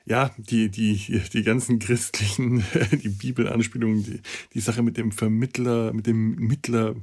Ja, 0.05 0.33
die, 0.37 0.69
die, 0.69 1.21
die 1.33 1.43
ganzen 1.43 1.79
christlichen, 1.79 2.63
die 2.91 3.09
Bibelanspielungen, 3.09 4.03
die, 4.03 4.21
die 4.53 4.59
Sache 4.59 4.83
mit 4.83 4.97
dem 4.97 5.11
Vermittler, 5.11 5.93
mit 5.93 6.07
dem 6.07 6.35
Mittler, 6.35 6.95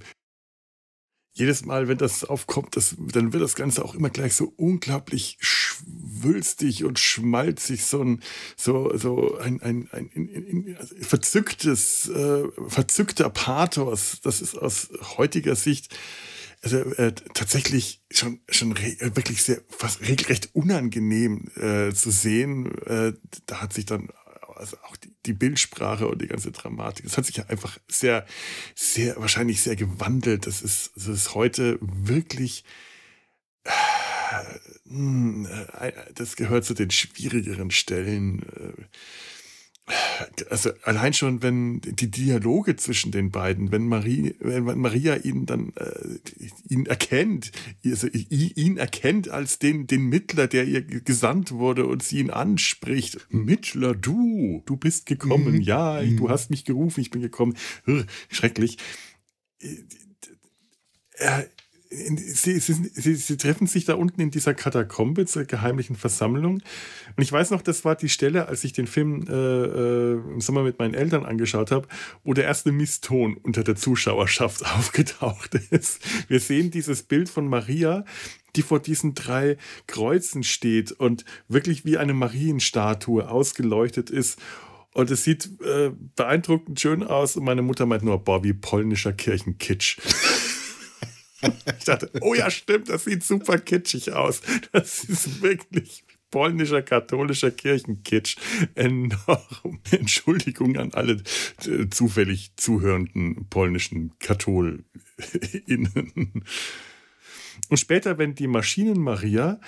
jedes 1.34 1.64
Mal, 1.64 1.88
wenn 1.88 1.98
das 1.98 2.24
aufkommt, 2.24 2.76
das, 2.76 2.94
dann 2.98 3.32
wird 3.32 3.42
das 3.42 3.54
Ganze 3.54 3.84
auch 3.84 3.94
immer 3.94 4.10
gleich 4.10 4.34
so 4.34 4.52
unglaublich 4.56 5.38
schwülstig 5.40 6.84
und 6.84 6.98
schmalzig, 6.98 7.84
so 7.84 8.02
ein, 8.02 8.22
so, 8.56 8.96
so 8.96 9.38
ein, 9.38 9.60
ein, 9.62 9.88
ein, 9.92 10.10
ein, 10.14 10.76
ein 10.76 10.76
verzücktes, 11.00 12.08
äh, 12.08 12.44
verzückter 12.68 13.30
Pathos. 13.30 14.20
Das 14.22 14.42
ist 14.42 14.56
aus 14.56 14.90
heutiger 15.16 15.56
Sicht 15.56 15.94
also, 16.62 16.76
äh, 16.76 17.12
tatsächlich 17.34 18.02
schon, 18.12 18.40
schon 18.48 18.76
wirklich 18.76 19.42
sehr, 19.42 19.60
fast 19.68 20.00
regelrecht 20.00 20.50
unangenehm 20.52 21.48
äh, 21.56 21.92
zu 21.92 22.12
sehen. 22.12 22.70
Äh, 22.86 23.14
da 23.46 23.60
hat 23.60 23.72
sich 23.72 23.84
dann 23.84 24.10
also 24.62 24.76
auch 24.84 24.96
die, 24.96 25.12
die 25.26 25.32
Bildsprache 25.32 26.06
und 26.06 26.22
die 26.22 26.28
ganze 26.28 26.52
Dramatik. 26.52 27.04
Das 27.04 27.18
hat 27.18 27.26
sich 27.26 27.36
ja 27.36 27.46
einfach 27.46 27.78
sehr, 27.88 28.24
sehr, 28.74 29.16
wahrscheinlich 29.16 29.60
sehr 29.60 29.76
gewandelt. 29.76 30.46
Das 30.46 30.62
ist, 30.62 30.92
das 30.94 31.08
ist 31.08 31.34
heute 31.34 31.78
wirklich, 31.80 32.64
äh, 33.64 33.70
hm, 34.88 35.46
äh, 35.78 35.92
das 36.14 36.36
gehört 36.36 36.64
zu 36.64 36.74
den 36.74 36.90
schwierigeren 36.90 37.70
Stellen. 37.70 38.88
Äh, 39.86 40.44
also 40.50 40.70
allein 40.84 41.12
schon, 41.12 41.42
wenn 41.42 41.80
die 41.80 42.10
Dialoge 42.10 42.76
zwischen 42.76 43.12
den 43.12 43.30
beiden, 43.30 43.72
wenn, 43.72 43.86
Marie, 43.86 44.34
wenn 44.40 44.64
Maria 44.64 45.16
ihn 45.16 45.46
dann 45.46 45.72
äh, 45.76 46.18
ihn 46.68 46.86
erkennt, 46.86 47.52
also 47.84 48.08
ihn 48.08 48.76
erkennt 48.76 49.28
als 49.28 49.58
den, 49.58 49.86
den 49.86 50.08
Mittler, 50.08 50.46
der 50.46 50.64
ihr 50.64 50.82
gesandt 50.82 51.52
wurde 51.52 51.86
und 51.86 52.02
sie 52.02 52.18
ihn 52.18 52.30
anspricht. 52.30 53.26
Mittler, 53.30 53.94
du, 53.94 54.62
du 54.66 54.76
bist 54.76 55.06
gekommen, 55.06 55.56
mhm. 55.56 55.60
ja, 55.60 56.00
mhm. 56.02 56.16
du 56.16 56.30
hast 56.30 56.50
mich 56.50 56.64
gerufen, 56.64 57.00
ich 57.00 57.10
bin 57.10 57.22
gekommen. 57.22 57.56
Schrecklich. 58.28 58.78
Er, 61.14 61.46
Sie, 61.94 62.58
sie, 62.58 62.72
sie, 62.72 63.14
sie, 63.14 63.36
treffen 63.36 63.66
sich 63.66 63.84
da 63.84 63.94
unten 63.94 64.20
in 64.20 64.30
dieser 64.30 64.54
Katakombe 64.54 65.26
zur 65.26 65.44
geheimlichen 65.44 65.94
Versammlung. 65.94 66.54
Und 66.54 67.22
ich 67.22 67.30
weiß 67.30 67.50
noch, 67.50 67.60
das 67.60 67.84
war 67.84 67.96
die 67.96 68.08
Stelle, 68.08 68.48
als 68.48 68.64
ich 68.64 68.72
den 68.72 68.86
Film 68.86 69.26
äh, 69.28 69.32
äh, 69.32 70.12
im 70.14 70.40
Sommer 70.40 70.62
mit 70.62 70.78
meinen 70.78 70.94
Eltern 70.94 71.26
angeschaut 71.26 71.70
habe, 71.70 71.86
wo 72.24 72.32
der 72.32 72.44
erste 72.44 72.72
Misston 72.72 73.36
unter 73.36 73.62
der 73.62 73.76
Zuschauerschaft 73.76 74.64
aufgetaucht 74.76 75.54
ist. 75.70 76.00
Wir 76.28 76.40
sehen 76.40 76.70
dieses 76.70 77.02
Bild 77.02 77.28
von 77.28 77.46
Maria, 77.46 78.04
die 78.56 78.62
vor 78.62 78.80
diesen 78.80 79.14
drei 79.14 79.58
Kreuzen 79.86 80.44
steht 80.44 80.92
und 80.92 81.24
wirklich 81.48 81.84
wie 81.84 81.98
eine 81.98 82.14
Marienstatue 82.14 83.28
ausgeleuchtet 83.28 84.08
ist. 84.08 84.38
Und 84.94 85.10
es 85.10 85.24
sieht 85.24 85.50
äh, 85.62 85.90
beeindruckend 86.16 86.78
schön 86.80 87.02
aus. 87.02 87.36
Und 87.36 87.44
meine 87.44 87.62
Mutter 87.62 87.86
meint 87.86 88.02
nur, 88.02 88.18
boah, 88.18 88.44
wie 88.44 88.52
polnischer 88.52 89.12
Kirchenkitsch. 89.12 89.98
Ich 91.78 91.84
dachte, 91.84 92.10
oh 92.20 92.34
ja, 92.34 92.50
stimmt, 92.50 92.88
das 92.88 93.04
sieht 93.04 93.24
super 93.24 93.58
kitschig 93.58 94.12
aus. 94.12 94.40
Das 94.72 95.04
ist 95.04 95.42
wirklich 95.42 96.04
polnischer 96.30 96.82
katholischer 96.82 97.52
Kirchenkitsch. 97.52 98.36
Enorm. 98.74 99.80
Entschuldigung 99.90 100.76
an 100.76 100.92
alle 100.94 101.22
äh, 101.66 101.88
zufällig 101.90 102.52
zuhörenden 102.56 103.46
polnischen 103.48 104.12
KatholInnen. 104.18 104.84
Und 107.72 107.78
später, 107.78 108.18
wenn 108.18 108.34
die 108.34 108.48
Maschinen-Maria 108.48 109.58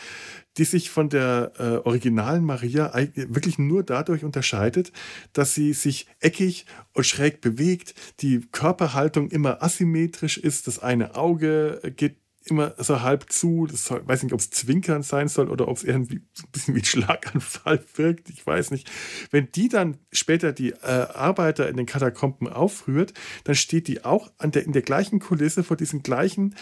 die 0.57 0.65
sich 0.65 0.91
von 0.91 1.09
der 1.09 1.53
äh, 1.59 1.87
originalen 1.87 2.45
Maria 2.45 2.93
wirklich 3.17 3.59
nur 3.59 3.83
dadurch 3.83 4.23
unterscheidet, 4.23 4.93
dass 5.33 5.55
sie 5.55 5.73
sich 5.73 6.07
eckig 6.21 6.67
und 6.93 7.05
schräg 7.05 7.41
bewegt, 7.41 7.95
die 8.21 8.41
Körperhaltung 8.53 9.31
immer 9.31 9.63
asymmetrisch 9.63 10.39
ist, 10.39 10.69
das 10.69 10.79
eine 10.79 11.17
Auge 11.17 11.81
geht 11.97 12.19
immer 12.47 12.75
so 12.79 13.01
halb 13.01 13.33
zu. 13.33 13.67
Das 13.67 13.87
soll, 13.87 14.07
weiß 14.07 14.23
nicht, 14.23 14.33
ob 14.33 14.41
es 14.41 14.51
Zwinkern 14.51 15.03
sein 15.03 15.29
soll 15.29 15.49
oder 15.49 15.69
ob 15.69 15.77
es 15.77 15.85
irgendwie 15.85 16.17
ein 16.17 16.51
bisschen 16.53 16.75
wie 16.75 16.81
ein 16.81 16.85
Schlaganfall 16.85 17.83
wirkt. 17.95 18.31
Ich 18.31 18.47
weiß 18.47 18.71
nicht. 18.71 18.91
Wenn 19.31 19.51
die 19.53 19.69
dann 19.69 19.99
später 20.13 20.53
die 20.53 20.73
äh, 20.73 21.07
Arbeiter 21.15 21.69
in 21.69 21.77
den 21.77 21.87
Katakomben 21.87 22.49
aufrührt, 22.49 23.15
dann 23.45 23.55
steht 23.55 23.89
die 23.89 24.05
auch 24.05 24.31
an 24.39 24.51
der, 24.51 24.65
in 24.65 24.73
der 24.73 24.83
gleichen 24.83 25.21
Kulisse 25.21 25.65
vor 25.65 25.77
diesen 25.77 26.03
gleichen 26.03 26.55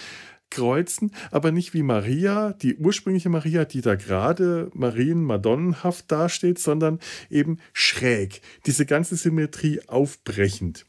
kreuzen, 0.52 1.12
aber 1.30 1.50
nicht 1.50 1.74
wie 1.74 1.82
Maria, 1.82 2.52
die 2.52 2.76
ursprüngliche 2.76 3.30
Maria, 3.30 3.64
die 3.64 3.80
da 3.80 3.94
gerade 3.94 4.70
Marien-Madonnenhaft 4.74 6.12
dasteht, 6.12 6.58
sondern 6.58 7.00
eben 7.30 7.58
schräg, 7.72 8.42
diese 8.66 8.86
ganze 8.86 9.16
Symmetrie 9.16 9.80
aufbrechend. 9.88 10.84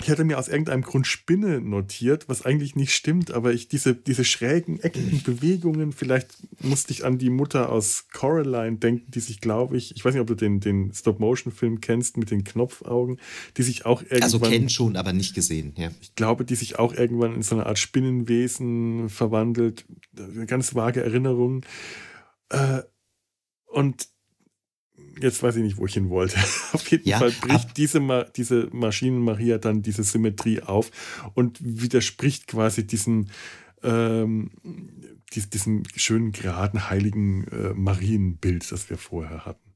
Ich 0.00 0.10
hatte 0.10 0.22
mir 0.22 0.38
aus 0.38 0.46
irgendeinem 0.46 0.82
Grund 0.82 1.08
Spinne 1.08 1.60
notiert, 1.60 2.28
was 2.28 2.44
eigentlich 2.44 2.76
nicht 2.76 2.92
stimmt, 2.92 3.32
aber 3.32 3.52
ich 3.52 3.68
diese, 3.68 3.96
diese 3.96 4.24
schrägen, 4.24 4.78
eckigen 4.78 5.22
Bewegungen, 5.24 5.92
vielleicht 5.92 6.36
musste 6.62 6.92
ich 6.92 7.04
an 7.04 7.18
die 7.18 7.30
Mutter 7.30 7.70
aus 7.70 8.06
Coraline 8.12 8.76
denken, 8.76 9.10
die 9.10 9.20
sich, 9.20 9.40
glaube 9.40 9.76
ich, 9.76 9.96
ich 9.96 10.04
weiß 10.04 10.14
nicht, 10.14 10.20
ob 10.20 10.28
du 10.28 10.36
den, 10.36 10.60
den 10.60 10.92
Stop-Motion-Film 10.92 11.80
kennst 11.80 12.16
mit 12.16 12.30
den 12.30 12.44
Knopfaugen, 12.44 13.18
die 13.56 13.62
sich 13.62 13.86
auch 13.86 14.02
irgendwann. 14.02 14.22
Also 14.22 14.38
kennen 14.38 14.68
schon, 14.68 14.96
aber 14.96 15.12
nicht 15.12 15.34
gesehen, 15.34 15.74
ja. 15.76 15.90
Ich 16.00 16.14
glaube, 16.14 16.44
die 16.44 16.54
sich 16.54 16.78
auch 16.78 16.94
irgendwann 16.94 17.34
in 17.34 17.42
so 17.42 17.56
eine 17.56 17.66
Art 17.66 17.78
Spinnenwesen 17.78 19.08
verwandelt. 19.08 19.84
Eine 20.16 20.46
ganz 20.46 20.76
vage 20.76 21.02
Erinnerung. 21.02 21.64
Äh, 22.50 22.82
und 23.66 24.08
jetzt 25.20 25.42
weiß 25.42 25.56
ich 25.56 25.62
nicht, 25.62 25.76
wo 25.76 25.86
ich 25.86 25.94
hin 25.94 26.10
wollte. 26.10 26.36
Auf 26.72 26.90
jeden 26.90 27.08
ja, 27.08 27.18
Fall 27.18 27.30
bricht 27.30 27.76
diese, 27.76 28.00
Ma 28.00 28.24
diese 28.24 28.68
Maschinen-Maria 28.72 29.58
dann 29.58 29.82
diese 29.82 30.04
Symmetrie 30.04 30.62
auf 30.62 30.90
und 31.34 31.58
widerspricht 31.60 32.46
quasi 32.46 32.86
diesen, 32.86 33.30
ähm, 33.82 34.50
dies, 35.34 35.50
diesem 35.50 35.82
schönen, 35.96 36.32
geraden, 36.32 36.88
heiligen 36.90 37.46
äh, 37.48 37.74
Marienbild, 37.74 38.70
das 38.70 38.90
wir 38.90 38.98
vorher 38.98 39.44
hatten. 39.44 39.68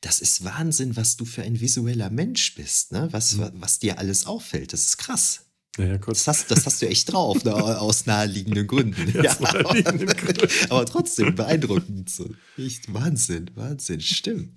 Das 0.00 0.20
ist 0.20 0.44
Wahnsinn, 0.44 0.96
was 0.96 1.16
du 1.16 1.24
für 1.24 1.42
ein 1.42 1.60
visueller 1.60 2.10
Mensch 2.10 2.54
bist, 2.54 2.92
ne? 2.92 3.08
was, 3.10 3.36
mhm. 3.36 3.50
was 3.54 3.78
dir 3.78 3.98
alles 3.98 4.26
auffällt. 4.26 4.72
Das 4.72 4.84
ist 4.84 4.98
krass. 4.98 5.46
Ja, 5.78 5.96
das, 5.96 6.26
hast, 6.26 6.50
das, 6.50 6.66
hast, 6.66 6.82
du 6.82 6.88
echt 6.88 7.10
drauf, 7.10 7.44
ne? 7.44 7.54
aus 7.54 8.04
naheliegenden 8.04 8.66
Gründen. 8.66 9.10
ja, 9.22 9.34
naheliegenden 9.40 10.06
Gründen. 10.06 10.48
aber 10.68 10.84
trotzdem 10.84 11.34
beeindruckend. 11.34 12.10
So. 12.10 12.28
Echt 12.58 12.92
Wahnsinn, 12.92 13.50
Wahnsinn, 13.54 14.02
stimmt. 14.02 14.50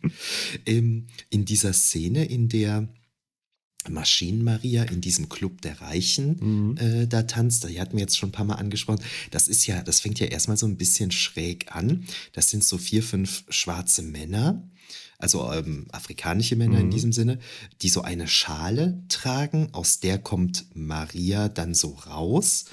Ähm, 0.65 1.07
in 1.29 1.45
dieser 1.45 1.71
Szene, 1.71 2.25
in 2.25 2.49
der 2.49 2.89
Maschinen-Maria 3.89 4.83
in 4.83 5.01
diesem 5.01 5.29
Club 5.29 5.61
der 5.61 5.79
Reichen 5.81 6.37
mhm. 6.39 6.77
äh, 6.77 7.07
da 7.07 7.23
tanzt, 7.23 7.67
die 7.69 7.79
hatten 7.79 7.93
wir 7.93 8.01
jetzt 8.01 8.17
schon 8.17 8.29
ein 8.29 8.33
paar 8.33 8.45
Mal 8.45 8.55
angesprochen. 8.55 9.03
Das 9.31 9.47
ist 9.47 9.67
ja, 9.67 9.81
das 9.83 9.99
fängt 9.99 10.19
ja 10.19 10.27
erstmal 10.27 10.57
so 10.57 10.65
ein 10.65 10.77
bisschen 10.77 11.11
schräg 11.11 11.75
an. 11.75 12.05
Das 12.33 12.49
sind 12.49 12.63
so 12.63 12.77
vier, 12.77 13.03
fünf 13.03 13.43
schwarze 13.49 14.01
Männer 14.01 14.67
also 15.17 15.51
ähm, 15.51 15.87
afrikanische 15.91 16.55
Männer 16.55 16.77
mhm. 16.77 16.85
in 16.85 16.91
diesem 16.91 17.13
Sinne, 17.13 17.39
die 17.81 17.89
so 17.89 18.01
eine 18.01 18.27
Schale 18.27 19.01
tragen, 19.09 19.69
aus 19.71 19.99
der 19.99 20.19
kommt 20.19 20.65
Maria 20.73 21.49
dann 21.49 21.73
so 21.73 21.89
raus. 21.89 22.65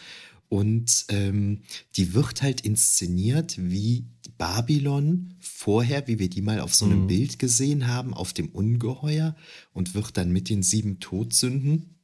Und 0.48 1.06
ähm, 1.08 1.62
die 1.96 2.12
wird 2.12 2.42
halt 2.42 2.60
inszeniert 2.60 3.54
wie 3.58 4.04
Babylon 4.36 5.34
vorher, 5.40 6.06
wie 6.08 6.18
wir 6.18 6.28
die 6.28 6.42
mal 6.42 6.60
auf 6.60 6.74
so 6.74 6.84
einem 6.84 7.04
mhm. 7.04 7.06
Bild 7.06 7.38
gesehen 7.38 7.86
haben, 7.86 8.12
auf 8.12 8.34
dem 8.34 8.50
Ungeheuer 8.50 9.34
und 9.72 9.94
wird 9.94 10.16
dann 10.18 10.30
mit 10.30 10.50
den 10.50 10.62
sieben 10.62 11.00
Todsünden 11.00 11.94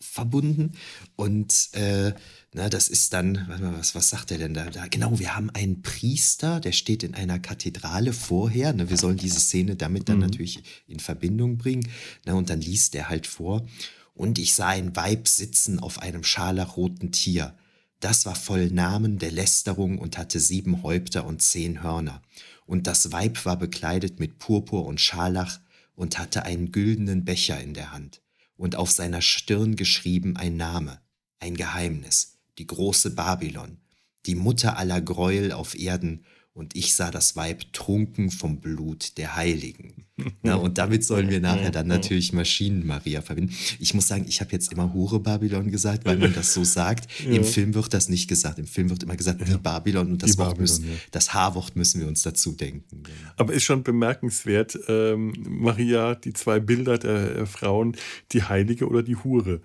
verbunden. 0.00 0.72
Und 1.14 1.70
äh, 1.72 2.12
na, 2.52 2.68
das 2.68 2.88
ist 2.88 3.12
dann, 3.12 3.46
was, 3.78 3.94
was 3.94 4.08
sagt 4.08 4.30
er 4.32 4.38
denn 4.38 4.54
da, 4.54 4.70
da? 4.70 4.86
Genau, 4.88 5.18
wir 5.18 5.36
haben 5.36 5.50
einen 5.50 5.82
Priester, 5.82 6.58
der 6.58 6.72
steht 6.72 7.02
in 7.02 7.14
einer 7.14 7.38
Kathedrale 7.38 8.12
vorher. 8.12 8.72
Ne, 8.72 8.90
wir 8.90 8.96
sollen 8.96 9.18
diese 9.18 9.38
Szene 9.38 9.76
damit 9.76 10.08
dann 10.08 10.16
mhm. 10.16 10.22
natürlich 10.22 10.62
in 10.88 10.98
Verbindung 11.00 11.58
bringen. 11.58 11.88
Na, 12.24 12.34
und 12.34 12.50
dann 12.50 12.60
liest 12.60 12.94
er 12.94 13.08
halt 13.08 13.26
vor. 13.26 13.66
Und 14.14 14.38
ich 14.38 14.54
sah 14.54 14.68
ein 14.68 14.96
Weib 14.96 15.28
sitzen 15.28 15.78
auf 15.78 16.00
einem 16.00 16.24
scharlachroten 16.24 17.12
Tier. 17.12 17.54
Das 18.00 18.24
war 18.24 18.34
voll 18.34 18.70
Namen 18.70 19.18
der 19.18 19.30
Lästerung 19.30 19.98
und 19.98 20.16
hatte 20.16 20.40
sieben 20.40 20.82
Häupter 20.82 21.26
und 21.26 21.42
zehn 21.42 21.82
Hörner. 21.82 22.22
Und 22.64 22.86
das 22.86 23.12
Weib 23.12 23.44
war 23.44 23.58
bekleidet 23.58 24.18
mit 24.18 24.38
Purpur 24.38 24.86
und 24.86 25.00
Scharlach 25.00 25.60
und 25.94 26.18
hatte 26.18 26.44
einen 26.44 26.72
güldenen 26.72 27.24
Becher 27.24 27.60
in 27.60 27.74
der 27.74 27.92
Hand 27.92 28.22
und 28.60 28.76
auf 28.76 28.90
seiner 28.90 29.22
Stirn 29.22 29.74
geschrieben 29.74 30.36
ein 30.36 30.56
Name, 30.56 31.00
ein 31.38 31.56
Geheimnis 31.56 32.36
die 32.58 32.66
große 32.66 33.14
Babylon, 33.14 33.78
die 34.26 34.34
Mutter 34.34 34.76
aller 34.76 35.00
Gräuel 35.00 35.52
auf 35.52 35.74
Erden, 35.74 36.26
und 36.52 36.76
ich 36.76 36.94
sah 36.94 37.10
das 37.10 37.36
Weib 37.36 37.72
trunken 37.72 38.30
vom 38.30 38.60
Blut 38.60 39.16
der 39.16 39.36
Heiligen. 39.36 40.04
Na, 40.42 40.56
und 40.56 40.78
damit 40.78 41.04
sollen 41.04 41.30
wir 41.30 41.40
nachher 41.40 41.70
dann 41.70 41.86
natürlich 41.86 42.32
Maschinen-Maria 42.32 43.22
verbinden. 43.22 43.54
Ich 43.78 43.94
muss 43.94 44.08
sagen, 44.08 44.24
ich 44.28 44.40
habe 44.40 44.52
jetzt 44.52 44.72
immer 44.72 44.92
Hure 44.92 45.20
Babylon 45.20 45.70
gesagt, 45.70 46.04
weil 46.04 46.16
man 46.16 46.32
das 46.34 46.54
so 46.54 46.64
sagt. 46.70 47.08
Ja. 47.22 47.32
Im 47.32 47.44
Film 47.44 47.74
wird 47.74 47.92
das 47.92 48.08
nicht 48.08 48.28
gesagt. 48.28 48.58
Im 48.58 48.66
Film 48.66 48.90
wird 48.90 49.02
immer 49.02 49.16
gesagt, 49.16 49.40
die 49.40 49.56
Babylon 49.56 50.12
und 50.12 50.22
das, 50.22 50.38
Wort 50.38 50.50
Babylon, 50.50 50.62
müssen, 50.62 50.84
ja. 50.84 50.96
das 51.10 51.34
H-Wort 51.34 51.76
müssen 51.76 52.00
wir 52.00 52.08
uns 52.08 52.22
dazu 52.22 52.52
denken. 52.52 53.02
Aber 53.36 53.52
ist 53.52 53.64
schon 53.64 53.82
bemerkenswert, 53.82 54.78
ähm, 54.88 55.32
Maria, 55.46 56.14
die 56.14 56.32
zwei 56.32 56.60
Bilder 56.60 56.98
der 56.98 57.36
äh, 57.36 57.46
Frauen, 57.46 57.96
die 58.32 58.42
Heilige 58.42 58.86
oder 58.86 59.02
die 59.02 59.16
Hure. 59.16 59.60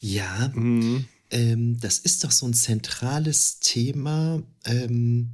Ja. 0.00 0.52
Mhm. 0.54 1.06
Ähm, 1.30 1.80
das 1.80 1.98
ist 1.98 2.22
doch 2.22 2.30
so 2.30 2.46
ein 2.46 2.54
zentrales 2.54 3.58
Thema 3.58 4.42
ähm, 4.64 5.30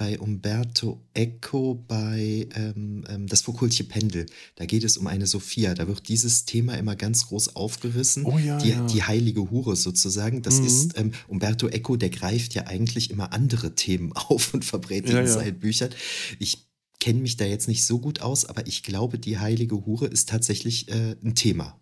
bei 0.00 0.18
Umberto 0.18 1.06
Eco, 1.12 1.74
bei 1.74 2.48
ähm, 2.54 3.04
ähm, 3.06 3.26
Das 3.26 3.44
Foucault'sche 3.44 3.84
Pendel. 3.86 4.24
Da 4.54 4.64
geht 4.64 4.82
es 4.82 4.96
um 4.96 5.06
eine 5.06 5.26
Sophia. 5.26 5.74
Da 5.74 5.86
wird 5.88 6.08
dieses 6.08 6.46
Thema 6.46 6.78
immer 6.78 6.96
ganz 6.96 7.26
groß 7.26 7.54
aufgerissen. 7.54 8.24
Oh 8.24 8.38
ja, 8.38 8.56
die, 8.56 8.70
ja. 8.70 8.86
die 8.86 9.02
heilige 9.02 9.50
Hure 9.50 9.76
sozusagen. 9.76 10.40
Das 10.40 10.60
mhm. 10.60 10.66
ist 10.66 10.98
ähm, 10.98 11.12
Umberto 11.28 11.68
Eco, 11.68 11.96
der 11.96 12.08
greift 12.08 12.54
ja 12.54 12.66
eigentlich 12.66 13.10
immer 13.10 13.34
andere 13.34 13.74
Themen 13.74 14.12
auf 14.14 14.54
und 14.54 14.64
verbrät 14.64 15.06
ja, 15.06 15.20
in 15.20 15.26
seinen 15.26 15.58
Büchern. 15.58 15.90
Ich 16.38 16.66
kenne 16.98 17.20
mich 17.20 17.36
da 17.36 17.44
jetzt 17.44 17.68
nicht 17.68 17.84
so 17.84 17.98
gut 17.98 18.22
aus, 18.22 18.46
aber 18.46 18.66
ich 18.66 18.82
glaube, 18.82 19.18
die 19.18 19.38
heilige 19.38 19.84
Hure 19.84 20.06
ist 20.06 20.30
tatsächlich 20.30 20.88
äh, 20.88 21.14
ein 21.22 21.34
Thema. 21.34 21.78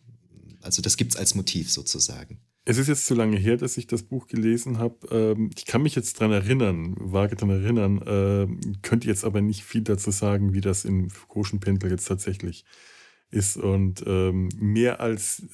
Also 0.60 0.82
das 0.82 0.96
gibt 0.96 1.12
es 1.12 1.16
als 1.16 1.36
Motiv 1.36 1.70
sozusagen. 1.70 2.40
Es 2.70 2.76
ist 2.76 2.88
jetzt 2.88 3.06
zu 3.06 3.14
lange 3.14 3.38
her, 3.38 3.56
dass 3.56 3.78
ich 3.78 3.86
das 3.86 4.02
Buch 4.02 4.26
gelesen 4.26 4.76
habe. 4.76 4.96
Ähm, 5.10 5.48
ich 5.56 5.64
kann 5.64 5.80
mich 5.80 5.94
jetzt 5.94 6.20
daran 6.20 6.32
erinnern, 6.32 6.94
vage 6.98 7.34
daran 7.34 7.62
erinnern, 7.62 8.04
ähm, 8.06 8.60
könnte 8.82 9.08
jetzt 9.08 9.24
aber 9.24 9.40
nicht 9.40 9.64
viel 9.64 9.80
dazu 9.80 10.10
sagen, 10.10 10.52
wie 10.52 10.60
das 10.60 10.84
in 10.84 11.08
Pendel 11.60 11.90
jetzt 11.90 12.04
tatsächlich 12.04 12.66
ist. 13.30 13.56
Und 13.56 14.04
ähm, 14.06 14.50
mehr 14.54 15.00
als 15.00 15.44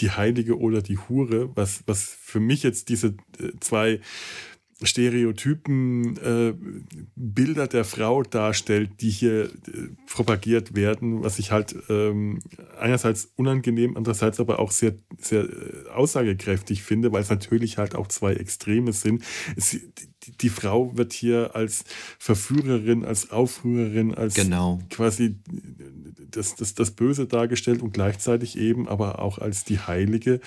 die 0.00 0.10
Heilige 0.10 0.58
oder 0.58 0.82
die 0.82 0.98
Hure, 0.98 1.54
was, 1.54 1.84
was 1.86 2.06
für 2.20 2.40
mich 2.40 2.64
jetzt 2.64 2.88
diese 2.88 3.14
äh, 3.38 3.52
zwei 3.60 4.00
Stereotypen 4.82 6.16
äh, 6.16 6.54
Bilder 7.14 7.66
der 7.66 7.84
Frau 7.84 8.22
darstellt, 8.22 8.90
die 9.00 9.10
hier 9.10 9.44
äh, 9.44 9.50
propagiert 10.06 10.74
werden, 10.74 11.22
was 11.22 11.38
ich 11.38 11.52
halt 11.52 11.76
ähm, 11.88 12.40
einerseits 12.78 13.30
unangenehm, 13.36 13.96
andererseits 13.96 14.40
aber 14.40 14.58
auch 14.58 14.72
sehr, 14.72 14.94
sehr 15.18 15.44
äh, 15.44 15.88
aussagekräftig 15.94 16.82
finde, 16.82 17.12
weil 17.12 17.22
es 17.22 17.30
natürlich 17.30 17.78
halt 17.78 17.94
auch 17.94 18.08
zwei 18.08 18.34
Extreme 18.34 18.92
sind. 18.92 19.22
Es, 19.56 19.70
die, 19.70 20.32
die, 20.40 20.48
Frau 20.48 20.96
wird 20.96 21.12
hier 21.12 21.54
als 21.54 21.84
Verführerin, 22.18 23.04
als 23.04 23.30
Aufrührerin, 23.30 24.14
als 24.14 24.34
genau. 24.34 24.80
quasi 24.90 25.36
das, 26.30 26.56
das, 26.56 26.74
das 26.74 26.90
Böse 26.90 27.26
dargestellt 27.26 27.82
und 27.82 27.92
gleichzeitig 27.92 28.58
eben 28.58 28.88
aber 28.88 29.20
auch 29.20 29.38
als 29.38 29.64
die 29.64 29.78
Heilige. 29.78 30.40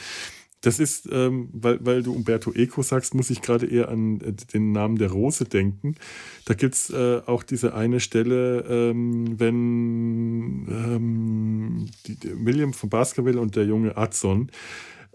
Das 0.68 0.80
ist, 0.80 1.08
ähm, 1.14 1.48
weil, 1.54 1.80
weil 1.86 2.04
du 2.04 2.14
Umberto 2.14 2.52
Eco 2.52 2.82
sagst, 2.82 3.16
muss 3.16 3.30
ich 3.30 3.42
gerade 3.42 3.66
eher 3.66 3.88
an 3.88 4.20
äh, 4.20 4.34
den 4.34 4.74
Namen 4.74 4.98
der 4.98 5.12
Rose 5.12 5.46
denken. 5.46 5.96
Da 6.44 6.56
gibt 6.56 6.76
es 6.76 6.90
äh, 6.90 7.22
auch 7.26 7.44
diese 7.44 7.74
eine 7.74 8.02
Stelle, 8.02 8.66
ähm, 8.68 9.40
wenn 9.40 10.68
ähm, 10.68 11.86
die, 12.06 12.18
William 12.46 12.74
von 12.74 12.90
Baskerville 12.90 13.40
und 13.40 13.56
der 13.56 13.64
junge 13.64 13.96
Adson 13.96 14.52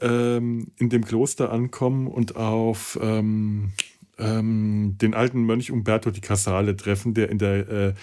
ähm, 0.01 0.69
in 0.79 0.89
dem 0.89 1.05
Kloster 1.05 1.53
ankommen 1.53 2.07
und 2.07 2.35
auf 2.35 2.99
ähm, 3.03 3.73
ähm, 4.19 4.97
den 5.01 5.15
alten 5.15 5.45
Mönch 5.45 5.71
Umberto 5.71 6.11
di 6.11 6.21
Casale 6.21 6.77
treffen, 6.77 7.15
der 7.15 7.31
in 7.31 7.39
der, 7.39 7.69
äh, 7.69 7.95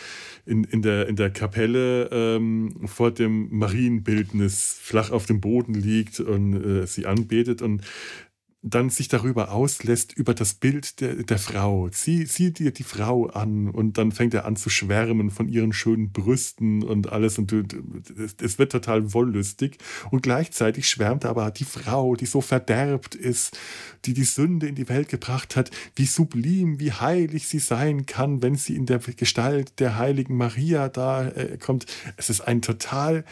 in, 0.45 0.63
in 0.63 0.81
der, 0.81 1.07
in 1.07 1.15
der 1.15 1.29
Kapelle 1.29 2.09
ähm, 2.11 2.87
vor 2.87 3.11
dem 3.11 3.47
Marienbildnis 3.51 4.77
flach 4.81 5.11
auf 5.11 5.25
dem 5.25 5.39
Boden 5.39 5.73
liegt 5.73 6.19
und 6.19 6.53
äh, 6.53 6.87
sie 6.87 7.05
anbetet. 7.05 7.61
Und 7.61 7.83
dann 8.61 8.89
sich 8.89 9.07
darüber 9.07 9.51
auslässt, 9.51 10.11
über 10.13 10.33
das 10.33 10.53
Bild 10.53 10.99
der, 10.99 11.15
der 11.23 11.37
Frau. 11.37 11.89
Sieh, 11.93 12.25
sieh 12.25 12.51
dir 12.51 12.71
die 12.71 12.83
Frau 12.83 13.27
an 13.27 13.69
und 13.69 13.97
dann 13.97 14.11
fängt 14.11 14.33
er 14.33 14.45
an 14.45 14.57
zu 14.57 14.69
schwärmen 14.69 15.31
von 15.31 15.47
ihren 15.47 15.71
schönen 15.71 16.11
Brüsten 16.11 16.83
und 16.83 17.09
alles 17.09 17.37
und 17.37 17.53
es 18.41 18.59
wird 18.59 18.71
total 18.73 19.13
wollüstig 19.13 19.77
und 20.11 20.23
gleichzeitig 20.23 20.89
schwärmt 20.89 21.23
er 21.23 21.29
aber 21.29 21.51
die 21.51 21.63
Frau, 21.63 22.15
die 22.15 22.25
so 22.25 22.41
verderbt 22.41 23.15
ist, 23.15 23.57
die 24.03 24.13
die 24.13 24.25
Sünde 24.25 24.67
in 24.67 24.75
die 24.75 24.89
Welt 24.89 25.07
gebracht 25.07 25.55
hat, 25.55 25.71
wie 25.95 26.05
sublim, 26.05 26.81
wie 26.81 26.91
heilig 26.91 27.47
sie 27.47 27.59
sein 27.59 28.05
kann, 28.07 28.41
wenn 28.41 28.55
sie 28.55 28.75
in 28.75 28.85
der 28.85 28.99
Gestalt 28.99 29.79
der 29.79 29.97
heiligen 29.97 30.35
Maria 30.35 30.89
da 30.89 31.29
äh, 31.29 31.57
kommt. 31.57 31.85
Es 32.17 32.29
ist 32.29 32.41
ein 32.41 32.61
total, 32.61 33.23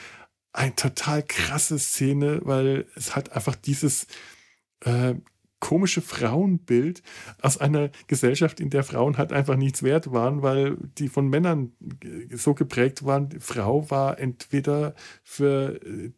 ein 0.53 0.75
total 0.77 1.21
krasse 1.21 1.79
Szene, 1.79 2.39
weil 2.43 2.85
es 2.95 3.15
hat 3.15 3.33
einfach 3.33 3.55
dieses, 3.55 4.07
äh, 4.81 5.15
komische 5.59 6.01
Frauenbild 6.01 7.01
aus 7.41 7.57
einer 7.57 7.89
Gesellschaft, 8.07 8.59
in 8.59 8.69
der 8.69 8.83
Frauen 8.83 9.17
halt 9.17 9.33
einfach 9.33 9.55
nichts 9.55 9.81
wert 9.81 10.11
waren, 10.11 10.43
weil 10.43 10.77
die 10.97 11.09
von 11.09 11.27
Männern 11.27 11.71
so 12.31 12.53
geprägt 12.53 13.05
waren. 13.05 13.29
Die 13.29 13.39
Frau 13.39 13.89
war 13.89 14.19
entweder 14.19 14.93
für 15.23 15.81
äh, 15.83 16.11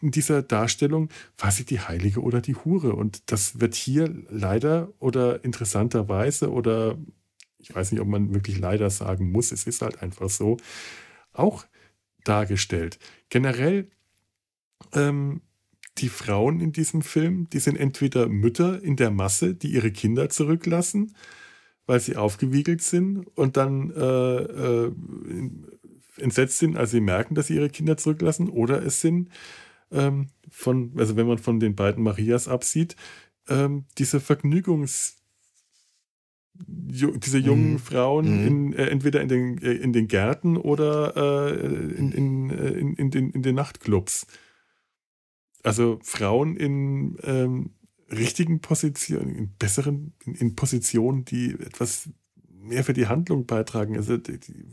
in 0.00 0.10
dieser 0.10 0.42
Darstellung, 0.42 1.08
war 1.38 1.50
sie 1.50 1.64
die 1.64 1.80
Heilige 1.80 2.20
oder 2.20 2.40
die 2.40 2.54
Hure? 2.54 2.94
Und 2.94 3.30
das 3.30 3.60
wird 3.60 3.74
hier 3.74 4.14
leider 4.28 4.92
oder 4.98 5.44
interessanterweise 5.44 6.50
oder 6.50 6.98
ich 7.58 7.74
weiß 7.74 7.92
nicht, 7.92 8.00
ob 8.00 8.08
man 8.08 8.34
wirklich 8.34 8.58
leider 8.58 8.90
sagen 8.90 9.32
muss, 9.32 9.52
es 9.52 9.66
ist 9.66 9.82
halt 9.82 10.02
einfach 10.02 10.30
so, 10.30 10.56
auch 11.32 11.64
dargestellt. 12.24 12.98
Generell 13.28 13.90
ähm, 14.92 15.40
die 15.98 16.08
Frauen 16.08 16.60
in 16.60 16.72
diesem 16.72 17.02
Film, 17.02 17.48
die 17.50 17.58
sind 17.58 17.76
entweder 17.76 18.28
Mütter 18.28 18.82
in 18.82 18.96
der 18.96 19.10
Masse, 19.10 19.54
die 19.54 19.68
ihre 19.68 19.90
Kinder 19.90 20.28
zurücklassen, 20.28 21.14
weil 21.86 22.00
sie 22.00 22.16
aufgewiegelt 22.16 22.82
sind 22.82 23.26
und 23.36 23.56
dann 23.56 23.90
äh, 23.90 24.36
äh, 24.36 24.92
entsetzt 26.18 26.58
sind, 26.58 26.76
als 26.76 26.90
sie 26.90 27.00
merken, 27.00 27.34
dass 27.34 27.46
sie 27.48 27.54
ihre 27.54 27.70
Kinder 27.70 27.96
zurücklassen, 27.96 28.48
oder 28.48 28.82
es 28.82 29.00
sind 29.00 29.30
ähm, 29.92 30.28
von, 30.50 30.92
also 30.96 31.16
wenn 31.16 31.26
man 31.26 31.38
von 31.38 31.60
den 31.60 31.74
beiden 31.74 32.02
Marias 32.02 32.48
absieht, 32.48 32.96
ähm, 33.48 33.84
diese 33.98 34.18
Vergnügungs- 34.18 35.14
diese 36.68 37.38
jungen 37.38 37.72
mhm. 37.72 37.78
Frauen 37.78 38.40
mhm. 38.40 38.46
in, 38.46 38.72
äh, 38.72 38.86
entweder 38.86 39.20
in 39.20 39.28
den, 39.28 39.58
äh, 39.62 39.72
in 39.72 39.92
den 39.92 40.08
Gärten 40.08 40.56
oder 40.56 41.14
äh, 41.16 41.94
in, 41.96 42.12
in, 42.12 42.50
äh, 42.50 42.70
in, 42.70 42.94
in, 42.94 43.10
den, 43.10 43.30
in 43.30 43.42
den 43.42 43.54
Nachtclubs. 43.54 44.26
Also 45.66 45.98
Frauen 46.02 46.56
in 46.56 47.16
ähm, 47.24 47.70
richtigen 48.10 48.60
Positionen, 48.60 49.34
in 49.34 49.56
besseren, 49.56 50.12
in, 50.24 50.34
in, 50.36 50.54
Positionen, 50.54 51.24
die 51.24 51.50
etwas 51.54 52.08
mehr 52.48 52.84
für 52.84 52.92
die 52.92 53.08
Handlung 53.08 53.46
beitragen. 53.46 53.96
Also 53.96 54.16
die, 54.16 54.38
die, 54.38 54.64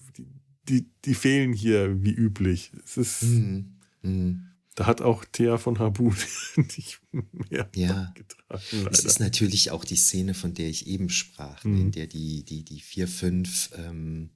die, 0.69 0.85
die 1.03 1.15
fehlen 1.15 1.51
hier 1.51 2.03
wie 2.03 2.13
üblich. 2.13 2.71
Es 2.85 2.97
ist. 2.97 3.23
Mhm. 3.23 3.79
Mhm. 4.03 4.47
Da 4.75 4.87
hat 4.87 5.01
auch 5.01 5.23
Thea 5.25 5.57
von 5.57 5.77
Habun 5.77 6.15
nicht 6.55 6.99
mehr 7.11 7.69
ja, 7.75 8.11
getragen. 8.15 8.87
Es 8.91 9.05
ist 9.05 9.19
natürlich 9.19 9.69
auch 9.69 9.85
die 9.85 9.95
Szene, 9.95 10.33
von 10.33 10.53
der 10.53 10.67
ich 10.67 10.87
eben 10.87 11.09
sprach, 11.09 11.63
mhm. 11.63 11.81
in 11.81 11.91
der 11.91 12.07
die, 12.07 12.43
die, 12.43 12.63
die 12.63 12.81
vier, 12.81 13.07
fünf 13.07 13.69
ähm, 13.77 14.29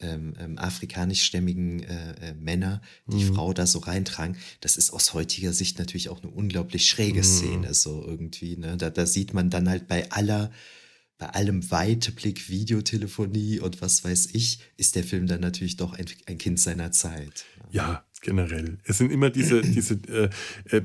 ähm, 0.00 0.34
ähm, 0.38 0.58
afrikanischstämmigen 0.58 1.82
äh, 1.82 2.30
äh, 2.30 2.34
Männer 2.34 2.80
die 3.06 3.24
mhm. 3.24 3.34
Frau 3.34 3.52
da 3.52 3.66
so 3.66 3.80
reintragen. 3.80 4.36
Das 4.60 4.76
ist 4.76 4.92
aus 4.92 5.14
heutiger 5.14 5.52
Sicht 5.52 5.78
natürlich 5.78 6.08
auch 6.08 6.22
eine 6.22 6.30
unglaublich 6.30 6.88
schräge 6.88 7.20
mhm. 7.20 7.24
Szene, 7.24 7.74
so 7.74 8.04
irgendwie. 8.06 8.56
Ne? 8.56 8.76
Da, 8.76 8.90
da 8.90 9.06
sieht 9.06 9.34
man 9.34 9.50
dann 9.50 9.68
halt 9.68 9.88
bei 9.88 10.10
aller 10.10 10.50
bei 11.18 11.30
allem 11.30 11.68
Weitblick, 11.72 12.48
Videotelefonie 12.48 13.58
und 13.58 13.82
was 13.82 14.04
weiß 14.04 14.28
ich, 14.34 14.60
ist 14.76 14.94
der 14.94 15.02
Film 15.02 15.26
dann 15.26 15.40
natürlich 15.40 15.76
doch 15.76 15.92
ein, 15.92 16.06
ein 16.26 16.38
Kind 16.38 16.60
seiner 16.60 16.92
Zeit. 16.92 17.44
Ja, 17.72 18.04
generell. 18.20 18.78
Es 18.84 18.98
sind 18.98 19.10
immer 19.10 19.28
diese, 19.28 19.60
diese 19.62 19.94
äh, 20.08 20.30
äh, 20.76 20.82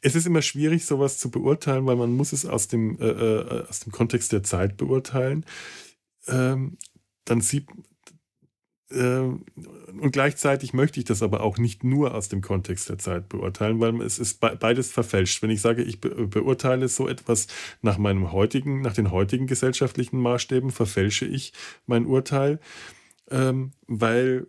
es 0.00 0.14
ist 0.14 0.26
immer 0.26 0.42
schwierig, 0.42 0.84
sowas 0.84 1.18
zu 1.18 1.30
beurteilen, 1.30 1.86
weil 1.86 1.96
man 1.96 2.12
muss 2.12 2.32
es 2.32 2.44
aus 2.44 2.68
dem, 2.68 2.98
äh, 2.98 3.08
äh, 3.08 3.66
aus 3.68 3.80
dem 3.80 3.92
Kontext 3.92 4.32
der 4.32 4.42
Zeit 4.42 4.76
beurteilen. 4.76 5.46
Ähm, 6.26 6.76
dann 7.24 7.40
sieht 7.40 7.66
und 8.94 10.10
gleichzeitig 10.12 10.72
möchte 10.72 11.00
ich 11.00 11.04
das 11.04 11.22
aber 11.22 11.42
auch 11.42 11.58
nicht 11.58 11.84
nur 11.84 12.14
aus 12.14 12.28
dem 12.28 12.40
Kontext 12.40 12.88
der 12.88 12.98
Zeit 12.98 13.28
beurteilen, 13.28 13.80
weil 13.80 14.00
es 14.02 14.18
ist 14.18 14.40
beides 14.40 14.90
verfälscht. 14.90 15.42
Wenn 15.42 15.50
ich 15.50 15.60
sage, 15.60 15.82
ich 15.82 16.00
beurteile 16.00 16.88
so 16.88 17.08
etwas 17.08 17.46
nach 17.82 17.98
meinem 17.98 18.32
heutigen, 18.32 18.80
nach 18.82 18.94
den 18.94 19.10
heutigen 19.10 19.46
gesellschaftlichen 19.46 20.18
Maßstäben, 20.18 20.70
verfälsche 20.70 21.26
ich 21.26 21.52
mein 21.86 22.06
Urteil, 22.06 22.60
ähm, 23.30 23.72
weil 23.86 24.46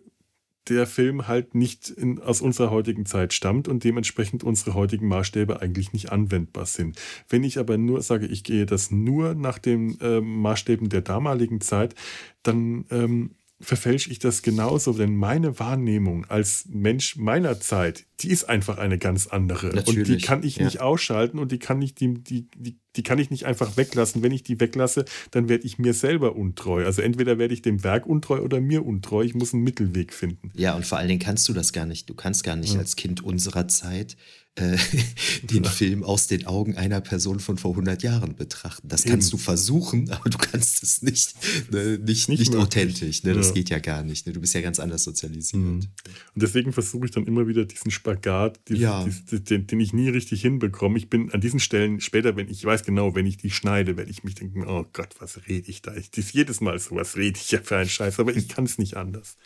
der 0.68 0.86
Film 0.86 1.28
halt 1.28 1.54
nicht 1.54 1.88
in, 1.90 2.20
aus 2.20 2.40
unserer 2.40 2.70
heutigen 2.70 3.06
Zeit 3.06 3.32
stammt 3.32 3.68
und 3.68 3.84
dementsprechend 3.84 4.42
unsere 4.42 4.74
heutigen 4.74 5.06
Maßstäbe 5.08 5.60
eigentlich 5.62 5.92
nicht 5.92 6.10
anwendbar 6.10 6.66
sind. 6.66 7.00
Wenn 7.28 7.44
ich 7.44 7.58
aber 7.58 7.78
nur 7.78 8.02
sage, 8.02 8.26
ich 8.26 8.42
gehe 8.42 8.66
das 8.66 8.90
nur 8.90 9.34
nach 9.34 9.58
den 9.58 10.00
äh, 10.00 10.20
Maßstäben 10.20 10.88
der 10.88 11.02
damaligen 11.02 11.60
Zeit, 11.60 11.94
dann 12.42 12.84
ähm, 12.90 13.30
verfälsche 13.58 14.10
ich 14.10 14.18
das 14.18 14.42
genauso, 14.42 14.92
denn 14.92 15.16
meine 15.16 15.58
Wahrnehmung 15.58 16.26
als 16.26 16.66
Mensch 16.68 17.16
meiner 17.16 17.58
Zeit, 17.58 18.04
die 18.20 18.28
ist 18.28 18.44
einfach 18.48 18.76
eine 18.76 18.98
ganz 18.98 19.26
andere. 19.26 19.68
Natürlich, 19.68 19.98
und 19.98 20.08
die 20.08 20.18
kann 20.18 20.42
ich 20.42 20.56
ja. 20.56 20.64
nicht 20.64 20.80
ausschalten 20.80 21.38
und 21.38 21.52
die 21.52 21.58
kann 21.58 21.80
ich, 21.80 21.94
die, 21.94 22.14
die, 22.22 22.48
die, 22.54 22.78
die 22.96 23.02
kann 23.02 23.18
ich 23.18 23.30
nicht 23.30 23.46
einfach 23.46 23.76
weglassen. 23.78 24.22
Wenn 24.22 24.32
ich 24.32 24.42
die 24.42 24.60
weglasse, 24.60 25.06
dann 25.30 25.48
werde 25.48 25.64
ich 25.64 25.78
mir 25.78 25.94
selber 25.94 26.36
untreu. 26.36 26.84
Also 26.84 27.00
entweder 27.00 27.38
werde 27.38 27.54
ich 27.54 27.62
dem 27.62 27.82
Werk 27.82 28.06
untreu 28.06 28.40
oder 28.40 28.60
mir 28.60 28.84
untreu. 28.84 29.22
Ich 29.22 29.34
muss 29.34 29.54
einen 29.54 29.64
Mittelweg 29.64 30.12
finden. 30.12 30.52
Ja, 30.54 30.74
und 30.76 30.84
vor 30.84 30.98
allen 30.98 31.08
Dingen 31.08 31.20
kannst 31.20 31.48
du 31.48 31.54
das 31.54 31.72
gar 31.72 31.86
nicht. 31.86 32.10
Du 32.10 32.14
kannst 32.14 32.44
gar 32.44 32.56
nicht 32.56 32.74
ja. 32.74 32.80
als 32.80 32.96
Kind 32.96 33.24
unserer 33.24 33.68
Zeit 33.68 34.16
äh, 34.56 34.76
den 35.42 35.64
ja. 35.64 35.70
Film 35.70 36.02
aus 36.02 36.26
den 36.26 36.46
Augen 36.46 36.76
einer 36.76 37.00
Person 37.00 37.40
von 37.40 37.58
vor 37.58 37.72
100 37.72 38.02
Jahren 38.02 38.34
betrachten. 38.34 38.88
Das 38.88 39.04
kannst 39.04 39.28
Eben. 39.28 39.38
du 39.38 39.44
versuchen, 39.44 40.10
aber 40.12 40.30
du 40.30 40.38
kannst 40.38 40.82
es 40.82 41.02
nicht, 41.02 41.34
ne, 41.70 41.98
nicht, 41.98 42.28
nicht, 42.28 42.40
nicht 42.40 42.56
authentisch. 42.56 43.22
Ne? 43.22 43.34
Das 43.34 43.48
ja. 43.48 43.54
geht 43.54 43.70
ja 43.70 43.78
gar 43.78 44.02
nicht. 44.02 44.26
Ne? 44.26 44.32
Du 44.32 44.40
bist 44.40 44.54
ja 44.54 44.62
ganz 44.62 44.80
anders 44.80 45.04
sozialisiert. 45.04 45.62
Mhm. 45.62 45.80
Und 45.80 46.42
deswegen 46.42 46.72
versuche 46.72 47.04
ich 47.04 47.10
dann 47.10 47.26
immer 47.26 47.46
wieder 47.46 47.64
diesen 47.64 47.90
Spagat, 47.90 48.58
diesen, 48.68 48.82
ja. 48.82 49.04
diesen, 49.04 49.44
den, 49.44 49.66
den, 49.66 49.80
ich 49.80 49.92
nie 49.92 50.08
richtig 50.08 50.40
hinbekomme. 50.40 50.96
Ich 50.98 51.10
bin 51.10 51.30
an 51.32 51.40
diesen 51.40 51.60
Stellen 51.60 52.00
später, 52.00 52.36
wenn 52.36 52.48
ich 52.48 52.64
weiß 52.64 52.84
genau, 52.84 53.14
wenn 53.14 53.26
ich 53.26 53.36
die 53.36 53.50
schneide, 53.50 53.96
werde 53.96 54.10
ich 54.10 54.24
mich 54.24 54.34
denken, 54.34 54.66
oh 54.66 54.86
Gott, 54.92 55.14
was 55.18 55.38
rede 55.48 55.70
ich 55.70 55.82
da? 55.82 55.94
Ich, 55.94 56.10
das 56.10 56.32
jedes 56.32 56.60
Mal 56.60 56.78
so, 56.78 56.96
was 56.96 57.16
rede 57.16 57.38
ich 57.38 57.50
ja 57.50 57.60
für 57.62 57.76
einen 57.76 57.88
Scheiß, 57.88 58.18
aber 58.20 58.34
ich 58.34 58.48
kann 58.48 58.64
es 58.64 58.78
nicht 58.78 58.96
anders. 58.96 59.36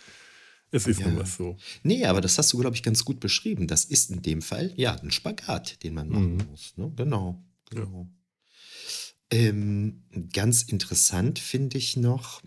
Es 0.73 0.87
ist 0.87 1.01
ja. 1.01 1.09
nur 1.09 1.21
was 1.21 1.37
so. 1.37 1.57
Nee, 1.83 2.05
aber 2.05 2.21
das 2.21 2.39
hast 2.39 2.53
du, 2.53 2.59
glaube 2.59 2.77
ich, 2.77 2.83
ganz 2.83 3.05
gut 3.05 3.21
beschrieben. 3.21 3.67
Das 3.67 3.85
ist 3.85 4.11
in 4.11 4.23
dem 4.23 4.41
Fall, 4.41 4.73
ja, 4.77 4.95
ein 4.95 5.11
Spagat, 5.11 5.83
den 5.83 5.95
man 5.95 6.09
machen 6.09 6.37
mhm. 6.37 6.47
muss. 6.51 6.77
Ne? 6.77 6.93
Genau. 6.97 7.43
genau. 7.71 8.09
Ja. 9.33 9.39
Ähm, 9.39 10.05
ganz 10.33 10.63
interessant 10.63 11.39
finde 11.39 11.79
ich 11.79 11.97
noch, 11.97 12.43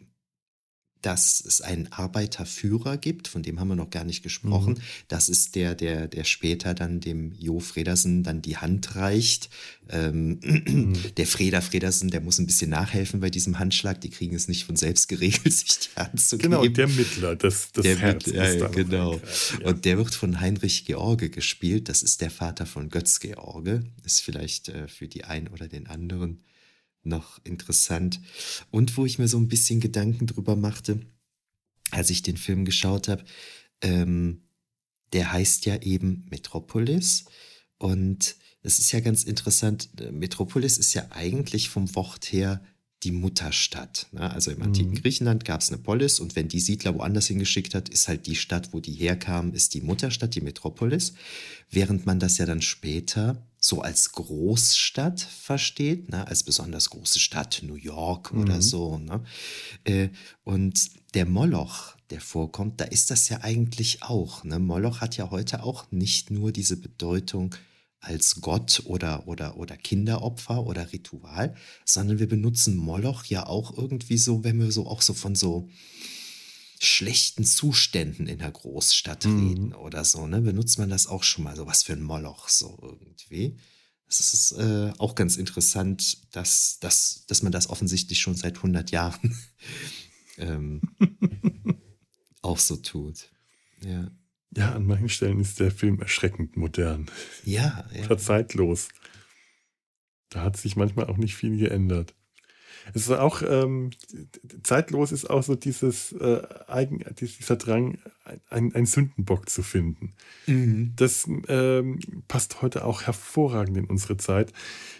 dass 1.03 1.43
es 1.45 1.61
einen 1.61 1.91
Arbeiterführer 1.91 2.97
gibt, 2.97 3.27
von 3.27 3.43
dem 3.43 3.59
haben 3.59 3.67
wir 3.67 3.75
noch 3.75 3.89
gar 3.89 4.05
nicht 4.05 4.23
gesprochen. 4.23 4.75
Mhm. 4.75 4.81
Das 5.09 5.27
ist 5.27 5.55
der, 5.55 5.75
der, 5.75 6.07
der 6.07 6.23
später 6.23 6.73
dann 6.73 7.01
dem 7.01 7.33
Jo 7.37 7.59
Fredersen 7.59 8.23
dann 8.23 8.41
die 8.41 8.55
Hand 8.55 8.95
reicht. 8.95 9.49
Ähm, 9.89 10.39
mhm. 10.41 10.95
Der 11.17 11.27
Freda 11.27 11.59
Fredersen, 11.59 12.09
der 12.09 12.21
muss 12.21 12.39
ein 12.39 12.45
bisschen 12.45 12.69
nachhelfen 12.69 13.19
bei 13.19 13.29
diesem 13.29 13.59
Handschlag. 13.59 13.99
Die 13.99 14.09
kriegen 14.09 14.33
es 14.33 14.47
nicht 14.47 14.63
von 14.63 14.77
selbst 14.77 15.09
geregelt, 15.09 15.53
sich 15.53 15.79
die 15.79 15.99
Hand 15.99 16.21
zu 16.21 16.37
genau, 16.37 16.61
geben. 16.61 16.73
Genau, 16.73 16.87
der 16.87 16.95
Mittler, 16.95 17.35
das, 17.35 17.73
das 17.73 17.83
der 17.83 17.97
Herz 17.97 18.25
Mittler, 18.25 18.53
ja, 18.53 18.67
genau. 18.69 19.21
Ja. 19.59 19.67
Und 19.67 19.83
der 19.83 19.97
wird 19.97 20.15
von 20.15 20.39
Heinrich 20.39 20.85
George 20.85 21.29
gespielt. 21.29 21.89
Das 21.89 22.01
ist 22.01 22.21
der 22.21 22.31
Vater 22.31 22.65
von 22.65 22.89
Götz 22.89 23.19
George. 23.19 23.83
Ist 24.05 24.21
vielleicht 24.21 24.69
äh, 24.69 24.87
für 24.87 25.09
die 25.09 25.25
einen 25.25 25.49
oder 25.49 25.67
den 25.67 25.87
anderen 25.87 26.43
noch 27.03 27.39
interessant. 27.43 28.19
Und 28.71 28.97
wo 28.97 29.05
ich 29.05 29.19
mir 29.19 29.27
so 29.27 29.37
ein 29.37 29.47
bisschen 29.47 29.79
Gedanken 29.79 30.27
drüber 30.27 30.55
machte, 30.55 30.99
als 31.91 32.09
ich 32.09 32.21
den 32.21 32.37
Film 32.37 32.65
geschaut 32.65 33.07
habe, 33.07 33.23
ähm, 33.81 34.43
der 35.11 35.31
heißt 35.31 35.65
ja 35.65 35.81
eben 35.81 36.25
Metropolis. 36.29 37.25
Und 37.77 38.35
es 38.61 38.79
ist 38.79 38.91
ja 38.91 38.99
ganz 38.99 39.23
interessant, 39.23 39.89
Metropolis 40.11 40.77
ist 40.77 40.93
ja 40.93 41.05
eigentlich 41.11 41.69
vom 41.69 41.93
Wort 41.95 42.31
her 42.31 42.63
die 43.03 43.11
Mutterstadt. 43.11 44.07
Ne? 44.11 44.31
Also 44.31 44.51
im 44.51 44.61
antiken 44.61 44.91
mhm. 44.91 45.01
Griechenland 45.01 45.45
gab 45.45 45.61
es 45.61 45.69
eine 45.69 45.81
Polis 45.81 46.19
und 46.19 46.35
wenn 46.35 46.47
die 46.47 46.61
Siedler 46.61 46.95
woanders 46.95 47.27
hingeschickt 47.27 47.75
hat, 47.75 47.89
ist 47.89 48.07
halt 48.07 48.27
die 48.27 48.35
Stadt, 48.35 48.69
wo 48.71 48.79
die 48.79 48.93
herkamen, 48.93 49.53
ist 49.53 49.73
die 49.73 49.81
Mutterstadt, 49.81 50.35
die 50.35 50.41
Metropolis. 50.41 51.13
Während 51.69 52.05
man 52.05 52.19
das 52.19 52.37
ja 52.37 52.45
dann 52.45 52.61
später 52.61 53.45
so 53.65 53.81
als 53.81 54.11
Großstadt 54.11 55.21
versteht, 55.21 56.09
ne? 56.09 56.27
als 56.27 56.43
besonders 56.43 56.89
große 56.89 57.19
Stadt, 57.19 57.61
New 57.63 57.75
York 57.75 58.33
mhm. 58.33 58.41
oder 58.41 58.61
so. 58.61 58.97
Ne? 58.97 59.23
Äh, 59.85 60.09
und 60.43 60.91
der 61.13 61.25
Moloch, 61.25 61.95
der 62.09 62.19
vorkommt, 62.19 62.81
da 62.81 62.83
ist 62.83 63.09
das 63.09 63.29
ja 63.29 63.39
eigentlich 63.41 64.03
auch. 64.03 64.43
Ne? 64.43 64.59
Moloch 64.59 64.99
hat 64.99 65.15
ja 65.15 65.31
heute 65.31 65.63
auch 65.63 65.89
nicht 65.91 66.29
nur 66.29 66.51
diese 66.51 66.75
Bedeutung, 66.75 67.55
als 68.01 68.41
Gott 68.41 68.83
oder, 68.83 69.29
oder, 69.29 69.55
oder 69.55 69.77
Kinderopfer 69.77 70.65
oder 70.65 70.91
Ritual, 70.91 71.55
sondern 71.85 72.19
wir 72.19 72.27
benutzen 72.27 72.75
Moloch 72.75 73.23
ja 73.23 73.45
auch 73.45 73.77
irgendwie 73.77 74.17
so, 74.17 74.43
wenn 74.43 74.59
wir 74.59 74.73
so 74.73 74.87
auch 74.87 75.01
so 75.01 75.13
von 75.13 75.35
so 75.35 75.69
schlechten 76.83 77.43
Zuständen 77.43 78.27
in 78.27 78.39
der 78.39 78.51
Großstadt 78.51 79.25
mhm. 79.25 79.47
reden 79.47 79.73
oder 79.73 80.03
so, 80.03 80.27
ne, 80.27 80.41
benutzt 80.41 80.77
man 80.79 80.89
das 80.89 81.07
auch 81.07 81.23
schon 81.23 81.43
mal, 81.43 81.55
so 81.55 81.65
was 81.65 81.83
für 81.83 81.93
ein 81.93 82.03
Moloch 82.03 82.49
so 82.49 82.77
irgendwie. 82.81 83.57
Das 84.07 84.33
ist 84.33 84.51
äh, 84.53 84.93
auch 84.99 85.15
ganz 85.15 85.37
interessant, 85.37 86.35
dass, 86.35 86.79
dass, 86.79 87.25
dass 87.27 87.41
man 87.41 87.51
das 87.51 87.69
offensichtlich 87.69 88.19
schon 88.19 88.35
seit 88.35 88.57
100 88.57 88.91
Jahren 88.91 89.35
ähm, 90.37 90.81
auch 92.41 92.59
so 92.59 92.75
tut. 92.75 93.29
Ja. 93.83 94.11
Ja, 94.55 94.73
an 94.73 94.85
manchen 94.85 95.09
Stellen 95.09 95.39
ist 95.39 95.59
der 95.59 95.71
Film 95.71 95.99
erschreckend 95.99 96.57
modern. 96.57 97.07
Ja, 97.43 97.89
ja. 97.95 98.05
Oder 98.05 98.17
zeitlos. 98.17 98.89
Da 100.29 100.41
hat 100.41 100.57
sich 100.57 100.75
manchmal 100.75 101.07
auch 101.07 101.17
nicht 101.17 101.35
viel 101.35 101.57
geändert. 101.57 102.13
Es 102.93 103.03
ist 103.03 103.11
auch 103.11 103.41
ähm, 103.41 103.91
zeitlos 104.63 105.11
ist 105.11 105.29
auch 105.29 105.43
so 105.43 105.55
dieses 105.55 106.11
äh, 106.13 106.41
Eigen, 106.67 107.03
dieser 107.19 107.55
Drang, 107.55 107.97
einen, 108.49 108.85
Sündenbock 108.85 109.49
zu 109.49 109.63
finden. 109.63 110.13
Mhm. 110.47 110.93
Das 110.95 111.27
ähm, 111.47 111.99
passt 112.27 112.61
heute 112.61 112.85
auch 112.85 113.03
hervorragend 113.03 113.77
in 113.77 113.85
unsere 113.85 114.17
Zeit. 114.17 114.53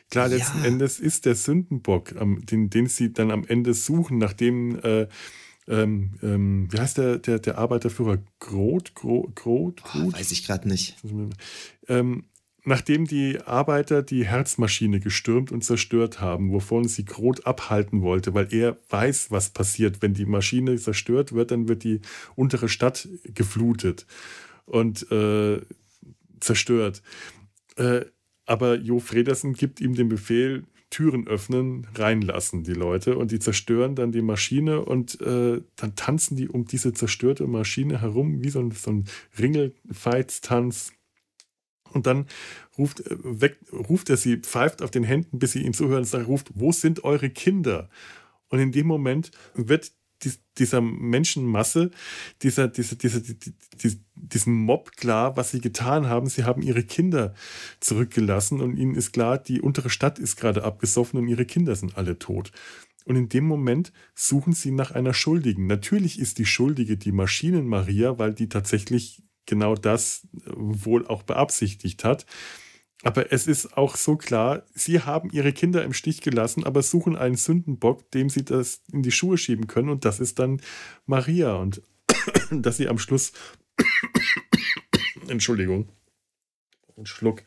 Klar, 0.10 0.28
letzten 0.28 0.60
ja. 0.60 0.66
Endes 0.66 1.00
ist 1.00 1.26
der 1.26 1.36
Sündenbock, 1.36 2.14
ähm, 2.20 2.46
den, 2.46 2.70
den 2.70 2.88
sie 2.88 3.14
dann 3.14 3.32
am 3.32 3.46
Ende 3.46 3.74
suchen, 3.74 4.18
nachdem 4.18 4.80
äh, 4.80 5.08
ähm, 5.68 6.12
ähm, 6.22 6.68
wie 6.72 6.80
heißt 6.80 6.98
der, 6.98 7.20
der, 7.20 7.40
der 7.40 7.58
Arbeiterführer? 7.58 8.20
Groth? 8.40 8.96
Groth? 8.96 9.36
Groth? 9.36 9.82
Oh, 9.96 10.12
weiß 10.12 10.32
ich 10.32 10.46
gerade 10.46 10.68
nicht. 10.68 10.98
Ähm, 11.88 12.26
nachdem 12.66 13.06
die 13.06 13.40
Arbeiter 13.42 14.02
die 14.02 14.26
Herzmaschine 14.26 15.00
gestürmt 15.00 15.52
und 15.52 15.64
zerstört 15.64 16.22
haben, 16.22 16.52
wovon 16.52 16.88
sie 16.88 17.06
Groth 17.06 17.46
abhalten 17.46 18.02
wollte, 18.02 18.34
weil 18.34 18.54
er 18.54 18.78
weiß, 18.90 19.32
was 19.32 19.50
passiert. 19.50 20.02
Wenn 20.02 20.14
die 20.14 20.26
Maschine 20.26 20.78
zerstört 20.78 21.34
wird, 21.34 21.52
dann 21.52 21.68
wird 21.68 21.84
die 21.84 22.00
untere 22.36 22.70
Stadt 22.70 23.08
geflutet 23.24 24.06
und 24.66 25.12
äh, 25.12 25.62
zerstört. 26.40 27.02
Äh, 27.76 28.06
aber 28.46 28.76
Jo 28.76 29.00
Fredersen 29.00 29.54
gibt 29.54 29.82
ihm 29.82 29.96
den 29.96 30.10
Befehl, 30.10 30.64
Türen 30.90 31.28
öffnen, 31.28 31.88
reinlassen 31.96 32.64
die 32.64 32.74
Leute 32.74 33.18
und 33.18 33.32
die 33.32 33.40
zerstören 33.40 33.96
dann 33.96 34.12
die 34.12 34.22
Maschine 34.22 34.86
und 34.86 35.20
äh, 35.22 35.62
dann 35.76 35.96
tanzen 35.96 36.38
die 36.38 36.48
um 36.48 36.66
diese 36.66 36.94
zerstörte 36.94 37.48
Maschine 37.48 38.00
herum, 38.02 38.44
wie 38.44 38.50
so 38.50 38.60
ein, 38.60 38.72
so 38.72 38.92
ein 38.92 39.06
Ringelfeitstanz. 39.40 40.94
Und 41.94 42.08
dann 42.08 42.26
ruft, 42.78 43.00
äh, 43.02 43.18
weg, 43.24 43.58
ruft 43.72 44.10
er 44.10 44.18
sie, 44.18 44.38
pfeift 44.38 44.82
auf 44.82 44.92
den 44.92 45.04
Händen, 45.04 45.40
bis 45.40 45.54
sie 45.54 45.62
ihm 45.62 45.74
zuhören 45.74 46.00
und 46.00 46.06
sagt, 46.06 46.28
ruft, 46.28 46.52
wo 46.56 46.72
sind 46.72 47.04
eure 47.04 47.30
Kinder? 47.30 47.90
Und 48.50 48.60
in 48.60 48.72
dem 48.72 48.88
Moment 48.88 49.32
wird 49.54 49.92
dieser 50.58 50.82
Menschenmasse, 50.82 51.92
dieser, 52.42 52.68
dieser, 52.68 52.96
dieser, 52.96 53.20
dieser, 53.20 53.98
diesem 54.16 54.54
Mob 54.54 54.92
klar, 54.96 55.36
was 55.36 55.52
sie 55.52 55.62
getan 55.62 56.08
haben. 56.08 56.28
Sie 56.28 56.44
haben 56.44 56.62
ihre 56.62 56.84
Kinder 56.84 57.34
zurückgelassen 57.80 58.62
und 58.62 58.78
ihnen 58.78 58.96
ist 58.96 59.12
klar, 59.12 59.38
die 59.38 59.62
untere 59.62 59.90
Stadt 59.90 60.20
ist 60.20 60.38
gerade 60.38 60.64
abgesoffen 60.64 61.20
und 61.20 61.28
ihre 61.28 61.46
Kinder 61.46 61.76
sind 61.76 61.98
alle 61.98 62.20
tot. 62.20 62.52
Und 63.06 63.16
in 63.18 63.28
dem 63.28 63.46
Moment 63.46 63.92
suchen 64.16 64.54
sie 64.54 64.72
nach 64.72 64.92
einer 64.92 65.14
Schuldigen. 65.14 65.68
Natürlich 65.68 66.20
ist 66.20 66.38
die 66.38 66.46
Schuldige 66.46 66.98
die 66.98 67.12
Maschinen-Maria, 67.12 68.18
weil 68.18 68.34
die 68.34 68.48
tatsächlich 68.48 69.24
genau 69.46 69.76
das 69.76 70.28
wohl 70.46 71.08
auch 71.08 71.24
beabsichtigt 71.24 72.04
hat. 72.04 72.26
Aber 73.04 73.34
es 73.34 73.48
ist 73.48 73.78
auch 73.78 73.98
so 73.98 74.16
klar, 74.16 74.64
sie 74.74 75.02
haben 75.02 75.30
ihre 75.32 75.52
Kinder 75.52 75.84
im 75.84 75.92
Stich 75.92 76.22
gelassen, 76.22 76.64
aber 76.64 76.82
suchen 76.82 77.18
einen 77.18 77.36
Sündenbock, 77.36 78.10
dem 78.12 78.30
sie 78.30 78.46
das 78.46 78.82
in 78.92 79.04
die 79.04 79.12
Schuhe 79.12 79.38
schieben 79.38 79.68
können. 79.68 79.90
Und 79.90 80.06
das 80.06 80.22
ist 80.22 80.40
dann 80.40 80.62
Maria. 81.06 81.56
Und 81.56 81.82
dass 82.52 82.78
sie 82.78 82.88
am 82.88 82.98
Schluss, 82.98 83.34
Entschuldigung, 85.28 85.90
ein 86.98 87.06
Schluck, 87.06 87.44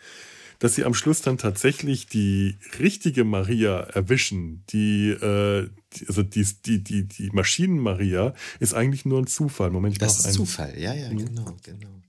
dass 0.59 0.75
sie 0.75 0.85
am 0.85 0.95
Schluss 0.95 1.23
dann 1.23 1.39
tatsächlich 1.39 2.07
die 2.07 2.57
richtige 2.79 3.25
Maria 3.25 3.81
erwischen, 3.81 4.65
die, 4.71 5.11
äh, 5.11 5.69
die 5.95 6.09
also 6.09 6.23
die, 6.23 6.47
die, 6.65 6.83
die, 6.83 7.05
die 7.07 7.31
Maschinen-Maria, 7.31 8.35
ist 8.61 8.75
eigentlich 8.75 9.05
nur 9.05 9.21
ein 9.21 9.27
Zufall. 9.27 9.71
Moment, 9.71 10.01
das 10.01 10.21
ist 10.21 10.27
ein, 10.27 10.33
Zufall, 10.33 10.79
ja, 10.79 10.95
ja, 10.95 11.09
genau, 11.09 11.57
genau. 11.63 12.03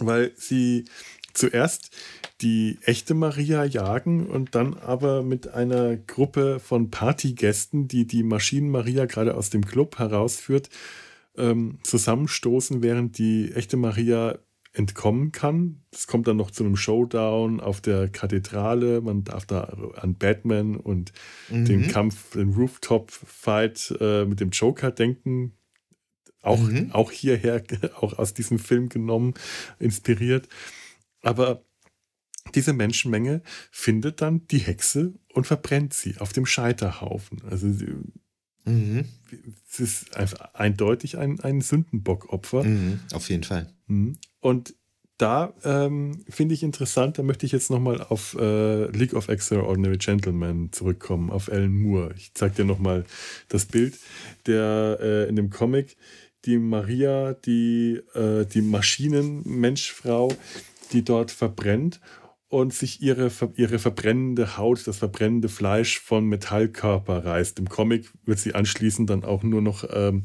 Weil 0.00 0.32
sie, 0.36 0.84
zuerst 1.38 1.90
die 2.40 2.78
echte 2.82 3.14
Maria 3.14 3.64
jagen 3.64 4.26
und 4.26 4.54
dann 4.54 4.74
aber 4.74 5.22
mit 5.22 5.48
einer 5.48 5.96
Gruppe 5.96 6.60
von 6.60 6.90
Partygästen, 6.90 7.88
die 7.88 8.06
die 8.06 8.22
Maschinen-Maria 8.22 9.06
gerade 9.06 9.34
aus 9.34 9.50
dem 9.50 9.64
Club 9.64 9.98
herausführt, 9.98 10.68
ähm, 11.36 11.78
zusammenstoßen, 11.82 12.82
während 12.82 13.18
die 13.18 13.52
echte 13.52 13.76
Maria 13.76 14.38
entkommen 14.72 15.32
kann. 15.32 15.82
Es 15.92 16.06
kommt 16.06 16.28
dann 16.28 16.36
noch 16.36 16.50
zu 16.50 16.64
einem 16.64 16.76
Showdown 16.76 17.60
auf 17.60 17.80
der 17.80 18.08
Kathedrale. 18.08 19.00
Man 19.00 19.24
darf 19.24 19.46
da 19.46 19.62
an 19.96 20.14
Batman 20.14 20.76
und 20.76 21.12
mhm. 21.48 21.64
den 21.64 21.88
Kampf, 21.88 22.32
den 22.32 22.52
Rooftop-Fight 22.52 23.96
äh, 24.00 24.24
mit 24.24 24.40
dem 24.40 24.50
Joker 24.50 24.90
denken. 24.90 25.54
Auch, 26.42 26.60
mhm. 26.60 26.90
auch 26.92 27.10
hierher, 27.10 27.62
auch 27.96 28.18
aus 28.18 28.34
diesem 28.34 28.58
Film 28.58 28.88
genommen, 28.88 29.34
inspiriert. 29.78 30.48
Aber 31.22 31.64
diese 32.54 32.72
Menschenmenge 32.72 33.42
findet 33.70 34.20
dann 34.20 34.46
die 34.46 34.58
Hexe 34.58 35.14
und 35.32 35.46
verbrennt 35.46 35.92
sie 35.92 36.16
auf 36.18 36.32
dem 36.32 36.46
Scheiterhaufen. 36.46 37.42
Also 37.48 37.68
mhm. 38.64 39.04
es 39.70 39.80
ist 39.80 40.16
einfach 40.16 40.54
eindeutig 40.54 41.18
ein, 41.18 41.40
ein 41.40 41.60
Sündenbockopfer. 41.60 42.64
Mhm, 42.64 43.00
auf 43.12 43.28
jeden 43.28 43.44
Fall. 43.44 43.72
Mhm. 43.86 44.18
Und 44.40 44.74
da 45.18 45.52
ähm, 45.64 46.24
finde 46.28 46.54
ich 46.54 46.62
interessant, 46.62 47.18
da 47.18 47.24
möchte 47.24 47.44
ich 47.44 47.50
jetzt 47.50 47.70
nochmal 47.70 48.00
auf 48.00 48.36
äh, 48.38 48.86
League 48.92 49.14
of 49.14 49.28
Extraordinary 49.28 49.98
Gentlemen 49.98 50.72
zurückkommen, 50.72 51.30
auf 51.30 51.50
Alan 51.50 51.74
Moore. 51.74 52.14
Ich 52.16 52.34
zeige 52.34 52.54
dir 52.54 52.64
nochmal 52.64 53.04
das 53.48 53.66
Bild, 53.66 53.98
der 54.46 54.98
äh, 55.00 55.28
in 55.28 55.34
dem 55.34 55.50
Comic 55.50 55.96
die 56.44 56.58
Maria, 56.58 57.34
die, 57.34 58.00
äh, 58.14 58.44
die 58.46 58.62
Maschinenmenschfrau, 58.62 60.32
die 60.92 61.04
dort 61.04 61.32
verbrennt 61.32 62.00
und 62.48 62.72
sich 62.72 63.02
ihre, 63.02 63.30
ihre 63.56 63.78
verbrennende 63.78 64.56
Haut, 64.56 64.86
das 64.86 64.98
verbrennende 64.98 65.48
Fleisch 65.48 66.00
von 66.00 66.26
Metallkörper 66.26 67.24
reißt. 67.24 67.58
Im 67.58 67.68
Comic 67.68 68.10
wird 68.24 68.38
sie 68.38 68.54
anschließend 68.54 69.10
dann 69.10 69.24
auch 69.24 69.42
nur 69.42 69.60
noch 69.60 69.84
ähm, 69.92 70.22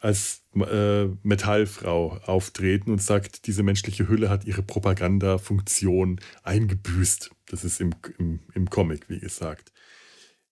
als 0.00 0.44
äh, 0.54 1.06
Metallfrau 1.22 2.18
auftreten 2.24 2.90
und 2.90 3.02
sagt, 3.02 3.46
diese 3.46 3.62
menschliche 3.62 4.08
Hülle 4.08 4.30
hat 4.30 4.44
ihre 4.44 4.62
Propagandafunktion 4.62 6.20
eingebüßt. 6.42 7.30
Das 7.46 7.64
ist 7.64 7.80
im, 7.80 7.94
im, 8.18 8.40
im 8.54 8.70
Comic, 8.70 9.08
wie 9.08 9.18
gesagt. 9.18 9.72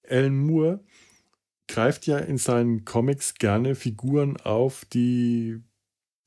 Alan 0.08 0.36
Moore 0.36 0.84
greift 1.68 2.06
ja 2.06 2.18
in 2.18 2.38
seinen 2.38 2.84
Comics 2.84 3.34
gerne 3.34 3.74
Figuren 3.74 4.36
auf, 4.36 4.84
die 4.84 5.62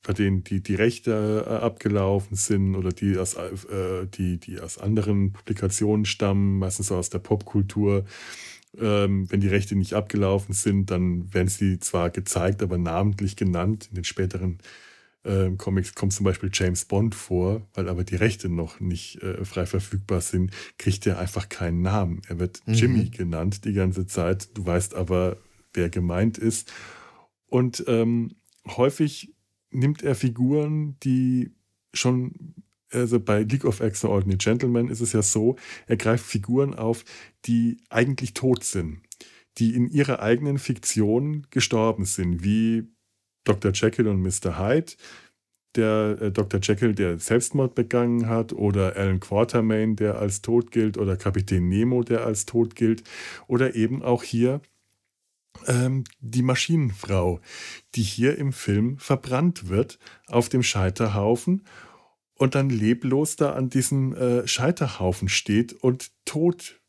bei 0.02 0.12
denen 0.12 0.44
die, 0.44 0.62
die 0.62 0.74
Rechte 0.74 1.44
äh, 1.46 1.50
abgelaufen 1.64 2.36
sind 2.36 2.74
oder 2.74 2.90
die 2.90 3.18
aus, 3.18 3.34
äh, 3.34 4.06
die, 4.06 4.38
die 4.38 4.60
aus 4.60 4.78
anderen 4.78 5.32
Publikationen 5.32 6.04
stammen, 6.04 6.58
meistens 6.58 6.88
so 6.88 6.96
aus 6.96 7.10
der 7.10 7.18
Popkultur. 7.18 8.04
Ähm, 8.78 9.30
wenn 9.30 9.40
die 9.40 9.48
Rechte 9.48 9.76
nicht 9.76 9.94
abgelaufen 9.94 10.54
sind, 10.54 10.90
dann 10.90 11.32
werden 11.34 11.48
sie 11.48 11.80
zwar 11.80 12.10
gezeigt, 12.10 12.62
aber 12.62 12.78
namentlich 12.78 13.36
genannt. 13.36 13.88
In 13.90 13.96
den 13.96 14.04
späteren 14.04 14.58
äh, 15.24 15.50
Comics 15.56 15.94
kommt 15.94 16.12
zum 16.12 16.24
Beispiel 16.24 16.50
James 16.52 16.84
Bond 16.84 17.14
vor, 17.14 17.66
weil 17.74 17.88
aber 17.88 18.04
die 18.04 18.16
Rechte 18.16 18.48
noch 18.48 18.80
nicht 18.80 19.22
äh, 19.22 19.44
frei 19.44 19.66
verfügbar 19.66 20.20
sind, 20.20 20.52
kriegt 20.78 21.06
er 21.06 21.18
einfach 21.18 21.48
keinen 21.48 21.82
Namen. 21.82 22.22
Er 22.28 22.38
wird 22.38 22.62
mhm. 22.66 22.74
Jimmy 22.74 23.10
genannt 23.10 23.64
die 23.64 23.74
ganze 23.74 24.06
Zeit. 24.06 24.56
Du 24.56 24.64
weißt 24.64 24.94
aber, 24.94 25.36
wer 25.74 25.90
gemeint 25.90 26.38
ist. 26.38 26.72
Und 27.48 27.84
ähm, 27.86 28.36
häufig 28.66 29.34
nimmt 29.70 30.02
er 30.02 30.14
Figuren, 30.14 30.96
die 31.02 31.52
schon, 31.94 32.54
also 32.90 33.20
bei 33.20 33.42
League 33.42 33.64
of 33.64 33.80
Extraordinary 33.80 34.38
Gentlemen 34.38 34.88
ist 34.88 35.00
es 35.00 35.12
ja 35.12 35.22
so, 35.22 35.56
er 35.86 35.96
greift 35.96 36.24
Figuren 36.24 36.74
auf, 36.74 37.04
die 37.46 37.78
eigentlich 37.88 38.34
tot 38.34 38.64
sind, 38.64 39.00
die 39.58 39.74
in 39.74 39.88
ihrer 39.88 40.20
eigenen 40.20 40.58
Fiktion 40.58 41.46
gestorben 41.50 42.04
sind, 42.04 42.44
wie 42.44 42.88
Dr. 43.44 43.72
Jekyll 43.72 44.08
und 44.08 44.22
Mr. 44.22 44.58
Hyde, 44.58 44.92
der 45.76 46.18
äh, 46.20 46.32
Dr. 46.32 46.60
Jekyll, 46.60 46.94
der 46.94 47.18
Selbstmord 47.18 47.74
begangen 47.74 48.28
hat, 48.28 48.52
oder 48.52 48.96
Alan 48.96 49.20
Quatermain, 49.20 49.96
der 49.96 50.18
als 50.18 50.42
tot 50.42 50.70
gilt, 50.72 50.98
oder 50.98 51.16
Kapitän 51.16 51.68
Nemo, 51.68 52.02
der 52.02 52.26
als 52.26 52.44
tot 52.46 52.74
gilt, 52.74 53.04
oder 53.46 53.74
eben 53.74 54.02
auch 54.02 54.22
hier 54.22 54.60
ähm, 55.66 56.04
die 56.20 56.42
Maschinenfrau, 56.42 57.40
die 57.94 58.02
hier 58.02 58.38
im 58.38 58.52
Film 58.52 58.98
verbrannt 58.98 59.68
wird 59.68 59.98
auf 60.26 60.48
dem 60.48 60.62
Scheiterhaufen 60.62 61.64
und 62.34 62.54
dann 62.54 62.70
leblos 62.70 63.36
da 63.36 63.52
an 63.52 63.68
diesem 63.68 64.14
äh, 64.14 64.46
Scheiterhaufen 64.46 65.28
steht 65.28 65.72
und 65.74 66.10
tot 66.24 66.80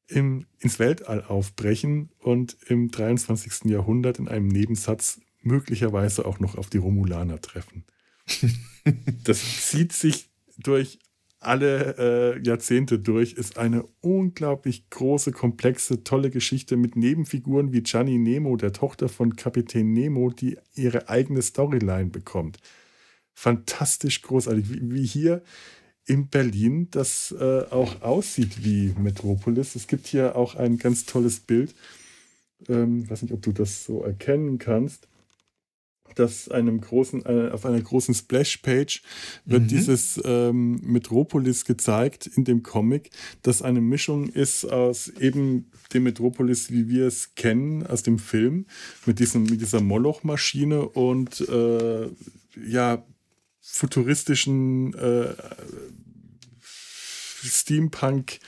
im, 0.06 0.46
ins 0.58 0.78
Weltall 0.78 1.24
aufbrechen 1.24 2.10
und 2.18 2.56
im 2.66 2.90
23. 2.90 3.70
Jahrhundert 3.70 4.18
in 4.18 4.28
einem 4.28 4.48
Nebensatz 4.48 5.20
möglicherweise 5.40 6.26
auch 6.26 6.40
noch 6.40 6.56
auf 6.56 6.68
die 6.68 6.78
Romulaner 6.78 7.40
treffen. 7.40 7.84
das 9.24 9.68
zieht 9.68 9.92
sich 9.92 10.30
durch 10.58 10.98
alle 11.46 11.96
äh, 12.36 12.42
Jahrzehnte 12.42 12.98
durch, 12.98 13.34
ist 13.34 13.58
eine 13.58 13.84
unglaublich 14.00 14.88
große, 14.90 15.32
komplexe, 15.32 16.04
tolle 16.04 16.30
Geschichte 16.30 16.76
mit 16.76 16.96
Nebenfiguren 16.96 17.72
wie 17.72 17.82
Gianni 17.82 18.18
Nemo, 18.18 18.56
der 18.56 18.72
Tochter 18.72 19.08
von 19.08 19.36
Kapitän 19.36 19.92
Nemo, 19.92 20.30
die 20.30 20.58
ihre 20.74 21.08
eigene 21.08 21.42
Storyline 21.42 22.10
bekommt. 22.10 22.58
Fantastisch 23.32 24.22
großartig, 24.22 24.70
wie, 24.70 24.94
wie 24.94 25.06
hier 25.06 25.42
in 26.06 26.28
Berlin 26.28 26.88
das 26.90 27.34
äh, 27.38 27.62
auch 27.70 28.02
aussieht 28.02 28.64
wie 28.64 28.94
Metropolis. 28.98 29.74
Es 29.74 29.86
gibt 29.86 30.06
hier 30.06 30.36
auch 30.36 30.54
ein 30.54 30.78
ganz 30.78 31.06
tolles 31.06 31.40
Bild. 31.40 31.74
Ähm, 32.68 33.02
ich 33.04 33.10
weiß 33.10 33.22
nicht, 33.22 33.32
ob 33.32 33.42
du 33.42 33.52
das 33.52 33.84
so 33.84 34.02
erkennen 34.02 34.58
kannst 34.58 35.08
dass 36.14 36.48
einem 36.48 36.80
großen, 36.80 37.24
äh, 37.26 37.50
auf 37.50 37.66
einer 37.66 37.80
großen 37.80 38.14
Splash-Page 38.14 39.02
wird 39.44 39.62
mhm. 39.64 39.68
dieses 39.68 40.20
ähm, 40.24 40.80
Metropolis 40.82 41.64
gezeigt 41.64 42.26
in 42.26 42.44
dem 42.44 42.62
Comic, 42.62 43.10
das 43.42 43.62
eine 43.62 43.80
Mischung 43.80 44.28
ist 44.28 44.64
aus 44.64 45.08
eben 45.08 45.70
dem 45.92 46.04
Metropolis, 46.04 46.70
wie 46.70 46.88
wir 46.88 47.06
es 47.06 47.34
kennen, 47.34 47.86
aus 47.86 48.02
dem 48.02 48.18
Film, 48.18 48.66
mit, 49.06 49.18
diesem, 49.18 49.44
mit 49.44 49.60
dieser 49.60 49.80
Moloch-Maschine 49.80 50.88
und 50.88 51.40
äh, 51.48 52.08
ja, 52.64 53.04
futuristischen 53.60 54.94
äh, 54.94 55.34
Steampunk 56.60 58.38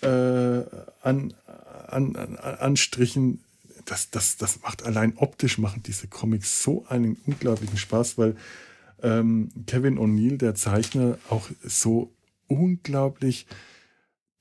äh, 0.00 0.08
an, 0.08 1.34
an, 1.86 2.16
an, 2.16 2.36
Anstrichen 2.36 3.44
das, 3.90 4.10
das, 4.10 4.36
das 4.36 4.60
macht 4.62 4.84
allein 4.84 5.16
optisch 5.16 5.58
machen 5.58 5.82
diese 5.82 6.08
Comics 6.08 6.62
so 6.62 6.84
einen 6.86 7.16
unglaublichen 7.26 7.78
Spaß, 7.78 8.18
weil 8.18 8.36
ähm, 9.02 9.48
Kevin 9.66 9.98
O'Neill, 9.98 10.36
der 10.36 10.54
Zeichner, 10.54 11.18
auch 11.30 11.48
so 11.62 12.14
unglaublich 12.48 13.46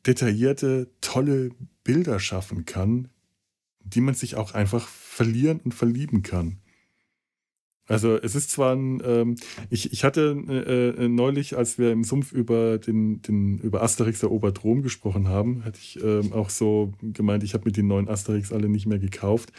detaillierte, 0.06 0.90
tolle 1.02 1.52
Bilder 1.84 2.20
schaffen 2.20 2.66
kann, 2.66 3.10
die 3.80 4.02
man 4.02 4.16
sich 4.16 4.36
auch 4.36 4.54
einfach 4.54 4.88
verlieren 4.88 5.60
und 5.64 5.74
verlieben 5.74 6.24
kann. 6.24 6.60
Also 7.88 8.18
es 8.18 8.36
ist 8.36 8.52
zwar 8.52 8.76
ein, 8.76 9.02
ähm, 9.06 9.36
ich, 9.70 9.94
ich 9.94 10.04
hatte 10.04 10.38
äh, 10.50 11.06
äh, 11.06 11.08
neulich, 11.08 11.58
als 11.58 11.78
wir 11.78 11.92
im 11.92 12.04
Sumpf 12.04 12.34
über 12.34 12.78
den, 12.78 13.22
den 13.22 13.60
über 13.60 13.82
Asterix 13.82 14.22
erobert 14.24 14.64
Rom 14.64 14.82
gesprochen 14.82 15.30
haben, 15.30 15.64
hatte 15.64 15.80
ich 15.82 16.04
ähm, 16.04 16.34
auch 16.34 16.50
so 16.50 16.94
gemeint, 17.02 17.44
ich 17.44 17.54
habe 17.54 17.66
mir 17.66 17.72
die 17.72 17.84
neuen 17.84 18.10
Asterix 18.10 18.52
alle 18.52 18.68
nicht 18.68 18.88
mehr 18.88 19.00
gekauft. 19.00 19.54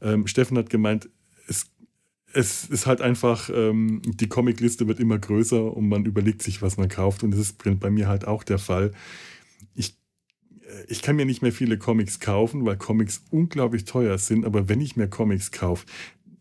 Ähm, 0.00 0.26
Steffen 0.26 0.58
hat 0.58 0.68
gemeint, 0.68 1.08
es, 1.46 1.70
es 2.32 2.64
ist 2.64 2.86
halt 2.86 3.00
einfach, 3.00 3.48
ähm, 3.54 4.02
die 4.04 4.28
Comicliste 4.28 4.88
wird 4.88 4.98
immer 4.98 5.18
größer 5.18 5.76
und 5.76 5.88
man 5.88 6.04
überlegt 6.06 6.42
sich, 6.42 6.60
was 6.60 6.76
man 6.76 6.88
kauft. 6.88 7.22
Und 7.22 7.30
das 7.30 7.40
ist 7.40 7.62
bei 7.78 7.90
mir 7.90 8.08
halt 8.08 8.26
auch 8.26 8.42
der 8.42 8.58
Fall. 8.58 8.90
Ich 9.76 9.96
äh, 10.64 10.84
ich 10.88 11.02
kann 11.02 11.16
mir 11.16 11.26
nicht 11.26 11.42
mehr 11.42 11.52
viele 11.52 11.78
Comics 11.78 12.20
kaufen, 12.20 12.64
weil 12.64 12.76
Comics 12.76 13.22
unglaublich 13.30 13.84
teuer 13.84 14.18
sind. 14.18 14.44
Aber 14.44 14.68
wenn 14.68 14.80
ich 14.80 14.96
mir 14.96 15.08
Comics 15.08 15.52
kaufe, 15.52 15.86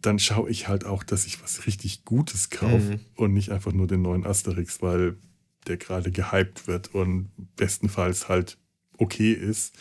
dann 0.06 0.20
schaue 0.20 0.50
ich 0.50 0.68
halt 0.68 0.86
auch, 0.86 1.04
dass 1.04 1.26
ich 1.26 1.42
was 1.42 1.66
richtig 1.66 2.06
Gutes 2.06 2.50
kaufe 2.50 2.92
mhm. 2.94 3.00
und 3.16 3.34
nicht 3.34 3.52
einfach 3.52 3.72
nur 3.72 3.88
den 3.88 4.02
neuen 4.02 4.26
Asterix, 4.26 4.82
weil 4.82 5.18
der 5.68 5.78
gerade 5.78 6.12
gehypt 6.12 6.68
wird 6.68 6.94
und 6.94 7.30
bestenfalls 7.56 8.28
halt 8.28 8.58
okay 8.98 9.32
ist. 9.32 9.74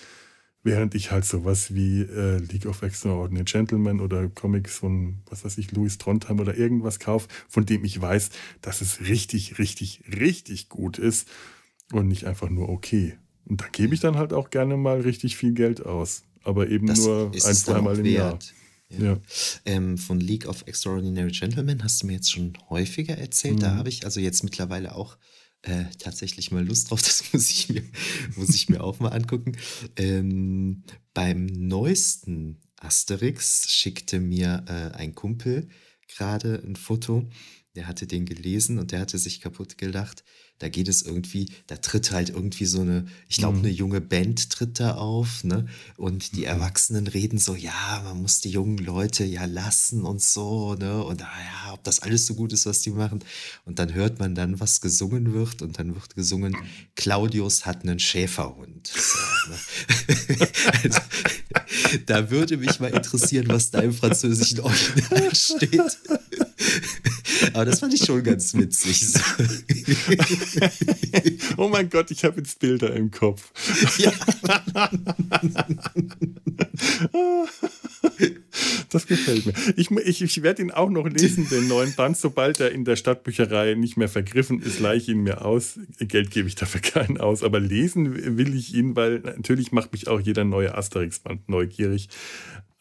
Während 0.65 0.95
ich 0.95 1.11
halt 1.11 1.25
sowas 1.25 1.75
wie 1.75 2.03
äh, 2.03 2.39
League 2.39 2.67
of 2.67 2.83
Extraordinary 2.83 3.45
Gentlemen 3.45 4.01
oder 4.01 4.29
Comics 4.29 4.79
von, 4.79 5.19
was 5.29 5.45
weiß 5.45 5.59
ich, 5.59 5.73
Louis 5.73 5.99
Trondheim 5.99 6.39
oder 6.39 6.57
irgendwas 6.57 7.01
kaufe, 7.01 7.27
von 7.49 7.67
dem 7.67 7.85
ich 7.85 8.01
weiß, 8.01 8.31
dass 8.61 8.81
es 8.81 9.01
richtig, 9.01 9.59
richtig, 9.59 10.05
richtig 10.07 10.69
gut 10.69 10.99
ist 10.99 11.29
und 11.91 12.07
nicht 12.07 12.27
einfach 12.27 12.49
nur 12.49 12.69
okay. 12.69 13.19
Und 13.45 13.61
da 13.61 13.67
gebe 13.73 13.93
ich 13.93 14.01
dann 14.01 14.17
halt 14.17 14.33
auch 14.33 14.51
gerne 14.51 14.77
mal 14.77 15.01
richtig 15.01 15.37
viel 15.37 15.53
Geld 15.53 15.85
aus. 15.85 16.23
Aber 16.45 16.69
eben 16.69 16.87
das 16.87 17.05
nur 17.05 17.33
ein, 17.33 17.55
zweimal 17.55 17.99
im 17.99 18.07
Jahr. 18.07 18.39
Ja. 18.99 19.21
Ähm, 19.65 19.99
von 19.99 20.21
League 20.21 20.47
of 20.47 20.65
Extraordinary 20.67 21.31
Gentlemen 21.31 21.83
hast 21.83 22.03
du 22.03 22.07
mir 22.07 22.15
jetzt 22.15 22.31
schon 22.31 22.53
häufiger 22.69 23.17
erzählt. 23.17 23.57
Mhm. 23.57 23.61
Da 23.61 23.75
habe 23.77 23.89
ich 23.89 24.05
also 24.05 24.21
jetzt 24.21 24.43
mittlerweile 24.45 24.95
auch 24.95 25.17
äh, 25.63 25.85
tatsächlich 25.99 26.51
mal 26.51 26.65
Lust 26.65 26.91
drauf. 26.91 27.03
Das 27.03 27.33
muss 27.33 27.51
ich 27.51 27.69
mir, 27.69 27.83
muss 28.37 28.55
ich 28.55 28.69
mir 28.69 28.83
auch 28.83 28.99
mal 29.01 29.13
angucken. 29.13 29.57
Ähm, 29.97 30.85
beim 31.15 31.47
neuesten 31.47 32.61
Asterix 32.77 33.71
schickte 33.71 34.21
mir 34.21 34.65
äh, 34.69 34.97
ein 34.97 35.15
Kumpel 35.15 35.69
gerade 36.09 36.63
ein 36.65 36.77
Foto. 36.77 37.29
Der 37.75 37.87
hatte 37.87 38.07
den 38.07 38.27
gelesen 38.27 38.79
und 38.79 38.93
der 38.93 39.01
hatte 39.01 39.19
sich 39.19 39.41
kaputt 39.41 39.79
gelacht 39.79 40.25
da 40.63 40.69
geht 40.69 40.87
es 40.87 41.03
irgendwie, 41.03 41.49
da 41.67 41.77
tritt 41.77 42.13
halt 42.13 42.31
irgendwie 42.31 42.67
so 42.67 42.83
eine, 42.83 43.05
ich 43.29 43.39
glaube, 43.39 43.59
mhm. 43.59 43.65
eine 43.65 43.73
junge 43.73 44.01
Band 44.01 44.49
tritt 44.49 44.79
da 44.79 44.95
auf, 44.95 45.43
ne? 45.43 45.67
Und 45.97 46.37
die 46.37 46.43
mhm. 46.43 46.47
Erwachsenen 46.47 47.09
reden 47.09 47.39
so, 47.39 47.57
ja, 47.57 48.01
man 48.05 48.23
muss 48.23 48.41
die 48.41 48.51
jungen 48.51 48.79
Leute 48.79 49.25
ja 49.25 49.45
lassen 49.45 50.05
und 50.05 50.23
so, 50.23 50.75
ne? 50.75 51.03
Und 51.03 51.21
ah, 51.21 51.27
ja, 51.27 51.73
ob 51.73 51.83
das 51.83 51.99
alles 51.99 52.27
so 52.27 52.35
gut 52.37 52.53
ist, 52.53 52.65
was 52.65 52.81
die 52.81 52.91
machen. 52.91 53.25
Und 53.65 53.81
dann 53.81 53.93
hört 53.93 54.21
man 54.21 54.37
dann, 54.37 54.61
was 54.61 54.81
gesungen 54.81 55.33
wird, 55.33 55.63
und 55.63 55.81
dann 55.81 55.97
wird 55.97 56.15
gesungen, 56.15 56.57
Claudius 56.95 57.67
hat 57.67 57.83
einen 57.83 57.99
Schäferhund. 57.99 58.87
So, 58.87 59.51
ne? 59.51 59.59
also, 60.85 61.01
da 62.07 62.31
würde 62.31 62.57
mich 62.57 62.79
mal 62.79 62.91
interessieren, 62.91 63.49
was 63.49 63.73
da 63.73 63.81
im 63.81 63.93
französischen 63.93 64.61
Original 64.61 65.35
steht. 65.35 65.99
Aber 67.53 67.65
das 67.65 67.81
fand 67.81 67.95
ich 67.95 68.05
schon 68.05 68.23
ganz 68.23 68.55
witzig. 68.55 69.05
oh 71.57 71.69
mein 71.69 71.91
Gott, 71.91 72.11
ich 72.11 72.25
habe 72.25 72.39
jetzt 72.39 72.59
Bilder 72.59 72.95
im 72.95 73.11
Kopf. 73.11 73.51
Ja. 73.99 74.13
Das 78.91 79.07
gefällt 79.07 79.47
mir. 79.47 79.55
Ich, 79.77 79.91
ich, 79.91 80.23
ich 80.23 80.43
werde 80.43 80.63
ihn 80.63 80.71
auch 80.71 80.91
noch 80.91 81.09
lesen, 81.09 81.49
den 81.49 81.69
neuen 81.69 81.95
Band. 81.95 82.17
Sobald 82.17 82.61
er 82.61 82.73
in 82.73 82.85
der 82.85 82.97
Stadtbücherei 82.97 83.75
nicht 83.75 83.97
mehr 83.97 84.09
vergriffen 84.09 84.61
ist, 84.61 84.81
leihe 84.81 84.99
ich 84.99 85.09
ihn 85.09 85.23
mir 85.23 85.45
aus. 85.45 85.79
Geld 85.99 86.31
gebe 86.31 86.49
ich 86.49 86.57
dafür 86.57 86.81
keinen 86.81 87.19
aus. 87.19 87.43
Aber 87.43 87.61
lesen 87.61 88.39
will 88.39 88.55
ich 88.55 88.75
ihn, 88.75 88.97
weil 88.97 89.21
natürlich 89.21 89.73
macht 89.73 89.93
mich 89.93 90.09
auch 90.09 90.21
jeder 90.21 90.45
neue 90.45 90.75
Asterix-Band 90.75 91.49
neugierig. 91.49 92.09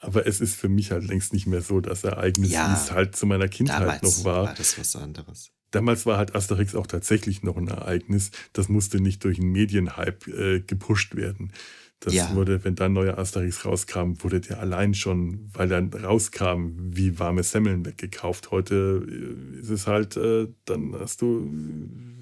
Aber 0.01 0.25
es 0.25 0.41
ist 0.41 0.55
für 0.55 0.67
mich 0.67 0.91
halt 0.91 1.07
längst 1.07 1.31
nicht 1.31 1.45
mehr 1.45 1.61
so 1.61 1.79
das 1.79 2.03
Ereignis, 2.03 2.51
ja, 2.51 2.69
wie 2.69 2.73
es 2.73 2.91
halt 2.91 3.15
zu 3.15 3.27
meiner 3.27 3.47
Kindheit 3.47 4.01
noch 4.01 4.25
war. 4.25 4.45
war 4.45 4.53
das 4.55 4.77
was 4.79 4.95
anderes. 4.95 5.51
Damals 5.69 6.05
war 6.05 6.17
halt 6.17 6.35
Asterix 6.35 6.75
auch 6.75 6.87
tatsächlich 6.87 7.43
noch 7.43 7.55
ein 7.55 7.67
Ereignis. 7.67 8.31
Das 8.51 8.67
musste 8.67 8.99
nicht 8.99 9.23
durch 9.23 9.39
einen 9.39 9.51
Medienhype 9.51 10.29
äh, 10.31 10.59
gepusht 10.59 11.15
werden. 11.15 11.53
Das 12.01 12.15
ja. 12.15 12.33
wurde, 12.33 12.63
wenn 12.63 12.73
dann 12.73 12.93
neuer 12.93 13.19
Asterix 13.19 13.63
rauskam, 13.63 14.15
wurde 14.23 14.41
der 14.41 14.59
allein 14.59 14.95
schon, 14.95 15.49
weil 15.53 15.69
dann 15.69 15.93
rauskam, 15.93 16.71
wie 16.77 17.19
warme 17.19 17.43
Semmeln 17.43 17.85
weggekauft. 17.85 18.49
Heute 18.49 19.07
äh, 19.07 19.59
ist 19.59 19.69
es 19.69 19.85
halt, 19.85 20.17
äh, 20.17 20.47
dann 20.65 20.95
hast 20.99 21.21
du, 21.21 21.47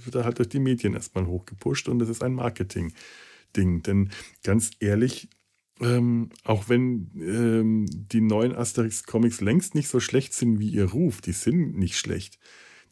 wird 0.03 0.15
er 0.15 0.26
halt 0.26 0.38
durch 0.38 0.49
die 0.49 0.60
Medien 0.60 0.95
erstmal 0.95 1.26
hochgepusht 1.26 1.88
und 1.88 2.01
es 2.01 2.10
ist 2.10 2.22
ein 2.22 2.34
Marketing-Ding. 2.34 3.81
Denn 3.84 4.10
ganz 4.43 4.72
ehrlich, 4.81 5.30
ähm, 5.81 6.30
auch 6.43 6.69
wenn 6.69 7.11
ähm, 7.15 7.85
die 7.89 8.22
neuen 8.22 8.56
Asterix-Comics 8.56 9.41
längst 9.41 9.76
nicht 9.76 9.88
so 9.88 9.99
schlecht 9.99 10.34
sind 10.34 10.60
wie 10.60 10.69
ihr 10.69 10.85
Ruf, 10.85 11.22
die 11.22 11.31
sind 11.31 11.77
nicht 11.77 11.97
schlecht. 11.97 12.39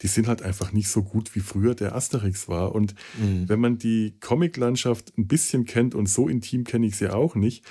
Die 0.02 0.06
sind 0.06 0.28
halt 0.28 0.42
einfach 0.42 0.72
nicht 0.72 0.88
so 0.88 1.02
gut 1.02 1.34
wie 1.34 1.40
früher 1.40 1.74
der 1.74 1.94
Asterix 1.94 2.48
war. 2.48 2.74
Und 2.74 2.94
mhm. 3.20 3.48
wenn 3.48 3.60
man 3.60 3.78
die 3.78 4.14
Comiclandschaft 4.20 5.12
ein 5.18 5.26
bisschen 5.26 5.64
kennt, 5.64 5.94
und 5.94 6.08
so 6.08 6.28
intim 6.28 6.64
kenne 6.64 6.86
ich 6.86 6.96
sie 6.96 7.12
auch 7.12 7.34
nicht, 7.34 7.64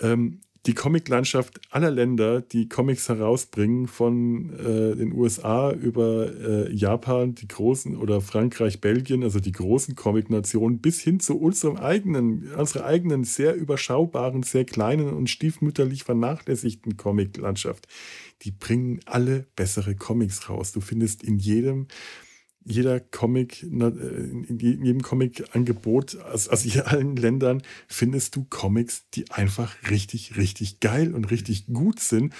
ähm, 0.00 0.40
die 0.66 0.74
Comiclandschaft 0.74 1.60
aller 1.70 1.90
Länder, 1.90 2.40
die 2.40 2.68
Comics 2.68 3.08
herausbringen, 3.08 3.88
von 3.88 4.50
äh, 4.60 4.94
den 4.94 5.12
USA 5.12 5.72
über 5.72 6.32
äh, 6.40 6.72
Japan, 6.72 7.34
die 7.34 7.48
großen 7.48 7.96
oder 7.96 8.20
Frankreich, 8.20 8.80
Belgien, 8.80 9.24
also 9.24 9.40
die 9.40 9.50
großen 9.50 9.96
Comic-Nationen, 9.96 10.78
bis 10.78 11.00
hin 11.00 11.18
zu 11.18 11.36
unserem 11.36 11.76
eigenen, 11.76 12.52
unserer 12.52 12.84
eigenen 12.84 13.24
sehr 13.24 13.56
überschaubaren, 13.56 14.44
sehr 14.44 14.64
kleinen 14.64 15.08
und 15.12 15.28
stiefmütterlich 15.28 16.04
vernachlässigten 16.04 16.96
Comic-Landschaft. 16.96 17.88
Die 18.42 18.52
bringen 18.52 19.00
alle 19.04 19.46
bessere 19.56 19.96
Comics 19.96 20.48
raus. 20.48 20.70
Du 20.70 20.80
findest 20.80 21.24
in 21.24 21.38
jedem 21.38 21.88
jeder 22.64 23.00
Comic, 23.00 23.62
in 23.62 24.58
jedem 24.58 25.02
Comic-Angebot 25.02 26.16
aus, 26.20 26.48
aus 26.48 26.76
allen 26.78 27.16
Ländern 27.16 27.62
findest 27.88 28.36
du 28.36 28.44
Comics, 28.44 29.04
die 29.14 29.30
einfach 29.30 29.74
richtig, 29.90 30.36
richtig 30.36 30.80
geil 30.80 31.14
und 31.14 31.30
richtig 31.30 31.66
gut 31.66 32.00
sind. 32.00 32.34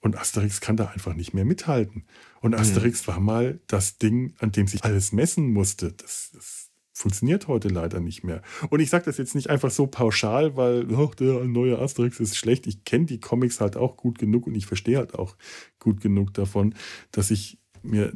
Und 0.00 0.18
Asterix 0.18 0.60
kann 0.60 0.76
da 0.76 0.86
einfach 0.88 1.14
nicht 1.14 1.32
mehr 1.32 1.46
mithalten. 1.46 2.04
Und 2.40 2.50
mhm. 2.50 2.58
Asterix 2.58 3.06
mhm. 3.06 3.12
war 3.12 3.20
mal 3.20 3.60
das 3.66 3.96
Ding, 3.96 4.34
an 4.38 4.52
dem 4.52 4.66
sich 4.66 4.84
alles 4.84 5.12
messen 5.12 5.50
musste. 5.50 5.92
Das, 5.92 6.30
das 6.34 6.70
funktioniert 6.92 7.48
heute 7.48 7.68
leider 7.68 8.00
nicht 8.00 8.22
mehr. 8.22 8.42
Und 8.70 8.80
ich 8.80 8.90
sage 8.90 9.06
das 9.06 9.18
jetzt 9.18 9.34
nicht 9.34 9.50
einfach 9.50 9.70
so 9.70 9.86
pauschal, 9.86 10.56
weil 10.56 10.92
oh, 10.92 11.10
der 11.18 11.44
neue 11.44 11.78
Asterix 11.78 12.20
ist 12.20 12.36
schlecht. 12.36 12.66
Ich 12.66 12.84
kenne 12.84 13.06
die 13.06 13.18
Comics 13.18 13.60
halt 13.60 13.76
auch 13.76 13.96
gut 13.96 14.18
genug 14.18 14.46
und 14.46 14.54
ich 14.54 14.66
verstehe 14.66 14.98
halt 14.98 15.14
auch 15.14 15.36
gut 15.78 16.00
genug 16.00 16.34
davon, 16.34 16.74
dass 17.10 17.30
ich 17.30 17.58
mir 17.82 18.12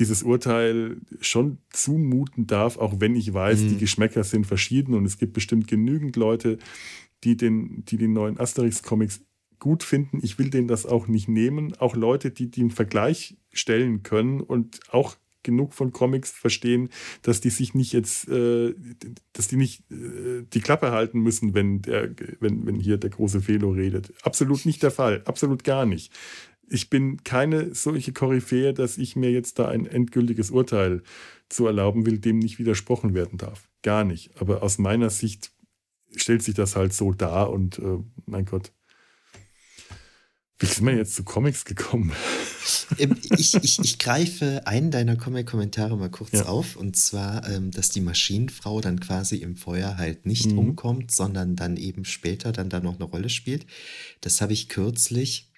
dieses 0.00 0.22
Urteil 0.22 0.96
schon 1.20 1.58
zumuten 1.70 2.46
darf, 2.46 2.78
auch 2.78 2.94
wenn 2.98 3.14
ich 3.14 3.32
weiß, 3.32 3.60
mhm. 3.60 3.68
die 3.68 3.78
Geschmäcker 3.78 4.24
sind 4.24 4.46
verschieden 4.46 4.94
und 4.94 5.04
es 5.04 5.18
gibt 5.18 5.34
bestimmt 5.34 5.68
genügend 5.68 6.16
Leute, 6.16 6.58
die 7.22 7.36
den, 7.36 7.84
die 7.84 7.98
den 7.98 8.14
neuen 8.14 8.40
Asterix-Comics 8.40 9.20
gut 9.58 9.82
finden. 9.82 10.20
Ich 10.22 10.38
will 10.38 10.48
denen 10.48 10.68
das 10.68 10.86
auch 10.86 11.06
nicht 11.06 11.28
nehmen. 11.28 11.76
Auch 11.78 11.94
Leute, 11.94 12.30
die 12.30 12.50
den 12.50 12.70
Vergleich 12.70 13.36
stellen 13.52 14.02
können 14.02 14.40
und 14.40 14.80
auch 14.90 15.16
genug 15.42 15.74
von 15.74 15.92
Comics 15.92 16.30
verstehen, 16.30 16.88
dass 17.22 17.40
die 17.40 17.50
sich 17.50 17.74
nicht 17.74 17.92
jetzt, 17.92 18.28
äh, 18.28 18.74
dass 19.32 19.48
die 19.48 19.56
nicht 19.56 19.90
äh, 19.90 20.44
die 20.52 20.60
Klappe 20.60 20.92
halten 20.92 21.20
müssen, 21.20 21.54
wenn, 21.54 21.82
der, 21.82 22.10
wenn, 22.40 22.66
wenn 22.66 22.78
hier 22.78 22.96
der 22.96 23.10
große 23.10 23.40
Felo 23.40 23.70
redet. 23.70 24.12
Absolut 24.22 24.64
nicht 24.64 24.82
der 24.82 24.90
Fall. 24.90 25.22
Absolut 25.24 25.64
gar 25.64 25.84
nicht 25.84 26.10
ich 26.70 26.88
bin 26.88 27.22
keine 27.24 27.74
solche 27.74 28.12
Koryphäe, 28.12 28.72
dass 28.72 28.96
ich 28.96 29.16
mir 29.16 29.30
jetzt 29.30 29.58
da 29.58 29.68
ein 29.68 29.86
endgültiges 29.86 30.50
Urteil 30.50 31.02
zu 31.48 31.66
erlauben 31.66 32.06
will, 32.06 32.18
dem 32.18 32.38
nicht 32.38 32.58
widersprochen 32.58 33.12
werden 33.12 33.38
darf. 33.38 33.68
Gar 33.82 34.04
nicht. 34.04 34.40
Aber 34.40 34.62
aus 34.62 34.78
meiner 34.78 35.10
Sicht 35.10 35.50
stellt 36.14 36.42
sich 36.42 36.54
das 36.54 36.76
halt 36.76 36.92
so 36.92 37.12
dar 37.12 37.50
und 37.50 37.78
äh, 37.80 37.98
mein 38.26 38.44
Gott. 38.44 38.72
Wie 40.58 40.66
sind 40.66 40.86
wir 40.86 40.94
jetzt 40.94 41.14
zu 41.14 41.24
Comics 41.24 41.64
gekommen? 41.64 42.12
Ähm, 42.98 43.16
ich, 43.36 43.54
ich, 43.54 43.78
ich 43.78 43.98
greife 43.98 44.66
einen 44.66 44.90
deiner 44.90 45.16
Comic-Kommentare 45.16 45.96
mal 45.96 46.10
kurz 46.10 46.32
ja. 46.32 46.46
auf, 46.46 46.76
und 46.76 46.96
zwar, 46.96 47.48
ähm, 47.48 47.70
dass 47.70 47.88
die 47.88 48.00
Maschinenfrau 48.00 48.80
dann 48.80 49.00
quasi 49.00 49.36
im 49.36 49.56
Feuer 49.56 49.96
halt 49.96 50.26
nicht 50.26 50.50
mhm. 50.50 50.58
umkommt, 50.58 51.10
sondern 51.10 51.56
dann 51.56 51.76
eben 51.76 52.04
später 52.04 52.52
dann 52.52 52.68
da 52.68 52.80
noch 52.80 52.96
eine 52.96 53.04
Rolle 53.04 53.28
spielt. 53.28 53.64
Das 54.20 54.40
habe 54.40 54.52
ich 54.52 54.68
kürzlich 54.68 55.49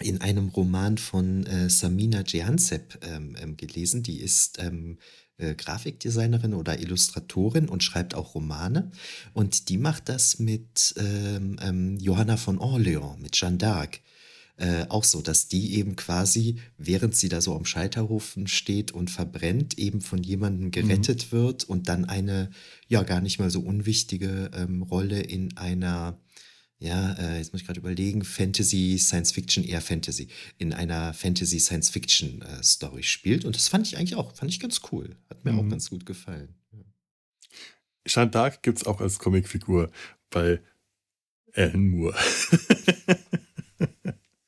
in 0.00 0.20
einem 0.20 0.48
Roman 0.48 0.98
von 0.98 1.46
äh, 1.46 1.70
Samina 1.70 2.22
Jehansep 2.26 2.98
ähm, 3.02 3.36
ähm, 3.40 3.56
gelesen. 3.56 4.02
Die 4.02 4.20
ist 4.20 4.58
ähm, 4.58 4.98
äh, 5.36 5.54
Grafikdesignerin 5.54 6.54
oder 6.54 6.78
Illustratorin 6.78 7.68
und 7.68 7.82
schreibt 7.82 8.14
auch 8.14 8.34
Romane. 8.34 8.90
Und 9.32 9.68
die 9.68 9.78
macht 9.78 10.08
das 10.08 10.38
mit 10.38 10.94
ähm, 10.96 11.56
ähm, 11.62 11.98
Johanna 11.98 12.36
von 12.36 12.58
Orleans, 12.58 13.18
mit 13.20 13.36
Jeanne 13.36 13.58
d'Arc. 13.58 14.00
Äh, 14.56 14.86
auch 14.88 15.02
so, 15.02 15.20
dass 15.20 15.48
die 15.48 15.74
eben 15.74 15.96
quasi, 15.96 16.60
während 16.78 17.16
sie 17.16 17.28
da 17.28 17.40
so 17.40 17.56
am 17.56 17.64
Scheiterhaufen 17.64 18.46
steht 18.46 18.92
und 18.92 19.10
verbrennt, 19.10 19.78
eben 19.78 20.00
von 20.00 20.22
jemandem 20.22 20.70
gerettet 20.70 21.26
mhm. 21.26 21.36
wird 21.36 21.64
und 21.64 21.88
dann 21.88 22.04
eine 22.04 22.50
ja 22.86 23.02
gar 23.02 23.20
nicht 23.20 23.40
mal 23.40 23.50
so 23.50 23.60
unwichtige 23.60 24.52
ähm, 24.54 24.82
Rolle 24.82 25.20
in 25.20 25.56
einer 25.56 26.20
ja, 26.84 27.14
äh, 27.14 27.38
jetzt 27.38 27.52
muss 27.52 27.62
ich 27.62 27.66
gerade 27.66 27.80
überlegen, 27.80 28.24
Fantasy, 28.24 28.98
Science 28.98 29.32
Fiction, 29.32 29.64
eher 29.64 29.80
Fantasy, 29.80 30.28
in 30.58 30.74
einer 30.74 31.14
Fantasy 31.14 31.58
Science 31.58 31.88
Fiction 31.88 32.42
äh, 32.42 32.62
Story 32.62 33.02
spielt. 33.02 33.46
Und 33.46 33.56
das 33.56 33.68
fand 33.68 33.86
ich 33.86 33.96
eigentlich 33.96 34.16
auch, 34.16 34.36
fand 34.36 34.50
ich 34.50 34.60
ganz 34.60 34.82
cool. 34.92 35.16
Hat 35.30 35.44
mir 35.46 35.52
mhm. 35.52 35.60
auch 35.60 35.68
ganz 35.70 35.88
gut 35.88 36.04
gefallen. 36.04 36.54
Ja. 36.72 36.84
Jeanne 38.06 38.30
d'Arc 38.30 38.58
gibt 38.60 38.78
es 38.78 38.86
auch 38.86 39.00
als 39.00 39.18
Comicfigur 39.18 39.90
bei 40.28 40.60
Alan 41.54 41.88
Moore. 41.88 42.14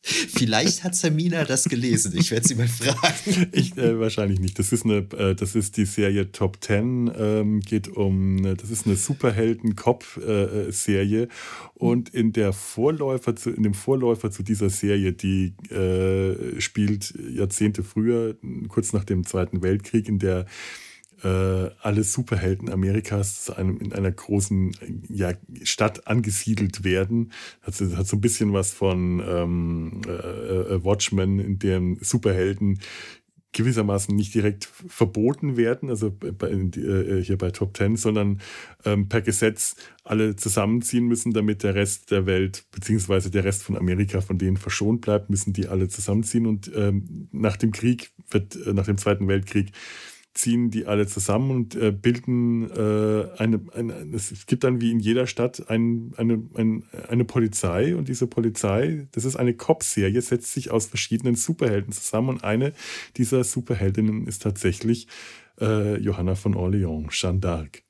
Vielleicht 0.07 0.85
hat 0.85 0.95
Samina 0.95 1.45
das 1.45 1.65
gelesen. 1.65 2.12
Ich 2.16 2.31
werde 2.31 2.47
sie 2.47 2.55
mal 2.55 2.69
fragen. 2.69 3.49
Ich, 3.51 3.77
äh, 3.77 3.99
wahrscheinlich 3.99 4.39
nicht. 4.39 4.57
Das 4.57 4.70
ist, 4.70 4.85
eine, 4.85 4.99
äh, 5.19 5.35
das 5.35 5.57
ist 5.57 5.77
die 5.77 5.85
Serie 5.85 6.31
Top 6.31 6.61
Ten. 6.61 7.11
Ähm, 7.19 7.59
geht 7.61 7.89
um, 7.89 8.41
das 8.57 8.70
ist 8.70 8.87
eine 8.87 8.95
Superhelden-Cop-Serie. 8.95 11.23
Äh, 11.23 11.28
und 11.74 12.11
in, 12.11 12.33
der 12.33 12.53
Vorläufer 12.53 13.35
zu, 13.35 13.51
in 13.51 13.65
dem 13.65 13.74
Vorläufer 13.74 14.31
zu 14.31 14.45
dieser 14.45 14.70
Serie, 14.70 15.12
die 15.12 15.55
äh, 15.70 16.61
spielt 16.61 17.12
Jahrzehnte 17.35 17.83
früher, 17.83 18.37
kurz 18.69 18.93
nach 18.93 19.03
dem 19.03 19.27
Zweiten 19.27 19.61
Weltkrieg, 19.62 20.09
in 20.09 20.20
der 20.20 20.47
äh, 21.22 21.70
alle 21.80 22.05
Superhelden 22.05 22.70
Amerikas 22.70 23.52
in 23.56 23.93
einer 23.93 24.10
großen 24.10 24.76
ja, 25.09 25.32
Stadt 25.62 26.06
angesiedelt 26.06 26.84
werden. 26.84 27.32
Hat, 27.62 27.80
hat 27.80 28.06
so 28.06 28.16
ein 28.16 28.20
bisschen 28.20 28.52
was 28.52 28.72
von 28.72 29.22
ähm, 29.26 30.01
äh, 30.06 30.10
äh, 30.10 30.84
Watchmen, 30.84 31.38
in 31.38 31.59
dem 31.59 31.98
Superhelden 32.01 32.80
gewissermaßen 33.56 34.14
nicht 34.14 34.34
direkt 34.34 34.66
verboten 34.66 35.56
werden, 35.56 35.88
also 35.88 36.10
bei, 36.10 36.51
äh, 36.51 37.22
hier 37.22 37.38
bei 37.38 37.51
Top 37.51 37.72
Ten, 37.72 37.97
sondern 37.97 38.40
ähm, 38.84 39.09
per 39.09 39.22
Gesetz 39.22 39.76
alle 40.05 40.36
zusammenziehen 40.36 41.06
müssen, 41.06 41.32
damit 41.32 41.62
der 41.62 41.74
Rest 41.74 42.10
der 42.10 42.26
Welt, 42.26 42.66
beziehungsweise 42.70 43.30
der 43.30 43.44
Rest 43.44 43.62
von 43.62 43.78
Amerika 43.78 44.20
von 44.20 44.36
denen 44.36 44.59
verschont 44.59 45.01
bleibt, 45.01 45.30
müssen 45.30 45.55
die 45.55 45.68
alle 45.68 45.88
zusammenziehen. 45.88 46.47
Und 46.47 46.70
ähm, 46.74 47.28
nach 47.32 47.56
dem 47.56 47.72
Krieg, 47.72 48.10
wird, 48.30 48.56
äh, 48.56 48.74
nach 48.74 48.84
dem 48.84 48.98
Zweiten 48.98 49.26
Weltkrieg, 49.26 49.72
ziehen 50.37 50.71
die 50.71 50.87
alle 50.87 51.07
zusammen 51.07 51.51
und 51.51 51.75
äh, 51.75 51.91
bilden 51.93 52.71
äh, 52.71 53.29
eine, 53.39 53.61
eine, 53.75 53.95
es 54.15 54.47
gibt 54.47 54.65
dann 54.65 54.81
wie 54.81 54.91
in 54.91 55.01
jeder 55.01 55.27
Stadt 55.27 55.69
ein, 55.69 56.13
eine, 56.17 56.43
ein, 56.55 56.85
eine 57.09 57.25
Polizei 57.25 57.97
und 57.97 58.09
diese 58.09 58.27
Polizei, 58.27 59.09
das 59.13 59.25
ist 59.25 59.37
eine 59.37 59.55
Cop-Serie, 59.55 60.21
setzt 60.21 60.53
sich 60.53 60.71
aus 60.71 60.87
verschiedenen 60.87 61.35
Superhelden 61.35 61.93
zusammen 61.93 62.29
und 62.29 62.45
eine 62.45 62.73
dieser 63.17 63.45
Superheldinnen 63.45 64.27
ist 64.27 64.43
tatsächlich 64.43 65.09
äh, 65.61 65.99
Johanna 66.01 66.35
von 66.35 66.55
Orleans, 66.55 67.15
Jeanne 67.15 67.41
d'Arc. 67.41 67.83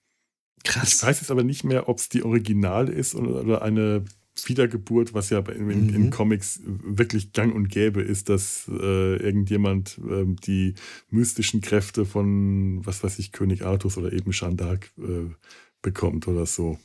Krass. 0.65 0.95
Ich 0.95 1.03
weiß 1.03 1.21
jetzt 1.21 1.31
aber 1.31 1.45
nicht 1.45 1.65
mehr, 1.65 1.89
ob 1.89 1.99
es 1.99 2.09
die 2.09 2.23
Originale 2.23 2.93
ist 2.93 3.15
oder 3.15 3.63
eine 3.63 4.05
Wiedergeburt, 4.45 5.15
was 5.15 5.31
ja 5.31 5.41
in, 5.41 5.71
in, 5.71 5.89
in, 5.89 6.03
mhm. 6.03 6.11
Comics 6.11 6.61
wirklich 6.65 7.33
gang 7.33 7.55
und 7.55 7.69
gäbe 7.69 8.03
ist, 8.03 8.29
dass 8.29 8.69
äh, 8.69 9.17
irgendjemand 9.17 9.99
äh, 9.99 10.25
die 10.47 10.75
mystischen 11.11 11.61
Kräfte 11.61 12.05
von, 12.05 12.85
was 12.85 13.03
weiß 13.03 13.19
ich, 13.19 13.33
König 13.33 13.65
Artus 13.65 13.97
oder 13.97 14.13
eben 14.13 14.33
Jeanne 14.33 14.57
d'Arc 14.57 14.91
äh, 14.99 15.33
bekommt 15.81 16.29
oder 16.29 16.47
so. 16.47 16.79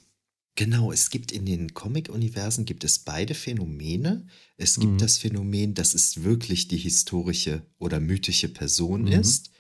Genau, 0.56 0.92
es 0.92 1.10
gibt 1.10 1.32
in 1.32 1.46
den 1.46 1.74
Comic-Universen 1.74 2.66
gibt 2.66 2.84
es 2.84 3.00
beide 3.00 3.34
Phänomene. 3.34 4.26
Es 4.58 4.80
gibt 4.80 4.94
mhm. 4.94 4.98
das 4.98 5.18
Phänomen, 5.18 5.74
dass 5.74 5.94
es 5.94 6.24
wirklich 6.24 6.68
die 6.68 6.78
historische 6.78 7.66
oder 7.80 8.00
mythische 8.00 8.50
Person 8.50 9.04
mhm. 9.04 9.14
ist. 9.14 9.52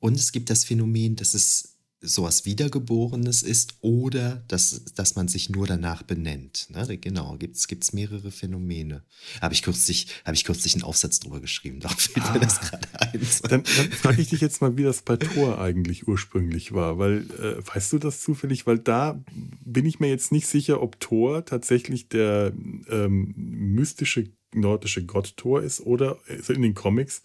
Und 0.00 0.14
es 0.14 0.32
gibt 0.32 0.48
das 0.48 0.64
Phänomen, 0.64 1.16
dass 1.16 1.34
es 1.34 1.77
sowas 2.00 2.44
Wiedergeborenes 2.44 3.42
ist 3.42 3.76
oder 3.80 4.44
dass, 4.48 4.84
dass 4.94 5.16
man 5.16 5.28
sich 5.28 5.50
nur 5.50 5.66
danach 5.66 6.02
benennt. 6.02 6.68
Ne? 6.70 6.98
Genau, 6.98 7.36
gibt 7.36 7.56
es 7.56 7.92
mehrere 7.92 8.30
Phänomene. 8.30 9.02
Habe 9.40 9.54
ich, 9.54 9.62
kürzlich, 9.62 10.08
hab 10.24 10.34
ich 10.34 10.44
kürzlich 10.44 10.74
einen 10.74 10.84
Aufsatz 10.84 11.18
drüber 11.20 11.40
geschrieben, 11.40 11.80
da 11.80 11.88
fällt 11.88 12.26
ah, 12.26 12.32
mir 12.32 12.40
das 12.40 12.60
gerade 12.60 12.88
ein. 13.00 13.20
Dann, 13.42 13.62
dann 13.62 13.92
frage 13.92 14.22
ich 14.22 14.28
dich 14.28 14.40
jetzt 14.40 14.60
mal, 14.60 14.76
wie 14.76 14.84
das 14.84 15.02
bei 15.02 15.16
Thor 15.16 15.60
eigentlich 15.60 16.06
ursprünglich 16.06 16.72
war, 16.72 16.98
weil, 16.98 17.26
äh, 17.38 17.66
weißt 17.66 17.92
du 17.92 17.98
das 17.98 18.20
zufällig? 18.20 18.66
Weil 18.66 18.78
da 18.78 19.22
bin 19.64 19.86
ich 19.86 19.98
mir 19.98 20.08
jetzt 20.08 20.30
nicht 20.30 20.46
sicher, 20.46 20.80
ob 20.82 21.00
Thor 21.00 21.44
tatsächlich 21.44 22.08
der 22.08 22.52
ähm, 22.88 23.34
mystische 23.36 24.30
nordische 24.54 25.04
Gott 25.04 25.36
Thor 25.36 25.62
ist 25.62 25.80
oder 25.80 26.18
also 26.28 26.52
in 26.52 26.62
den 26.62 26.74
Comics 26.74 27.22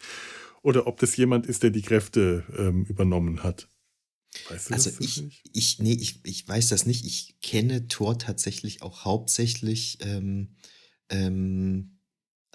oder 0.62 0.88
ob 0.88 1.00
das 1.00 1.16
jemand 1.16 1.46
ist, 1.46 1.64
der 1.64 1.70
die 1.70 1.82
Kräfte 1.82 2.44
ähm, 2.58 2.86
übernommen 2.86 3.44
hat. 3.44 3.70
Weißt 4.50 4.70
du 4.70 4.74
also 4.74 4.90
das 4.90 5.00
ich, 5.00 5.24
ich, 5.54 5.80
nee, 5.80 5.94
ich, 5.94 6.20
ich 6.24 6.48
weiß 6.48 6.70
das 6.70 6.86
nicht. 6.86 7.06
Ich 7.06 7.36
kenne 7.42 7.88
Thor 7.88 8.18
tatsächlich 8.18 8.82
auch 8.82 9.06
hauptsächlich 9.06 9.98
ähm, 10.02 10.56
ähm, 11.10 12.00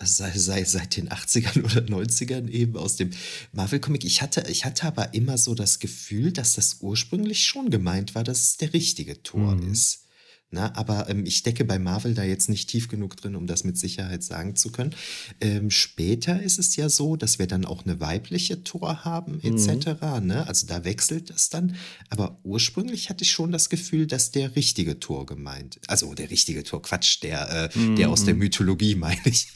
sei, 0.00 0.36
sei, 0.36 0.64
seit 0.64 0.96
den 0.96 1.08
80ern 1.08 1.64
oder 1.64 1.82
90ern 1.82 2.48
eben 2.48 2.76
aus 2.76 2.96
dem 2.96 3.10
Marvel-Comic. 3.52 4.04
Ich 4.04 4.22
hatte, 4.22 4.44
ich 4.48 4.64
hatte 4.64 4.84
aber 4.84 5.14
immer 5.14 5.38
so 5.38 5.54
das 5.54 5.78
Gefühl, 5.78 6.32
dass 6.32 6.54
das 6.54 6.78
ursprünglich 6.80 7.44
schon 7.44 7.70
gemeint 7.70 8.14
war, 8.14 8.24
dass 8.24 8.42
es 8.42 8.56
der 8.58 8.72
richtige 8.72 9.22
Thor 9.22 9.56
mhm. 9.56 9.72
ist. 9.72 10.07
Na, 10.50 10.74
aber 10.76 11.10
ähm, 11.10 11.26
ich 11.26 11.36
stecke 11.36 11.66
bei 11.66 11.78
Marvel 11.78 12.14
da 12.14 12.22
jetzt 12.22 12.48
nicht 12.48 12.70
tief 12.70 12.88
genug 12.88 13.16
drin, 13.16 13.36
um 13.36 13.46
das 13.46 13.64
mit 13.64 13.76
Sicherheit 13.76 14.22
sagen 14.22 14.56
zu 14.56 14.72
können. 14.72 14.94
Ähm, 15.42 15.70
später 15.70 16.42
ist 16.42 16.58
es 16.58 16.74
ja 16.76 16.88
so, 16.88 17.16
dass 17.16 17.38
wir 17.38 17.46
dann 17.46 17.66
auch 17.66 17.84
eine 17.84 18.00
weibliche 18.00 18.64
Tor 18.64 19.04
haben, 19.04 19.40
etc. 19.42 20.00
Mhm. 20.00 20.26
Ne? 20.26 20.46
Also 20.46 20.66
da 20.66 20.84
wechselt 20.84 21.28
das 21.28 21.50
dann. 21.50 21.76
Aber 22.08 22.40
ursprünglich 22.44 23.10
hatte 23.10 23.24
ich 23.24 23.30
schon 23.30 23.52
das 23.52 23.68
Gefühl, 23.68 24.06
dass 24.06 24.30
der 24.30 24.56
richtige 24.56 24.98
Tor 24.98 25.26
gemeint. 25.26 25.80
Also 25.86 26.14
der 26.14 26.30
richtige 26.30 26.62
Tor, 26.62 26.80
Quatsch, 26.80 27.22
der, 27.22 27.70
äh, 27.74 27.78
mhm. 27.78 27.96
der 27.96 28.08
aus 28.08 28.24
der 28.24 28.32
mhm. 28.32 28.40
Mythologie, 28.40 28.94
meine 28.94 29.20
ich. 29.26 29.48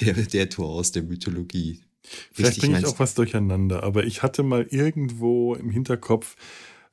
der, 0.00 0.14
der 0.14 0.48
Tor 0.48 0.68
aus 0.68 0.92
der 0.92 1.02
Mythologie. 1.02 1.82
Vielleicht 2.32 2.60
bringe 2.60 2.78
ich 2.78 2.86
auch 2.86 2.98
was 2.98 3.14
durcheinander, 3.14 3.82
aber 3.82 4.04
ich 4.04 4.22
hatte 4.22 4.42
mal 4.42 4.66
irgendwo 4.70 5.54
im 5.54 5.70
Hinterkopf, 5.70 6.36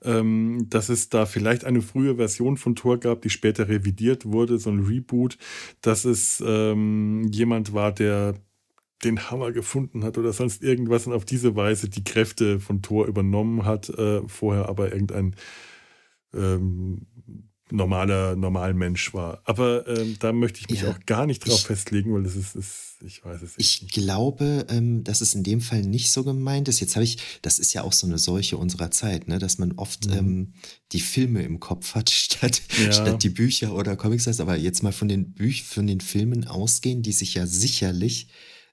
ähm, 0.05 0.67
dass 0.69 0.89
es 0.89 1.09
da 1.09 1.25
vielleicht 1.25 1.65
eine 1.65 1.81
frühe 1.81 2.15
Version 2.15 2.57
von 2.57 2.75
Tor 2.75 2.99
gab, 2.99 3.21
die 3.21 3.29
später 3.29 3.67
revidiert 3.67 4.25
wurde, 4.25 4.57
so 4.57 4.69
ein 4.69 4.85
Reboot, 4.85 5.37
dass 5.81 6.05
es 6.05 6.43
ähm, 6.45 7.27
jemand 7.31 7.73
war, 7.73 7.91
der 7.91 8.35
den 9.03 9.29
Hammer 9.29 9.51
gefunden 9.51 10.03
hat 10.03 10.17
oder 10.17 10.33
sonst 10.33 10.63
irgendwas 10.63 11.05
und 11.07 11.13
auf 11.13 11.25
diese 11.25 11.55
Weise 11.55 11.89
die 11.89 12.03
Kräfte 12.03 12.59
von 12.59 12.81
Thor 12.81 13.07
übernommen 13.07 13.65
hat, 13.65 13.89
äh, 13.89 14.21
vorher 14.27 14.69
aber 14.69 14.93
irgendein 14.93 15.35
ähm, 16.33 17.07
normaler, 17.71 18.35
normal 18.35 18.73
Mensch 18.73 19.13
war. 19.13 19.41
Aber 19.43 19.87
ähm, 19.87 20.17
da 20.19 20.31
möchte 20.31 20.59
ich 20.59 20.69
mich 20.69 20.81
ja, 20.81 20.91
auch 20.91 20.99
gar 21.05 21.25
nicht 21.25 21.45
drauf 21.45 21.59
ich, 21.59 21.65
festlegen, 21.65 22.13
weil 22.13 22.23
das 22.23 22.35
ist, 22.35 22.55
ist, 22.55 22.97
ich 23.03 23.25
weiß 23.25 23.41
es 23.41 23.57
nicht. 23.57 23.83
Ich 23.83 23.89
glaube, 23.89 24.65
ähm, 24.69 25.03
dass 25.03 25.21
es 25.21 25.33
in 25.33 25.43
dem 25.43 25.61
Fall 25.61 25.81
nicht 25.81 26.11
so 26.11 26.23
gemeint 26.23 26.67
ist. 26.67 26.79
Jetzt 26.79 26.95
habe 26.95 27.03
ich, 27.03 27.17
das 27.41 27.57
ist 27.57 27.73
ja 27.73 27.83
auch 27.83 27.93
so 27.93 28.05
eine 28.05 28.19
Seuche 28.19 28.57
unserer 28.57 28.91
Zeit, 28.91 29.27
ne, 29.27 29.39
dass 29.39 29.57
man 29.57 29.73
oft 29.73 30.07
mhm. 30.07 30.13
ähm, 30.13 30.53
die 30.91 30.99
Filme 30.99 31.41
im 31.43 31.59
Kopf 31.59 31.95
hat, 31.95 32.09
statt, 32.11 32.61
ja. 32.83 32.91
statt 32.91 33.23
die 33.23 33.29
Bücher 33.29 33.73
oder 33.73 33.95
Comics. 33.95 34.39
Aber 34.39 34.55
jetzt 34.55 34.83
mal 34.83 34.93
von 34.93 35.07
den 35.07 35.33
Büch 35.33 35.63
von 35.63 35.87
den 35.87 36.01
Filmen 36.01 36.47
ausgehen, 36.47 37.01
die 37.01 37.13
sich 37.13 37.33
ja 37.33 37.47
sicherlich 37.47 38.27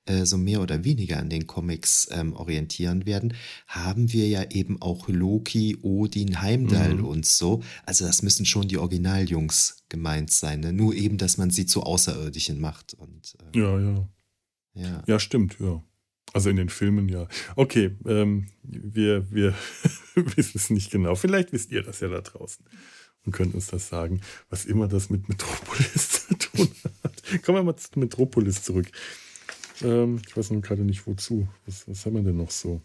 äh, 0.06 0.24
so 0.26 0.36
mehr 0.36 0.60
oder 0.60 0.84
weniger 0.84 1.18
an 1.18 1.30
den 1.30 1.46
Comics 1.46 2.08
ähm, 2.10 2.34
orientieren 2.34 3.06
werden, 3.06 3.34
haben 3.66 4.12
wir 4.12 4.28
ja 4.28 4.50
eben 4.50 4.80
auch 4.82 5.08
Loki, 5.08 5.78
Odin, 5.82 6.40
Heimdall 6.40 6.96
mhm. 6.96 7.04
und 7.04 7.26
so. 7.26 7.62
Also 7.86 8.04
das 8.06 8.22
müssen 8.22 8.44
schon 8.44 8.68
die 8.68 8.78
Originaljungs 8.78 9.84
gemeint 9.88 10.30
sein. 10.30 10.60
Ne? 10.60 10.72
Nur 10.72 10.94
eben, 10.94 11.18
dass 11.18 11.38
man 11.38 11.50
sie 11.50 11.66
zu 11.66 11.82
Außerirdischen 11.82 12.60
macht. 12.60 12.94
Und, 12.94 13.36
äh, 13.54 13.58
ja, 13.58 13.78
ja. 13.78 14.08
Ja. 14.74 15.02
Ja, 15.06 15.18
stimmt, 15.18 15.56
ja. 15.60 15.82
Also 16.32 16.48
in 16.50 16.56
den 16.56 16.70
Filmen 16.70 17.08
ja. 17.08 17.28
Okay, 17.56 17.96
ähm, 18.06 18.48
wir, 18.62 19.30
wir 19.30 19.54
wissen 20.14 20.56
es 20.56 20.70
nicht 20.70 20.90
genau. 20.90 21.14
Vielleicht 21.14 21.52
wisst 21.52 21.70
ihr 21.70 21.82
das 21.82 22.00
ja 22.00 22.08
da 22.08 22.22
draußen 22.22 22.64
und 23.24 23.32
könnt 23.32 23.54
uns 23.54 23.66
das 23.66 23.88
sagen, 23.88 24.20
was 24.48 24.64
immer 24.64 24.88
das 24.88 25.10
mit 25.10 25.28
Metropolis 25.28 26.26
zu 26.28 26.38
tun 26.38 26.68
hat. 27.04 27.42
Kommen 27.42 27.58
wir 27.58 27.62
mal 27.64 27.76
zu 27.76 27.98
Metropolis 27.98 28.62
zurück. 28.62 28.90
Ähm, 29.82 30.20
ich 30.26 30.36
weiß 30.36 30.50
noch 30.50 30.62
gerade 30.62 30.82
nicht 30.82 31.06
wozu. 31.06 31.48
Was, 31.66 31.88
was 31.88 32.04
haben 32.06 32.14
wir 32.14 32.22
denn 32.22 32.36
noch 32.36 32.50
so? 32.50 32.80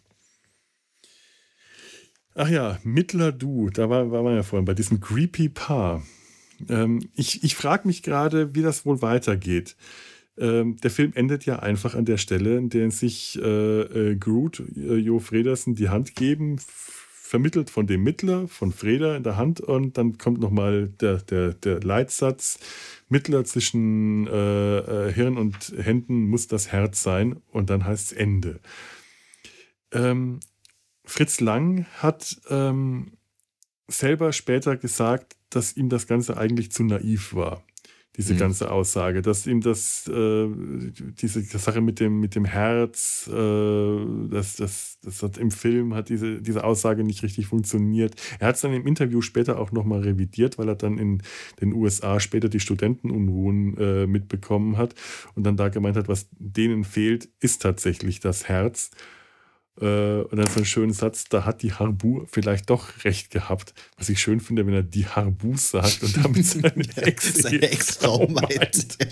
Ach 2.35 2.49
ja, 2.49 2.79
Mittler 2.83 3.31
Du, 3.31 3.69
da 3.69 3.89
war, 3.89 4.11
war 4.11 4.23
man 4.23 4.35
ja 4.35 4.43
vorhin 4.43 4.65
bei 4.65 4.75
diesem 4.75 4.99
Creepy 4.99 5.49
Paar. 5.49 6.03
Ähm, 6.69 7.09
ich 7.15 7.43
ich 7.43 7.55
frage 7.55 7.87
mich 7.87 8.03
gerade, 8.03 8.53
wie 8.55 8.61
das 8.61 8.85
wohl 8.85 9.01
weitergeht. 9.01 9.75
Ähm, 10.37 10.77
der 10.77 10.91
Film 10.91 11.13
endet 11.15 11.45
ja 11.45 11.59
einfach 11.59 11.95
an 11.95 12.05
der 12.05 12.17
Stelle, 12.17 12.57
in 12.57 12.69
der 12.69 12.91
sich 12.91 13.39
äh, 13.41 14.11
äh, 14.11 14.15
Groot, 14.15 14.61
äh, 14.75 14.95
Jo 14.95 15.19
Fredersen 15.19 15.73
die 15.73 15.89
Hand 15.89 16.15
geben, 16.15 16.59
vermittelt 17.27 17.69
von 17.69 17.87
dem 17.87 18.03
Mittler, 18.03 18.47
von 18.47 18.71
Freda 18.71 19.17
in 19.17 19.23
der 19.23 19.35
Hand 19.35 19.59
und 19.59 19.97
dann 19.97 20.17
kommt 20.17 20.39
nochmal 20.39 20.87
der, 20.87 21.17
der, 21.17 21.53
der 21.53 21.81
Leitsatz, 21.81 22.57
Mittler 23.09 23.43
zwischen 23.43 24.27
äh, 24.27 24.77
äh, 24.77 25.13
Hirn 25.13 25.37
und 25.37 25.73
Händen 25.77 26.29
muss 26.29 26.47
das 26.47 26.71
Herz 26.71 27.03
sein 27.03 27.41
und 27.51 27.69
dann 27.69 27.85
heißt 27.85 28.11
es 28.11 28.17
Ende. 28.17 28.61
Ähm, 29.91 30.39
Fritz 31.03 31.41
Lang 31.41 31.85
hat 31.97 32.37
ähm, 32.49 33.11
selber 33.87 34.31
später 34.31 34.77
gesagt, 34.77 35.35
dass 35.49 35.75
ihm 35.75 35.89
das 35.89 36.07
Ganze 36.07 36.37
eigentlich 36.37 36.71
zu 36.71 36.83
naiv 36.83 37.33
war 37.33 37.61
diese 38.17 38.33
mhm. 38.33 38.39
ganze 38.39 38.71
Aussage, 38.71 39.21
dass 39.21 39.45
ihm 39.45 39.61
das, 39.61 40.07
äh, 40.07 40.47
diese 41.21 41.41
Sache 41.41 41.81
mit 41.81 41.99
dem, 41.99 42.19
mit 42.19 42.35
dem 42.35 42.45
Herz, 42.45 43.29
äh, 43.31 44.05
das, 44.29 44.55
das, 44.55 44.97
das 45.03 45.21
hat 45.21 45.37
im 45.37 45.51
Film 45.51 45.93
hat 45.93 46.09
diese, 46.09 46.41
diese 46.41 46.63
Aussage 46.63 47.03
nicht 47.03 47.21
richtig 47.21 47.45
funktioniert. 47.45 48.15
Er 48.39 48.47
hat 48.47 48.55
es 48.55 48.61
dann 48.61 48.73
im 48.73 48.87
Interview 48.87 49.21
später 49.21 49.59
auch 49.59 49.71
nochmal 49.71 50.01
revidiert, 50.01 50.57
weil 50.57 50.67
er 50.67 50.75
dann 50.75 50.97
in 50.97 51.21
den 51.61 51.73
USA 51.73 52.19
später 52.19 52.49
die 52.49 52.59
Studentenunruhen 52.59 53.77
äh, 53.77 54.07
mitbekommen 54.07 54.77
hat 54.77 54.95
und 55.35 55.45
dann 55.45 55.55
da 55.55 55.69
gemeint 55.69 55.95
hat, 55.95 56.07
was 56.07 56.27
denen 56.31 56.83
fehlt, 56.83 57.29
ist 57.39 57.61
tatsächlich 57.61 58.19
das 58.19 58.47
Herz. 58.47 58.89
Äh, 59.79 60.21
und 60.21 60.37
dann 60.37 60.47
so 60.47 60.57
einen 60.57 60.65
schönen 60.65 60.93
Satz, 60.93 61.25
da 61.25 61.45
hat 61.45 61.61
die 61.61 61.73
Harbu 61.73 62.25
vielleicht 62.29 62.69
doch 62.69 63.03
recht 63.03 63.29
gehabt. 63.31 63.73
Was 63.97 64.09
ich 64.09 64.19
schön 64.19 64.39
finde, 64.39 64.65
wenn 64.65 64.73
er 64.73 64.83
die 64.83 65.05
Harbu 65.05 65.55
sagt 65.55 66.03
und 66.03 66.23
damit 66.23 66.45
seine 66.45 66.85
Ex 66.95 67.35
seine 67.35 67.61
Ex-Frau 67.61 68.27
meint. 68.27 68.97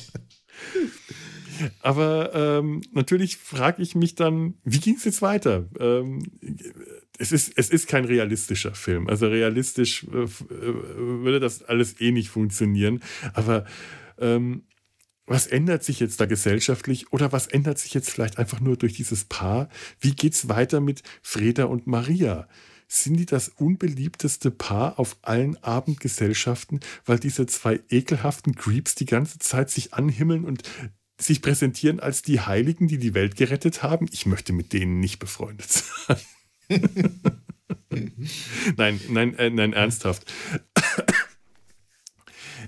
Aber 1.82 2.32
ähm, 2.34 2.82
natürlich 2.92 3.38
frage 3.38 3.82
ich 3.82 3.96
mich 3.96 4.16
dann, 4.16 4.56
wie 4.66 4.80
ging 4.80 4.96
es 4.96 5.06
jetzt 5.06 5.22
weiter? 5.22 5.70
Ähm, 5.80 6.24
es, 7.18 7.32
ist, 7.32 7.54
es 7.56 7.70
ist 7.70 7.88
kein 7.88 8.04
realistischer 8.04 8.76
Film. 8.76 9.08
Also 9.08 9.28
realistisch 9.28 10.06
äh, 10.12 10.24
äh 10.24 10.28
würde 10.50 11.40
das 11.40 11.64
alles 11.64 12.02
eh 12.02 12.12
nicht 12.12 12.30
funktionieren. 12.30 13.02
Aber 13.34 13.66
ähm, 14.20 14.64
was 15.28 15.48
ändert 15.48 15.84
sich 15.84 16.00
jetzt 16.00 16.20
da 16.22 16.26
gesellschaftlich 16.26 17.12
oder 17.12 17.32
was 17.32 17.48
ändert 17.48 17.80
sich 17.80 17.94
jetzt 17.94 18.12
vielleicht 18.12 18.38
einfach 18.38 18.60
nur 18.60 18.78
durch 18.78 18.94
dieses 18.94 19.26
Paar? 19.26 19.70
Wie 20.00 20.14
geht's 20.14 20.50
weiter 20.50 20.80
mit 20.82 21.02
Freda 21.22 21.66
und 21.66 21.88
Maria? 21.88 22.48
Sind 22.88 23.18
die 23.18 23.26
das 23.26 23.50
unbeliebteste 23.50 24.52
Paar 24.52 25.00
auf 25.00 25.18
allen 25.24 25.62
Abendgesellschaften, 25.64 26.82
weil 27.06 27.18
diese 27.18 27.48
zwei 27.48 27.80
ekelhaften 27.90 28.56
Creeps 28.56 28.94
die 28.94 29.08
ganze 29.08 29.40
Zeit 29.40 29.72
sich 29.72 29.96
anhimmeln 29.96 30.46
und 30.46 30.62
sich 31.20 31.42
präsentieren 31.42 32.00
als 32.00 32.22
die 32.22 32.42
Heiligen, 32.42 32.88
die 32.88 33.00
die 33.00 33.16
Welt 33.16 33.36
gerettet 33.36 33.82
haben? 33.82 34.08
Ich 34.12 34.28
möchte 34.28 34.54
mit 34.54 34.74
denen 34.74 35.00
nicht 35.00 35.18
befreundet 35.18 35.72
sein. 35.72 36.18
nein, 38.78 39.02
nein, 39.10 39.34
äh, 39.36 39.50
nein, 39.50 39.74
ernsthaft. 39.74 40.32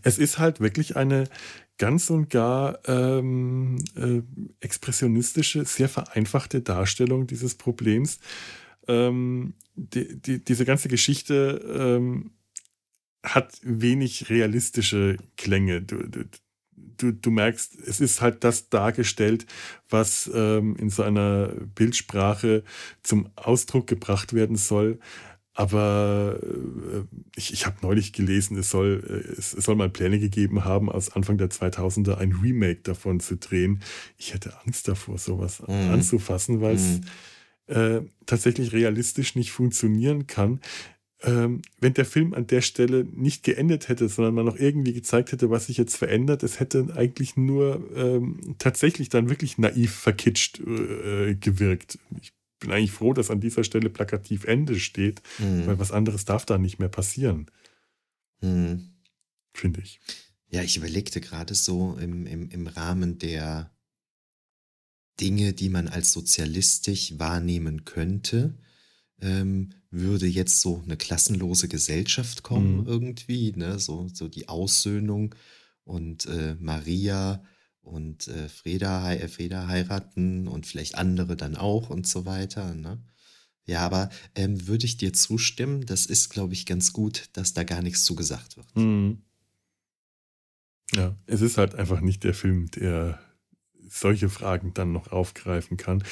Es 0.07 0.17
ist 0.17 0.37
halt 0.37 0.61
wirklich 0.61 0.95
eine 0.95 1.25
ganz 1.77 2.09
und 2.09 2.29
gar 2.29 2.79
ähm, 2.87 3.77
äh, 3.95 4.21
expressionistische, 4.61 5.65
sehr 5.65 5.89
vereinfachte 5.89 6.61
Darstellung 6.61 7.27
dieses 7.27 7.55
Problems. 7.55 8.19
Ähm, 8.87 9.53
die, 9.75 10.19
die, 10.19 10.43
diese 10.43 10.63
ganze 10.63 10.87
Geschichte 10.87 11.61
ähm, 11.77 12.31
hat 13.21 13.59
wenig 13.63 14.29
realistische 14.29 15.17
Klänge. 15.35 15.81
Du, 15.81 16.07
du, 16.07 17.11
du, 17.11 17.29
merkst, 17.29 17.75
es 17.85 17.99
ist 17.99 18.21
halt 18.21 18.45
das 18.45 18.69
dargestellt, 18.69 19.45
was 19.89 20.31
ähm, 20.33 20.77
in 20.77 20.89
so 20.89 21.03
einer 21.03 21.47
Bildsprache 21.75 22.63
zum 23.03 23.29
Ausdruck 23.35 23.87
gebracht 23.87 24.31
werden 24.31 24.55
soll. 24.55 24.99
Aber 25.57 26.39
äh, 26.43 27.17
ich, 27.35 27.51
ich 27.51 27.65
habe 27.65 27.77
neulich 27.81 28.13
gelesen, 28.13 28.57
es 28.59 28.69
soll, 28.69 29.03
äh, 29.09 29.39
es, 29.39 29.55
es, 29.55 29.65
soll 29.65 29.75
mal 29.75 29.89
Pläne 29.89 30.19
gegeben 30.19 30.65
haben, 30.65 30.87
aus 30.87 31.09
Anfang 31.09 31.39
der 31.39 31.49
2000er 31.49 32.15
ein 32.15 32.31
Remake 32.31 32.81
davon 32.83 33.19
zu 33.19 33.37
drehen. 33.37 33.81
Ich 34.19 34.35
hätte 34.35 34.53
Angst 34.63 34.87
davor, 34.87 35.17
sowas 35.17 35.63
mhm. 35.67 35.89
anzufassen, 35.89 36.61
weil 36.61 36.75
es 36.75 37.01
mhm. 37.67 37.75
äh, 37.75 38.01
tatsächlich 38.27 38.71
realistisch 38.71 39.35
nicht 39.35 39.51
funktionieren 39.51 40.27
kann. 40.27 40.61
Ähm, 41.23 41.63
wenn 41.79 41.95
der 41.95 42.05
Film 42.05 42.35
an 42.35 42.45
der 42.45 42.61
Stelle 42.61 43.03
nicht 43.05 43.41
geendet 43.41 43.89
hätte, 43.89 44.07
sondern 44.09 44.35
man 44.35 44.45
noch 44.45 44.59
irgendwie 44.59 44.93
gezeigt 44.93 45.31
hätte, 45.31 45.49
was 45.49 45.65
sich 45.65 45.77
jetzt 45.77 45.97
verändert, 45.97 46.43
es 46.43 46.59
hätte 46.59 46.89
eigentlich 46.95 47.35
nur 47.35 47.83
ähm, 47.95 48.55
tatsächlich 48.59 49.09
dann 49.09 49.27
wirklich 49.27 49.57
naiv 49.57 49.91
verkitscht 49.91 50.59
äh, 50.59 51.33
gewirkt. 51.33 51.97
Ich 52.21 52.36
bin 52.59 52.71
eigentlich 52.71 52.91
froh, 52.91 53.13
dass 53.13 53.31
an 53.31 53.39
dieser 53.39 53.63
Stelle 53.63 53.89
plakativ 53.89 54.45
Ende 54.45 54.79
steht, 54.79 55.21
mhm. 55.39 55.67
weil 55.67 55.79
was 55.79 55.91
anderes 55.91 56.25
darf 56.25 56.45
da 56.45 56.57
nicht 56.57 56.79
mehr 56.79 56.89
passieren. 56.89 57.47
Mhm. 58.41 58.93
Finde 59.53 59.81
ich. 59.81 59.99
Ja, 60.49 60.61
ich 60.61 60.77
überlegte 60.77 61.19
gerade 61.21 61.55
so 61.55 61.97
im, 61.99 62.25
im, 62.25 62.49
im 62.49 62.67
Rahmen 62.67 63.19
der 63.19 63.71
Dinge, 65.19 65.53
die 65.53 65.69
man 65.69 65.87
als 65.87 66.11
sozialistisch 66.11 67.17
wahrnehmen 67.17 67.85
könnte, 67.85 68.57
ähm, 69.19 69.71
würde 69.89 70.27
jetzt 70.27 70.61
so 70.61 70.81
eine 70.85 70.97
klassenlose 70.97 71.67
Gesellschaft 71.67 72.43
kommen 72.43 72.81
mhm. 72.81 72.87
irgendwie, 72.87 73.51
ne? 73.53 73.79
so, 73.79 74.07
so 74.13 74.27
die 74.27 74.47
Aussöhnung 74.47 75.33
und 75.83 76.25
äh, 76.27 76.55
Maria 76.59 77.43
und 77.87 78.27
äh, 78.27 78.49
Freda, 78.49 79.13
äh, 79.13 79.27
Freda 79.27 79.67
heiraten 79.67 80.47
und 80.47 80.65
vielleicht 80.67 80.95
andere 80.95 81.35
dann 81.35 81.55
auch 81.55 81.89
und 81.89 82.07
so 82.07 82.25
weiter. 82.25 82.73
Ne? 82.75 83.01
Ja, 83.65 83.81
aber 83.81 84.09
ähm, 84.35 84.67
würde 84.67 84.85
ich 84.85 84.97
dir 84.97 85.13
zustimmen, 85.13 85.85
das 85.85 86.05
ist, 86.05 86.29
glaube 86.29 86.53
ich, 86.53 86.65
ganz 86.65 86.93
gut, 86.93 87.29
dass 87.33 87.53
da 87.53 87.63
gar 87.63 87.81
nichts 87.81 88.03
zugesagt 88.05 88.57
wird. 88.57 88.75
Mhm. 88.75 89.23
Ja, 90.93 91.15
es 91.25 91.41
ist 91.41 91.57
halt 91.57 91.75
einfach 91.75 91.99
nicht 91.99 92.23
der 92.23 92.33
Film, 92.33 92.71
der 92.71 93.19
solche 93.89 94.29
Fragen 94.29 94.73
dann 94.73 94.91
noch 94.91 95.11
aufgreifen 95.11 95.77
kann. 95.77 96.03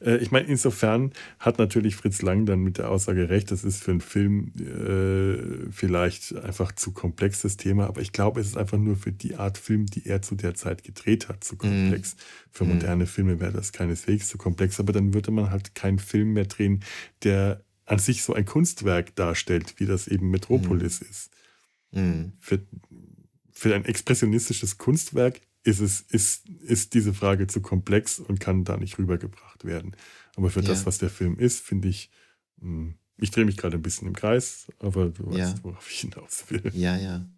Äh, 0.00 0.16
ich 0.18 0.30
meine, 0.30 0.46
insofern 0.46 1.12
hat 1.38 1.58
natürlich 1.58 1.96
Fritz 1.96 2.22
Lang 2.22 2.46
dann 2.46 2.60
mit 2.60 2.78
der 2.78 2.90
Aussage 2.90 3.28
recht, 3.28 3.50
das 3.50 3.64
ist 3.64 3.82
für 3.82 3.90
einen 3.92 4.00
Film 4.00 4.52
äh, 4.58 5.70
vielleicht 5.70 6.34
einfach 6.36 6.72
zu 6.72 6.92
komplex 6.92 7.42
das 7.42 7.56
Thema, 7.56 7.86
aber 7.86 8.00
ich 8.00 8.12
glaube, 8.12 8.40
es 8.40 8.48
ist 8.48 8.56
einfach 8.56 8.78
nur 8.78 8.96
für 8.96 9.12
die 9.12 9.36
Art 9.36 9.58
Film, 9.58 9.86
die 9.86 10.06
er 10.06 10.22
zu 10.22 10.34
der 10.34 10.54
Zeit 10.54 10.84
gedreht 10.84 11.28
hat, 11.28 11.44
zu 11.44 11.56
komplex. 11.56 12.14
Mhm. 12.14 12.18
Für 12.50 12.64
mhm. 12.64 12.74
moderne 12.74 13.06
Filme 13.06 13.40
wäre 13.40 13.52
das 13.52 13.72
keineswegs 13.72 14.28
zu 14.28 14.38
komplex, 14.38 14.80
aber 14.80 14.92
dann 14.92 15.14
würde 15.14 15.30
man 15.30 15.50
halt 15.50 15.74
keinen 15.74 15.98
Film 15.98 16.32
mehr 16.32 16.46
drehen, 16.46 16.84
der 17.22 17.62
an 17.84 17.98
sich 17.98 18.22
so 18.22 18.34
ein 18.34 18.44
Kunstwerk 18.44 19.16
darstellt, 19.16 19.74
wie 19.78 19.86
das 19.86 20.08
eben 20.08 20.30
Metropolis 20.30 21.00
mhm. 21.00 21.06
ist. 21.10 21.30
Mhm. 21.90 22.32
Für, 22.38 22.60
für 23.50 23.74
ein 23.74 23.84
expressionistisches 23.84 24.78
Kunstwerk 24.78 25.40
ist, 25.68 25.80
es, 25.80 26.00
ist, 26.00 26.48
ist 26.48 26.94
diese 26.94 27.14
Frage 27.14 27.46
zu 27.46 27.60
komplex 27.60 28.18
und 28.18 28.40
kann 28.40 28.64
da 28.64 28.76
nicht 28.76 28.98
rübergebracht 28.98 29.64
werden. 29.64 29.94
Aber 30.36 30.50
für 30.50 30.60
ja. 30.60 30.68
das, 30.68 30.86
was 30.86 30.98
der 30.98 31.10
Film 31.10 31.38
ist, 31.38 31.60
finde 31.60 31.88
ich, 31.88 32.10
hm, 32.60 32.94
ich 33.18 33.30
drehe 33.30 33.44
mich 33.44 33.56
gerade 33.56 33.76
ein 33.76 33.82
bisschen 33.82 34.08
im 34.08 34.14
Kreis, 34.14 34.68
aber 34.78 35.10
du 35.10 35.30
ja. 35.32 35.44
weißt, 35.44 35.64
worauf 35.64 35.90
ich 35.90 36.00
hinaus 36.00 36.44
will. 36.48 36.70
Ja, 36.74 36.96
ja. 36.96 37.28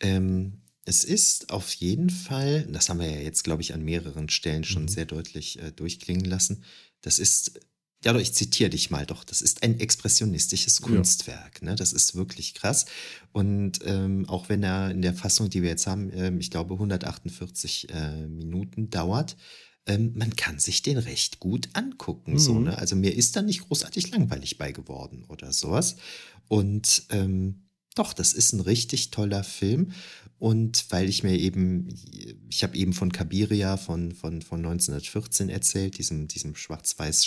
Ähm, 0.00 0.62
es 0.84 1.04
ist 1.04 1.50
auf 1.50 1.72
jeden 1.74 2.08
Fall, 2.08 2.66
das 2.72 2.88
haben 2.88 3.00
wir 3.00 3.10
ja 3.10 3.20
jetzt, 3.20 3.44
glaube 3.44 3.60
ich, 3.60 3.74
an 3.74 3.84
mehreren 3.84 4.28
Stellen 4.30 4.64
schon 4.64 4.84
mhm. 4.84 4.88
sehr 4.88 5.04
deutlich 5.04 5.58
äh, 5.60 5.70
durchklingen 5.70 6.24
lassen, 6.24 6.64
das 7.02 7.18
ist 7.18 7.60
ja, 8.04 8.16
ich 8.16 8.32
zitiere 8.32 8.70
dich 8.70 8.90
mal 8.90 9.06
doch. 9.06 9.24
Das 9.24 9.42
ist 9.42 9.62
ein 9.62 9.80
expressionistisches 9.80 10.82
Kunstwerk. 10.82 11.60
Ja. 11.60 11.70
Ne? 11.70 11.76
Das 11.76 11.92
ist 11.92 12.14
wirklich 12.14 12.54
krass. 12.54 12.86
Und 13.32 13.80
ähm, 13.84 14.28
auch 14.28 14.48
wenn 14.48 14.62
er 14.62 14.90
in 14.90 15.02
der 15.02 15.14
Fassung, 15.14 15.50
die 15.50 15.62
wir 15.62 15.70
jetzt 15.70 15.86
haben, 15.86 16.10
ähm, 16.12 16.38
ich 16.38 16.50
glaube 16.50 16.74
148 16.74 17.88
äh, 17.90 18.26
Minuten 18.28 18.90
dauert, 18.90 19.36
ähm, 19.86 20.12
man 20.14 20.36
kann 20.36 20.60
sich 20.60 20.82
den 20.82 20.98
recht 20.98 21.40
gut 21.40 21.70
angucken. 21.72 22.34
Mhm. 22.34 22.38
So, 22.38 22.58
ne? 22.60 22.78
Also 22.78 22.94
mir 22.94 23.16
ist 23.16 23.34
da 23.34 23.42
nicht 23.42 23.66
großartig 23.66 24.10
langweilig 24.10 24.58
bei 24.58 24.70
geworden 24.70 25.24
oder 25.28 25.52
sowas. 25.52 25.96
Und 26.46 27.02
ähm, 27.10 27.64
doch, 27.96 28.12
das 28.12 28.32
ist 28.32 28.52
ein 28.52 28.60
richtig 28.60 29.10
toller 29.10 29.42
Film. 29.42 29.90
Und 30.38 30.86
weil 30.90 31.08
ich 31.08 31.24
mir 31.24 31.36
eben, 31.36 31.88
ich 32.48 32.62
habe 32.62 32.76
eben 32.76 32.92
von 32.92 33.10
Kabiria 33.10 33.76
von, 33.76 34.12
von, 34.12 34.40
von 34.40 34.60
1914 34.60 35.48
erzählt, 35.48 35.98
diesem, 35.98 36.28
diesem 36.28 36.54
schwarz-weiß 36.54 37.26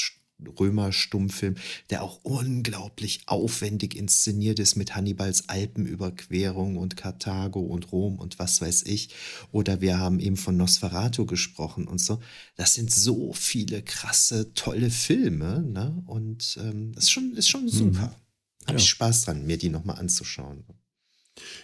Römer-Stummfilm, 0.59 1.55
der 1.89 2.03
auch 2.03 2.19
unglaublich 2.23 3.21
aufwendig 3.27 3.95
inszeniert 3.95 4.59
ist 4.59 4.75
mit 4.75 4.95
Hannibals 4.95 5.49
Alpenüberquerung 5.49 6.77
und 6.77 6.97
Karthago 6.97 7.61
und 7.61 7.91
Rom 7.91 8.19
und 8.19 8.39
was 8.39 8.61
weiß 8.61 8.83
ich. 8.83 9.09
Oder 9.51 9.81
wir 9.81 9.99
haben 9.99 10.19
eben 10.19 10.37
von 10.37 10.57
Nosferatu 10.57 11.25
gesprochen 11.25 11.87
und 11.87 11.99
so. 11.99 12.19
Das 12.55 12.73
sind 12.73 12.91
so 12.91 13.33
viele 13.33 13.81
krasse, 13.81 14.53
tolle 14.53 14.89
Filme. 14.89 15.61
Ne? 15.61 16.03
Und 16.05 16.57
ähm, 16.61 16.93
das 16.93 17.05
ist 17.05 17.11
schon, 17.11 17.33
ist 17.33 17.49
schon 17.49 17.67
super. 17.67 18.07
Mhm. 18.07 18.67
Habe 18.67 18.73
ja. 18.73 18.75
ich 18.75 18.89
Spaß 18.89 19.25
dran, 19.25 19.45
mir 19.45 19.57
die 19.57 19.69
nochmal 19.69 19.99
anzuschauen. 19.99 20.63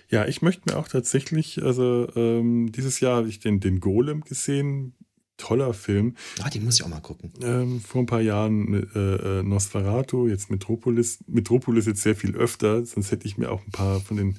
Ja, 0.09 0.25
ich 0.25 0.41
möchte 0.41 0.63
mir 0.65 0.77
auch 0.77 0.87
tatsächlich, 0.87 1.61
also 1.61 2.07
ähm, 2.15 2.71
dieses 2.71 2.99
Jahr 2.99 3.17
habe 3.17 3.29
ich 3.29 3.39
den, 3.39 3.59
den 3.59 3.79
Golem 3.79 4.21
gesehen, 4.21 4.95
toller 5.37 5.73
Film. 5.73 6.15
Ah, 6.41 6.49
den 6.49 6.65
muss 6.65 6.75
ich 6.75 6.83
auch 6.83 6.89
mal 6.89 6.99
gucken. 6.99 7.31
Ähm, 7.41 7.79
vor 7.79 8.01
ein 8.01 8.05
paar 8.05 8.21
Jahren 8.21 8.89
äh, 8.95 9.39
äh, 9.39 9.43
Nosferatu, 9.43 10.27
jetzt 10.27 10.49
Metropolis. 10.49 11.19
Metropolis 11.27 11.85
jetzt 11.85 12.01
sehr 12.01 12.15
viel 12.15 12.35
öfter, 12.35 12.85
sonst 12.85 13.11
hätte 13.11 13.27
ich 13.27 13.37
mir 13.37 13.51
auch 13.51 13.63
ein 13.65 13.71
paar 13.71 13.99
von 13.99 14.17
den 14.17 14.37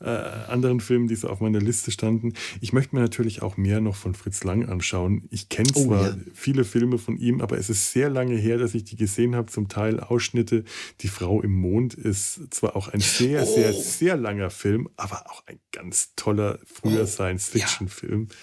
äh, 0.00 0.08
anderen 0.48 0.80
Filmen, 0.80 1.08
die 1.08 1.14
so 1.14 1.28
auf 1.28 1.40
meiner 1.40 1.60
Liste 1.60 1.90
standen. 1.90 2.34
Ich 2.60 2.72
möchte 2.72 2.94
mir 2.94 3.00
natürlich 3.00 3.42
auch 3.42 3.56
mehr 3.56 3.80
noch 3.80 3.96
von 3.96 4.14
Fritz 4.14 4.44
Lang 4.44 4.68
anschauen. 4.68 5.26
Ich 5.30 5.48
kenne 5.48 5.70
oh, 5.74 5.84
zwar 5.84 6.08
ja. 6.08 6.16
viele 6.34 6.64
Filme 6.64 6.98
von 6.98 7.16
ihm, 7.16 7.40
aber 7.40 7.58
es 7.58 7.70
ist 7.70 7.92
sehr 7.92 8.10
lange 8.10 8.36
her, 8.36 8.58
dass 8.58 8.74
ich 8.74 8.84
die 8.84 8.96
gesehen 8.96 9.34
habe. 9.34 9.50
Zum 9.50 9.68
Teil 9.68 10.00
Ausschnitte. 10.00 10.64
Die 11.00 11.08
Frau 11.08 11.40
im 11.40 11.52
Mond 11.52 11.94
ist 11.94 12.52
zwar 12.52 12.76
auch 12.76 12.88
ein 12.88 13.00
sehr, 13.00 13.44
oh. 13.44 13.54
sehr, 13.54 13.72
sehr 13.72 14.16
langer 14.16 14.50
Film, 14.50 14.88
aber 14.96 15.30
auch 15.30 15.42
ein 15.46 15.58
ganz 15.72 16.14
toller 16.16 16.58
früher 16.66 17.02
oh, 17.02 17.06
Science-Fiction-Film. 17.06 18.28
Ja. 18.28 18.36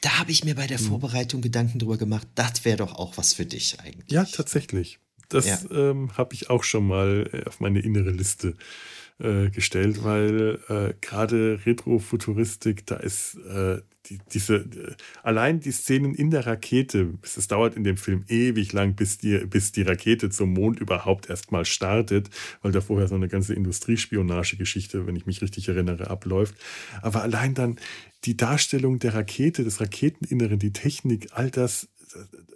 Da 0.00 0.18
habe 0.18 0.30
ich 0.30 0.44
mir 0.44 0.54
bei 0.54 0.66
der 0.66 0.78
hm. 0.78 0.86
Vorbereitung 0.86 1.40
Gedanken 1.40 1.78
drüber 1.78 1.98
gemacht, 1.98 2.28
das 2.34 2.64
wäre 2.64 2.78
doch 2.78 2.94
auch 2.94 3.16
was 3.16 3.32
für 3.32 3.46
dich 3.46 3.80
eigentlich. 3.80 4.10
Ja, 4.10 4.24
tatsächlich. 4.24 4.98
Das 5.28 5.46
ja. 5.46 5.58
ähm, 5.70 6.16
habe 6.16 6.34
ich 6.34 6.50
auch 6.50 6.64
schon 6.64 6.86
mal 6.86 7.28
äh, 7.32 7.44
auf 7.46 7.60
meine 7.60 7.80
innere 7.80 8.10
Liste 8.10 8.56
äh, 9.18 9.50
gestellt, 9.50 10.04
weil 10.04 10.60
äh, 10.68 10.94
gerade 11.00 11.60
Retrofuturistik, 11.66 12.86
da 12.86 12.96
ist 12.96 13.34
äh, 13.34 13.80
die, 14.08 14.18
diese, 14.32 14.68
allein 15.22 15.60
die 15.60 15.70
Szenen 15.70 16.14
in 16.14 16.30
der 16.30 16.46
Rakete, 16.46 17.14
es 17.22 17.48
dauert 17.48 17.76
in 17.76 17.84
dem 17.84 17.96
Film 17.96 18.24
ewig 18.28 18.72
lang, 18.72 18.94
bis 18.94 19.18
die, 19.18 19.38
bis 19.46 19.72
die 19.72 19.82
Rakete 19.82 20.30
zum 20.30 20.52
Mond 20.52 20.80
überhaupt 20.80 21.28
erstmal 21.28 21.64
startet, 21.64 22.30
weil 22.62 22.72
da 22.72 22.80
vorher 22.80 23.08
so 23.08 23.14
eine 23.14 23.28
ganze 23.28 23.54
Industriespionagegeschichte, 23.54 25.06
wenn 25.06 25.16
ich 25.16 25.26
mich 25.26 25.42
richtig 25.42 25.68
erinnere, 25.68 26.10
abläuft. 26.10 26.54
Aber 27.02 27.22
allein 27.22 27.54
dann 27.54 27.76
die 28.24 28.36
Darstellung 28.36 28.98
der 28.98 29.14
Rakete, 29.14 29.64
des 29.64 29.80
Raketeninneren, 29.80 30.58
die 30.58 30.72
Technik, 30.72 31.28
all 31.32 31.50
das 31.50 31.88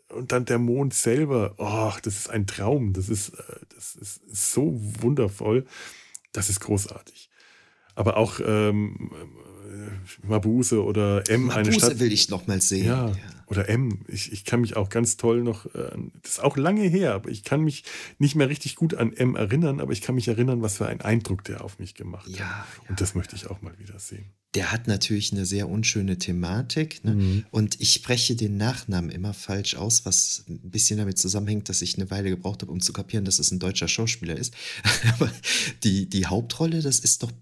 und 0.08 0.32
dann 0.32 0.44
der 0.44 0.58
Mond 0.58 0.94
selber, 0.94 1.54
oh, 1.58 1.92
das 2.02 2.16
ist 2.16 2.30
ein 2.30 2.46
Traum, 2.46 2.92
das 2.92 3.08
ist, 3.08 3.30
äh, 3.30 3.56
das 3.74 3.94
ist 3.96 4.20
so 4.52 4.72
wundervoll, 5.00 5.66
das 6.32 6.48
ist 6.48 6.60
großartig. 6.60 7.30
Aber 7.94 8.16
auch 8.16 8.40
ähm, 8.44 9.10
Mabuse 10.22 10.82
oder 10.82 11.28
M, 11.28 11.46
Mabuse 11.46 11.58
eine 11.58 11.72
Stadt. 11.72 11.98
will 11.98 12.12
ich 12.12 12.28
noch 12.28 12.46
mal 12.46 12.60
sehen. 12.60 12.86
Ja, 12.86 13.08
ja. 13.08 13.16
oder 13.46 13.68
M. 13.68 14.00
Ich, 14.08 14.32
ich 14.32 14.44
kann 14.44 14.60
mich 14.60 14.76
auch 14.76 14.88
ganz 14.88 15.16
toll 15.16 15.42
noch, 15.42 15.66
äh, 15.66 15.90
das 16.22 16.32
ist 16.32 16.42
auch 16.42 16.56
lange 16.56 16.82
her, 16.82 17.14
aber 17.14 17.30
ich 17.30 17.44
kann 17.44 17.62
mich 17.62 17.84
nicht 18.18 18.34
mehr 18.34 18.48
richtig 18.48 18.76
gut 18.76 18.94
an 18.94 19.12
M 19.12 19.36
erinnern, 19.36 19.80
aber 19.80 19.92
ich 19.92 20.00
kann 20.00 20.14
mich 20.14 20.28
erinnern, 20.28 20.62
was 20.62 20.76
für 20.76 20.86
einen 20.86 21.00
Eindruck 21.00 21.44
der 21.44 21.64
auf 21.64 21.78
mich 21.78 21.94
gemacht 21.94 22.28
ja, 22.28 22.40
hat. 22.40 22.66
Ja, 22.82 22.90
Und 22.90 23.00
das 23.00 23.14
möchte 23.14 23.36
ich 23.36 23.48
auch 23.48 23.62
mal 23.62 23.78
wieder 23.78 23.98
sehen. 23.98 24.26
Der 24.54 24.70
hat 24.70 24.86
natürlich 24.86 25.32
eine 25.32 25.46
sehr 25.46 25.68
unschöne 25.68 26.18
Thematik. 26.18 27.02
Ne? 27.04 27.14
Mhm. 27.14 27.44
Und 27.50 27.80
ich 27.80 27.94
spreche 27.94 28.36
den 28.36 28.58
Nachnamen 28.58 29.10
immer 29.10 29.32
falsch 29.32 29.76
aus, 29.76 30.04
was 30.04 30.44
ein 30.46 30.70
bisschen 30.70 30.98
damit 30.98 31.18
zusammenhängt, 31.18 31.70
dass 31.70 31.80
ich 31.80 31.96
eine 31.96 32.10
Weile 32.10 32.28
gebraucht 32.28 32.60
habe, 32.60 32.70
um 32.70 32.80
zu 32.80 32.92
kapieren, 32.92 33.24
dass 33.24 33.38
es 33.38 33.50
ein 33.50 33.58
deutscher 33.58 33.88
Schauspieler 33.88 34.36
ist. 34.36 34.54
aber 35.14 35.30
die, 35.84 36.08
die 36.08 36.26
Hauptrolle, 36.26 36.82
das 36.82 36.98
ist 36.98 37.22
doch 37.22 37.32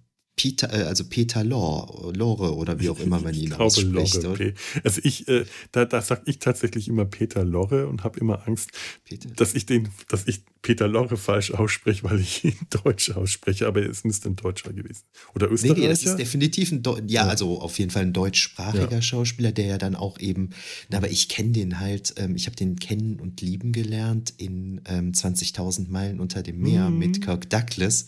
Peter, 0.40 0.72
äh, 0.72 0.84
also 0.84 1.04
Peter 1.04 1.44
Lore, 1.44 2.16
Lore 2.16 2.54
oder 2.56 2.80
wie 2.80 2.88
auch 2.88 2.98
immer 2.98 3.20
man 3.20 3.34
ihn 3.34 3.48
ich 3.48 3.60
ausspricht. 3.60 4.22
Lore, 4.22 4.54
also 4.82 5.02
ich, 5.04 5.28
äh, 5.28 5.44
da, 5.70 5.84
da 5.84 6.00
sage 6.00 6.22
ich 6.24 6.38
tatsächlich 6.38 6.88
immer 6.88 7.04
Peter 7.04 7.44
Lorre 7.44 7.86
und 7.88 8.04
habe 8.04 8.18
immer 8.20 8.48
Angst, 8.48 8.70
Peter. 9.04 9.28
dass 9.36 9.54
ich 9.54 9.66
den, 9.66 9.90
dass 10.08 10.26
ich 10.26 10.42
Peter 10.62 10.88
Lorre 10.88 11.18
falsch 11.18 11.50
ausspreche, 11.50 12.04
weil 12.04 12.20
ich 12.20 12.42
ihn 12.42 12.56
Deutsch 12.84 13.10
ausspreche, 13.10 13.66
aber 13.66 13.82
es 13.82 14.02
müsste 14.02 14.30
ein 14.30 14.36
Deutscher 14.36 14.72
gewesen. 14.72 15.02
Oder 15.34 15.50
Österreicher? 15.50 15.74
Nee, 15.74 15.80
nee, 15.82 15.88
das 15.88 16.04
ist 16.04 16.16
definitiv 16.16 16.72
ein, 16.72 16.82
Deu 16.82 16.96
ja, 17.06 17.24
ja, 17.24 17.26
also 17.26 17.60
auf 17.60 17.78
jeden 17.78 17.90
Fall 17.90 18.04
ein 18.04 18.14
deutschsprachiger 18.14 18.90
ja. 18.90 19.02
Schauspieler, 19.02 19.52
der 19.52 19.66
ja 19.66 19.78
dann 19.78 19.94
auch 19.94 20.18
eben, 20.18 20.50
aber 20.90 21.10
ich 21.10 21.28
kenne 21.28 21.50
den 21.50 21.80
halt, 21.80 22.14
ähm, 22.16 22.34
ich 22.34 22.46
habe 22.46 22.56
den 22.56 22.76
kennen 22.76 23.20
und 23.20 23.42
lieben 23.42 23.72
gelernt 23.72 24.32
in 24.38 24.80
ähm, 24.86 25.12
20.000 25.12 25.90
Meilen 25.90 26.18
unter 26.18 26.42
dem 26.42 26.60
Meer 26.60 26.88
mhm. 26.88 26.98
mit 26.98 27.22
Kirk 27.22 27.50
Douglas. 27.50 28.06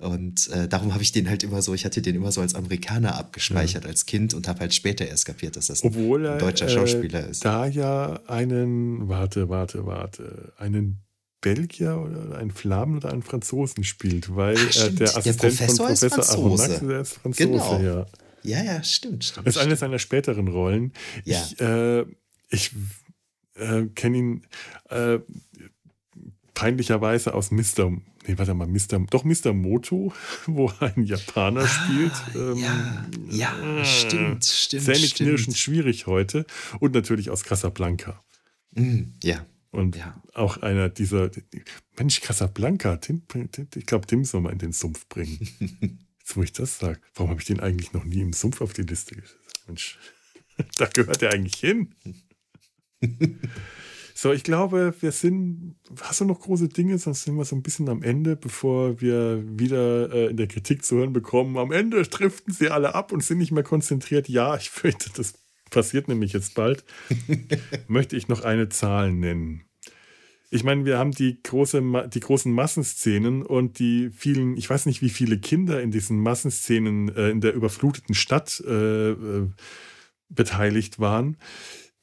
Und 0.00 0.48
äh, 0.48 0.66
darum 0.66 0.94
habe 0.94 1.02
ich 1.02 1.12
den 1.12 1.28
halt 1.28 1.42
immer 1.42 1.60
so, 1.60 1.74
ich 1.74 1.84
hatte 1.84 2.00
den 2.00 2.16
immer 2.16 2.32
so 2.32 2.40
als 2.40 2.54
Amerikaner 2.54 3.16
abgespeichert 3.16 3.84
ja. 3.84 3.90
als 3.90 4.06
Kind 4.06 4.32
und 4.32 4.48
habe 4.48 4.60
halt 4.60 4.72
später 4.72 5.06
erst 5.06 5.26
kapiert, 5.26 5.56
dass 5.56 5.66
das 5.66 5.84
Obwohl 5.84 6.26
ein 6.26 6.38
deutscher 6.38 6.68
äh, 6.68 6.70
Schauspieler 6.70 7.28
ist. 7.28 7.44
Da 7.44 7.66
ja 7.66 8.18
einen, 8.26 9.08
warte, 9.10 9.50
warte, 9.50 9.84
warte, 9.84 10.54
einen 10.56 11.02
Belgier 11.42 11.98
oder 11.98 12.38
einen 12.38 12.50
Flamen 12.50 12.96
oder 12.96 13.12
einen 13.12 13.22
Franzosen 13.22 13.84
spielt, 13.84 14.34
weil 14.34 14.56
Ach, 14.56 14.86
äh, 14.86 14.90
der 14.90 15.16
Assistent 15.18 15.26
der 15.26 15.48
Professor 15.48 15.86
von 15.86 15.86
Professor 15.86 16.28
Aronnax, 16.30 16.80
der 16.80 17.00
ist 17.00 17.12
Franzose, 17.12 17.48
genau. 17.48 17.80
ja. 17.80 18.06
Ja, 18.42 18.64
ja, 18.64 18.82
stimmt, 18.82 19.22
stimmt. 19.22 19.46
Das 19.46 19.56
ist 19.56 19.60
eine 19.60 19.76
seiner 19.76 19.98
späteren 19.98 20.48
Rollen. 20.48 20.94
Ja. 21.24 21.44
Ich, 21.44 21.60
äh, 21.60 22.06
ich 22.48 22.70
äh, 23.54 23.82
kenne 23.94 24.16
ihn 24.16 24.46
äh, 24.88 25.18
peinlicherweise 26.54 27.34
aus 27.34 27.50
Mr 27.50 27.92
nee, 28.26 28.36
warte 28.36 28.54
mal, 28.54 28.66
Mr. 28.66 28.98
Doch 29.10 29.24
Mr. 29.24 29.52
Moto, 29.52 30.12
wo 30.46 30.72
ein 30.80 31.04
Japaner 31.04 31.62
ah, 31.62 31.66
spielt. 31.66 32.12
Ähm, 32.34 32.56
ja, 32.56 33.04
ja, 33.30 33.84
stimmt, 33.84 34.44
stimmt. 34.44 34.84
Zähneknirschend 34.84 35.56
schwierig 35.56 36.06
heute. 36.06 36.46
Und 36.78 36.94
natürlich 36.94 37.30
aus 37.30 37.44
Casablanca. 37.44 38.22
Mm, 38.72 39.12
ja. 39.22 39.46
Und 39.72 39.96
ja. 39.96 40.20
auch 40.34 40.56
einer 40.58 40.88
dieser, 40.88 41.30
Mensch, 41.96 42.20
Casablanca, 42.20 42.96
Tim, 42.96 43.22
ich 43.76 43.86
glaube, 43.86 44.06
Tim 44.06 44.24
soll 44.24 44.40
mal 44.40 44.52
in 44.52 44.58
den 44.58 44.72
Sumpf 44.72 45.06
bringen. 45.08 45.38
Jetzt, 46.18 46.36
wo 46.36 46.42
ich 46.42 46.52
das 46.52 46.78
sage, 46.78 47.00
warum 47.14 47.30
habe 47.30 47.40
ich 47.40 47.46
den 47.46 47.60
eigentlich 47.60 47.92
noch 47.92 48.04
nie 48.04 48.20
im 48.20 48.32
Sumpf 48.32 48.60
auf 48.60 48.72
die 48.72 48.82
Liste 48.82 49.14
gesetzt? 49.14 49.62
Mensch, 49.66 49.98
da 50.76 50.86
gehört 50.86 51.22
er 51.22 51.32
eigentlich 51.32 51.56
hin. 51.56 51.94
So, 54.22 54.34
ich 54.34 54.44
glaube, 54.44 54.92
wir 55.00 55.12
sind. 55.12 55.76
Hast 56.02 56.20
du 56.20 56.26
noch 56.26 56.40
große 56.40 56.68
Dinge? 56.68 56.98
Sonst 56.98 57.22
sind 57.22 57.36
wir 57.36 57.46
so 57.46 57.56
ein 57.56 57.62
bisschen 57.62 57.88
am 57.88 58.02
Ende, 58.02 58.36
bevor 58.36 59.00
wir 59.00 59.42
wieder 59.58 60.12
äh, 60.12 60.26
in 60.26 60.36
der 60.36 60.46
Kritik 60.46 60.84
zu 60.84 60.96
hören 60.96 61.14
bekommen. 61.14 61.56
Am 61.56 61.72
Ende 61.72 62.02
driften 62.02 62.52
sie 62.52 62.68
alle 62.68 62.94
ab 62.94 63.12
und 63.12 63.24
sind 63.24 63.38
nicht 63.38 63.50
mehr 63.50 63.62
konzentriert. 63.62 64.28
Ja, 64.28 64.56
ich 64.56 64.68
fürchte, 64.70 65.08
das 65.16 65.38
passiert 65.70 66.06
nämlich 66.06 66.34
jetzt 66.34 66.54
bald. 66.54 66.84
Möchte 67.88 68.14
ich 68.14 68.28
noch 68.28 68.42
eine 68.42 68.68
Zahl 68.68 69.10
nennen. 69.10 69.62
Ich 70.50 70.64
meine, 70.64 70.84
wir 70.84 70.98
haben 70.98 71.12
die, 71.12 71.42
große, 71.42 72.10
die 72.12 72.20
großen 72.20 72.52
Massenszenen 72.52 73.40
und 73.40 73.78
die 73.78 74.10
vielen, 74.10 74.54
ich 74.58 74.68
weiß 74.68 74.84
nicht, 74.84 75.00
wie 75.00 75.08
viele 75.08 75.38
Kinder 75.38 75.80
in 75.80 75.92
diesen 75.92 76.18
Massenszenen 76.18 77.08
äh, 77.16 77.30
in 77.30 77.40
der 77.40 77.54
überfluteten 77.54 78.14
Stadt 78.14 78.62
äh, 78.66 79.12
äh 79.12 79.48
beteiligt 80.32 81.00
waren 81.00 81.38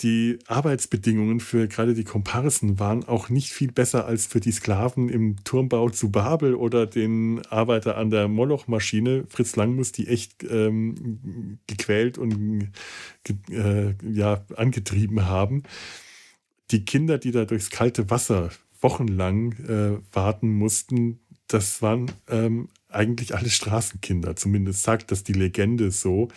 die 0.01 0.37
Arbeitsbedingungen 0.45 1.39
für 1.39 1.67
gerade 1.67 1.95
die 1.95 2.03
Komparsen 2.03 2.79
waren 2.79 3.03
auch 3.03 3.29
nicht 3.29 3.49
viel 3.49 3.71
besser 3.71 4.05
als 4.05 4.27
für 4.27 4.39
die 4.39 4.51
Sklaven 4.51 5.09
im 5.09 5.43
Turmbau 5.43 5.89
zu 5.89 6.11
Babel 6.11 6.53
oder 6.53 6.85
den 6.85 7.43
Arbeiter 7.47 7.97
an 7.97 8.11
der 8.11 8.27
Moloch-Maschine. 8.27 9.25
Fritz 9.27 9.55
Lang 9.55 9.75
muss 9.75 9.91
die 9.91 10.07
echt 10.07 10.43
ähm, 10.43 11.57
gequält 11.65 12.19
und 12.19 12.69
äh, 13.49 13.95
ja, 14.07 14.45
angetrieben 14.55 15.25
haben. 15.25 15.63
Die 16.69 16.85
Kinder, 16.85 17.17
die 17.17 17.31
da 17.31 17.45
durchs 17.45 17.71
kalte 17.71 18.09
Wasser 18.11 18.51
wochenlang 18.79 19.53
äh, 19.53 19.97
warten 20.13 20.49
mussten, 20.49 21.19
das 21.47 21.81
waren 21.81 22.11
ähm, 22.29 22.69
eigentlich 22.89 23.35
alle 23.35 23.49
Straßenkinder. 23.49 24.35
Zumindest 24.35 24.83
sagt 24.83 25.11
das 25.11 25.23
die 25.23 25.33
Legende 25.33 25.89
so, 25.89 26.27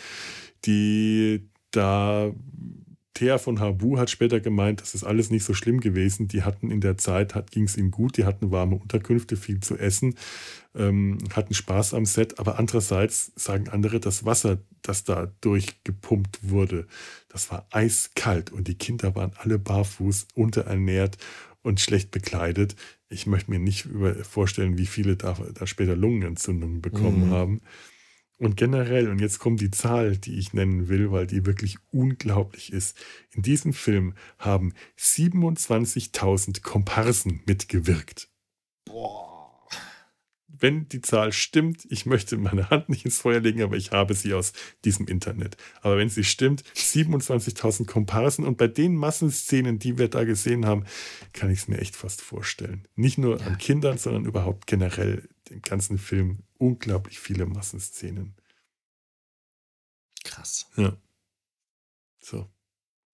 die 0.65 1.47
da 1.73 2.33
Thea 3.21 3.37
von 3.37 3.61
Habu 3.61 3.99
hat 3.99 4.09
später 4.09 4.41
gemeint, 4.41 4.81
das 4.81 4.95
ist 4.95 5.05
alles 5.05 5.29
nicht 5.29 5.45
so 5.45 5.53
schlimm 5.53 5.81
gewesen. 5.81 6.27
Die 6.27 6.43
hatten 6.43 6.71
in 6.71 6.81
der 6.81 6.97
Zeit, 6.97 7.35
ging 7.51 7.65
es 7.65 7.77
ihnen 7.77 7.91
gut, 7.91 8.17
die 8.17 8.25
hatten 8.25 8.51
warme 8.51 8.77
Unterkünfte, 8.77 9.37
viel 9.37 9.61
zu 9.61 9.77
essen, 9.77 10.15
ähm, 10.75 11.19
hatten 11.35 11.53
Spaß 11.53 11.93
am 11.93 12.07
Set. 12.07 12.39
Aber 12.39 12.59
andererseits 12.59 13.31
sagen 13.37 13.69
andere, 13.69 14.01
das 14.01 14.25
Wasser, 14.25 14.57
das 14.81 15.05
da 15.05 15.31
durchgepumpt 15.43 16.49
wurde, 16.49 16.87
das 17.29 17.51
war 17.51 17.67
eiskalt 17.71 18.51
und 18.53 18.69
die 18.69 18.77
Kinder 18.77 19.15
waren 19.15 19.33
alle 19.37 19.59
barfuß, 19.59 20.29
unterernährt 20.35 21.19
und 21.61 21.79
schlecht 21.79 22.13
bekleidet. 22.13 22.75
Ich 23.11 23.27
möchte 23.27 23.51
mir 23.51 23.59
nicht 23.59 23.87
vorstellen, 24.23 24.79
wie 24.79 24.87
viele 24.87 25.17
da, 25.17 25.37
da 25.53 25.67
später 25.67 25.95
Lungenentzündungen 25.95 26.81
bekommen 26.81 27.27
mhm. 27.27 27.33
haben. 27.33 27.61
Und 28.41 28.57
generell, 28.57 29.11
und 29.11 29.21
jetzt 29.21 29.39
kommt 29.39 29.61
die 29.61 29.71
Zahl, 29.71 30.17
die 30.17 30.39
ich 30.39 30.55
nennen 30.55 30.89
will, 30.89 31.13
weil 31.13 31.27
die 31.27 31.45
wirklich 31.45 31.77
unglaublich 31.93 32.73
ist. 32.73 32.97
In 33.33 33.43
diesem 33.43 33.75
Film 33.75 34.15
haben 34.39 34.73
27.000 34.99 36.63
Komparsen 36.63 37.43
mitgewirkt. 37.45 38.31
Boah. 38.87 39.69
Wenn 40.49 40.89
die 40.89 41.03
Zahl 41.03 41.33
stimmt, 41.33 41.87
ich 41.91 42.07
möchte 42.07 42.39
meine 42.39 42.71
Hand 42.71 42.89
nicht 42.89 43.05
ins 43.05 43.19
Feuer 43.19 43.41
legen, 43.41 43.61
aber 43.61 43.77
ich 43.77 43.91
habe 43.91 44.15
sie 44.15 44.33
aus 44.33 44.55
diesem 44.87 45.07
Internet. 45.07 45.59
Aber 45.83 45.99
wenn 45.99 46.09
sie 46.09 46.25
stimmt, 46.25 46.65
27.000 46.75 47.85
Komparsen 47.87 48.47
und 48.47 48.57
bei 48.57 48.69
den 48.69 48.97
Massenszenen, 48.97 49.79
die 49.79 49.99
wir 49.99 50.09
da 50.09 50.25
gesehen 50.25 50.65
haben, 50.65 50.87
kann 51.35 51.51
ich 51.51 51.59
es 51.59 51.69
mir 51.69 51.79
echt 51.79 51.95
fast 51.95 52.23
vorstellen. 52.23 52.89
Nicht 52.97 53.19
nur 53.19 53.43
an 53.43 53.59
Kindern, 53.59 53.99
sondern 53.99 54.25
überhaupt 54.25 54.67
generell 54.67 55.29
dem 55.51 55.63
ganzen 55.63 55.99
Film 55.99 56.41
unglaublich 56.59 57.19
viele 57.19 57.47
Massenszenen. 57.47 58.35
Krass. 60.25 60.67
Ja. 60.77 60.97
So. 62.21 62.49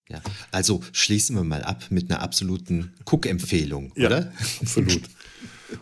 Ja, 0.08 0.22
also 0.52 0.82
schließen 0.92 1.34
wir 1.34 1.42
mal 1.42 1.64
ab 1.64 1.86
mit 1.90 2.10
einer 2.10 2.22
absoluten 2.22 2.94
Cook-Empfehlung, 3.06 3.92
ja, 3.96 4.06
oder? 4.06 4.32
Absolut. 4.60 5.02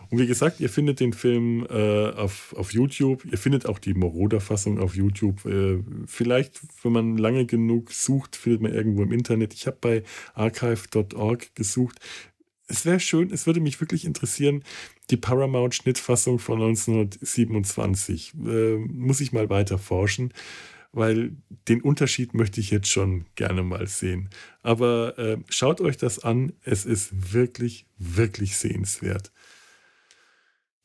Und 0.09 0.19
wie 0.19 0.25
gesagt, 0.25 0.59
ihr 0.59 0.69
findet 0.69 0.99
den 0.99 1.13
Film 1.13 1.67
äh, 1.69 2.09
auf, 2.09 2.55
auf 2.57 2.73
YouTube. 2.73 3.23
Ihr 3.25 3.37
findet 3.37 3.67
auch 3.67 3.77
die 3.77 3.93
Moroder-Fassung 3.93 4.79
auf 4.79 4.95
YouTube. 4.95 5.45
Äh, 5.45 5.83
vielleicht, 6.07 6.59
wenn 6.81 6.91
man 6.91 7.17
lange 7.17 7.45
genug 7.45 7.91
sucht, 7.91 8.35
findet 8.35 8.61
man 8.61 8.73
irgendwo 8.73 9.03
im 9.03 9.11
Internet. 9.11 9.53
Ich 9.53 9.67
habe 9.67 9.77
bei 9.79 10.03
archive.org 10.33 11.53
gesucht 11.55 11.99
es 12.67 12.85
wäre 12.85 12.99
schön, 12.99 13.31
es 13.31 13.45
würde 13.45 13.59
mich 13.59 13.79
wirklich 13.79 14.05
interessieren, 14.05 14.63
die 15.09 15.17
Paramount-Schnittfassung 15.17 16.39
von 16.39 16.61
1927. 16.61 18.33
Äh, 18.45 18.77
muss 18.77 19.21
ich 19.21 19.31
mal 19.31 19.49
weiter 19.49 19.77
forschen, 19.77 20.33
weil 20.91 21.35
den 21.67 21.81
Unterschied 21.81 22.33
möchte 22.33 22.59
ich 22.59 22.71
jetzt 22.71 22.87
schon 22.87 23.25
gerne 23.35 23.63
mal 23.63 23.87
sehen. 23.87 24.29
Aber 24.63 25.17
äh, 25.19 25.37
schaut 25.49 25.81
euch 25.81 25.97
das 25.97 26.19
an, 26.19 26.53
es 26.63 26.85
ist 26.85 27.33
wirklich, 27.33 27.85
wirklich 27.97 28.57
sehenswert. 28.57 29.31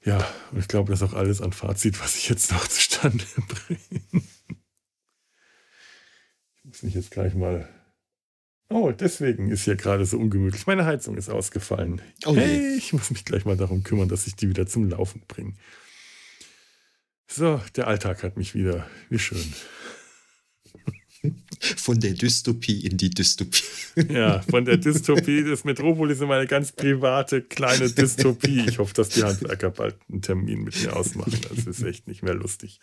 Ja, 0.02 0.26
und 0.50 0.58
ich 0.58 0.68
glaube, 0.68 0.90
das 0.90 1.02
ist 1.02 1.08
auch 1.08 1.14
alles 1.14 1.40
an 1.40 1.52
Fazit, 1.52 2.00
was 2.00 2.16
ich 2.16 2.28
jetzt 2.28 2.52
noch 2.52 2.66
zustande 2.68 3.24
bringe. 3.48 4.24
Ich 6.56 6.64
muss 6.64 6.82
mich 6.82 6.94
jetzt 6.94 7.10
gleich 7.10 7.34
mal 7.34 7.68
Oh, 8.72 8.92
deswegen 8.92 9.50
ist 9.50 9.64
hier 9.64 9.74
gerade 9.74 10.06
so 10.06 10.16
ungemütlich. 10.16 10.68
Meine 10.68 10.86
Heizung 10.86 11.16
ist 11.16 11.28
ausgefallen. 11.28 12.00
Oh 12.24 12.36
hey, 12.36 12.76
ich 12.76 12.92
muss 12.92 13.10
mich 13.10 13.24
gleich 13.24 13.44
mal 13.44 13.56
darum 13.56 13.82
kümmern, 13.82 14.08
dass 14.08 14.28
ich 14.28 14.36
die 14.36 14.48
wieder 14.48 14.66
zum 14.66 14.88
Laufen 14.88 15.22
bringe. 15.26 15.54
So, 17.26 17.60
der 17.74 17.88
Alltag 17.88 18.22
hat 18.22 18.36
mich 18.36 18.54
wieder. 18.54 18.86
Wie 19.08 19.18
schön. 19.18 19.52
Von 21.76 21.98
der 21.98 22.12
Dystopie 22.12 22.86
in 22.86 22.96
die 22.96 23.10
Dystopie. 23.10 23.64
Ja, 24.08 24.40
von 24.42 24.64
der 24.64 24.76
Dystopie 24.76 25.42
des 25.42 25.64
Metropolis 25.64 26.20
in 26.20 26.28
meine 26.28 26.46
ganz 26.46 26.70
private 26.70 27.42
kleine 27.42 27.90
Dystopie. 27.90 28.64
Ich 28.68 28.78
hoffe, 28.78 28.94
dass 28.94 29.10
die 29.10 29.24
Handwerker 29.24 29.70
bald 29.70 29.96
einen 30.08 30.22
Termin 30.22 30.62
mit 30.62 30.80
mir 30.80 30.96
ausmachen. 30.96 31.38
Das 31.54 31.66
ist 31.66 31.82
echt 31.82 32.06
nicht 32.06 32.22
mehr 32.22 32.34
lustig. 32.34 32.80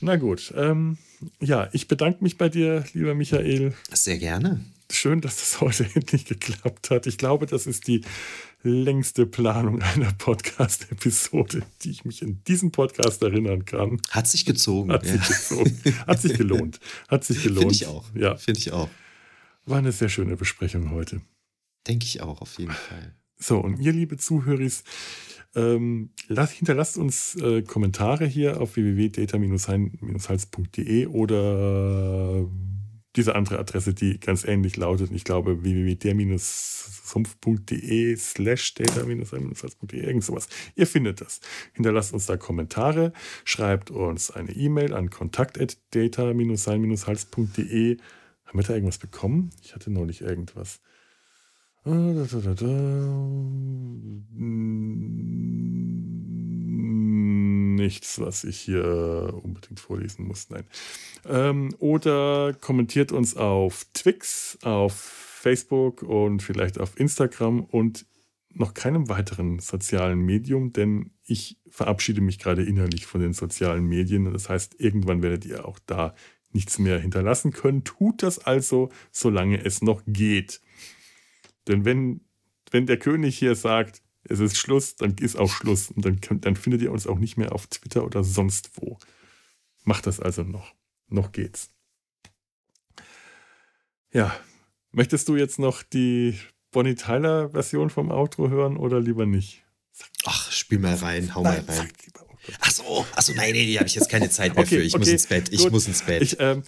Na 0.00 0.16
gut. 0.16 0.52
Ähm, 0.56 0.96
ja, 1.40 1.68
ich 1.72 1.86
bedanke 1.88 2.24
mich 2.24 2.38
bei 2.38 2.48
dir, 2.48 2.84
lieber 2.94 3.14
Michael. 3.14 3.74
Sehr 3.92 4.16
gerne 4.16 4.64
schön, 4.90 5.20
dass 5.20 5.36
das 5.36 5.60
heute 5.60 5.86
endlich 5.94 6.24
geklappt 6.24 6.90
hat. 6.90 7.06
Ich 7.06 7.18
glaube, 7.18 7.46
das 7.46 7.66
ist 7.66 7.86
die 7.86 8.02
längste 8.62 9.26
Planung 9.26 9.82
einer 9.82 10.12
Podcast-Episode, 10.12 11.62
die 11.82 11.90
ich 11.90 12.04
mich 12.04 12.22
in 12.22 12.42
diesem 12.44 12.72
Podcast 12.72 13.22
erinnern 13.22 13.64
kann. 13.64 14.00
Hat 14.10 14.26
sich 14.26 14.44
gezogen. 14.44 14.90
Hat 14.90 15.04
ja. 15.04 15.12
sich 15.12 15.28
gezogen. 15.28 15.78
Hat 16.06 16.22
sich 16.22 16.34
gelohnt. 16.34 16.80
Hat 17.08 17.24
sich 17.24 17.42
gelohnt. 17.42 17.60
Finde 17.60 17.74
ich 17.74 17.86
auch. 17.86 18.04
Ja. 18.14 18.36
Finde 18.36 18.60
ich 18.60 18.72
auch. 18.72 18.88
War 19.66 19.78
eine 19.78 19.92
sehr 19.92 20.08
schöne 20.08 20.36
Besprechung 20.36 20.90
heute. 20.90 21.20
Denke 21.86 22.06
ich 22.06 22.22
auch, 22.22 22.40
auf 22.40 22.58
jeden 22.58 22.72
Fall. 22.72 23.14
So, 23.36 23.58
und 23.58 23.78
ihr, 23.80 23.92
liebe 23.92 24.16
Zuhörer, 24.16 24.66
ähm, 25.54 26.10
hinterlasst 26.28 26.96
uns 26.96 27.36
äh, 27.36 27.62
Kommentare 27.62 28.26
hier 28.26 28.60
auf 28.60 28.74
www.data-hals.de 28.76 31.06
oder 31.06 32.44
diese 33.16 33.34
andere 33.34 33.58
Adresse, 33.58 33.94
die 33.94 34.18
ganz 34.18 34.44
ähnlich 34.44 34.76
lautet. 34.76 35.10
Ich 35.12 35.24
glaube, 35.24 35.62
www.der-sumpf.de 35.62 38.16
slash 38.16 38.74
data-salz.de, 38.74 40.04
irgend 40.04 40.24
sowas. 40.24 40.48
Ihr 40.74 40.86
findet 40.86 41.20
das. 41.20 41.40
Hinterlasst 41.72 42.12
uns 42.12 42.26
da 42.26 42.36
Kommentare, 42.36 43.12
schreibt 43.44 43.90
uns 43.90 44.30
eine 44.30 44.52
E-Mail 44.52 44.92
an 44.94 45.10
kontakt.data-sein-hals.de. 45.10 47.96
Haben 48.44 48.58
wir 48.58 48.64
da 48.64 48.74
irgendwas 48.74 48.98
bekommen? 48.98 49.50
Ich 49.62 49.74
hatte 49.74 49.90
neulich 49.90 50.20
irgendwas. 50.20 50.80
Ah, 51.84 51.90
da, 51.90 52.24
da, 52.24 52.54
da, 52.54 52.66
nichts, 57.74 58.20
was 58.20 58.44
ich 58.44 58.58
hier 58.60 59.38
unbedingt 59.42 59.80
vorlesen 59.80 60.26
muss. 60.26 60.50
Nein. 60.50 60.64
Ähm, 61.26 61.74
oder 61.78 62.54
kommentiert 62.60 63.12
uns 63.12 63.36
auf 63.36 63.86
Twix, 63.92 64.58
auf 64.62 64.94
Facebook 64.94 66.02
und 66.02 66.42
vielleicht 66.42 66.78
auf 66.78 66.98
Instagram 66.98 67.64
und 67.64 68.06
noch 68.54 68.72
keinem 68.72 69.08
weiteren 69.08 69.58
sozialen 69.58 70.20
Medium, 70.20 70.72
denn 70.72 71.10
ich 71.26 71.58
verabschiede 71.68 72.20
mich 72.20 72.38
gerade 72.38 72.62
innerlich 72.62 73.04
von 73.06 73.20
den 73.20 73.32
sozialen 73.32 73.84
Medien. 73.84 74.32
Das 74.32 74.48
heißt, 74.48 74.80
irgendwann 74.80 75.22
werdet 75.22 75.44
ihr 75.44 75.66
auch 75.66 75.78
da 75.86 76.14
nichts 76.52 76.78
mehr 76.78 77.00
hinterlassen 77.00 77.52
können. 77.52 77.82
Tut 77.82 78.22
das 78.22 78.38
also, 78.38 78.90
solange 79.10 79.64
es 79.64 79.82
noch 79.82 80.02
geht. 80.06 80.60
Denn 81.66 81.84
wenn, 81.84 82.20
wenn 82.70 82.86
der 82.86 82.98
König 82.98 83.36
hier 83.36 83.56
sagt, 83.56 84.03
es 84.28 84.40
ist 84.40 84.56
Schluss, 84.56 84.96
dann 84.96 85.16
ist 85.18 85.36
auch 85.36 85.50
Schluss. 85.50 85.90
Und 85.90 86.04
dann, 86.04 86.20
dann 86.40 86.56
findet 86.56 86.82
ihr 86.82 86.92
uns 86.92 87.06
auch 87.06 87.18
nicht 87.18 87.36
mehr 87.36 87.52
auf 87.52 87.66
Twitter 87.66 88.04
oder 88.04 88.24
sonst 88.24 88.70
wo. 88.76 88.98
Macht 89.84 90.06
das 90.06 90.20
also 90.20 90.42
noch. 90.42 90.74
Noch 91.08 91.32
geht's. 91.32 91.68
Ja, 94.12 94.34
möchtest 94.92 95.28
du 95.28 95.36
jetzt 95.36 95.58
noch 95.58 95.82
die 95.82 96.38
Bonnie 96.70 96.94
Tyler 96.94 97.50
Version 97.50 97.90
vom 97.90 98.10
Outro 98.10 98.48
hören 98.48 98.76
oder 98.76 99.00
lieber 99.00 99.26
nicht? 99.26 99.64
Ach, 100.24 100.50
spiel 100.50 100.78
mal 100.78 100.94
rein, 100.94 101.34
hau 101.34 101.42
Nein, 101.42 101.64
mal 101.66 101.78
rein. 101.78 101.92
Ach 102.60 102.70
so, 102.70 103.06
ach 103.14 103.22
so, 103.22 103.32
nein, 103.34 103.52
nee, 103.52 103.64
nee, 103.64 103.76
habe 103.76 103.86
ich 103.86 103.94
jetzt 103.94 104.08
keine 104.08 104.28
Zeit 104.28 104.54
mehr 104.54 104.64
okay, 104.64 104.76
für. 104.76 104.82
Ich 104.82 104.94
okay, 104.94 105.00
muss 105.00 105.08
ins 105.08 105.26
Bett. 105.26 105.48
Ich 105.50 105.62
gut. 105.62 105.72
muss 105.72 105.86
ins 105.86 106.02
Bett. 106.02 106.22
Ich, 106.22 106.36
ähm, 106.40 106.62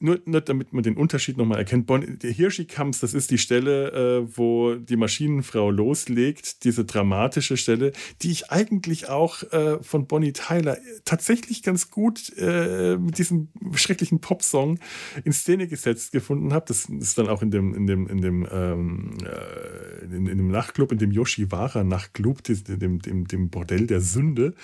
nur, 0.00 0.18
nur 0.24 0.40
damit 0.40 0.72
man 0.72 0.82
den 0.82 0.96
Unterschied 0.96 1.36
nochmal 1.36 1.58
erkennt. 1.58 1.86
Bon, 1.86 2.18
der 2.18 2.30
Hirschi-Kampf, 2.30 3.00
das 3.00 3.14
ist 3.14 3.30
die 3.30 3.38
Stelle, 3.38 3.92
äh, 4.22 4.36
wo 4.36 4.74
die 4.74 4.96
Maschinenfrau 4.96 5.70
loslegt, 5.70 6.64
diese 6.64 6.86
dramatische 6.86 7.58
Stelle, 7.58 7.92
die 8.22 8.30
ich 8.30 8.50
eigentlich 8.50 9.08
auch 9.08 9.42
äh, 9.52 9.82
von 9.82 10.06
Bonnie 10.06 10.32
Tyler 10.32 10.78
tatsächlich 11.04 11.62
ganz 11.62 11.90
gut 11.90 12.32
äh, 12.38 12.96
mit 12.96 13.18
diesem 13.18 13.48
schrecklichen 13.74 14.20
Popsong 14.20 14.78
in 15.24 15.32
Szene 15.32 15.68
gesetzt 15.68 16.12
gefunden 16.12 16.54
habe. 16.54 16.64
Das 16.68 16.86
ist 16.86 17.18
dann 17.18 17.28
auch 17.28 17.42
in 17.42 17.50
dem, 17.50 17.74
in 17.74 17.86
dem, 17.86 18.08
in 18.08 18.20
dem, 18.22 18.48
ähm, 18.50 19.18
äh, 19.22 20.04
in, 20.04 20.26
in, 20.26 20.38
dem 20.38 20.50
Nachtclub, 20.50 20.92
in 20.92 20.98
dem 20.98 21.12
Yoshiwara 21.12 21.84
Nachtclub, 21.84 22.42
dem, 22.42 23.00
dem, 23.00 23.26
dem 23.26 23.50
Bordell 23.50 23.86
der 23.86 24.00
Sünde, 24.00 24.54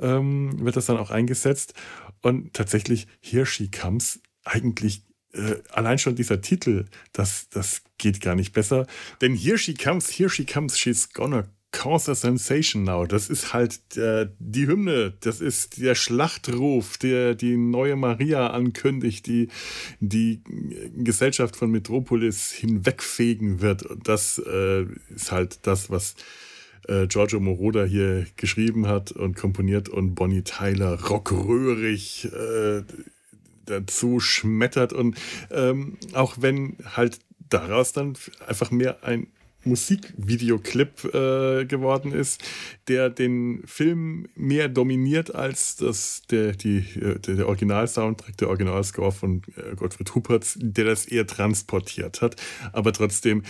ähm, 0.00 0.64
wird 0.64 0.76
das 0.76 0.86
dann 0.86 0.96
auch 0.96 1.10
eingesetzt. 1.10 1.74
Und 2.22 2.54
tatsächlich, 2.54 3.06
Hirschi 3.20 3.70
Comes 3.70 4.20
eigentlich 4.46 5.02
äh, 5.32 5.56
allein 5.70 5.98
schon 5.98 6.16
dieser 6.16 6.40
Titel, 6.40 6.86
das, 7.12 7.48
das 7.50 7.82
geht 7.98 8.20
gar 8.20 8.34
nicht 8.34 8.52
besser. 8.52 8.86
Denn 9.20 9.34
here 9.34 9.58
she 9.58 9.74
comes, 9.74 10.10
here 10.10 10.30
she 10.30 10.44
comes, 10.44 10.78
she's 10.78 11.12
gonna 11.12 11.48
cause 11.72 12.10
a 12.10 12.14
sensation 12.14 12.84
now. 12.84 13.06
Das 13.06 13.28
ist 13.28 13.52
halt 13.52 13.96
äh, 13.96 14.28
die 14.38 14.66
Hymne, 14.66 15.12
das 15.20 15.40
ist 15.40 15.80
der 15.80 15.94
Schlachtruf, 15.94 16.96
der 16.96 17.34
die 17.34 17.56
neue 17.56 17.96
Maria 17.96 18.48
ankündigt, 18.48 19.26
die 19.26 19.48
die 20.00 20.42
Gesellschaft 20.96 21.56
von 21.56 21.70
Metropolis 21.70 22.50
hinwegfegen 22.52 23.60
wird. 23.60 23.82
Und 23.82 24.08
das 24.08 24.38
äh, 24.38 24.86
ist 25.14 25.32
halt 25.32 25.66
das, 25.66 25.90
was 25.90 26.14
äh, 26.88 27.06
Giorgio 27.08 27.40
Moroder 27.40 27.84
hier 27.84 28.26
geschrieben 28.36 28.86
hat 28.86 29.12
und 29.12 29.36
komponiert 29.36 29.88
und 29.88 30.14
Bonnie 30.14 30.42
Tyler 30.42 31.02
rockröhrig 31.02 32.28
äh, 32.32 32.82
dazu 33.66 34.20
schmettert 34.20 34.92
und 34.92 35.16
ähm, 35.50 35.98
auch 36.12 36.36
wenn 36.40 36.76
halt 36.96 37.20
daraus 37.48 37.92
dann 37.92 38.16
einfach 38.46 38.70
mehr 38.70 39.04
ein 39.04 39.28
Musikvideoclip 39.66 41.04
äh, 41.06 41.64
geworden 41.66 42.12
ist, 42.12 42.42
der 42.88 43.10
den 43.10 43.62
Film 43.66 44.28
mehr 44.34 44.68
dominiert 44.68 45.34
als 45.34 45.76
das, 45.76 46.22
der, 46.30 46.52
die, 46.52 46.78
äh, 46.78 47.18
der, 47.18 47.34
der 47.34 47.48
Original-Soundtrack, 47.48 48.36
der 48.36 48.48
Originalscore 48.48 49.12
von 49.12 49.42
äh, 49.56 49.74
Gottfried 49.74 50.14
Huppertz, 50.14 50.56
der 50.60 50.84
das 50.84 51.06
eher 51.06 51.26
transportiert 51.26 52.22
hat. 52.22 52.36
Aber 52.72 52.92
trotzdem, 52.92 53.42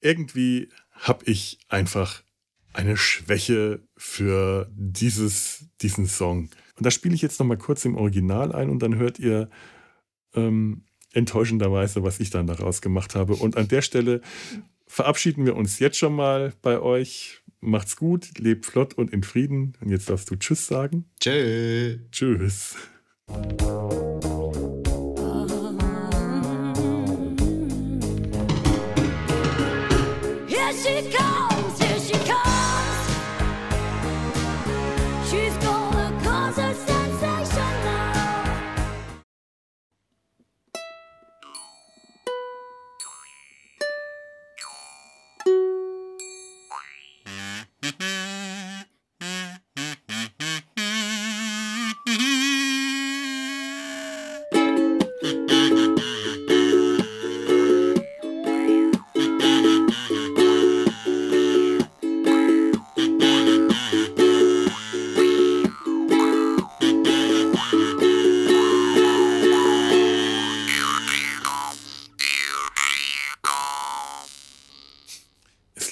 irgendwie 0.00 0.68
habe 0.92 1.24
ich 1.26 1.58
einfach 1.68 2.22
eine 2.72 2.96
Schwäche 2.96 3.82
für 3.96 4.70
dieses, 4.72 5.64
diesen 5.80 6.06
Song. 6.06 6.50
Und 6.80 6.86
das 6.86 6.94
spiele 6.94 7.14
ich 7.14 7.20
jetzt 7.20 7.38
nochmal 7.38 7.58
kurz 7.58 7.84
im 7.84 7.94
Original 7.94 8.52
ein 8.52 8.70
und 8.70 8.82
dann 8.82 8.96
hört 8.96 9.18
ihr 9.18 9.50
ähm, 10.34 10.84
enttäuschenderweise, 11.12 12.02
was 12.02 12.20
ich 12.20 12.30
dann 12.30 12.46
daraus 12.46 12.80
gemacht 12.80 13.14
habe. 13.14 13.34
Und 13.34 13.58
an 13.58 13.68
der 13.68 13.82
Stelle 13.82 14.22
verabschieden 14.86 15.44
wir 15.44 15.56
uns 15.56 15.78
jetzt 15.78 15.98
schon 15.98 16.14
mal 16.14 16.54
bei 16.62 16.80
euch. 16.80 17.42
Macht's 17.60 17.96
gut, 17.96 18.38
lebt 18.38 18.64
flott 18.64 18.94
und 18.94 19.12
in 19.12 19.22
Frieden. 19.22 19.74
Und 19.82 19.90
jetzt 19.90 20.08
darfst 20.08 20.30
du 20.30 20.36
Tschüss 20.36 20.66
sagen. 20.66 21.04
Tschö. 21.20 21.98
Tschüss. 22.10 22.76
Here 30.48 30.72
she 30.72 31.10
comes, 31.10 31.49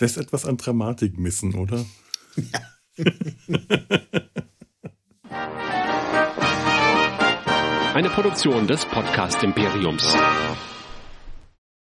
lässt 0.00 0.16
etwas 0.18 0.44
an 0.44 0.56
Dramatik 0.56 1.18
missen, 1.18 1.54
oder? 1.54 1.84
Ja. 2.36 2.60
Eine 7.94 8.10
Produktion 8.10 8.66
des 8.68 8.84
Podcast 8.84 9.42
Imperiums. 9.42 10.14